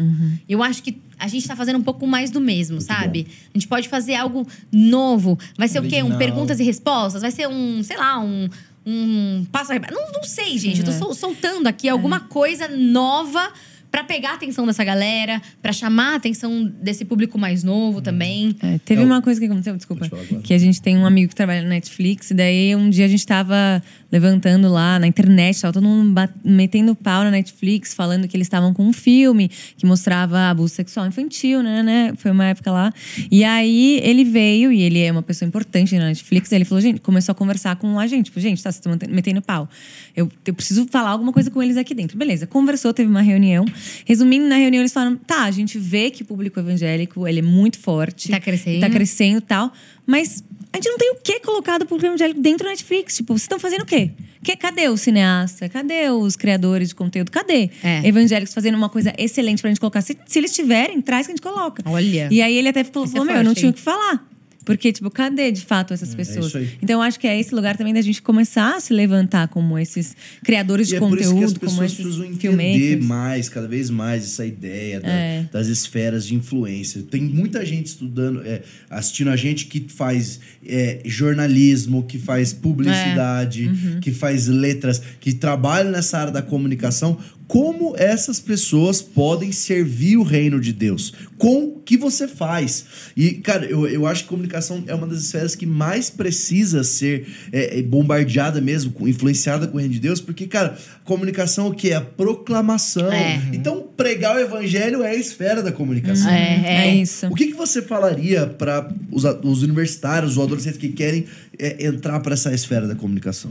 Eu 0.47 0.63
acho 0.63 0.82
que 0.82 0.97
a 1.19 1.27
gente 1.27 1.47
tá 1.47 1.55
fazendo 1.55 1.77
um 1.77 1.84
pouco 1.84 2.07
mais 2.07 2.32
do 2.32 2.39
mesmo, 2.41 2.82
sabe? 2.82 3.27
A 3.53 3.57
gente 3.57 3.67
pode 3.67 3.88
fazer 3.89 4.15
algo 4.15 4.47
novo. 4.71 5.38
Vai 5.57 5.67
ser 5.67 5.80
o 5.80 5.84
quê? 5.84 5.97
Um 5.97 6.07
Original. 6.07 6.17
perguntas 6.17 6.59
e 6.59 6.63
respostas? 6.63 7.21
Vai 7.21 7.32
ser 7.32 7.47
um, 7.47 7.84
sei 7.84 7.97
lá, 7.97 8.19
um. 8.19 8.49
Um 8.86 9.45
passo 9.51 9.71
a 9.73 9.75
não, 9.77 10.11
não 10.13 10.23
sei, 10.23 10.57
gente. 10.57 10.80
Eu 10.80 10.86
tô 10.86 10.91
É. 10.91 10.97
sol- 10.97 11.13
soltando 11.13 11.67
aqui 11.67 11.88
alguma 11.88 12.21
coisa 12.21 12.67
nova 12.69 13.51
pra 13.91 14.03
pegar 14.03 14.31
a 14.31 14.33
atenção 14.35 14.65
dessa 14.65 14.83
galera, 14.83 15.41
pra 15.61 15.73
chamar 15.73 16.13
a 16.13 16.15
atenção 16.15 16.71
desse 16.81 17.03
público 17.05 17.37
mais 17.37 17.63
novo 17.63 18.01
também. 18.01 18.55
É, 18.61 18.77
teve 18.79 19.01
É 19.01 19.05
uma 19.05 19.21
coisa 19.21 19.39
que 19.39 19.45
aconteceu, 19.45 19.75
desculpa. 19.75 20.09
Que 20.43 20.53
a 20.53 20.57
gente 20.57 20.81
tem 20.81 20.97
um 20.97 21.05
amigo 21.05 21.29
que 21.29 21.35
trabalha 21.35 21.61
na 21.61 21.69
Netflix, 21.69 22.31
e 22.31 22.33
daí 22.33 22.75
um 22.75 22.89
dia 22.89 23.05
a 23.05 23.07
gente 23.07 23.25
tava 23.25 23.81
levantando 24.11 24.69
lá 24.69 24.99
na 24.99 25.07
internet, 25.07 25.61
tava 25.61 25.73
todo 25.73 25.83
mundo 25.83 26.13
metendo 26.43 26.95
pau 26.95 27.23
na 27.23 27.31
Netflix, 27.31 27.93
falando 27.93 28.27
que 28.27 28.35
eles 28.35 28.45
estavam 28.45 28.73
com 28.73 28.85
um 28.85 28.93
filme 28.93 29.49
que 29.77 29.85
mostrava 29.85 30.49
abuso 30.49 30.73
sexual 30.73 31.07
infantil, 31.07 31.61
né, 31.63 31.83
né? 31.83 32.13
Foi 32.17 32.31
uma 32.31 32.45
época 32.45 32.71
lá. 32.71 32.93
E 33.31 33.43
aí 33.43 33.99
ele 34.03 34.23
veio, 34.23 34.71
e 34.71 34.81
ele 34.81 34.99
é 34.99 35.11
uma 35.11 35.21
pessoa 35.21 35.47
importante 35.47 35.97
na 35.97 36.07
Netflix, 36.07 36.51
e 36.51 36.55
ele 36.55 36.65
falou, 36.65 36.81
gente, 36.81 36.99
começou 37.01 37.31
a 37.31 37.35
conversar 37.35 37.75
com 37.75 37.99
a 37.99 38.07
gente. 38.07 38.25
Tipo, 38.25 38.39
gente, 38.39 38.61
tá, 38.61 38.71
vocês 38.71 38.85
estão 38.85 39.09
metendo 39.09 39.41
pau. 39.41 39.69
Eu, 40.15 40.29
eu 40.45 40.53
preciso 40.53 40.87
falar 40.91 41.09
alguma 41.09 41.31
coisa 41.31 41.49
com 41.49 41.61
eles 41.61 41.77
aqui 41.77 41.93
dentro. 41.93 42.17
Beleza, 42.17 42.45
conversou, 42.45 42.93
teve 42.93 43.09
uma 43.09 43.21
reunião. 43.21 43.65
Resumindo, 44.05 44.47
na 44.47 44.55
reunião 44.55 44.82
eles 44.82 44.93
falaram, 44.93 45.15
tá, 45.15 45.43
a 45.43 45.51
gente 45.51 45.77
vê 45.77 46.09
que 46.11 46.23
o 46.23 46.25
público 46.25 46.59
evangélico, 46.59 47.27
ele 47.27 47.39
é 47.39 47.43
muito 47.43 47.80
forte. 47.80 48.30
Tá 48.30 48.39
crescendo. 48.39 48.82
Tá 48.82 48.89
crescendo 48.89 49.38
e 49.38 49.41
tal. 49.41 49.71
Mas 50.05 50.43
a 50.71 50.77
gente 50.77 50.89
não 50.89 50.97
tem 50.97 51.11
o 51.11 51.15
que 51.15 51.39
colocado 51.39 51.80
pro 51.80 51.89
público 51.89 52.07
evangélico 52.07 52.39
dentro 52.41 52.65
da 52.65 52.71
Netflix. 52.71 53.17
Tipo, 53.17 53.34
vocês 53.34 53.43
estão 53.43 53.59
fazendo 53.59 53.82
o 53.82 53.86
quê? 53.86 54.11
Que, 54.43 54.55
cadê 54.55 54.88
o 54.88 54.95
cineasta? 54.95 55.67
Cadê 55.67 56.09
os 56.09 56.36
criadores 56.36 56.89
de 56.89 56.95
conteúdo? 56.95 57.30
Cadê? 57.32 57.69
É. 57.84 58.07
Evangélicos 58.07 58.53
fazendo 58.53 58.75
uma 58.75 58.89
coisa 58.89 59.13
excelente 59.17 59.61
pra 59.61 59.69
gente 59.69 59.80
colocar. 59.80 60.01
Se, 60.01 60.17
se 60.25 60.39
eles 60.39 60.53
tiverem, 60.53 61.01
traz 61.01 61.27
que 61.27 61.34
a 61.34 61.36
gente 61.36 61.41
coloca. 61.41 61.84
Olha. 61.86 62.30
E 62.32 62.41
aí 62.41 62.55
ele 62.55 62.69
até 62.69 62.84
falou, 62.84 63.07
é 63.07 63.11
meu, 63.11 63.36
eu 63.36 63.43
não 63.43 63.45
forte, 63.45 63.59
tinha 63.59 63.71
o 63.71 63.73
que 63.73 63.82
falar. 63.82 64.28
Porque, 64.70 64.93
tipo, 64.93 65.09
cadê 65.09 65.51
de 65.51 65.61
fato 65.61 65.93
essas 65.93 66.13
pessoas? 66.13 66.45
isso 66.47 66.57
aí. 66.57 66.70
então, 66.82 66.99
eu 66.99 67.01
acho 67.01 67.20
que 67.20 67.28
é 67.28 67.39
esse 67.39 67.55
lugar 67.55 67.76
também 67.76 67.93
da 67.93 68.01
gente 68.01 68.22
começar 68.22 68.76
a 68.76 68.80
se 68.80 68.93
levantar 68.93 69.47
como 69.47 69.78
esses 69.80 70.15
criadores 70.43 70.88
E 70.88 70.91
de 70.91 70.95
é 70.97 70.99
por 70.99 71.17
isso 71.20 71.30
que 71.36 71.43
as 71.43 71.51
conteúdo, 71.53 71.59
como 71.59 71.72
pessoas 71.72 71.91
esses 71.91 72.01
precisam 72.03 72.26
entender 72.26 72.39
filmmakers. 72.74 73.05
mais, 73.05 73.49
cada 73.49 73.67
vez 73.67 73.89
mais, 73.89 74.24
essa 74.26 74.45
ideia 74.45 74.99
da- 74.99 75.07
É. 75.09 75.49
das 75.51 75.67
esferas 75.67 76.26
de 76.28 76.36
influência. 76.36 77.01
Tem 77.09 77.22
muita 77.22 77.65
gente 77.65 77.88
estudando, 77.88 78.41
é, 78.45 78.61
assistindo 78.89 79.30
a 79.30 79.36
gente 79.36 79.65
que 79.65 79.86
faz 79.89 80.39
é, 80.67 81.01
jornalismo, 81.05 82.03
que 82.03 82.20
faz 82.20 82.53
publicidade, 82.53 83.67
Uhum. 83.67 83.99
que 83.99 84.11
faz 84.11 84.47
letras, 84.47 85.01
que 85.20 85.34
trabalha 85.34 85.89
nessa 85.89 86.17
área 86.20 86.32
da 86.32 86.41
comunicação. 86.41 87.17
Como 87.50 87.95
essas 87.97 88.39
pessoas 88.39 89.02
podem 89.02 89.52
servir 89.52 90.18
o 90.18 90.22
reino 90.24 90.62
de 90.62 90.72
Deus? 90.72 91.16
Com 91.36 91.64
o 91.64 91.80
que 91.84 91.97
você 91.97 92.28
faz? 92.28 92.86
E, 93.18 93.32
cara, 93.32 93.66
eu, 93.66 93.88
eu 93.88 94.06
acho 94.06 94.22
que 94.24 94.30
comunicação 94.30 94.84
é 94.86 94.93
uma 94.93 95.08
das 95.08 95.24
esferas 95.24 95.56
que 95.56 95.66
mais 95.66 96.12
precisa 96.12 96.84
ser 96.84 97.26
é, 97.52 97.80
é, 97.80 97.82
bombardeada 97.82 98.62
mesmo, 98.62 98.91
com- 98.91 99.08
influenciada 99.08 99.66
com 99.68 99.78
o 99.78 99.80
reino 99.80 99.91
de 99.95 100.00
Deus, 100.00 100.22
porque, 100.22 100.45
cara, 100.45 100.78
comunicação 101.04 101.70
o 101.70 101.74
que? 101.74 101.89
É 101.89 101.95
a 101.95 102.02
proclamação. 102.02 103.12
É. 103.12 103.41
Então, 103.52 103.82
pregar 103.97 104.36
o 104.36 104.39
evangelho 104.39 105.02
é 105.02 105.10
a 105.10 105.16
esfera 105.16 105.64
da 105.64 105.72
comunicação. 105.72 106.30
É, 106.30 106.62
É 106.64 106.88
é. 106.89 106.95
isso. 106.97 107.26
O 107.28 107.34
que, 107.34 107.47
que 107.47 107.54
você 107.56 107.82
falaria 107.82 108.45
para 108.45 108.88
os, 109.12 109.24
os 109.24 109.64
universitários, 109.64 110.34
os 110.38 110.43
adolescentes 110.43 110.78
que 110.78 110.89
querem 110.89 111.26
é, 111.58 111.84
entrar 111.88 112.20
para 112.20 112.34
essa 112.36 112.54
esfera 112.54 112.88
da 112.88 112.93
comunicação? 112.93 113.50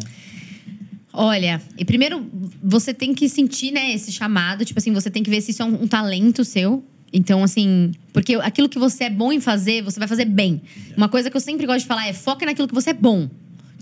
Olha, 1.13 1.61
e 1.77 1.85
primeiro 1.85 2.27
você 2.63 2.93
tem 2.93 3.15
que 3.15 3.29
sentir, 3.29 3.73
né, 3.73 3.93
esse 3.93 4.13
chamado. 4.13 4.65
Tipo 4.65 4.79
assim, 4.79 4.93
você 4.93 5.11
tem 5.11 5.23
que 5.23 5.31
ver 5.31 5.41
se 5.41 5.51
isso 5.51 5.63
é 5.63 5.65
um, 5.65 5.83
um 5.83 5.89
talento 5.89 6.45
seu. 6.45 6.85
Então, 7.13 7.43
assim, 7.43 7.93
porque 8.13 8.35
aquilo 8.35 8.69
que 8.69 8.79
você 8.79 9.05
é 9.05 9.11
bom 9.11 9.33
em 9.33 9.41
fazer, 9.41 9.83
você 9.83 9.99
vai 9.99 10.07
fazer 10.09 10.27
bem. 10.27 10.61
Uma 10.97 11.09
coisa 11.09 11.31
que 11.31 11.37
eu 11.37 11.41
sempre 11.41 11.67
gosto 11.67 11.81
de 11.81 11.87
falar 11.87 12.07
é 12.07 12.13
foca 12.13 12.45
naquilo 12.45 12.69
que 12.69 12.75
você 12.75 12.91
é 12.91 12.95
bom. 12.95 13.29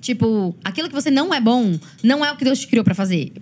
Tipo, 0.00 0.54
aquilo 0.62 0.88
que 0.88 0.94
você 0.94 1.10
não 1.10 1.34
é 1.34 1.40
bom, 1.40 1.76
não 2.02 2.24
é 2.24 2.30
o 2.30 2.36
que 2.36 2.44
Deus 2.44 2.60
te 2.60 2.68
criou 2.68 2.84
pra 2.84 2.94
fazer. 2.94 3.32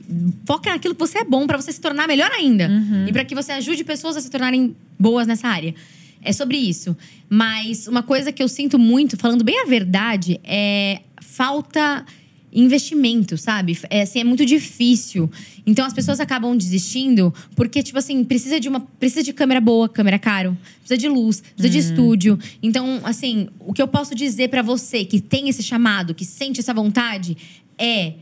Foca 0.46 0.70
naquilo 0.70 0.94
que 0.94 1.00
você 1.00 1.18
é 1.18 1.24
bom 1.24 1.46
pra 1.46 1.60
você 1.60 1.70
se 1.70 1.80
tornar 1.80 2.08
melhor 2.08 2.30
ainda. 2.30 2.68
E 3.06 3.12
pra 3.12 3.24
que 3.24 3.34
você 3.34 3.52
ajude 3.52 3.84
pessoas 3.84 4.16
a 4.16 4.20
se 4.20 4.30
tornarem 4.30 4.74
boas 4.98 5.26
nessa 5.26 5.48
área. 5.48 5.74
É 6.22 6.32
sobre 6.32 6.56
isso. 6.56 6.96
Mas 7.28 7.86
uma 7.86 8.02
coisa 8.02 8.32
que 8.32 8.42
eu 8.42 8.48
sinto 8.48 8.78
muito, 8.78 9.18
falando 9.18 9.44
bem 9.44 9.60
a 9.60 9.66
verdade, 9.66 10.40
é 10.42 11.02
falta 11.20 12.06
investimento, 12.54 13.36
sabe? 13.36 13.76
É, 13.90 14.02
assim, 14.02 14.20
é 14.20 14.24
muito 14.24 14.46
difícil. 14.46 15.30
Então 15.66 15.84
as 15.84 15.92
pessoas 15.92 16.20
acabam 16.20 16.56
desistindo 16.56 17.34
porque, 17.56 17.82
tipo 17.82 17.98
assim, 17.98 18.22
precisa 18.24 18.60
de 18.60 18.68
uma. 18.68 18.80
Precisa 18.80 19.22
de 19.22 19.32
câmera 19.32 19.60
boa, 19.60 19.88
câmera 19.88 20.18
caro, 20.18 20.56
precisa 20.80 20.96
de 20.96 21.08
luz, 21.08 21.40
precisa 21.40 21.68
de 21.68 21.78
estúdio. 21.78 22.38
Então, 22.62 23.00
assim, 23.04 23.48
o 23.60 23.72
que 23.72 23.82
eu 23.82 23.88
posso 23.88 24.14
dizer 24.14 24.48
pra 24.48 24.62
você 24.62 25.04
que 25.04 25.20
tem 25.20 25.48
esse 25.48 25.62
chamado, 25.62 26.14
que 26.14 26.24
sente 26.24 26.60
essa 26.60 26.72
vontade, 26.72 27.36
é 27.76 28.14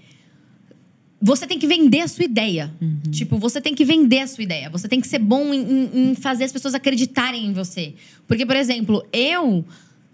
você 1.25 1.47
tem 1.47 1.57
que 1.59 1.67
vender 1.69 2.01
a 2.01 2.09
sua 2.09 2.25
ideia. 2.25 2.73
Tipo, 3.13 3.39
você 3.39 3.61
tem 3.61 3.75
que 3.77 3.85
vender 3.85 4.21
a 4.21 4.27
sua 4.27 4.43
ideia. 4.43 4.69
Você 4.71 4.89
tem 4.89 5.01
que 5.01 5.07
ser 5.07 5.21
bom 5.21 5.55
em, 5.55 5.61
em- 5.61 6.11
em 6.11 6.15
fazer 6.17 6.43
as 6.45 6.51
pessoas 6.53 6.75
acreditarem 6.75 7.47
em 7.47 7.53
você. 7.53 7.95
Porque, 8.27 8.45
por 8.45 8.57
exemplo, 8.57 9.07
eu 9.13 9.65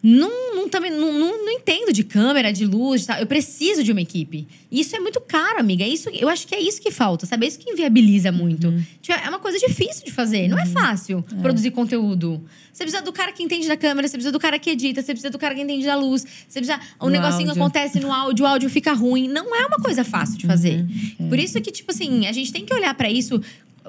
não, 0.02 0.54
não, 0.54 0.68
também, 0.68 0.92
não, 0.92 1.12
não, 1.12 1.44
não 1.44 1.50
entendo 1.50 1.92
de 1.92 2.04
câmera, 2.04 2.52
de 2.52 2.64
luz, 2.64 3.00
de 3.00 3.06
tal. 3.08 3.18
eu 3.18 3.26
preciso 3.26 3.82
de 3.82 3.90
uma 3.90 4.00
equipe. 4.00 4.46
E 4.70 4.80
isso 4.80 4.94
é 4.94 5.00
muito 5.00 5.20
caro, 5.20 5.58
amiga. 5.58 5.82
É 5.82 5.88
Isso, 5.88 6.08
eu 6.10 6.28
acho 6.28 6.46
que 6.46 6.54
é 6.54 6.60
isso 6.60 6.80
que 6.80 6.90
falta, 6.90 7.26
sabe? 7.26 7.46
É 7.46 7.48
isso 7.48 7.58
que 7.58 7.70
inviabiliza 7.70 8.30
muito. 8.30 8.72
Tipo, 9.02 9.18
é 9.18 9.28
uma 9.28 9.38
coisa 9.40 9.58
difícil 9.58 10.04
de 10.04 10.12
fazer. 10.12 10.46
Não 10.46 10.58
é 10.58 10.66
fácil 10.66 11.24
produzir 11.42 11.70
conteúdo. 11.72 12.40
Você 12.72 12.84
precisa 12.84 13.02
do 13.02 13.12
cara 13.12 13.32
que 13.32 13.42
entende 13.42 13.66
da 13.66 13.76
câmera, 13.76 14.06
você 14.06 14.12
precisa 14.12 14.30
do 14.30 14.38
cara 14.38 14.56
que 14.58 14.70
edita, 14.70 15.02
você 15.02 15.12
precisa 15.12 15.30
do 15.30 15.38
cara 15.38 15.52
que 15.54 15.62
entende 15.62 15.84
da 15.84 15.96
luz. 15.96 16.24
Você 16.48 16.60
precisa. 16.60 16.78
O 17.00 17.06
Do 17.06 17.10
negocinho 17.10 17.48
áudio. 17.48 17.62
acontece 17.62 17.98
no 17.98 18.12
áudio, 18.12 18.44
o 18.44 18.48
áudio 18.48 18.70
fica 18.70 18.92
ruim. 18.92 19.26
Não 19.26 19.56
é 19.56 19.66
uma 19.66 19.78
coisa 19.78 20.04
fácil 20.04 20.38
de 20.38 20.46
fazer. 20.46 20.86
Por 21.28 21.38
isso 21.38 21.60
que, 21.60 21.72
tipo 21.72 21.90
assim, 21.90 22.26
a 22.26 22.32
gente 22.32 22.52
tem 22.52 22.64
que 22.64 22.72
olhar 22.72 22.94
pra 22.94 23.10
isso 23.10 23.40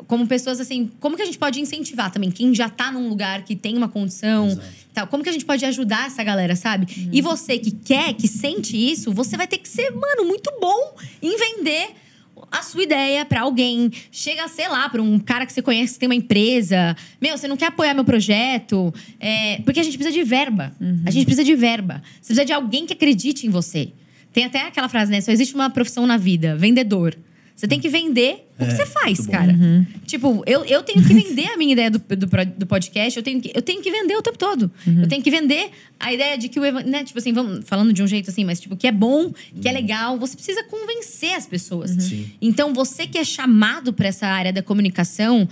como 0.08 0.28
pessoas 0.28 0.60
assim, 0.60 0.90
como 1.00 1.16
que 1.16 1.22
a 1.22 1.26
gente 1.26 1.38
pode 1.38 1.60
incentivar 1.60 2.12
também 2.12 2.32
quem 2.32 2.54
já 2.54 2.70
tá 2.70 2.92
num 2.92 3.08
lugar 3.10 3.44
que 3.44 3.56
tem 3.56 3.78
uma 3.78 3.88
condição, 3.88 4.48
Exato. 4.48 4.68
tal, 4.94 5.08
como 5.08 5.24
que 5.24 5.30
a 5.30 5.32
gente 5.32 5.46
pode 5.46 5.66
ajudar 5.66 6.08
essa 6.08 6.24
galera, 6.24 6.56
sabe? 6.56 7.10
E 7.12 7.22
você 7.22 7.58
que 7.58 7.72
quer, 7.72 8.14
que 8.14 8.28
sente 8.28 8.76
isso, 8.76 9.12
você 9.14 9.38
vai 9.38 9.48
ter 9.48 9.58
que 9.58 9.68
ser, 9.68 9.92
mano, 9.92 10.26
muito 10.26 10.52
bom 10.60 10.96
em 11.22 11.38
vender 11.38 11.90
a 12.52 12.64
sua 12.64 12.84
ideia 12.84 13.26
pra 13.26 13.42
alguém. 13.42 13.92
Chega, 14.12 14.48
sei 14.48 14.68
lá, 14.68 14.88
pra 14.90 15.02
um 15.02 15.20
cara 15.20 15.46
que 15.46 15.54
você 15.54 15.62
conhece 15.62 15.94
que 15.94 16.00
tem 16.00 16.08
uma 16.08 16.16
empresa. 16.16 16.96
Meu, 17.22 17.38
você 17.38 17.48
não 17.48 17.58
quer 17.58 17.68
apoiar 17.68 17.94
meu 17.94 18.06
projeto? 18.06 18.94
É, 19.20 19.62
porque 19.64 19.80
a 19.80 19.84
gente 19.84 19.98
precisa 19.98 20.18
de 20.18 20.24
verba. 20.24 20.74
A 21.06 21.12
gente 21.12 21.26
precisa 21.26 21.44
de 21.44 21.56
verba. 21.56 22.02
Você 22.16 22.28
precisa 22.28 22.46
de 22.46 22.54
alguém 22.54 22.86
que 22.86 22.94
acredite 22.94 23.46
em 23.46 23.50
você. 23.50 23.92
Tem 24.32 24.46
até 24.46 24.62
aquela 24.62 24.88
frase, 24.88 25.12
né? 25.12 25.22
Só 25.22 25.32
existe 25.32 25.54
uma 25.56 25.70
profissão 25.70 26.06
na 26.06 26.18
vida: 26.18 26.56
vendedor. 26.56 27.18
Você 27.60 27.68
tem 27.68 27.78
que 27.78 27.90
vender 27.90 28.48
o 28.58 28.66
que 28.66 28.72
É, 28.72 28.74
você 28.74 28.86
faz, 28.86 29.28
cara. 29.28 29.54
Tipo, 30.06 30.42
eu, 30.48 30.64
eu 30.64 30.82
tenho 30.82 31.06
que 31.06 31.14
vender 31.14 31.48
a 31.48 31.58
minha 31.58 31.74
ideia 31.74 31.92
do, 31.92 32.00
do, 32.00 32.28
do 32.58 32.66
podcast, 32.66 33.18
eu 33.18 33.22
tenho, 33.22 33.42
que, 33.42 33.52
eu 33.54 33.62
tenho 33.62 33.82
que 33.82 33.92
vender 33.92 34.16
o 34.16 34.22
tempo 34.22 34.38
todo. 34.38 34.72
Eu 34.88 35.10
tenho 35.10 35.22
que 35.22 35.30
vender 35.30 35.70
a 36.00 36.14
ideia 36.14 36.38
de 36.38 36.48
que 36.48 36.58
o 36.58 36.72
né, 36.84 37.04
tipo 37.04 37.20
assim, 37.20 37.34
vamos 37.34 37.68
falando 37.68 37.92
de 37.92 38.02
um 38.02 38.08
jeito 38.08 38.30
assim, 38.30 38.46
mas 38.46 38.62
tipo, 38.62 38.78
que 38.78 38.88
é 38.88 38.94
bom, 38.94 39.34
que 39.62 39.68
é 39.68 39.74
legal, 39.74 40.18
você 40.18 40.38
precisa 40.38 40.64
convencer 40.64 41.34
as 41.34 41.46
pessoas. 41.46 41.92
Sim. 41.92 42.32
Então, 42.42 42.74
você 42.74 43.06
que 43.06 43.18
é 43.18 43.26
chamado 43.26 43.92
para 43.92 44.08
essa 44.08 44.26
área 44.26 44.54
da 44.54 44.64
comunicação, 44.64 45.46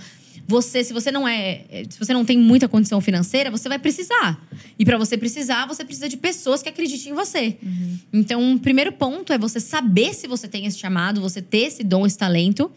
você, 0.48 0.82
se 0.82 0.94
você 0.94 1.12
não 1.12 1.28
é, 1.28 1.62
se 1.90 1.98
você 1.98 2.14
não 2.14 2.24
tem 2.24 2.38
muita 2.38 2.66
condição 2.66 3.02
financeira, 3.02 3.50
você 3.50 3.68
vai 3.68 3.78
precisar. 3.78 4.42
E 4.78 4.84
para 4.84 4.96
você 4.96 5.18
precisar, 5.18 5.66
você 5.66 5.84
precisa 5.84 6.08
de 6.08 6.16
pessoas 6.16 6.62
que 6.62 6.70
acreditem 6.70 7.12
em 7.12 7.14
você. 7.14 7.58
Então, 8.10 8.54
o 8.54 8.58
primeiro 8.58 8.90
ponto 8.90 9.30
é 9.30 9.36
você 9.36 9.60
saber 9.60 10.14
se 10.14 10.26
você 10.26 10.48
tem 10.48 10.64
esse 10.64 10.78
chamado, 10.78 11.20
você 11.20 11.42
ter 11.42 11.66
esse 11.66 11.84
dom, 11.84 12.06
esse 12.06 12.16
talento. 12.16 12.72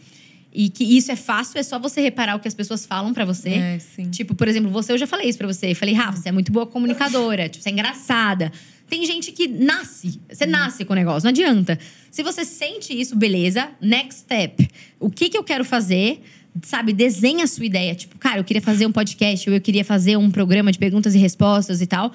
E 0.54 0.68
que 0.68 0.84
isso 0.84 1.14
é 1.14 1.16
fácil, 1.16 1.58
é 1.58 1.64
só 1.64 1.80
você 1.80 2.02
reparar 2.02 2.36
o 2.36 2.40
que 2.42 2.48
as 2.50 2.54
pessoas 2.54 2.86
falam 2.86 3.14
para 3.14 3.24
você. 3.24 3.52
É, 3.52 3.80
sim. 3.80 4.10
Tipo, 4.10 4.36
por 4.36 4.50
exemplo, 4.50 4.70
você, 4.70 4.92
eu 4.92 4.98
já 4.98 5.08
falei 5.08 5.30
isso 5.30 5.38
pra 5.38 5.48
você. 5.48 5.72
Eu 5.72 5.76
falei, 5.78 5.96
Rafa, 5.96 6.18
você 6.18 6.28
é 6.28 6.32
muito 6.34 6.52
boa 6.52 6.68
comunicadora, 6.68 7.48
tipo, 7.48 7.64
você 7.64 7.70
é 7.70 7.72
engraçada. 7.72 8.52
Tem 8.90 9.06
gente 9.06 9.32
que 9.32 9.48
nasce, 9.48 10.20
você 10.30 10.46
nasce 10.46 10.84
com 10.84 10.92
o 10.92 10.96
negócio, 10.98 11.24
não 11.24 11.30
adianta. 11.30 11.80
Se 12.10 12.22
você 12.22 12.44
sente 12.44 12.92
isso, 12.92 13.16
beleza, 13.16 13.70
next 13.80 14.20
step. 14.20 14.70
O 15.00 15.10
que 15.10 15.30
que 15.30 15.38
eu 15.38 15.44
quero 15.46 15.64
fazer? 15.64 16.22
Sabe, 16.64 16.92
desenha 16.94 17.46
a 17.46 17.48
sua 17.48 17.66
ideia. 17.66 17.96
Tipo, 17.96 18.18
cara, 18.18 18.40
eu 18.40 18.44
queria 18.44 18.62
fazer 18.62 18.86
um 18.86 18.92
podcast, 18.92 19.50
ou 19.50 19.56
eu 19.56 19.62
queria 19.62 19.86
fazer 19.86 20.18
um 20.18 20.30
programa 20.30 20.72
de 20.72 20.78
perguntas 20.78 21.16
e 21.16 21.18
respostas 21.18 21.82
e 21.82 21.86
tal. 21.88 22.12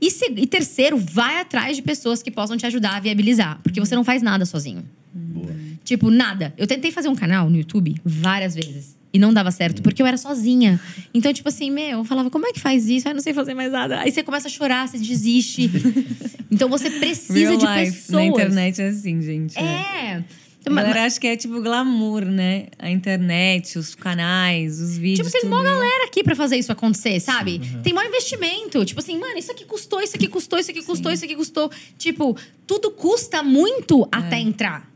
E, 0.00 0.10
se- 0.10 0.32
e 0.36 0.46
terceiro, 0.46 0.96
vai 0.98 1.40
atrás 1.40 1.76
de 1.76 1.82
pessoas 1.82 2.22
que 2.22 2.30
possam 2.30 2.56
te 2.56 2.66
ajudar 2.66 2.96
a 2.96 3.00
viabilizar. 3.00 3.60
Porque 3.62 3.78
você 3.80 3.94
não 3.94 4.04
faz 4.04 4.22
nada 4.22 4.44
sozinho. 4.44 4.84
Boa. 5.14 5.54
Tipo, 5.84 6.10
nada. 6.10 6.52
Eu 6.58 6.66
tentei 6.66 6.90
fazer 6.90 7.08
um 7.08 7.14
canal 7.14 7.48
no 7.48 7.56
YouTube 7.56 7.94
várias 8.04 8.54
vezes. 8.54 8.96
E 9.12 9.18
não 9.18 9.32
dava 9.32 9.50
certo, 9.50 9.80
porque 9.80 10.02
eu 10.02 10.06
era 10.06 10.18
sozinha. 10.18 10.78
Então, 11.14 11.32
tipo 11.32 11.48
assim, 11.48 11.70
meu, 11.70 11.98
eu 12.00 12.04
falava, 12.04 12.28
como 12.28 12.46
é 12.46 12.52
que 12.52 12.60
faz 12.60 12.86
isso? 12.88 13.08
Eu 13.08 13.14
não 13.14 13.20
sei 13.22 13.32
fazer 13.32 13.54
mais 13.54 13.72
nada. 13.72 14.00
Aí 14.00 14.10
você 14.12 14.22
começa 14.22 14.48
a 14.48 14.50
chorar, 14.50 14.86
você 14.86 14.98
desiste. 14.98 15.70
então 16.50 16.68
você 16.68 16.90
precisa 16.90 17.38
Real 17.38 17.56
de 17.56 17.64
life 17.66 17.92
pessoas. 17.96 18.10
na 18.12 18.24
internet 18.26 18.82
é 18.82 18.88
assim, 18.88 19.22
gente. 19.22 19.56
É. 19.58 20.22
A 20.66 20.74
galera 20.74 21.04
acha 21.04 21.20
que 21.20 21.26
é 21.26 21.36
tipo 21.36 21.60
glamour, 21.60 22.24
né? 22.24 22.66
A 22.78 22.90
internet, 22.90 23.78
os 23.78 23.94
canais, 23.94 24.80
os 24.80 24.98
vídeos. 24.98 25.28
Tipo, 25.28 25.30
tem 25.30 25.40
tudo. 25.42 25.50
mó 25.50 25.62
galera 25.62 26.04
aqui 26.04 26.24
pra 26.24 26.34
fazer 26.34 26.56
isso 26.56 26.72
acontecer, 26.72 27.20
sabe? 27.20 27.60
Tem 27.82 27.92
maior 27.92 28.08
investimento. 28.08 28.84
Tipo 28.84 29.00
assim, 29.00 29.18
mano, 29.18 29.38
isso 29.38 29.52
aqui 29.52 29.64
custou, 29.64 30.00
isso 30.00 30.16
aqui 30.16 30.26
custou, 30.26 30.58
isso 30.58 30.70
aqui 30.70 30.82
custou, 30.82 31.12
isso 31.12 31.24
aqui 31.24 31.36
custou. 31.36 31.70
Tipo, 31.96 32.36
tudo 32.66 32.90
custa 32.90 33.42
muito 33.42 34.08
até 34.10 34.38
entrar. 34.38 34.90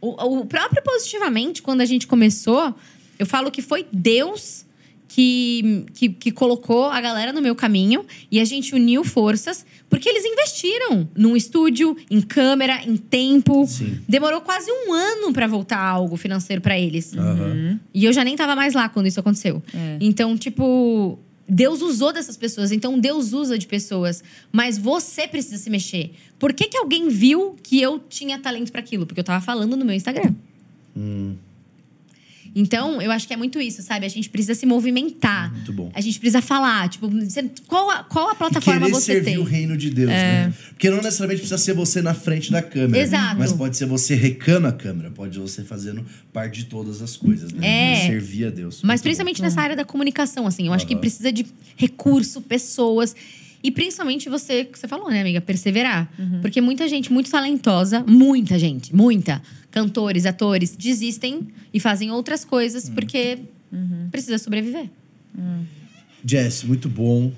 O, 0.00 0.40
o 0.40 0.46
próprio 0.46 0.82
Positivamente, 0.82 1.62
quando 1.62 1.80
a 1.80 1.86
gente 1.86 2.06
começou, 2.06 2.74
eu 3.18 3.26
falo 3.26 3.50
que 3.50 3.62
foi 3.62 3.86
Deus 3.92 4.64
que, 5.08 5.86
que, 5.94 6.08
que 6.10 6.30
colocou 6.30 6.84
a 6.84 7.00
galera 7.00 7.32
no 7.32 7.40
meu 7.40 7.54
caminho 7.54 8.04
e 8.30 8.38
a 8.38 8.44
gente 8.44 8.74
uniu 8.74 9.02
forças, 9.02 9.64
porque 9.88 10.08
eles 10.08 10.24
investiram 10.24 11.08
num 11.16 11.34
estúdio, 11.34 11.96
em 12.10 12.20
câmera, 12.20 12.82
em 12.86 12.96
tempo. 12.96 13.66
Sim. 13.66 13.98
Demorou 14.06 14.42
quase 14.42 14.70
um 14.70 14.92
ano 14.92 15.32
pra 15.32 15.46
voltar 15.46 15.80
algo 15.80 16.16
financeiro 16.16 16.60
pra 16.60 16.78
eles. 16.78 17.16
Aham. 17.16 17.80
E 17.92 18.04
eu 18.04 18.12
já 18.12 18.22
nem 18.22 18.36
tava 18.36 18.54
mais 18.54 18.74
lá 18.74 18.88
quando 18.88 19.06
isso 19.06 19.18
aconteceu. 19.18 19.62
É. 19.74 19.96
Então, 19.98 20.36
tipo, 20.36 21.18
Deus 21.48 21.80
usou 21.80 22.12
dessas 22.12 22.36
pessoas. 22.36 22.70
Então, 22.70 22.98
Deus 22.98 23.32
usa 23.32 23.58
de 23.58 23.66
pessoas. 23.66 24.22
Mas 24.52 24.76
você 24.76 25.26
precisa 25.26 25.56
se 25.56 25.70
mexer. 25.70 26.12
Por 26.38 26.52
que, 26.52 26.68
que 26.68 26.76
alguém 26.76 27.08
viu 27.08 27.56
que 27.62 27.80
eu 27.80 27.98
tinha 27.98 28.38
talento 28.38 28.70
pra 28.70 28.80
aquilo? 28.80 29.06
Porque 29.06 29.20
eu 29.20 29.24
tava 29.24 29.42
falando 29.42 29.74
no 29.74 29.84
meu 29.84 29.94
Instagram. 29.94 30.34
Hum, 30.94 31.34
Então, 32.54 33.00
eu 33.00 33.10
acho 33.10 33.26
que 33.26 33.34
é 33.34 33.36
muito 33.36 33.60
isso, 33.60 33.82
sabe? 33.82 34.06
A 34.06 34.08
gente 34.08 34.28
precisa 34.28 34.54
se 34.54 34.66
movimentar. 34.66 35.52
Muito 35.52 35.72
bom. 35.72 35.90
A 35.94 36.00
gente 36.00 36.18
precisa 36.18 36.40
falar. 36.42 36.88
Tipo, 36.88 37.08
você- 37.08 37.50
qual 37.66 37.90
a, 37.90 38.02
qual 38.04 38.30
a 38.30 38.32
E 38.32 38.36
plataforma 38.36 38.80
querer 38.80 38.92
você 38.92 39.12
servir 39.12 39.24
tem? 39.24 39.38
o 39.38 39.42
reino 39.44 39.76
de 39.76 39.90
Deus, 39.90 40.10
né? 40.10 40.52
Porque 40.70 40.90
não 40.90 40.96
necessariamente 40.98 41.40
precisa 41.40 41.58
ser 41.58 41.74
você 41.74 42.00
na 42.02 42.14
frente 42.14 42.50
da 42.50 42.62
câmera. 42.62 43.02
Exato. 43.02 43.36
Mas 43.38 43.52
pode 43.52 43.76
ser 43.76 43.86
você 43.86 44.14
recando 44.14 44.66
a 44.66 44.72
câmera. 44.72 45.10
Pode 45.10 45.38
você 45.38 45.62
fazendo 45.64 46.04
parte 46.32 46.60
de 46.60 46.64
todas 46.66 47.00
as 47.02 47.16
coisas, 47.16 47.52
né? 47.52 47.94
É. 47.94 48.06
Servir 48.06 48.46
a 48.46 48.50
Deus. 48.50 48.80
Mas 48.82 49.00
Muito 49.00 49.02
principalmente 49.04 49.42
nessa 49.42 49.60
área 49.60 49.76
da 49.76 49.84
comunicação, 49.84 50.46
assim. 50.46 50.66
Eu 50.66 50.72
acho 50.72 50.86
que 50.86 50.96
precisa 50.96 51.30
de 51.32 51.46
recurso, 51.76 52.40
pessoas. 52.40 53.14
E 53.62 53.70
principalmente 53.72 54.28
você, 54.28 54.64
que 54.64 54.78
você 54.78 54.86
falou, 54.86 55.10
né, 55.10 55.20
amiga? 55.20 55.40
Perseverar. 55.40 56.08
Porque 56.40 56.60
muita 56.60 56.86
gente 56.88 57.12
muito 57.12 57.28
talentosa, 57.30 58.04
muita 58.06 58.56
gente, 58.58 58.94
muita, 58.94 59.42
cantores, 59.70 60.26
atores, 60.26 60.76
desistem 60.76 61.48
e 61.72 61.80
fazem 61.80 62.10
outras 62.10 62.44
coisas 62.44 62.88
porque 62.88 63.38
precisa 64.10 64.38
sobreviver. 64.38 64.88
bom. 65.34 65.64
Jess, 66.24 66.64
muito 66.64 66.88
bom. 66.88 67.32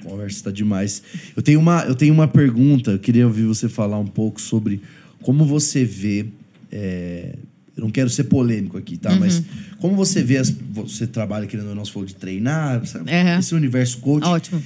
A 0.00 0.04
conversa 0.08 0.36
está 0.36 0.50
demais. 0.50 1.02
Eu 1.34 1.42
tenho, 1.42 1.58
uma, 1.58 1.82
eu 1.84 1.94
tenho 1.94 2.12
uma 2.12 2.28
pergunta. 2.28 2.92
Eu 2.92 2.98
queria 2.98 3.26
ouvir 3.26 3.44
você 3.44 3.68
falar 3.68 3.98
um 3.98 4.06
pouco 4.06 4.40
sobre 4.40 4.80
como 5.22 5.44
você 5.44 5.84
vê. 5.84 6.26
é, 6.70 7.34
eu 7.76 7.82
não 7.82 7.90
quero 7.90 8.08
ser 8.08 8.24
polêmico 8.24 8.78
aqui, 8.78 8.96
tá? 8.96 9.14
Mas 9.16 9.42
como 9.78 9.94
você 9.94 10.22
vê. 10.22 10.38
As, 10.38 10.50
você 10.50 11.06
trabalha, 11.06 11.46
querendo 11.46 11.68
ou 11.68 11.74
não, 11.74 11.84
você 11.84 11.92
falou 11.92 12.06
de 12.06 12.14
treinar, 12.14 12.86
sabe? 12.86 13.10
Uhum. 13.10 13.38
esse 13.38 13.54
universo 13.54 13.98
coach. 13.98 14.24
Ótimo. 14.24 14.62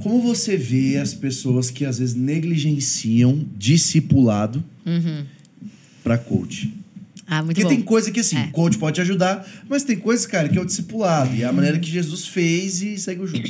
Como 0.00 0.20
você 0.20 0.56
vê 0.56 0.98
as 0.98 1.14
pessoas 1.14 1.70
que 1.70 1.84
às 1.84 1.98
vezes 1.98 2.14
negligenciam 2.14 3.44
discipulado 3.56 4.62
pra 6.04 6.16
coach? 6.18 6.72
Ah, 7.26 7.36
muito 7.42 7.56
Porque 7.56 7.62
bom. 7.62 7.68
tem 7.70 7.80
coisa 7.82 8.10
que 8.12 8.20
assim, 8.20 8.36
É. 8.36 8.44
o 8.44 8.50
coach 8.52 8.76
pode 8.78 8.96
te 8.96 9.00
ajudar, 9.00 9.44
mas 9.68 9.82
tem 9.82 9.96
coisas, 9.96 10.26
cara, 10.26 10.46
que 10.48 10.58
é 10.58 10.60
o 10.60 10.64
discipulado. 10.66 11.34
E 11.34 11.42
é 11.42 11.46
a 11.46 11.52
maneira 11.52 11.78
que 11.78 11.90
Jesus 11.90 12.26
fez 12.26 12.82
e 12.82 12.98
segue 12.98 13.22
o 13.22 13.26
jogo. 13.26 13.42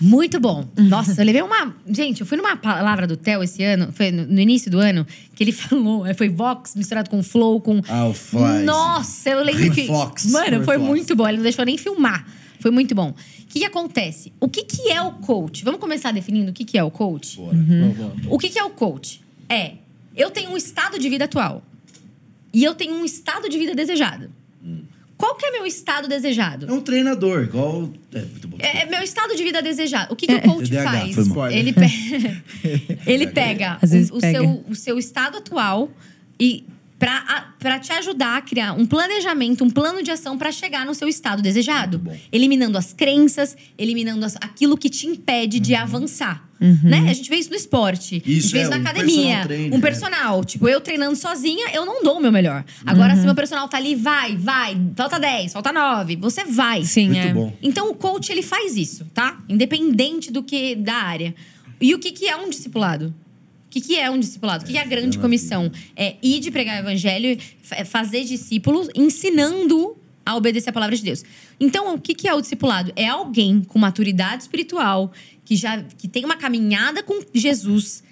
Muito 0.00 0.40
bom. 0.40 0.66
Nossa, 0.76 1.20
eu 1.22 1.24
levei 1.24 1.42
uma. 1.42 1.76
Gente, 1.88 2.22
eu 2.22 2.26
fui 2.26 2.36
numa 2.36 2.56
palavra 2.56 3.06
do 3.06 3.16
Theo 3.16 3.40
esse 3.44 3.62
ano, 3.62 3.92
foi 3.92 4.10
no 4.10 4.40
início 4.40 4.68
do 4.68 4.80
ano, 4.80 5.06
que 5.32 5.44
ele 5.44 5.52
falou, 5.52 6.04
é, 6.04 6.12
foi 6.12 6.28
Vox 6.28 6.74
misturado 6.74 7.08
com 7.08 7.22
Flow, 7.22 7.60
com. 7.60 7.80
Ah, 7.88 8.06
o 8.08 8.12
Flies. 8.12 8.64
Nossa, 8.64 9.30
eu 9.30 9.44
lembro 9.44 9.70
que. 9.70 9.82
Reflox. 9.82 10.26
Mano, 10.26 10.64
foi 10.64 10.76
muito 10.76 11.14
bom. 11.14 11.28
Ele 11.28 11.36
não 11.36 11.44
deixou 11.44 11.64
nem 11.64 11.78
filmar. 11.78 12.26
Foi 12.58 12.72
muito 12.72 12.94
bom. 12.96 13.10
O 13.10 13.46
que, 13.52 13.60
que 13.60 13.64
acontece? 13.64 14.32
O 14.40 14.48
que, 14.48 14.64
que 14.64 14.90
é 14.90 15.00
o 15.02 15.12
coach? 15.12 15.62
Vamos 15.62 15.78
começar 15.78 16.10
definindo 16.12 16.50
o 16.50 16.54
que, 16.54 16.64
que 16.64 16.76
é 16.76 16.82
o 16.82 16.90
coach? 16.90 17.36
Bora. 17.36 17.56
Bom, 17.56 17.88
bom. 17.92 18.12
O 18.30 18.38
que, 18.38 18.48
que 18.48 18.58
é 18.58 18.64
o 18.64 18.70
coach? 18.70 19.20
É, 19.48 19.74
eu 20.16 20.30
tenho 20.30 20.50
um 20.50 20.56
estado 20.56 20.98
de 20.98 21.08
vida 21.08 21.24
atual. 21.24 21.62
E 22.52 22.62
eu 22.64 22.74
tenho 22.74 22.94
um 22.94 23.04
estado 23.04 23.48
de 23.48 23.58
vida 23.58 23.74
desejado. 23.74 24.30
Qual 25.16 25.36
que 25.36 25.46
é 25.46 25.52
meu 25.52 25.64
estado 25.64 26.08
desejado? 26.08 26.66
É 26.66 26.72
um 26.72 26.80
treinador, 26.80 27.44
igual. 27.44 27.88
É, 28.12 28.20
muito 28.22 28.48
bom. 28.48 28.56
É, 28.60 28.82
é 28.82 28.86
meu 28.86 29.00
estado 29.02 29.36
de 29.36 29.42
vida 29.44 29.62
desejado. 29.62 30.12
O 30.12 30.16
que, 30.16 30.26
que 30.26 30.34
o 30.34 30.42
coach 30.42 30.68
TDAH, 30.68 30.90
faz? 30.90 31.54
Ele, 31.54 31.72
pe- 31.72 32.98
ele 33.06 33.26
pega, 33.28 33.78
o, 33.80 34.16
o 34.16 34.20
pega. 34.20 34.38
Seu, 34.40 34.64
o 34.68 34.74
seu 34.74 34.98
estado 34.98 35.38
atual 35.38 35.90
e 36.40 36.64
pra, 37.02 37.16
a- 37.26 37.40
pra 37.58 37.80
te 37.80 37.92
ajudar 37.92 38.36
a 38.36 38.40
criar 38.40 38.74
um 38.74 38.86
planejamento, 38.86 39.64
um 39.64 39.70
plano 39.70 40.04
de 40.04 40.10
ação 40.12 40.38
pra 40.38 40.52
chegar 40.52 40.86
no 40.86 40.94
seu 40.94 41.08
estado 41.08 41.42
desejado. 41.42 42.00
Eliminando 42.30 42.78
as 42.78 42.92
crenças, 42.92 43.56
eliminando 43.76 44.24
as- 44.24 44.36
aquilo 44.36 44.76
que 44.78 44.88
te 44.88 45.08
impede 45.08 45.58
de 45.58 45.74
avançar. 45.74 46.48
Uhum. 46.60 46.78
Né? 46.84 47.06
A 47.10 47.12
gente 47.12 47.28
vê 47.28 47.34
isso 47.36 47.50
no 47.50 47.56
esporte. 47.56 48.22
a 48.24 48.30
Isso, 48.30 48.42
gente 48.50 48.52
vê 48.52 48.58
é, 48.58 48.62
isso 48.62 48.70
na 48.70 48.76
um 48.76 48.80
academia. 48.82 49.16
personal 49.16 49.46
trainer, 49.48 49.72
um 49.72 49.76
né? 49.76 49.80
personal. 49.82 50.44
Tipo, 50.44 50.68
eu 50.68 50.80
treinando 50.80 51.16
sozinha, 51.16 51.70
eu 51.74 51.84
não 51.84 52.04
dou 52.04 52.18
o 52.18 52.20
meu 52.20 52.30
melhor. 52.30 52.64
Agora, 52.86 53.14
Uhum. 53.14 53.18
se 53.20 53.24
meu 53.26 53.34
personal 53.34 53.66
tá 53.68 53.78
ali, 53.78 53.96
vai, 53.96 54.36
vai. 54.36 54.80
Falta 54.94 55.18
10, 55.18 55.52
falta 55.52 55.72
9. 55.72 56.14
Você 56.16 56.44
vai. 56.44 56.84
Sim, 56.84 57.06
Muito 57.08 57.26
é. 57.26 57.32
bom. 57.32 57.52
Então 57.60 57.90
o 57.90 57.94
coach 57.96 58.30
ele 58.30 58.42
faz 58.42 58.76
isso, 58.76 59.04
tá? 59.12 59.40
Independente 59.48 60.30
do 60.30 60.40
que 60.40 60.76
da 60.76 60.94
área. 60.94 61.34
E 61.80 61.96
o 61.96 61.98
que, 61.98 62.12
que 62.12 62.28
é 62.28 62.36
um 62.36 62.48
discipulado? 62.48 63.12
O 63.72 63.74
que, 63.74 63.80
que 63.80 63.98
é 63.98 64.10
um 64.10 64.18
discipulado? 64.20 64.64
O 64.64 64.66
que, 64.66 64.72
que 64.72 64.78
é 64.78 64.82
a 64.82 64.84
grande 64.84 65.18
comissão? 65.18 65.72
É 65.96 66.16
ir 66.22 66.40
de 66.40 66.50
pregar 66.50 66.76
o 66.76 66.86
evangelho, 66.86 67.38
fa- 67.62 67.82
fazer 67.86 68.22
discípulos, 68.24 68.88
ensinando 68.94 69.96
a 70.26 70.36
obedecer 70.36 70.68
a 70.68 70.72
palavra 70.74 70.94
de 70.94 71.02
Deus. 71.02 71.24
Então, 71.58 71.94
o 71.94 71.98
que, 71.98 72.14
que 72.14 72.28
é 72.28 72.34
o 72.34 72.40
discipulado? 72.42 72.92
É 72.94 73.08
alguém 73.08 73.62
com 73.62 73.78
maturidade 73.78 74.42
espiritual, 74.42 75.10
que 75.42 75.56
já 75.56 75.82
que 75.82 76.06
tem 76.06 76.22
uma 76.22 76.36
caminhada 76.36 77.02
com 77.02 77.18
Jesus, 77.32 78.02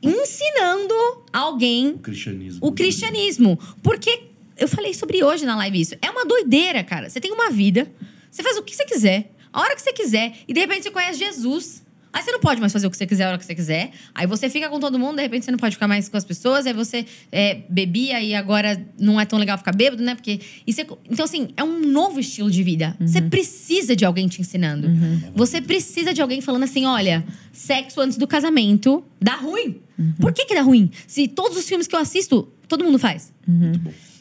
ensinando 0.00 0.94
alguém 1.32 1.88
O 1.88 1.98
cristianismo. 1.98 2.60
o 2.66 2.72
cristianismo. 2.72 3.58
Porque 3.82 4.22
eu 4.56 4.68
falei 4.68 4.94
sobre 4.94 5.24
hoje 5.24 5.44
na 5.44 5.56
live 5.56 5.80
isso. 5.80 5.96
É 6.00 6.08
uma 6.10 6.24
doideira, 6.24 6.84
cara. 6.84 7.10
Você 7.10 7.20
tem 7.20 7.32
uma 7.32 7.50
vida, 7.50 7.90
você 8.30 8.40
faz 8.42 8.56
o 8.56 8.62
que 8.62 8.74
você 8.76 8.84
quiser, 8.84 9.32
a 9.52 9.60
hora 9.60 9.74
que 9.74 9.82
você 9.82 9.92
quiser, 9.92 10.32
e 10.46 10.52
de 10.52 10.60
repente 10.60 10.84
você 10.84 10.90
conhece 10.92 11.18
Jesus. 11.18 11.82
Aí 12.12 12.22
você 12.22 12.32
não 12.32 12.40
pode 12.40 12.60
mais 12.60 12.72
fazer 12.72 12.86
o 12.86 12.90
que 12.90 12.96
você 12.96 13.06
quiser 13.06 13.24
a 13.24 13.28
hora 13.28 13.38
que 13.38 13.44
você 13.44 13.54
quiser. 13.54 13.90
Aí 14.14 14.26
você 14.26 14.48
fica 14.48 14.68
com 14.68 14.80
todo 14.80 14.98
mundo, 14.98 15.16
de 15.16 15.22
repente 15.22 15.44
você 15.44 15.50
não 15.50 15.58
pode 15.58 15.74
ficar 15.76 15.86
mais 15.86 16.08
com 16.08 16.16
as 16.16 16.24
pessoas. 16.24 16.66
Aí 16.66 16.72
você 16.72 17.04
é, 17.30 17.60
bebia 17.68 18.20
e 18.22 18.34
agora 18.34 18.82
não 18.98 19.20
é 19.20 19.24
tão 19.26 19.38
legal 19.38 19.58
ficar 19.58 19.72
bêbado, 19.74 20.02
né? 20.02 20.14
Porque. 20.14 20.40
você- 20.66 20.86
então, 21.10 21.24
assim, 21.24 21.48
é 21.56 21.62
um 21.62 21.80
novo 21.80 22.18
estilo 22.18 22.50
de 22.50 22.62
vida. 22.62 22.96
Você 23.00 23.20
precisa 23.22 23.94
de 23.94 24.04
alguém 24.04 24.26
te 24.26 24.40
ensinando. 24.40 24.88
Você 25.34 25.60
precisa 25.60 26.14
de 26.14 26.22
alguém 26.22 26.40
falando 26.40 26.62
assim: 26.64 26.86
olha, 26.86 27.24
sexo 27.52 28.00
antes 28.00 28.16
do 28.16 28.26
casamento 28.26 29.04
dá 29.20 29.36
ruim. 29.36 29.80
Por 30.20 30.32
que, 30.32 30.44
que 30.46 30.54
dá 30.54 30.62
ruim? 30.62 30.90
Se 31.06 31.28
todos 31.28 31.58
os 31.58 31.66
filmes 31.68 31.86
que 31.86 31.94
eu 31.94 32.00
assisto, 32.00 32.48
todo 32.68 32.84
mundo 32.84 32.98
faz. 32.98 33.32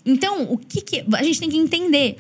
Então, 0.06 0.44
o 0.52 0.58
que, 0.58 0.82
que 0.82 1.06
a 1.14 1.24
gente 1.24 1.40
tem 1.40 1.50
que 1.50 1.58
entender? 1.58 2.18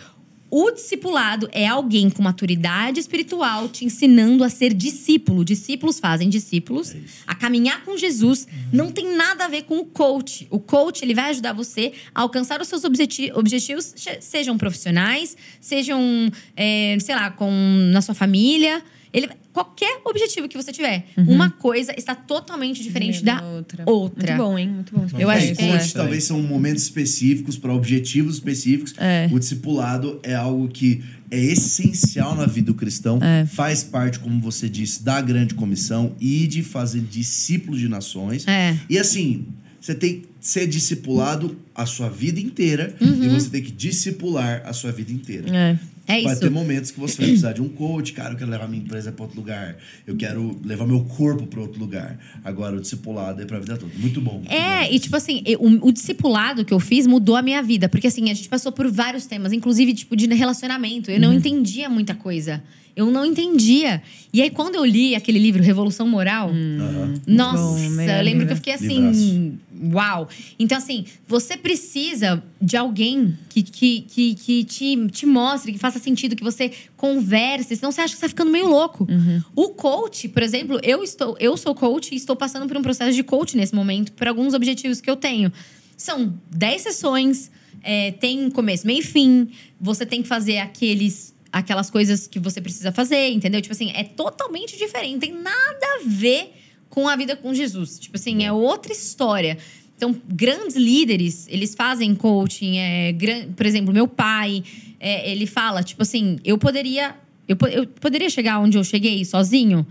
O 0.49 0.71
discipulado 0.71 1.49
é 1.51 1.67
alguém 1.67 2.09
com 2.09 2.23
maturidade 2.23 2.99
espiritual 2.99 3.67
te 3.67 3.83
ensinando 3.83 4.43
a 4.43 4.49
ser 4.49 4.73
discípulo. 4.73 5.43
Discípulos 5.43 5.99
fazem 5.99 6.29
discípulos. 6.29 6.95
a 7.25 7.35
caminhar 7.35 7.83
com 7.83 7.97
Jesus 7.97 8.47
não 8.71 8.91
tem 8.91 9.15
nada 9.15 9.45
a 9.45 9.47
ver 9.49 9.63
com 9.63 9.77
o 9.79 9.85
coach. 9.85 10.47
O 10.49 10.59
coach 10.59 11.03
ele 11.03 11.13
vai 11.13 11.31
ajudar 11.31 11.51
você 11.53 11.91
a 12.15 12.21
alcançar 12.21 12.61
os 12.61 12.67
seus 12.67 12.83
objeti- 12.85 13.31
objetivos, 13.33 13.93
sejam 14.21 14.57
profissionais, 14.57 15.35
sejam, 15.59 16.31
é, 16.55 16.97
sei 17.01 17.13
lá, 17.15 17.29
com, 17.29 17.51
na 17.91 18.01
sua 18.01 18.15
família. 18.15 18.81
Ele, 19.13 19.29
qualquer 19.53 20.01
objetivo 20.05 20.47
que 20.47 20.57
você 20.57 20.71
tiver. 20.71 21.05
Uma 21.17 21.49
coisa 21.49 21.93
está 21.97 22.13
totalmente 22.15 22.83
diferente 22.83 23.23
da 23.23 23.41
outra. 23.43 23.85
Muito 23.87 24.37
bom, 24.37 24.57
hein? 24.57 24.69
Muito 24.69 24.93
bom. 24.93 25.05
Eu 25.17 25.29
acho 25.29 25.47
É, 25.47 25.55
que 25.55 25.67
coach 25.67 25.89
é. 25.91 25.93
talvez 25.93 26.23
são 26.25 26.41
momentos 26.41 26.83
específicos 26.83 27.57
para 27.57 27.73
objetivos 27.73 28.35
específicos. 28.35 28.93
É. 28.97 29.29
O 29.31 29.39
discipulado 29.39 30.19
é 30.23 30.35
algo 30.35 30.67
que 30.67 31.03
é 31.31 31.39
essencial 31.39 32.35
na 32.35 32.45
vida 32.45 32.67
do 32.67 32.73
cristão. 32.73 33.19
É. 33.21 33.45
Faz 33.45 33.83
parte, 33.83 34.19
como 34.19 34.39
você 34.41 34.69
disse, 34.69 35.03
da 35.03 35.19
grande 35.21 35.53
comissão 35.53 36.15
e 36.19 36.47
de 36.47 36.63
fazer 36.63 37.01
discípulos 37.01 37.79
de 37.79 37.87
nações. 37.89 38.47
É. 38.47 38.77
E 38.89 38.97
assim, 38.97 39.45
você 39.79 39.93
tem 39.95 40.21
que 40.21 40.27
ser 40.39 40.67
discipulado 40.67 41.57
a 41.75 41.85
sua 41.85 42.09
vida 42.09 42.39
inteira 42.39 42.95
Uhum. 43.01 43.23
e 43.23 43.27
você 43.29 43.49
tem 43.49 43.61
que 43.61 43.71
discipular 43.71 44.61
a 44.65 44.73
sua 44.73 44.91
vida 44.91 45.11
inteira. 45.11 45.49
É. 45.55 45.79
É 46.07 46.21
Vai 46.21 46.31
isso. 46.31 46.41
ter 46.41 46.49
momentos 46.49 46.89
que 46.89 46.99
você 46.99 47.17
vai 47.17 47.25
precisar 47.27 47.51
de 47.51 47.61
um 47.61 47.67
coach. 47.67 48.13
Cara, 48.13 48.33
eu 48.33 48.37
quero 48.37 48.49
levar 48.49 48.67
minha 48.69 48.81
empresa 48.81 49.11
para 49.11 49.23
outro 49.23 49.37
lugar. 49.37 49.75
Eu 50.05 50.15
quero 50.15 50.57
levar 50.63 50.87
meu 50.87 51.01
corpo 51.03 51.45
para 51.45 51.59
outro 51.59 51.77
lugar. 51.79 52.17
Agora, 52.45 52.77
o 52.77 52.79
discipulado 52.79 53.41
é 53.41 53.45
para 53.45 53.57
a 53.57 53.59
vida 53.59 53.75
toda. 53.75 53.91
Muito 53.97 54.21
bom. 54.21 54.35
muito 54.35 54.49
É, 54.51 54.87
bom. 54.87 54.93
e 54.93 54.99
tipo 54.99 55.15
assim, 55.17 55.43
o, 55.59 55.87
o 55.87 55.91
discipulado 55.91 56.63
que 56.63 56.73
eu 56.73 56.79
fiz 56.79 57.05
mudou 57.05 57.35
a 57.35 57.41
minha 57.41 57.61
vida. 57.61 57.89
Porque 57.89 58.07
assim, 58.07 58.31
a 58.31 58.33
gente 58.33 58.47
passou 58.47 58.71
por 58.71 58.89
vários 58.89 59.25
temas, 59.25 59.51
inclusive 59.51 59.93
tipo 59.93 60.15
de 60.15 60.27
relacionamento. 60.33 61.11
Eu 61.11 61.19
não 61.19 61.33
entendia 61.33 61.89
muita 61.89 62.15
coisa. 62.15 62.63
Eu 62.97 63.11
não 63.11 63.23
entendia. 63.23 64.01
E 64.33 64.41
aí, 64.41 64.49
quando 64.49 64.75
eu 64.75 64.83
li 64.83 65.13
aquele 65.15 65.37
livro, 65.37 65.61
Revolução 65.61 66.07
Moral, 66.07 66.49
Aham. 66.49 67.13
nossa, 67.27 67.61
Bom, 67.63 68.01
eu 68.01 68.23
lembro 68.23 68.47
que 68.47 68.53
eu 68.53 68.57
fiquei 68.57 68.73
assim, 68.73 69.59
Livraço. 69.79 69.95
uau. 69.95 70.29
Então, 70.57 70.77
assim, 70.77 71.05
você 71.27 71.55
precisa 71.55 72.43
de 72.59 72.75
alguém 72.75 73.37
que, 73.49 73.61
que, 73.61 74.01
que, 74.01 74.33
que 74.35 74.63
te, 74.63 75.07
te 75.11 75.25
mostre, 75.27 75.71
que 75.71 75.77
faça 75.77 75.99
sentido, 75.99 76.35
que 76.35 76.43
você 76.43 76.71
converse, 76.97 77.75
senão 77.75 77.91
você 77.91 78.01
acha 78.01 78.13
que 78.15 78.19
você 78.19 78.25
tá 78.25 78.29
ficando 78.29 78.51
meio 78.51 78.67
louco. 78.67 79.07
O 79.55 79.69
coach, 79.69 80.27
por 80.29 80.41
exemplo, 80.41 80.79
eu, 80.83 81.03
estou, 81.03 81.37
eu 81.39 81.55
sou 81.55 81.75
coach 81.75 82.11
e 82.13 82.15
estou 82.17 82.35
passando 82.35 82.67
por 82.67 82.75
um 82.75 82.81
processo 82.81 83.13
de 83.15 83.23
coach 83.23 83.55
nesse 83.55 83.75
momento, 83.75 84.11
por 84.13 84.27
alguns 84.27 84.53
objetivos 84.55 84.99
que 84.99 85.09
eu 85.09 85.15
tenho. 85.15 85.51
São 85.95 86.33
10 86.55 86.81
sessões, 86.81 87.51
é, 87.83 88.11
tem 88.11 88.49
começo, 88.49 88.85
meio 88.85 88.99
e 88.99 89.03
fim. 89.03 89.49
Você 89.79 90.05
tem 90.05 90.21
que 90.21 90.27
fazer 90.27 90.57
aqueles, 90.57 91.33
aquelas 91.59 91.89
coisas 91.89 92.27
que 92.27 92.39
você 92.39 92.59
precisa 92.61 92.91
fazer, 92.91 93.29
entendeu? 93.29 93.61
Tipo 93.61 93.73
assim, 93.73 93.91
é 93.93 94.03
totalmente 94.03 94.77
diferente. 94.77 95.13
Não 95.13 95.19
tem 95.19 95.33
nada 95.33 95.85
a 95.95 95.99
ver 96.05 96.53
com 96.89 97.07
a 97.07 97.15
vida 97.15 97.35
com 97.35 97.53
Jesus. 97.53 97.99
Tipo 97.99 98.17
assim, 98.17 98.43
é 98.43 98.51
outra 98.51 98.91
história. 98.91 99.57
Então, 99.95 100.15
grandes 100.27 100.75
líderes, 100.75 101.47
eles 101.49 101.73
fazem 101.75 102.13
coaching. 102.15 102.77
É, 102.77 103.11
gran- 103.11 103.47
por 103.55 103.65
exemplo, 103.65 103.93
meu 103.93 104.07
pai, 104.07 104.63
é, 104.99 105.31
ele 105.31 105.45
fala, 105.45 105.83
tipo 105.83 106.01
assim, 106.01 106.37
eu 106.45 106.57
poderia... 106.57 107.15
Eu, 107.47 107.57
eu 107.71 107.87
poderia 107.87 108.29
chegar 108.29 108.59
onde 108.59 108.77
eu 108.77 108.83
cheguei 108.83 109.23
sozinho? 109.23 109.85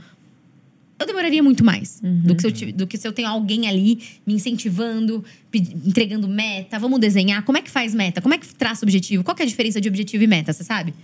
eu 0.98 1.06
demoraria 1.06 1.42
muito 1.42 1.62
mais 1.62 2.00
do, 2.02 2.34
que 2.34 2.40
se 2.40 2.46
eu, 2.46 2.52
tive- 2.52 2.72
do 2.72 2.86
que 2.86 2.96
se 2.96 3.06
eu 3.06 3.12
tenho 3.12 3.28
alguém 3.28 3.68
ali 3.68 3.98
me 4.26 4.32
incentivando, 4.32 5.22
entregando 5.84 6.26
meta. 6.26 6.78
Vamos 6.78 6.98
desenhar. 6.98 7.42
Como 7.44 7.58
é 7.58 7.60
que 7.62 7.70
faz 7.70 7.94
meta? 7.94 8.22
Como 8.22 8.32
é 8.32 8.38
que 8.38 8.46
traça 8.54 8.82
objetivo? 8.84 9.22
Qual 9.22 9.36
é 9.38 9.42
a 9.42 9.46
diferença 9.46 9.78
de 9.78 9.88
objetivo 9.90 10.24
e 10.24 10.26
meta, 10.26 10.54
você 10.54 10.64
sabe? 10.64 10.94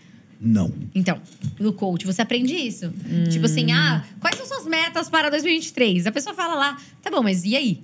Não. 0.45 0.72
Então, 0.95 1.20
no 1.61 1.72
coach, 1.72 2.05
você 2.05 2.20
aprende 2.20 2.53
isso. 2.53 2.93
Tipo 3.30 3.47
assim, 3.47 3.70
ah, 3.70 4.05
quais 4.20 4.36
são 4.36 4.45
suas 4.47 4.66
metas 4.66 5.09
para 5.09 5.30
2023? 5.30 6.07
A 6.07 6.12
pessoa 6.12 6.34
fala 6.34 6.55
lá, 6.57 6.76
tá 7.01 7.11
bom, 7.11 7.22
mas 7.22 7.45
e 7.45 7.55
aí? 7.57 7.80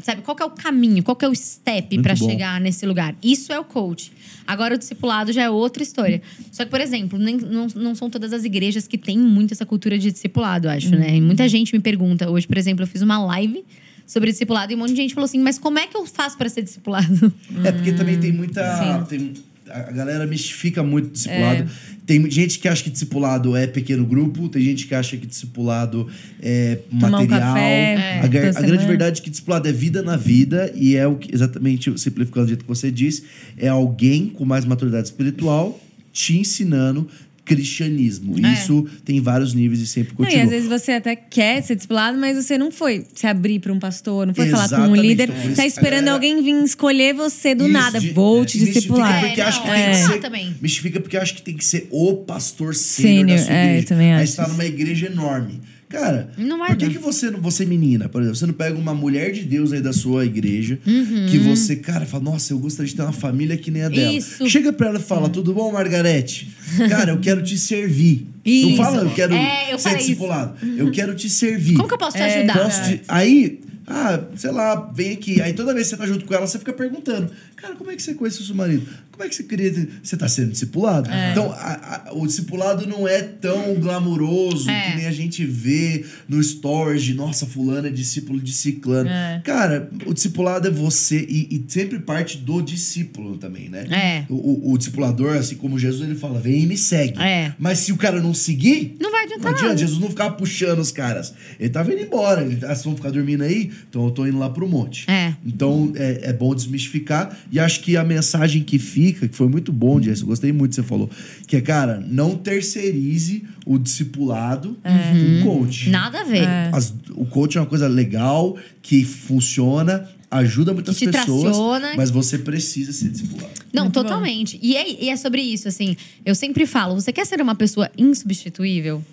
Sabe, 0.00 0.22
qual 0.22 0.36
que 0.36 0.42
é 0.42 0.46
o 0.46 0.50
caminho, 0.50 1.02
qual 1.04 1.14
que 1.14 1.24
é 1.24 1.28
o 1.28 1.34
step 1.34 2.00
para 2.02 2.14
chegar 2.30 2.60
nesse 2.60 2.84
lugar? 2.84 3.14
Isso 3.22 3.52
é 3.52 3.58
o 3.60 3.64
coach. 3.64 4.10
Agora, 4.44 4.74
o 4.74 4.78
discipulado 4.78 5.32
já 5.32 5.42
é 5.42 5.50
outra 5.50 5.82
história. 5.82 6.20
Só 6.52 6.64
que, 6.64 6.70
por 6.70 6.80
exemplo, 6.80 7.16
nem- 7.18 7.36
não, 7.36 7.66
não 7.74 7.94
são 7.94 8.08
todas 8.10 8.32
as 8.32 8.44
igrejas 8.44 8.86
que 8.88 8.98
têm 8.98 9.16
muito 9.18 9.52
essa 9.52 9.64
cultura 9.66 9.98
de 9.98 10.10
discipulado, 10.10 10.66
eu 10.66 10.70
acho, 10.72 10.90
né? 10.90 11.16
E 11.16 11.20
muita 11.20 11.48
gente 11.48 11.72
me 11.72 11.80
pergunta. 11.80 12.28
Hoje, 12.30 12.46
por 12.46 12.56
exemplo, 12.58 12.82
eu 12.82 12.86
fiz 12.88 13.02
uma 13.02 13.18
live 13.24 13.64
sobre 14.06 14.30
discipulado 14.30 14.72
e 14.72 14.74
um 14.74 14.78
monte 14.78 14.90
de 14.90 14.96
gente 14.96 15.14
falou 15.14 15.26
assim: 15.26 15.38
mas 15.40 15.58
como 15.60 15.78
é 15.78 15.86
que 15.86 15.96
eu 15.96 16.04
faço 16.06 16.36
para 16.36 16.48
ser 16.48 16.62
discipulado? 16.62 17.32
É 17.64 17.70
porque 17.72 17.92
também 17.92 18.18
tem 18.18 18.32
muita. 18.32 18.62
Sim. 18.78 19.04
tem- 19.08 19.34
a 19.70 19.90
galera 19.92 20.26
mistifica 20.26 20.82
muito 20.82 21.10
discipulado. 21.10 21.68
Tem 22.04 22.30
gente 22.30 22.58
que 22.58 22.68
acha 22.68 22.82
que 22.84 22.90
discipulado 22.90 23.56
é 23.56 23.66
pequeno 23.66 24.06
grupo, 24.06 24.48
tem 24.48 24.62
gente 24.62 24.86
que 24.86 24.94
acha 24.94 25.16
que 25.16 25.26
discipulado 25.26 26.08
é 26.40 26.78
Tomar 26.88 27.08
um 27.08 27.10
material. 27.10 27.54
café, 27.54 28.18
a, 28.18 28.28
toda 28.28 28.58
a 28.58 28.62
grande 28.62 28.86
verdade 28.86 29.20
é 29.20 29.24
que 29.24 29.30
discipulado 29.30 29.68
é 29.68 29.72
vida 29.72 30.02
na 30.02 30.16
vida 30.16 30.72
e 30.74 30.96
é 30.96 31.06
o 31.06 31.16
que, 31.16 31.34
exatamente 31.34 31.98
simplificando 31.98 32.46
do 32.46 32.48
jeito 32.48 32.62
que 32.62 32.68
você 32.68 32.90
disse, 32.90 33.24
é 33.56 33.68
alguém 33.68 34.28
com 34.28 34.44
mais 34.44 34.64
maturidade 34.64 35.08
espiritual 35.08 35.80
te 36.16 36.38
ensinando 36.38 37.06
cristianismo. 37.46 38.34
É. 38.44 38.52
Isso 38.52 38.86
tem 39.04 39.20
vários 39.20 39.54
níveis 39.54 39.80
e 39.80 39.86
sempre 39.86 40.12
Não, 40.18 40.24
e 40.24 40.26
continua. 40.26 40.44
às 40.44 40.50
vezes 40.50 40.68
você 40.68 40.92
até 40.92 41.16
quer 41.16 41.62
ser 41.62 41.76
discipulado, 41.76 42.18
mas 42.18 42.36
você 42.36 42.58
não 42.58 42.70
foi 42.70 43.06
se 43.14 43.26
abrir 43.26 43.60
para 43.60 43.72
um 43.72 43.78
pastor, 43.78 44.26
não 44.26 44.34
foi 44.34 44.48
falar 44.50 44.68
com 44.68 44.74
um 44.74 44.78
Exatamente, 44.78 45.02
líder. 45.08 45.30
então, 45.30 45.54
tá 45.54 45.64
esperando 45.66 46.06
galera- 46.06 46.12
alguém 46.14 46.42
vir 46.42 46.62
escolher 46.64 47.14
você 47.14 47.54
do 47.54 47.68
nada. 47.68 47.98
de- 48.00 48.10
Vou 48.10 48.42
é, 48.42 48.44
te 48.44 48.58
mistifica 48.58 48.80
discipular. 48.80 49.20
Porque 49.24 49.40
É, 49.40 49.44
acho 49.44 49.62
que 49.62 49.68
tem 49.70 49.80
é. 49.80 49.90
que 49.90 49.96
ser, 49.96 50.18
também. 50.20 50.56
Mistifica 50.60 51.00
porque 51.00 51.16
acho 51.16 51.34
que 51.34 51.42
tem 51.42 51.56
que 51.56 51.64
ser 51.64 51.86
o 51.90 52.14
pastor 52.16 52.74
sênior 52.74 53.38
da 53.38 53.44
sua 53.44 53.54
é, 53.54 53.64
igreja. 53.64 53.80
eu 53.84 53.88
também 53.88 54.12
acho 54.14 54.32
você 54.32 54.36
tá 54.42 54.48
numa 54.48 54.64
igreja 54.64 55.06
enorme. 55.06 55.60
Cara, 55.88 56.30
Não 56.36 56.58
vai 56.58 56.70
por 56.70 56.78
que, 56.78 56.86
dar. 56.86 56.92
que 56.92 56.98
você, 56.98 57.30
não- 57.30 57.40
você 57.40 57.64
menina, 57.64 58.08
por 58.08 58.20
exemplo, 58.20 58.36
você 58.36 58.46
não 58.46 58.54
pega 58.54 58.76
uma 58.76 58.92
mulher 58.92 59.30
de 59.30 59.42
Deus 59.44 59.72
aí 59.72 59.80
da 59.80 59.92
sua 59.92 60.24
igreja 60.24 60.80
Uhum. 60.84 61.26
que 61.30 61.38
você, 61.38 61.76
cara, 61.76 62.04
fala, 62.04 62.24
nossa, 62.24 62.52
eu 62.52 62.58
gostaria 62.58 62.88
de 62.90 62.96
ter 62.96 63.02
uma 63.02 63.12
família 63.12 63.56
que 63.56 63.70
nem 63.70 63.82
a 63.82 63.88
dela. 63.88 64.12
Isso. 64.12 64.48
Chega 64.50 64.72
pra 64.72 64.88
ela 64.88 64.98
e 64.98 65.02
fala, 65.02 65.28
tudo 65.28 65.54
bom, 65.54 65.70
Margarete? 65.72 66.48
Cara, 66.88 67.12
eu 67.12 67.20
quero 67.20 67.40
te 67.42 67.56
servir. 67.56 68.26
Não 68.44 68.52
Isso. 68.52 68.76
fala, 68.76 69.02
eu 69.02 69.10
quero 69.10 69.32
É, 69.34 69.72
eu 69.72 69.78
ser 69.78 69.96
discipulado. 69.96 70.56
Eu 70.76 70.90
quero 70.90 71.14
te 71.14 71.30
servir. 71.30 71.76
Como 71.76 71.86
que 71.86 71.94
eu 71.94 71.98
posso 71.98 72.16
te 72.16 72.22
É, 72.22 72.38
ajudar? 72.38 72.58
Posso 72.64 72.82
te- 72.82 73.00
Aí, 73.08 73.60
ah, 73.86 74.20
sei 74.34 74.50
lá, 74.50 74.90
vem 74.94 75.12
aqui. 75.12 75.40
Aí 75.40 75.52
toda 75.52 75.72
vez 75.72 75.86
que 75.88 75.90
você 75.90 75.96
tá 75.96 76.06
junto 76.06 76.24
com 76.24 76.34
ela, 76.34 76.46
você 76.46 76.58
fica 76.58 76.72
perguntando: 76.72 77.30
Cara, 77.56 77.74
como 77.74 77.90
é 77.90 77.96
que 77.96 78.02
você 78.02 78.14
conhece 78.14 78.40
o 78.42 78.44
seu 78.44 78.54
marido? 78.54 78.86
Como 79.10 79.24
é 79.24 79.28
que 79.30 79.34
você 79.34 79.44
queria. 79.44 79.72
ter- 79.72 79.88
Você 80.02 80.14
tá 80.14 80.28
sendo 80.28 80.50
discipulado? 80.52 81.08
Então, 81.32 81.50
a- 81.50 82.04
a- 82.08 82.12
o 82.12 82.26
discipulado 82.26 82.86
não 82.86 83.08
é 83.08 83.22
tão 83.22 83.74
glamuroso 83.76 84.68
É. 84.70 84.90
que 84.90 84.96
nem 84.98 85.06
a 85.06 85.10
gente 85.12 85.42
vê 85.44 86.04
no 86.28 86.42
stories 86.42 87.02
de 87.02 87.14
nossa, 87.14 87.46
fulano 87.46 87.86
é 87.86 87.90
discípulo 87.90 88.38
de 88.38 88.52
ciclano. 88.52 89.08
É. 89.08 89.40
Cara, 89.42 89.88
o 90.04 90.12
discipulado 90.12 90.68
é 90.68 90.70
você 90.70 91.16
e, 91.28 91.48
e 91.50 91.64
sempre 91.66 91.98
parte 92.00 92.36
do 92.36 92.60
discípulo 92.60 93.38
também, 93.38 93.70
né? 93.70 93.86
É. 93.90 94.24
O, 94.28 94.34
o- 94.34 94.72
o 94.74 94.78
discipulador, 94.78 95.34
assim 95.36 95.56
como 95.56 95.78
Jesus, 95.78 96.06
ele 96.08 96.18
fala: 96.18 96.38
vem 96.38 96.64
e 96.64 96.66
me 96.66 96.76
segue. 96.76 97.18
É. 97.18 97.54
Mas 97.58 97.78
se 97.78 97.92
o 97.92 97.96
cara 97.96 98.20
não 98.20 98.34
seguir, 98.34 98.96
Não 99.00 99.10
vai 99.10 99.24
adiantar 99.24 99.44
não 99.44 99.50
adianta, 99.52 99.68
nada. 99.68 99.78
Jesus 99.78 99.98
não 99.98 100.10
ficava 100.10 100.34
puxando 100.34 100.78
os 100.80 100.92
caras. 100.92 101.32
Ele 101.58 101.70
tava 101.70 101.90
indo 101.90 102.02
embora. 102.02 102.42
Ele, 102.44 102.56
ah, 102.64 102.68
vocês 102.68 102.84
vão 102.84 102.94
ficar 102.94 103.10
dormindo 103.10 103.42
aí? 103.44 103.70
Então 103.88 104.04
eu 104.04 104.10
tô 104.10 104.26
indo 104.26 104.38
lá 104.38 104.50
pro 104.50 104.68
monte. 104.68 105.10
É. 105.10 105.34
Então 105.44 105.90
é, 105.96 106.20
é 106.24 106.32
bom 106.34 106.54
desmistificar. 106.54 107.34
E 107.50 107.60
acho 107.60 107.80
que 107.80 107.96
a 107.96 108.02
mensagem 108.04 108.62
que 108.62 108.78
fica, 108.78 109.28
que 109.28 109.36
foi 109.36 109.48
muito 109.48 109.72
bom, 109.72 110.00
Jess, 110.02 110.20
eu 110.20 110.26
gostei 110.26 110.52
muito 110.52 110.70
que 110.70 110.76
você 110.76 110.82
falou, 110.82 111.08
que 111.46 111.56
é, 111.56 111.60
cara, 111.60 112.02
não 112.06 112.36
terceirize 112.36 113.44
o 113.64 113.78
discipulado 113.78 114.76
com 114.82 115.40
o 115.50 115.54
coach. 115.58 115.88
Nada 115.90 116.20
a 116.20 116.24
ver. 116.24 116.42
É. 116.44 116.70
As- 116.72 116.92
o 117.10 117.24
coach 117.26 117.56
é 117.56 117.60
uma 117.60 117.66
coisa 117.66 117.86
legal, 117.88 118.56
que 118.82 119.04
funciona, 119.04 120.08
ajuda 120.30 120.74
muitas 120.74 120.98
Que 120.98 121.06
te 121.06 121.12
pessoas, 121.12 121.42
traciona. 121.44 121.92
mas 121.96 122.10
você 122.10 122.38
precisa 122.38 122.92
ser 122.92 123.08
discipulado. 123.10 123.50
Não, 123.72 123.84
Muito 123.84 123.94
totalmente. 123.94 124.58
E 124.62 124.76
é, 124.76 125.04
e 125.04 125.08
é 125.08 125.16
sobre 125.16 125.42
isso, 125.42 125.68
assim. 125.68 125.96
Eu 126.24 126.34
sempre 126.34 126.66
falo: 126.66 126.94
você 126.94 127.12
quer 127.12 127.26
ser 127.26 127.40
uma 127.40 127.54
pessoa 127.54 127.90
insubstituível? 127.96 129.04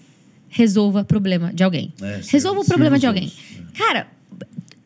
Resolva 0.50 1.04
problema 1.04 1.52
de 1.54 1.64
alguém. 1.64 1.92
É, 2.02 2.22
Resolva 2.28 2.62
o 2.62 2.66
problema 2.66 3.00
de 3.00 3.08
alguém. 3.08 3.32
Cara, 3.76 4.06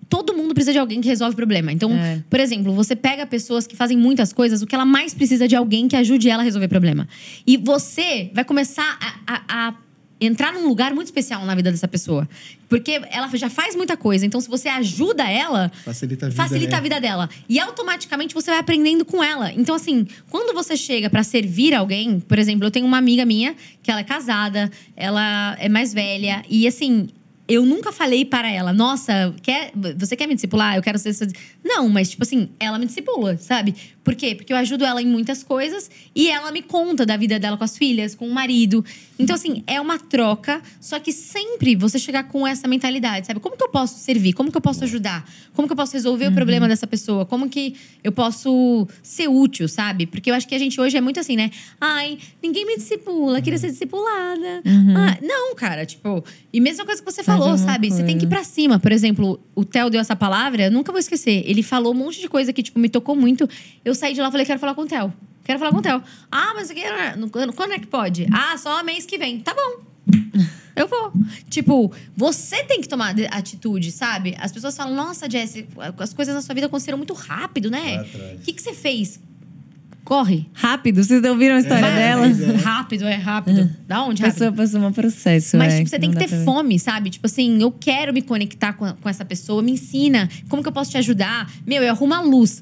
todo 0.10 0.34
mundo 0.34 0.54
precisa 0.54 0.72
de 0.74 0.80
alguém 0.80 1.02
que 1.02 1.08
resolve 1.08 1.36
problema. 1.36 1.72
Então, 1.72 1.92
É. 1.92 2.24
por 2.30 2.40
exemplo, 2.40 2.74
você 2.74 2.96
pega 2.96 3.26
pessoas 3.26 3.68
que 3.68 3.76
fazem 3.76 3.98
muitas 3.98 4.32
coisas, 4.32 4.62
o 4.62 4.68
que 4.68 4.74
ela 4.76 4.86
mais 4.86 5.14
precisa 5.14 5.46
é 5.46 5.48
de 5.48 5.56
alguém 5.56 5.88
que 5.88 5.96
ajude 5.96 6.30
ela 6.30 6.42
a 6.44 6.46
resolver 6.46 6.68
problema. 6.68 7.08
E 7.46 7.58
você 7.58 8.32
vai 8.34 8.44
começar 8.46 8.98
a- 9.02 9.34
a- 9.36 9.68
a 9.70 9.74
entrar 10.20 10.52
num 10.52 10.68
lugar 10.68 10.94
muito 10.96 11.06
especial 11.08 11.46
na 11.46 11.54
vida 11.54 11.70
dessa 11.72 11.88
pessoa. 11.88 12.28
Porque 12.68 13.00
ela 13.12 13.30
já 13.36 13.50
faz 13.52 13.76
muita 13.76 13.96
coisa. 13.96 14.26
Então, 14.26 14.42
se 14.42 14.50
você 14.50 14.68
ajuda 14.68 15.30
ela, 15.30 15.72
Facilita 15.86 16.26
a 16.26 16.30
vida. 16.30 16.42
facilita 16.44 16.72
né? 16.72 16.78
a 16.78 16.82
vida 16.82 17.00
dela. 17.00 17.30
E 17.48 17.60
automaticamente 17.60 18.34
você 18.34 18.50
vai 18.50 18.60
aprendendo 18.60 19.06
com 19.06 19.24
ela. 19.24 19.52
Então, 19.54 19.76
assim, 19.76 20.08
quando 20.30 20.56
você 20.56 20.76
chega 20.76 21.08
pra 21.10 21.22
servir 21.22 21.74
alguém, 21.76 22.20
por 22.20 22.40
exemplo, 22.40 22.66
eu 22.66 22.72
tenho 22.72 22.86
uma 22.88 22.98
amiga 22.98 23.26
minha 23.26 23.56
que 23.84 23.92
ela 23.92 24.00
é 24.00 24.04
casada, 24.04 24.72
ela 24.96 25.56
é 25.60 25.70
mais 25.70 25.94
velha, 25.94 26.44
e 26.50 26.68
assim. 26.68 27.10
Eu 27.48 27.66
nunca 27.66 27.92
falei 27.92 28.26
para 28.26 28.52
ela, 28.52 28.74
nossa, 28.74 29.34
quer, 29.42 29.72
você 29.98 30.16
quer 30.16 30.28
me 30.28 30.36
discipular? 30.36 30.76
Eu 30.76 30.82
quero 30.82 31.00
ser. 31.00 31.14
sua-" 31.14 31.28
Não, 31.64 31.88
mas, 31.88 32.10
tipo 32.10 32.24
assim, 32.24 32.50
ela 32.60 32.78
me 32.78 32.86
discipula, 32.86 33.38
sabe? 33.38 33.74
Por 34.08 34.16
quê? 34.16 34.34
Porque 34.34 34.54
eu 34.54 34.58
ajudo 34.58 34.86
ela 34.86 35.02
em 35.02 35.06
muitas 35.06 35.44
coisas 35.44 35.92
e 36.16 36.30
ela 36.30 36.50
me 36.50 36.62
conta 36.62 37.06
da 37.06 37.18
vida 37.18 37.38
dela 37.38 37.58
com 37.58 37.64
as 37.66 37.78
filhas, 37.78 38.16
com 38.16 38.26
o 38.26 38.34
marido. 38.34 38.86
Então, 39.20 39.36
assim, 39.36 39.64
é 39.68 39.82
uma 39.82 40.00
troca, 40.00 40.62
só 40.80 40.98
que 40.98 41.12
sempre 41.12 41.76
você 41.76 42.00
chegar 42.00 42.24
com 42.24 42.48
essa 42.48 42.70
mentalidade, 42.70 43.28
sabe? 43.28 43.42
Como 43.42 43.58
que 43.58 43.64
eu 43.66 43.68
posso 43.68 44.00
servir? 44.00 44.32
Como 44.32 44.50
que 44.50 44.56
eu 44.56 44.62
posso 44.62 44.86
ajudar? 44.86 45.30
Como 45.54 45.68
que 45.68 45.74
eu 45.74 45.76
posso 45.76 45.92
resolver 45.92 46.28
o 46.28 46.32
problema 46.32 46.70
dessa 46.70 46.88
pessoa? 46.88 47.26
Como 47.26 47.50
que 47.50 47.76
eu 48.02 48.14
posso 48.14 48.88
ser 49.04 49.28
útil, 49.28 49.68
sabe? 49.68 50.06
Porque 50.06 50.32
eu 50.32 50.36
acho 50.36 50.48
que 50.48 50.56
a 50.56 50.60
gente 50.60 50.80
hoje 50.80 50.96
é 50.96 51.02
muito 51.02 51.20
assim, 51.20 51.36
né? 51.36 51.52
Ai, 51.82 52.18
ninguém 52.42 52.66
me 52.66 52.78
discipula, 52.78 53.42
queria 53.42 53.60
ser 53.60 53.72
discipulada. 53.72 54.62
Ah, 54.96 55.18
não, 55.22 55.54
cara, 55.54 55.86
tipo. 55.86 56.24
E 56.54 56.62
mesma 56.62 56.86
coisa 56.86 57.02
que 57.04 57.12
você 57.12 57.24
falou, 57.24 57.50
alguma 57.50 57.58
sabe? 57.58 57.90
Você 57.92 58.04
tem 58.04 58.18
que 58.18 58.26
ir 58.26 58.30
pra 58.30 58.46
cima. 58.46 58.80
Por 58.80 58.94
exemplo, 58.94 59.38
o 59.54 59.66
Theo 59.66 59.90
deu 59.90 60.00
essa 60.00 60.16
palavra, 60.16 60.66
eu 60.66 60.72
nunca 60.72 60.94
vou 60.94 61.00
esquecer. 61.00 61.44
Ele 61.46 61.62
falou 61.62 61.92
um 61.92 61.98
monte 61.98 62.22
de 62.22 62.30
coisa 62.30 62.54
que, 62.54 62.64
tipo, 62.64 62.80
me 62.80 62.88
tocou 62.88 63.16
muito. 63.16 63.50
Eu 63.84 63.97
saí 63.98 64.14
de 64.14 64.22
lá 64.22 64.30
e 64.30 64.32
falei, 64.32 64.46
quero 64.46 64.60
falar 64.60 64.74
com 64.76 64.84
o 64.84 64.88
Theo. 64.88 65.14
Quero 65.44 65.60
falar 65.60 65.72
com 65.72 65.78
o 65.78 65.82
Theo. 65.82 66.02
Ah, 66.32 66.54
mas 66.56 66.70
aqui, 66.72 66.82
quando 67.56 67.74
é 67.74 67.80
que 67.80 67.88
pode? 67.88 68.28
Ah, 68.32 68.58
só 68.58 68.84
mês 68.84 69.06
que 69.06 69.18
vem. 69.18 69.40
Tá 69.40 69.54
bom. 69.54 69.84
Eu 70.76 70.88
vou. 70.88 71.12
Tipo, 71.50 71.92
você 72.16 72.64
tem 72.64 72.80
que 72.82 72.88
tomar 72.88 73.14
de- 73.14 73.26
atitude, 73.26 73.92
sabe? 73.92 74.36
As 74.40 74.52
pessoas 74.52 74.78
falam, 74.78 74.94
nossa, 74.96 75.28
Jessie, 75.30 75.68
as 75.98 76.14
coisas 76.14 76.36
na 76.36 76.42
sua 76.42 76.54
vida 76.54 76.68
aconteceram 76.68 76.98
muito 77.00 77.14
rápido, 77.16 77.72
né? 77.72 78.06
O 78.36 78.40
que, 78.44 78.54
que 78.54 78.62
você 78.62 78.74
fez? 78.74 79.20
Corre. 80.04 80.46
Rápido, 80.54 81.04
vocês 81.04 81.22
ouviram 81.24 81.56
a 81.56 81.60
história 81.60 81.82
Vai. 81.82 81.96
dela? 81.96 82.28
Rápido, 82.64 83.06
é 83.06 83.16
rápido. 83.16 83.70
Da 83.88 84.04
onde, 84.04 84.22
A 84.24 84.28
rápido? 84.28 84.40
pessoa 84.40 84.52
passou 84.54 84.80
um 84.88 84.94
processo. 84.94 85.58
Mas, 85.58 85.74
é, 85.74 85.78
tipo, 85.80 85.90
você 85.90 86.00
tem 86.00 86.12
que 86.12 86.18
ter 86.18 86.30
fome, 86.46 86.80
sabe? 86.80 87.10
Tipo 87.10 87.26
assim, 87.26 87.60
eu 87.62 87.72
quero 87.72 88.14
me 88.14 88.22
conectar 88.22 88.72
com, 88.74 88.94
com 88.94 89.10
essa 89.10 89.26
pessoa, 89.26 89.62
me 89.64 89.72
ensina. 89.74 90.30
Como 90.48 90.62
que 90.62 90.70
eu 90.70 90.74
posso 90.74 90.92
te 90.92 90.98
ajudar? 90.98 91.52
Meu, 91.66 91.82
eu 91.84 91.92
arrumo 91.92 92.14
a 92.14 92.22
luz. 92.22 92.62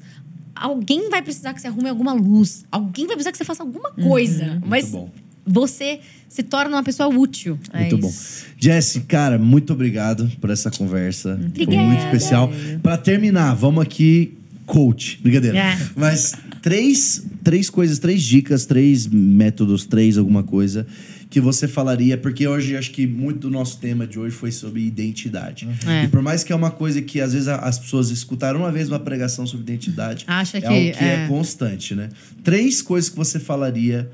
Alguém 0.56 1.10
vai 1.10 1.22
precisar 1.22 1.52
que 1.54 1.60
você 1.60 1.66
arrume 1.68 1.88
alguma 1.88 2.12
luz. 2.12 2.64
Alguém 2.70 3.06
vai 3.06 3.14
precisar 3.14 3.32
que 3.32 3.38
você 3.38 3.44
faça 3.44 3.62
alguma 3.62 3.92
coisa. 3.92 4.44
Uhum. 4.44 4.60
Mas 4.66 4.90
bom. 4.90 5.10
você 5.46 6.00
se 6.28 6.42
torna 6.42 6.76
uma 6.76 6.82
pessoa 6.82 7.08
útil. 7.08 7.58
É 7.72 7.80
Muito 7.80 7.98
bom. 7.98 8.08
isso. 8.08 8.46
Jesse, 8.58 9.00
cara, 9.00 9.38
muito 9.38 9.72
obrigado 9.72 10.30
por 10.40 10.50
essa 10.50 10.70
conversa. 10.70 11.36
Foi 11.36 11.46
Obrigada. 11.46 11.82
muito 11.86 12.04
especial. 12.04 12.50
Pra 12.82 12.96
terminar, 12.96 13.54
vamos 13.54 13.82
aqui, 13.82 14.34
coach. 14.64 15.20
Brincadeira. 15.22 15.58
É. 15.58 15.78
Mas 15.94 16.34
três, 16.62 17.24
três 17.44 17.70
coisas, 17.70 17.98
três 17.98 18.22
dicas, 18.22 18.66
três 18.66 19.06
métodos, 19.06 19.84
três 19.86 20.18
alguma 20.18 20.42
coisa 20.42 20.86
que 21.28 21.40
você 21.40 21.66
falaria, 21.66 22.16
porque 22.16 22.46
hoje 22.46 22.76
acho 22.76 22.90
que 22.92 23.06
muito 23.06 23.40
do 23.40 23.50
nosso 23.50 23.78
tema 23.80 24.06
de 24.06 24.18
hoje 24.18 24.34
foi 24.34 24.52
sobre 24.52 24.80
identidade. 24.86 25.68
É. 25.86 26.04
E 26.04 26.08
por 26.08 26.22
mais 26.22 26.44
que 26.44 26.52
é 26.52 26.56
uma 26.56 26.70
coisa 26.70 27.02
que 27.02 27.20
às 27.20 27.32
vezes 27.32 27.48
as 27.48 27.78
pessoas 27.78 28.10
escutaram 28.10 28.60
uma 28.60 28.70
vez 28.70 28.88
uma 28.88 29.00
pregação 29.00 29.46
sobre 29.46 29.64
identidade, 29.64 30.24
Acha 30.28 30.58
é 30.58 30.60
que- 30.60 30.66
algo 30.66 30.92
que 30.92 31.04
é. 31.04 31.24
é. 31.24 31.28
constante, 31.28 31.94
né? 31.94 32.08
Três 32.44 32.80
coisas 32.80 33.10
que 33.10 33.16
você 33.16 33.40
falaria 33.40 34.08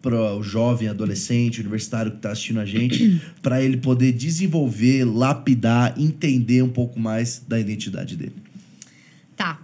para 0.00 0.36
o 0.36 0.42
jovem, 0.42 0.88
adolescente, 0.88 1.60
universitário 1.60 2.10
que 2.10 2.18
está 2.18 2.30
assistindo 2.32 2.60
a 2.60 2.66
gente, 2.66 3.20
para 3.42 3.62
ele 3.62 3.76
poder 3.78 4.12
desenvolver, 4.12 5.04
lapidar, 5.04 5.94
entender 5.98 6.62
um 6.62 6.68
pouco 6.68 6.98
mais 7.00 7.42
da 7.46 7.58
identidade 7.60 8.16
dele. 8.16 8.34
Tá. 9.36 9.58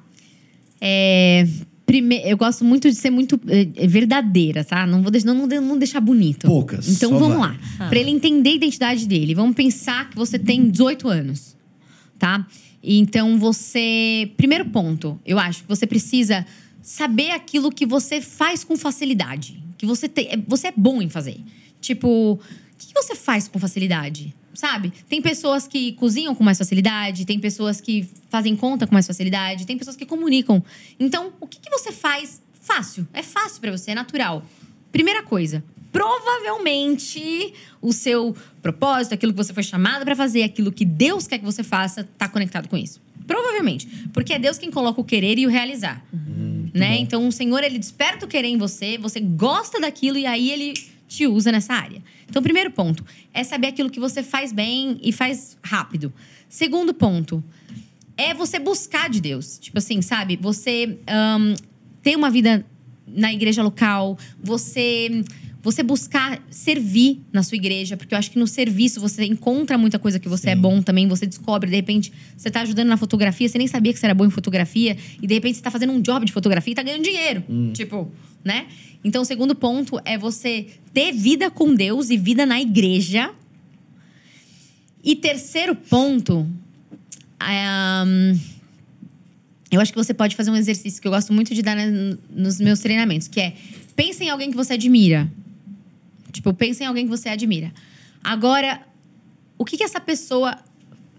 É, 0.81 1.47
prime- 1.91 2.23
eu 2.25 2.37
gosto 2.37 2.65
muito 2.65 2.89
de 2.89 2.95
ser 2.95 3.11
muito 3.11 3.41
é, 3.49 3.87
verdadeira, 3.87 4.63
tá? 4.65 4.87
Não 4.87 5.03
vou, 5.03 5.11
deix- 5.11 5.25
não, 5.25 5.35
não, 5.35 5.61
não 5.61 5.79
deixar 5.79 6.01
bonito. 6.01 6.47
Poucas, 6.47 6.89
Então 6.89 7.11
só 7.11 7.19
vamos 7.19 7.39
vai. 7.39 7.59
lá. 7.79 7.89
Pra 7.89 7.99
ele 7.99 8.11
entender 8.11 8.51
a 8.51 8.55
identidade 8.55 9.07
dele, 9.09 9.35
vamos 9.35 9.55
pensar 9.57 10.09
que 10.11 10.17
você 10.17 10.39
tem 10.39 10.71
18 10.71 11.09
anos, 11.09 11.57
tá? 12.19 12.47
Então 12.83 13.39
você. 13.39 14.31
Primeiro 14.37 14.67
ponto, 14.67 15.19
eu 15.27 15.39
acho 15.39 15.63
que 15.63 15.69
você 15.69 15.87
precisa 15.87 16.47
saber 16.83 17.31
aquilo 17.33 17.71
que 17.71 17.85
você 17.85 18.21
faz 18.21 18.65
com 18.65 18.77
facilidade. 18.77 19.63
Que 19.77 19.85
você, 19.87 20.09
tem, 20.09 20.29
é- 20.29 20.39
você 20.47 20.69
é 20.69 20.73
bom 20.77 21.03
em 21.03 21.09
fazer. 21.09 21.39
Tipo, 21.81 22.33
o 22.35 22.39
que 22.79 22.93
você 22.95 23.15
faz 23.15 23.49
com 23.49 23.59
facilidade? 23.59 24.35
Sabe? 24.53 24.93
Tem 25.09 25.23
pessoas 25.23 25.67
que 25.69 25.93
cozinham 25.93 26.35
com 26.35 26.43
mais 26.43 26.59
facilidade, 26.59 27.25
tem 27.25 27.39
pessoas 27.39 27.81
que 27.81 28.09
fazem 28.29 28.57
conta 28.57 28.87
com 28.87 28.93
mais 28.93 29.07
facilidade, 29.07 29.67
tem 29.67 29.79
pessoas 29.79 29.97
que 29.97 30.05
comunicam. 30.05 30.63
Então, 30.99 31.33
o 31.41 31.47
que, 31.47 31.61
que 31.61 31.71
você 31.71 31.93
faz 31.93 32.43
fácil? 32.61 33.07
É 33.13 33.23
fácil 33.23 33.61
pra 33.61 33.71
você, 33.71 33.93
é 33.93 33.95
natural. 33.95 34.45
Primeira 34.91 35.23
coisa, 35.23 35.63
provavelmente 35.93 37.55
o 37.81 37.93
seu 37.93 38.37
propósito, 38.63 39.15
aquilo 39.15 39.33
que 39.33 39.39
você 39.39 39.55
foi 39.55 39.63
chamado 39.63 40.05
pra 40.05 40.17
fazer, 40.17 40.43
aquilo 40.43 40.73
que 40.73 40.85
Deus 40.85 41.27
quer 41.27 41.39
que 41.39 41.45
você 41.45 41.63
faça, 41.63 42.09
tá 42.19 42.29
conectado 42.29 42.69
com 42.69 42.77
isso. 42.77 43.01
Provavelmente, 43.27 43.87
porque 44.13 44.33
é 44.33 44.39
Deus 44.39 44.59
quem 44.59 44.71
coloca 44.71 45.01
o 45.01 45.05
querer 45.05 45.39
e 45.39 45.47
o 45.47 45.49
realizar, 45.49 46.05
né? 46.75 46.99
Então 46.99 47.29
o 47.29 47.31
Senhor 47.31 47.63
ele 47.63 47.79
desperta 47.79 48.25
o 48.27 48.29
querer 48.29 48.49
em 48.49 48.57
você, 48.57 48.99
você 48.99 49.21
gosta 49.21 49.79
daquilo 49.79 50.19
e 50.19 50.27
aí 50.27 50.51
ele 50.51 50.75
te 51.07 51.27
usa 51.27 51.53
nessa 51.53 51.75
área. 51.75 52.03
Então, 52.31 52.43
primeiro 52.43 52.71
ponto 52.71 53.05
é 53.35 53.45
saber 53.45 53.67
aquilo 53.67 53.91
que 53.91 54.01
você 54.01 54.23
faz 54.23 54.53
bem 54.53 54.99
e 55.03 55.13
faz 55.13 55.59
rápido. 55.63 56.13
Segundo 56.49 56.95
ponto 56.95 57.45
é 58.17 58.33
você 58.33 58.59
buscar 58.59 59.11
de 59.11 59.21
Deus. 59.21 59.59
Tipo 59.59 59.79
assim, 59.79 60.01
sabe? 60.01 60.39
Você 60.41 60.99
ahn, 61.07 61.55
ter 62.03 62.17
uma 62.17 62.31
vida 62.31 62.65
na 63.07 63.33
igreja 63.33 63.63
local, 63.63 64.17
você 64.43 65.25
você 65.63 65.83
buscar 65.83 66.43
servir 66.51 67.21
na 67.33 67.43
sua 67.43 67.57
igreja, 67.57 67.97
porque 67.97 68.15
eu 68.15 68.19
acho 68.19 68.31
que 68.31 68.39
no 68.39 68.47
serviço 68.47 69.01
você 69.01 69.25
encontra 69.25 69.77
muita 69.77 69.99
coisa 69.99 70.19
que 70.19 70.29
você 70.29 70.51
é 70.51 70.55
bom 70.55 70.81
também, 70.81 71.07
você 71.07 71.27
descobre, 71.27 71.69
de 71.69 71.77
repente, 71.77 72.13
você 72.37 72.51
tá 72.51 72.63
ajudando 72.63 72.89
na 72.89 72.97
fotografia, 72.97 73.47
você 73.47 73.59
nem 73.59 73.67
sabia 73.67 73.93
que 73.93 73.99
você 73.99 74.07
era 74.07 74.15
bom 74.15 74.25
em 74.25 74.31
fotografia, 74.31 74.97
e 75.21 75.27
de 75.27 75.35
repente 75.35 75.57
você 75.57 75.63
tá 75.63 75.71
fazendo 75.71 75.93
um 75.93 76.01
job 76.01 76.25
de 76.25 76.33
fotografia 76.33 76.73
e 76.73 76.75
tá 76.75 76.83
ganhando 76.83 77.05
dinheiro. 77.05 77.45
Tipo, 77.75 78.11
né? 78.45 78.67
Então, 79.03 79.23
o 79.23 79.25
segundo 79.25 79.55
ponto 79.55 80.01
é 80.05 80.19
você 80.19 80.67
ter 80.93 81.13
vida 81.13 81.51
com 81.51 81.75
Deus 81.75 82.11
e 82.11 82.17
vida 82.17 82.45
na 82.45 82.61
igreja. 82.61 83.31
E 85.03 85.17
terceiro 85.17 85.75
ponto, 85.75 86.47
é, 87.41 88.05
hum, 88.07 88.39
eu 89.71 89.81
acho 89.81 89.93
que 89.93 89.99
você 89.99 90.13
pode 90.13 90.37
fazer 90.37 90.51
um 90.51 90.57
exercício 90.57 91.01
que 91.01 91.09
eu 91.09 91.13
gosto 91.13 91.33
muito 91.33 91.55
de 91.55 91.63
dar 91.63 91.77
nos 92.31 92.61
meus 92.61 92.81
treinamentos, 92.81 93.29
que 93.29 93.41
é 93.41 93.55
pensa 93.97 94.25
em 94.25 94.29
alguém 94.29 94.51
que 94.51 94.57
você 94.57 94.75
admira. 94.75 95.31
Tipo, 96.33 96.53
pensa 96.53 96.85
em 96.85 96.87
alguém 96.87 97.05
que 97.05 97.11
você 97.11 97.29
admira. 97.29 97.73
Agora, 98.23 98.81
o 99.57 99.65
que, 99.65 99.77
que 99.77 99.85
essa 99.85 100.01
pessoa 100.01 100.59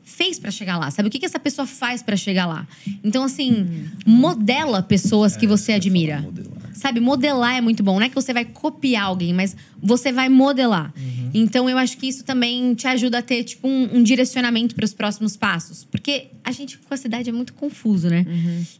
fez 0.04 0.38
pra 0.38 0.52
chegar 0.52 0.78
lá? 0.78 0.92
Sabe? 0.92 1.08
O 1.08 1.12
que, 1.12 1.20
que 1.20 1.26
essa 1.26 1.40
pessoa 1.40 1.66
faz 1.66 2.04
pra 2.04 2.16
chegar 2.16 2.46
lá? 2.46 2.68
Então, 3.04 3.24
assim, 3.24 3.88
modela 4.06 4.82
pessoas 4.84 5.36
que 5.36 5.48
você 5.48 5.74
admira. 5.74 6.22
modelar. 6.22 6.71
Sabe, 6.74 7.00
modelar 7.00 7.56
é 7.56 7.62
muito 7.62 7.84
bom. 7.84 8.00
Não 8.00 8.06
é 8.06 8.10
que 8.10 8.16
você 8.16 8.34
vai 8.34 8.46
copiar 8.46 9.06
alguém, 9.06 9.34
mas 9.34 9.56
você 9.82 10.12
vai 10.12 10.30
modelar. 10.30 10.94
Então, 11.34 11.70
eu 11.70 11.78
acho 11.78 11.98
que 11.98 12.08
isso 12.08 12.24
também 12.24 12.74
te 12.74 12.88
ajuda 12.88 13.20
a 13.20 13.22
ter, 13.22 13.44
tipo, 13.44 13.68
um, 13.68 13.98
um 13.98 14.04
direcionamento 14.04 14.76
para 14.76 14.86
os 14.86 14.94
próximos 14.94 15.36
passos. 15.36 15.84
Porque 15.84 16.28
a 16.44 16.52
gente 16.52 16.78
com 16.78 16.94
a 16.94 16.98
cidade 16.98 17.30
é 17.30 17.34
muito 17.34 17.54
confuso, 17.54 18.10
né? 18.10 18.26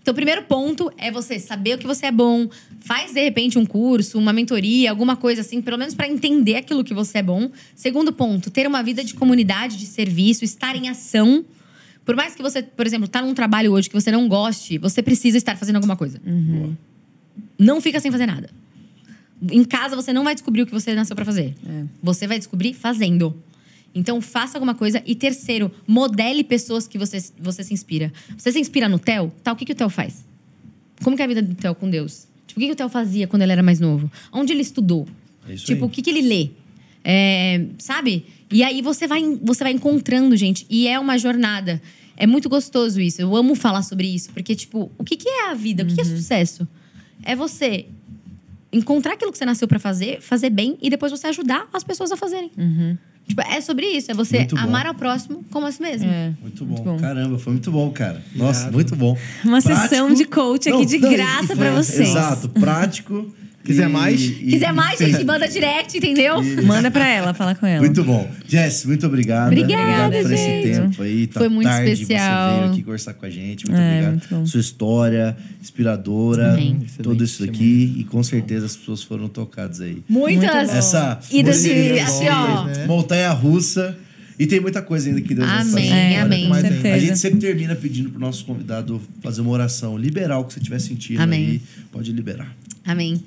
Então, 0.02 0.12
o 0.12 0.16
primeiro 0.16 0.44
ponto 0.44 0.92
é 0.98 1.12
você 1.12 1.40
saber 1.40 1.76
o 1.76 1.78
que 1.78 1.88
você 1.88 2.08
é 2.08 2.12
bom. 2.12 2.50
Faz, 2.82 3.14
de 3.14 3.22
repente, 3.22 3.58
um 3.58 3.66
curso, 3.66 4.18
uma 4.18 4.34
mentoria, 4.34 4.90
alguma 4.90 5.16
coisa 5.16 5.42
assim, 5.42 5.62
pelo 5.62 5.78
menos 5.78 5.94
para 5.96 6.08
entender 6.08 6.56
aquilo 6.56 6.84
que 6.84 6.94
você 6.94 7.20
é 7.20 7.24
bom. 7.24 7.50
Segundo 7.76 8.12
ponto, 8.12 8.52
ter 8.52 8.68
uma 8.68 8.84
vida 8.84 9.04
de 9.04 9.14
comunidade, 9.14 9.78
de 9.78 9.86
serviço, 9.86 10.44
estar 10.44 10.76
em 10.76 10.90
ação. 10.90 11.46
Por 12.04 12.16
mais 12.16 12.36
que 12.36 12.42
você, 12.42 12.62
por 12.64 12.86
exemplo, 12.86 13.08
tá 13.08 13.22
num 13.22 13.34
trabalho 13.34 13.72
hoje 13.72 13.90
que 13.90 13.96
você 13.96 14.12
não 14.12 14.28
goste, 14.28 14.78
você 14.78 15.02
precisa 15.02 15.38
estar 15.38 15.56
fazendo 15.56 15.76
alguma 15.76 15.96
coisa. 15.96 16.20
Boa. 16.26 16.78
Não 17.58 17.80
fica 17.82 18.00
sem 18.00 18.12
fazer 18.12 18.26
nada. 18.26 18.50
Em 19.52 19.64
casa 19.64 19.96
você 19.96 20.14
não 20.14 20.24
vai 20.24 20.34
descobrir 20.36 20.62
o 20.62 20.66
que 20.66 20.72
você 20.72 20.94
nasceu 20.94 21.16
pra 21.16 21.26
fazer. 21.26 21.56
É. 21.68 21.84
Você 22.04 22.28
vai 22.28 22.38
descobrir 22.38 22.74
fazendo. 22.74 23.36
Então 23.94 24.22
faça 24.22 24.58
alguma 24.58 24.76
coisa. 24.76 25.02
E 25.06 25.16
terceiro, 25.16 25.72
modele 25.88 26.44
pessoas 26.44 26.88
que 26.88 26.98
você, 26.98 27.18
você 27.40 27.64
se 27.64 27.74
inspira. 27.74 28.12
Você 28.38 28.52
se 28.52 28.60
inspira 28.60 28.88
no 28.88 29.00
Theo? 29.00 29.32
Tá, 29.44 29.52
o 29.52 29.56
que, 29.56 29.66
que 29.66 29.74
o 29.74 29.76
Theo 29.76 29.90
faz? 29.90 30.24
Como 31.04 31.16
que 31.16 31.22
é 31.22 31.26
a 31.26 31.28
vida 31.28 31.42
do 31.42 31.56
Theo 31.56 31.74
com 31.76 31.90
Deus? 31.90 32.28
Tipo, 32.48 32.60
o 32.60 32.62
que, 32.62 32.68
que 32.68 32.74
o 32.74 32.76
Theo 32.76 32.90
fazia 32.90 33.28
quando 33.28 33.42
ele 33.42 33.52
era 33.52 33.64
mais 33.64 33.80
novo? 33.80 34.12
Onde 34.32 34.54
ele 34.54 34.62
estudou? 34.62 35.08
É 35.48 35.54
isso 35.56 35.66
tipo, 35.66 35.86
aí. 35.86 35.88
o 35.88 35.92
que, 35.92 36.02
que 36.02 36.10
ele 36.10 36.22
lê? 36.22 36.50
É, 37.04 37.66
sabe? 37.80 38.26
E 38.52 38.64
aí 38.64 38.82
você 38.82 39.08
vai, 39.08 39.24
você 39.42 39.64
vai 39.64 39.74
encontrando, 39.74 40.36
gente. 40.38 40.66
E 40.70 40.88
é 40.88 41.00
uma 41.00 41.18
jornada. 41.18 41.82
É 42.16 42.28
muito 42.28 42.48
gostoso 42.48 43.02
isso. 43.02 43.20
Eu 43.22 43.36
amo 43.36 43.56
falar 43.56 43.82
sobre 43.82 44.08
isso. 44.08 44.30
Porque, 44.32 44.56
tipo, 44.56 44.92
o 44.98 45.04
que, 45.04 45.18
que 45.18 45.28
é 45.28 45.50
a 45.50 45.54
vida? 45.56 45.84
O 45.84 45.88
que, 45.88 45.96
que 45.96 46.02
é 46.02 46.04
Uhum. 46.04 46.18
sucesso? 46.18 46.68
É 47.24 47.36
você 47.36 47.86
encontrar 48.74 49.14
aquilo 49.14 49.32
que 49.32 49.38
você 49.38 49.46
nasceu 49.46 49.68
pra 49.68 49.80
fazer, 49.80 50.22
fazer 50.22 50.50
bem 50.50 50.78
e 50.82 50.90
depois 50.90 51.12
você 51.12 51.28
ajudar 51.28 51.68
as 51.74 51.84
pessoas 51.84 52.12
a 52.12 52.18
fazerem. 52.18 52.52
Tipo, 53.28 53.42
é 53.42 53.62
sobre 53.62 53.86
isso. 53.86 54.10
É 54.12 54.14
você 54.14 54.48
amar 54.58 54.86
ao 54.88 54.94
próximo 54.96 55.44
como 55.52 55.66
a 55.68 55.72
si 55.72 55.82
mesmo. 55.82 56.10
É. 56.10 56.34
Muito 56.42 56.66
bom. 56.66 56.74
Muito 56.76 56.84
bom. 56.84 56.98
Caramba, 56.98 57.38
foi 57.38 57.54
muito 57.54 57.72
bom, 57.72 57.90
cara. 57.92 58.22
Nossa, 58.36 58.62
Irado. 58.62 58.74
muito 58.74 58.96
bom. 58.96 59.18
Uma 59.46 59.62
Prático. 59.62 59.88
sessão 59.90 60.14
de 60.14 60.26
coach 60.26 60.70
aqui 60.70 60.86
de 60.86 60.96
e- 60.96 61.00
graça 61.00 61.56
pra 61.56 61.74
foi- 61.74 61.84
vocês. 61.84 62.10
Exato, 62.10 62.50
prático. 62.50 63.34
Quiser 63.64 63.88
e- 63.88 63.92
mais? 63.92 64.22
e- 64.22 64.32
Quiser 64.32 64.74
mais, 64.74 64.98
gente, 65.00 65.24
manda 65.24 65.48
direct, 65.48 65.98
entendeu? 65.98 66.42
Manda 66.64 66.90
pra 66.90 67.08
ela, 67.08 67.34
fala 67.34 67.54
com 67.56 67.66
ela. 67.66 67.80
Muito 67.80 68.04
bom. 68.04 68.30
Jess, 68.48 68.86
muito 68.86 69.06
obrigado. 69.06 69.48
Obrigada, 69.48 70.06
obrigado 70.08 70.24
por 70.24 70.34
esse 70.34 70.44
gente. 70.44 70.64
tempo 70.72 71.04
aí. 71.04 71.28
Tá 71.28 71.40
Foi 71.40 71.50
muito 71.50 71.68
tarde, 71.68 71.92
especial. 71.92 72.50
Você 72.54 72.60
veio 72.60 72.72
aqui 72.72 72.84
conversar 72.84 73.14
com 73.14 73.26
a 73.26 73.30
gente. 73.30 73.66
Muito 73.68 73.80
É, 73.82 74.00
obrigado. 74.08 74.32
muito. 74.34 74.50
Sua 74.50 74.60
história 74.62 75.38
inspiradora, 75.62 76.54
Amém. 76.54 76.80
tudo 77.02 77.24
Excelente 77.24 77.24
isso 77.24 77.44
aqui. 77.44 77.96
E 78.00 78.04
com 78.04 78.22
certeza 78.24 78.66
as 78.66 78.76
pessoas 78.76 79.04
foram 79.04 79.28
tocadas 79.30 79.80
aí. 79.82 80.04
Muitas. 80.10 80.70
Essa 80.70 81.20
idas 81.32 81.64
de. 81.64 82.00
Assim, 82.00 82.28
ó. 82.30 82.66
né? 82.66 82.86
montanha 82.88 83.32
russa. 83.32 83.98
E 84.40 84.48
tem 84.48 84.60
muita 84.60 84.82
coisa 84.82 85.08
ainda 85.08 85.22
que 85.22 85.36
Deus. 85.36 85.48
Amém, 85.48 86.18
agora. 86.18 86.22
amém. 86.26 86.52
Certeza. 86.62 86.96
A 86.96 87.00
gente 87.00 87.20
sempre 87.20 87.40
termina 87.40 87.76
pedindo 87.76 88.10
pro 88.10 88.20
nosso 88.20 88.44
convidado 88.44 89.00
fazer 89.22 89.42
uma 89.42 89.52
oração. 89.52 89.96
Liberar 89.96 90.40
o 90.40 90.46
que 90.46 90.54
você 90.54 90.60
estiver 90.60 90.80
sentindo 90.80 91.22
Amém. 91.22 91.46
aí. 91.46 91.62
Pode 91.92 92.12
liberar. 92.12 92.52
Amém. 92.86 93.24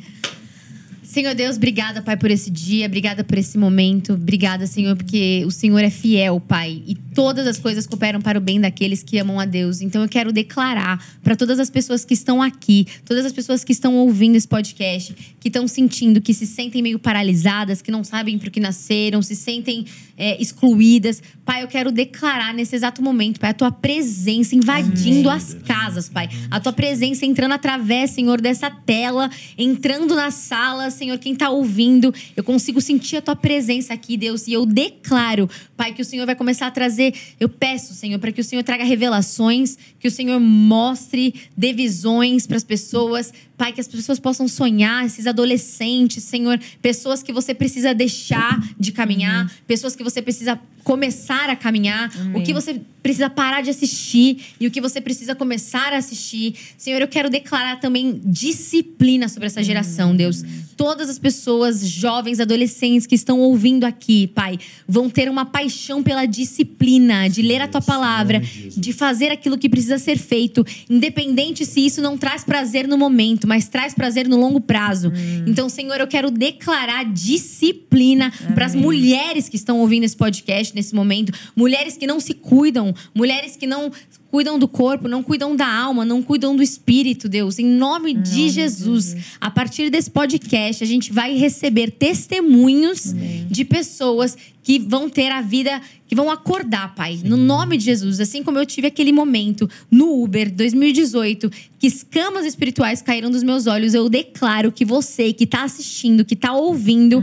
Senhor 1.15 1.33
Deus, 1.33 1.57
obrigada, 1.57 2.03
Pai, 2.03 2.17
por 2.17 2.29
esse 2.29 2.51
dia, 2.51 2.87
obrigada 2.87 3.23
por 3.23 3.39
esse 3.39 3.57
momento. 3.57 4.15
Obrigada, 4.15 4.67
Senhor, 4.67 4.97
porque 4.97 5.45
o 5.47 5.51
Senhor 5.53 5.79
é 5.79 5.89
fiel, 5.89 6.41
Pai, 6.41 6.83
e 6.89 6.97
todas 7.15 7.47
as 7.47 7.57
coisas 7.57 7.87
cooperam 7.87 8.21
para 8.21 8.37
o 8.37 8.41
bem 8.41 8.61
daqueles 8.61 9.01
que 9.01 9.17
amam 9.19 9.39
a 9.39 9.45
Deus. 9.45 9.81
Então 9.81 10.03
eu 10.03 10.09
quero 10.09 10.33
declarar 10.33 11.01
para 11.23 11.37
todas 11.37 11.61
as 11.61 11.71
pessoas 11.71 12.05
que 12.05 12.15
estão 12.15 12.43
aqui, 12.43 12.89
todas 13.05 13.25
as 13.25 13.33
pessoas 13.33 13.63
que 13.63 13.71
estão 13.71 13.95
ouvindo 13.95 14.35
esse 14.35 14.49
podcast, 14.49 15.15
que 15.39 15.47
estão 15.47 15.69
sentindo, 15.69 16.21
que 16.21 16.35
se 16.35 16.49
sentem 16.49 16.83
meio 16.83 16.99
paralisadas, 16.99 17.81
que 17.81 17.93
não 17.93 18.03
sabem 18.03 18.37
por 18.37 18.51
que 18.51 18.59
nasceram, 18.59 19.23
se 19.23 19.37
sentem 19.37 19.87
é, 20.17 20.41
excluídas. 20.43 21.23
Pai, 21.45 21.63
eu 21.63 21.69
quero 21.69 21.93
declarar 21.93 22.53
nesse 22.55 22.75
exato 22.75 23.03
momento, 23.03 23.39
Pai, 23.39 23.51
a 23.51 23.55
tua 23.55 23.71
presença 23.71 24.55
invadindo 24.55 25.31
as 25.31 25.55
casas, 25.67 26.09
Pai. 26.09 26.29
A 26.51 26.59
tua 26.59 26.73
presença 26.73 27.25
entrando 27.25 27.53
através, 27.53 28.11
Senhor, 28.11 28.41
dessa 28.41 28.71
tela, 28.71 29.31
entrando 29.57 30.15
na 30.15 30.31
sala, 30.31 30.91
Senhor, 30.91 31.04
quem 31.19 31.35
tá 31.35 31.51
ouvindo, 31.51 32.13
eu 32.37 32.43
consigo 32.43 32.81
sentir 32.81 33.17
a 33.17 33.23
tua 33.23 33.37
presença 33.37 33.93
aqui, 33.93 34.17
Deus, 34.17 34.47
e 34.47 34.53
eu 34.53 34.65
declaro, 34.65 35.49
Pai, 35.77 35.93
que 35.93 36.03
o 36.03 36.05
Senhor 36.05 36.25
vai 36.27 36.35
começar 36.35 36.67
a 36.67 36.71
trazer, 36.71 37.15
eu 37.39 37.49
peço, 37.49 37.93
Senhor, 37.95 38.19
para 38.19 38.33
que 38.33 38.41
o 38.41 38.45
Senhor 38.45 38.63
traga 38.63 38.85
revelações, 38.85 39.77
que 40.01 40.09
o 40.09 40.11
Senhor 40.11 40.41
mostre, 40.41 41.35
dê 41.57 41.73
visões 41.73 42.47
para 42.47 42.57
as 42.57 42.65
pessoas, 42.65 43.33
Pai, 43.57 43.73
que 43.73 43.81
as 43.81 43.87
pessoas 43.87 44.19
possam 44.19 44.49
sonhar, 44.49 45.07
esses 45.07 45.27
adolescentes, 45.27 46.25
Senhor, 46.25 46.59
pessoas 46.83 47.23
que 47.23 47.33
você 47.33 47.55
precisa 47.55 47.95
deixar 47.95 48.61
de 48.79 48.91
caminhar, 48.91 49.51
pessoas 49.67 49.95
que 49.95 50.03
você 50.03 50.21
precisa 50.21 50.59
começar 50.85 51.49
a 51.49 51.57
caminhar, 51.57 52.13
o 52.35 52.43
que 52.43 52.53
você 52.53 52.81
precisa 53.03 53.29
parar 53.29 53.63
de 53.63 53.71
assistir 53.71 54.39
e 54.61 54.67
o 54.67 54.71
que 54.71 54.81
você 54.81 55.01
precisa 55.01 55.35
começar 55.35 55.93
a 55.93 55.97
assistir. 55.97 56.55
Senhor, 56.77 57.01
eu 57.01 57.09
quero 57.09 57.31
declarar 57.31 57.81
também 57.81 58.21
disciplina 58.25 59.29
sobre 59.29 59.47
essa 59.47 59.63
geração, 59.63 60.15
Deus. 60.15 60.43
Todas 60.77 61.09
as 61.09 61.19
pessoas, 61.19 61.87
jovens, 61.87 62.41
adolescentes 62.41 63.07
que 63.07 63.15
estão 63.15 63.41
ouvindo 63.41 63.85
aqui, 63.85 64.27
Pai, 64.29 64.59
vão 64.87 65.09
ter 65.09 65.31
uma 65.31 65.45
paixão 65.45 66.03
pela 66.03 66.27
disciplina, 66.27 67.29
de 67.29 67.43
ler 67.43 67.63
a 67.63 67.69
tua 67.69 67.83
palavra, 67.83 68.41
de 68.41 68.93
fazer 68.93 69.31
aquilo 69.31 69.57
que 69.57 69.69
precisa 69.69 69.99
ser 69.99 70.19
feito, 70.19 70.67
independente 70.89 71.65
se 71.65 71.85
isso 71.85 72.03
não 72.03 72.19
traz 72.19 72.45
prazer 72.45 72.87
no 72.87 72.99
momento, 72.99 73.44
mas 73.47 73.69
traz 73.69 73.95
prazer 73.95 74.29
no 74.29 74.37
longo 74.37 74.61
prazo. 74.61 75.13
Então, 75.47 75.69
Senhor, 75.69 76.01
eu 76.01 76.07
quero 76.07 76.31
declarar 76.31 77.05
disciplina 77.05 78.33
para 78.55 78.67
as 78.67 78.75
mulheres 78.75 79.49
que 79.49 79.57
estão 79.57 79.79
ouvindo 79.81 80.05
esse 80.05 80.17
podcast 80.17 80.75
nesse 80.75 80.95
momento, 80.95 81.33
mulheres 81.55 81.97
que 81.97 82.07
não 82.07 82.21
se 82.21 82.35
cuidam, 82.35 82.95
mulheres 83.15 83.57
que 83.57 83.67
não 83.67 83.91
cuidam 84.35 84.59
do 84.59 84.67
corpo, 84.67 85.07
não 85.07 85.23
cuidam 85.23 85.55
da 85.55 85.73
alma, 85.73 86.05
não 86.05 86.21
cuidam 86.21 86.57
do 86.57 86.63
espírito, 86.63 87.29
Deus. 87.29 87.57
Em 87.61 87.65
nome 87.65 88.13
de 88.15 88.49
Jesus, 88.49 89.15
a 89.41 89.49
partir 89.49 89.91
desse 89.91 90.11
podcast, 90.11 90.83
a 90.83 90.87
gente 90.89 91.13
vai 91.13 91.37
receber 91.37 91.93
testemunhos 91.93 93.15
de 93.49 93.65
pessoas 93.65 94.37
que 94.61 94.81
vão 94.81 95.09
ter 95.09 95.31
a 95.31 95.41
vida, 95.41 95.81
que 96.09 96.17
vão 96.17 96.29
acordar, 96.29 96.97
Pai. 96.97 97.21
No 97.23 97.37
nome 97.37 97.77
de 97.77 97.85
Jesus, 97.85 98.19
assim 98.19 98.43
como 98.43 98.59
eu 98.59 98.67
tive 98.67 98.89
aquele 98.89 99.13
momento 99.13 99.71
no 99.89 100.25
Uber 100.25 100.51
2018, 100.51 101.49
que 101.79 101.87
escamas 101.87 102.45
espirituais 102.45 103.01
caíram 103.01 103.31
dos 103.31 103.45
meus 103.45 103.69
olhos, 103.69 103.95
eu 103.95 104.09
declaro 104.09 104.73
que 104.73 104.85
você 104.85 105.33
que 105.33 105.45
está 105.45 105.63
assistindo, 105.63 106.25
que 106.25 106.35
está 106.35 106.53
ouvindo, 106.55 107.23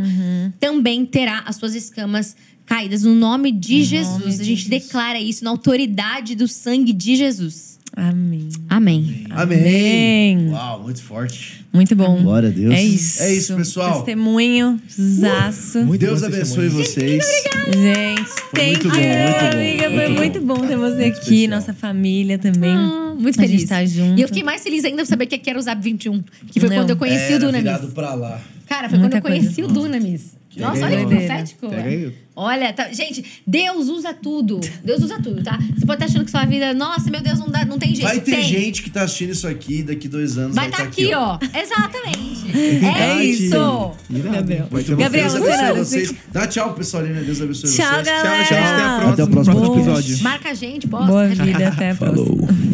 também 0.61 1.05
terá 1.05 1.43
as 1.45 1.57
suas 1.57 1.75
escamas 1.75 2.38
caídas 2.65 3.03
no 3.03 3.13
nome 3.15 3.51
de 3.51 3.83
Jesus. 3.83 4.39
a 4.39 4.43
gente 4.43 4.69
declara 4.69 5.19
isso 5.19 5.43
na 5.43 5.49
autoridade 5.49 6.35
do 6.35 6.47
sangue 6.47 6.93
de 6.93 7.15
Jesus. 7.15 7.71
Amém. 7.93 8.47
Amém. 8.69 9.25
Amém. 9.31 9.59
Amém. 9.59 10.49
Uau, 10.51 10.83
muito 10.83 11.03
forte. 11.03 11.65
Muito 11.73 11.93
bom. 11.93 12.23
Glória 12.23 12.47
a 12.47 12.51
Deus. 12.51 12.73
É 12.73 12.81
isso. 12.81 13.21
É 13.21 13.33
isso, 13.33 13.53
pessoal. 13.57 13.95
Testemunho, 13.97 14.79
zaço. 14.97 15.79
Muito 15.83 15.99
Deus 15.99 16.23
abençoe 16.23 16.69
testemunho. 16.69 16.71
vocês. 16.71 17.25
Gente, 17.67 18.29
Foi 18.29 18.65
muito 18.65 18.81
thank 18.81 18.88
bom, 18.88 18.95
you, 18.95 19.01
muito 19.03 19.39
bom, 19.41 19.57
amiga. 19.57 19.83
Foi 19.89 20.07
muito 20.07 20.15
muito 20.15 20.41
bom 20.41 20.67
ter 20.67 20.77
você 20.77 20.95
Muito 20.95 21.17
aqui, 21.17 21.19
especial. 21.19 21.49
nossa 21.49 21.73
família 21.73 22.38
também. 22.38 22.71
Ah, 22.71 23.13
muito 23.19 23.38
A 23.39 23.43
feliz. 23.43 23.59
gente 23.61 23.69
tá 23.69 23.85
junto. 23.85 24.17
E 24.17 24.21
eu 24.21 24.27
fiquei 24.29 24.43
mais 24.43 24.63
feliz 24.63 24.85
ainda 24.85 25.03
por 25.03 25.07
saber 25.09 25.25
que 25.25 25.35
aqui 25.35 25.49
era 25.49 25.59
o 25.59 25.61
Zap 25.61 25.81
21. 25.81 26.23
Que 26.49 26.59
foi 26.61 26.69
Não. 26.69 26.77
quando 26.77 26.89
eu 26.91 26.95
conheci 26.97 27.25
Era 27.25 27.35
o 27.35 27.39
Dunamis. 27.39 27.61
virado 27.63 27.88
pra 27.89 28.13
lá. 28.13 28.41
Cara, 28.67 28.89
foi 28.89 28.99
Muita 28.99 29.19
quando 29.19 29.33
eu 29.33 29.39
conheci 29.41 29.61
coisa. 29.61 29.69
o 29.69 29.73
Dunamis. 29.73 30.21
Nossa, 30.57 30.86
olha 30.86 30.98
que 30.98 31.06
profético. 31.06 31.69
Pega. 31.69 32.14
Olha, 32.36 32.73
tá- 32.73 32.91
gente, 32.91 33.41
Deus 33.45 33.88
usa 33.88 34.14
tudo. 34.14 34.60
Deus 34.84 35.03
usa 35.03 35.19
tudo, 35.22 35.44
tá? 35.44 35.57
Você 35.76 35.86
pode 35.86 36.02
estar 36.02 36.06
achando 36.06 36.26
que 36.26 36.32
sua 36.32 36.45
vida, 36.45 36.73
nossa, 36.73 37.10
meu 37.10 37.22
Deus, 37.22 37.40
não, 37.40 37.49
dá, 37.49 37.65
não 37.65 37.78
tem 37.78 37.94
jeito. 37.94 38.07
Vai 38.07 38.19
ter 38.19 38.32
tem. 38.32 38.44
gente 38.44 38.84
que 38.84 38.90
tá 38.90 39.03
assistindo 39.03 39.32
isso 39.32 39.48
aqui 39.48 39.84
daqui 39.84 40.07
dois 40.07 40.38
anos. 40.38 40.56
Vai 40.56 40.69
tá 40.69 40.78
estar 40.78 40.84
aqui, 40.84 41.14
ó. 41.14 41.38
Exatamente. 41.53 42.52
é 42.57 42.80
Verdade. 42.80 43.30
isso. 43.30 43.91
Irado. 44.10 44.36
Gabriel. 44.36 44.68
Vai 44.72 44.84
ter 44.84 44.95
Gabriel, 44.95 45.30
Deus 45.30 45.34
você 45.34 45.52
abençoe 45.52 45.68
não, 45.68 45.76
vocês. 45.76 46.14
Dá 46.32 46.48
tchau, 46.48 46.73
pessoal. 46.73 47.06
Lina. 47.06 47.22
Deus 47.22 47.41
abençoe 47.41 47.69
Tchau, 47.72 47.91
vocês. 47.91 48.06
galera. 48.06 48.45
Tchau, 48.45 48.57
gente. 48.57 48.64
Até 48.64 48.84
a 48.84 48.98
próxima. 48.98 49.11
Até 49.11 49.23
o 49.23 49.28
próximo 49.28 49.76
episódio. 49.76 50.23
Marca 50.23 50.49
a 50.49 50.53
gente, 50.53 50.88
posta. 50.88 51.07
Boa 51.07 51.28
vida, 51.28 51.68
até 51.68 51.91
a 51.91 51.95
próxima. 51.95 52.26
Falou. 52.26 52.70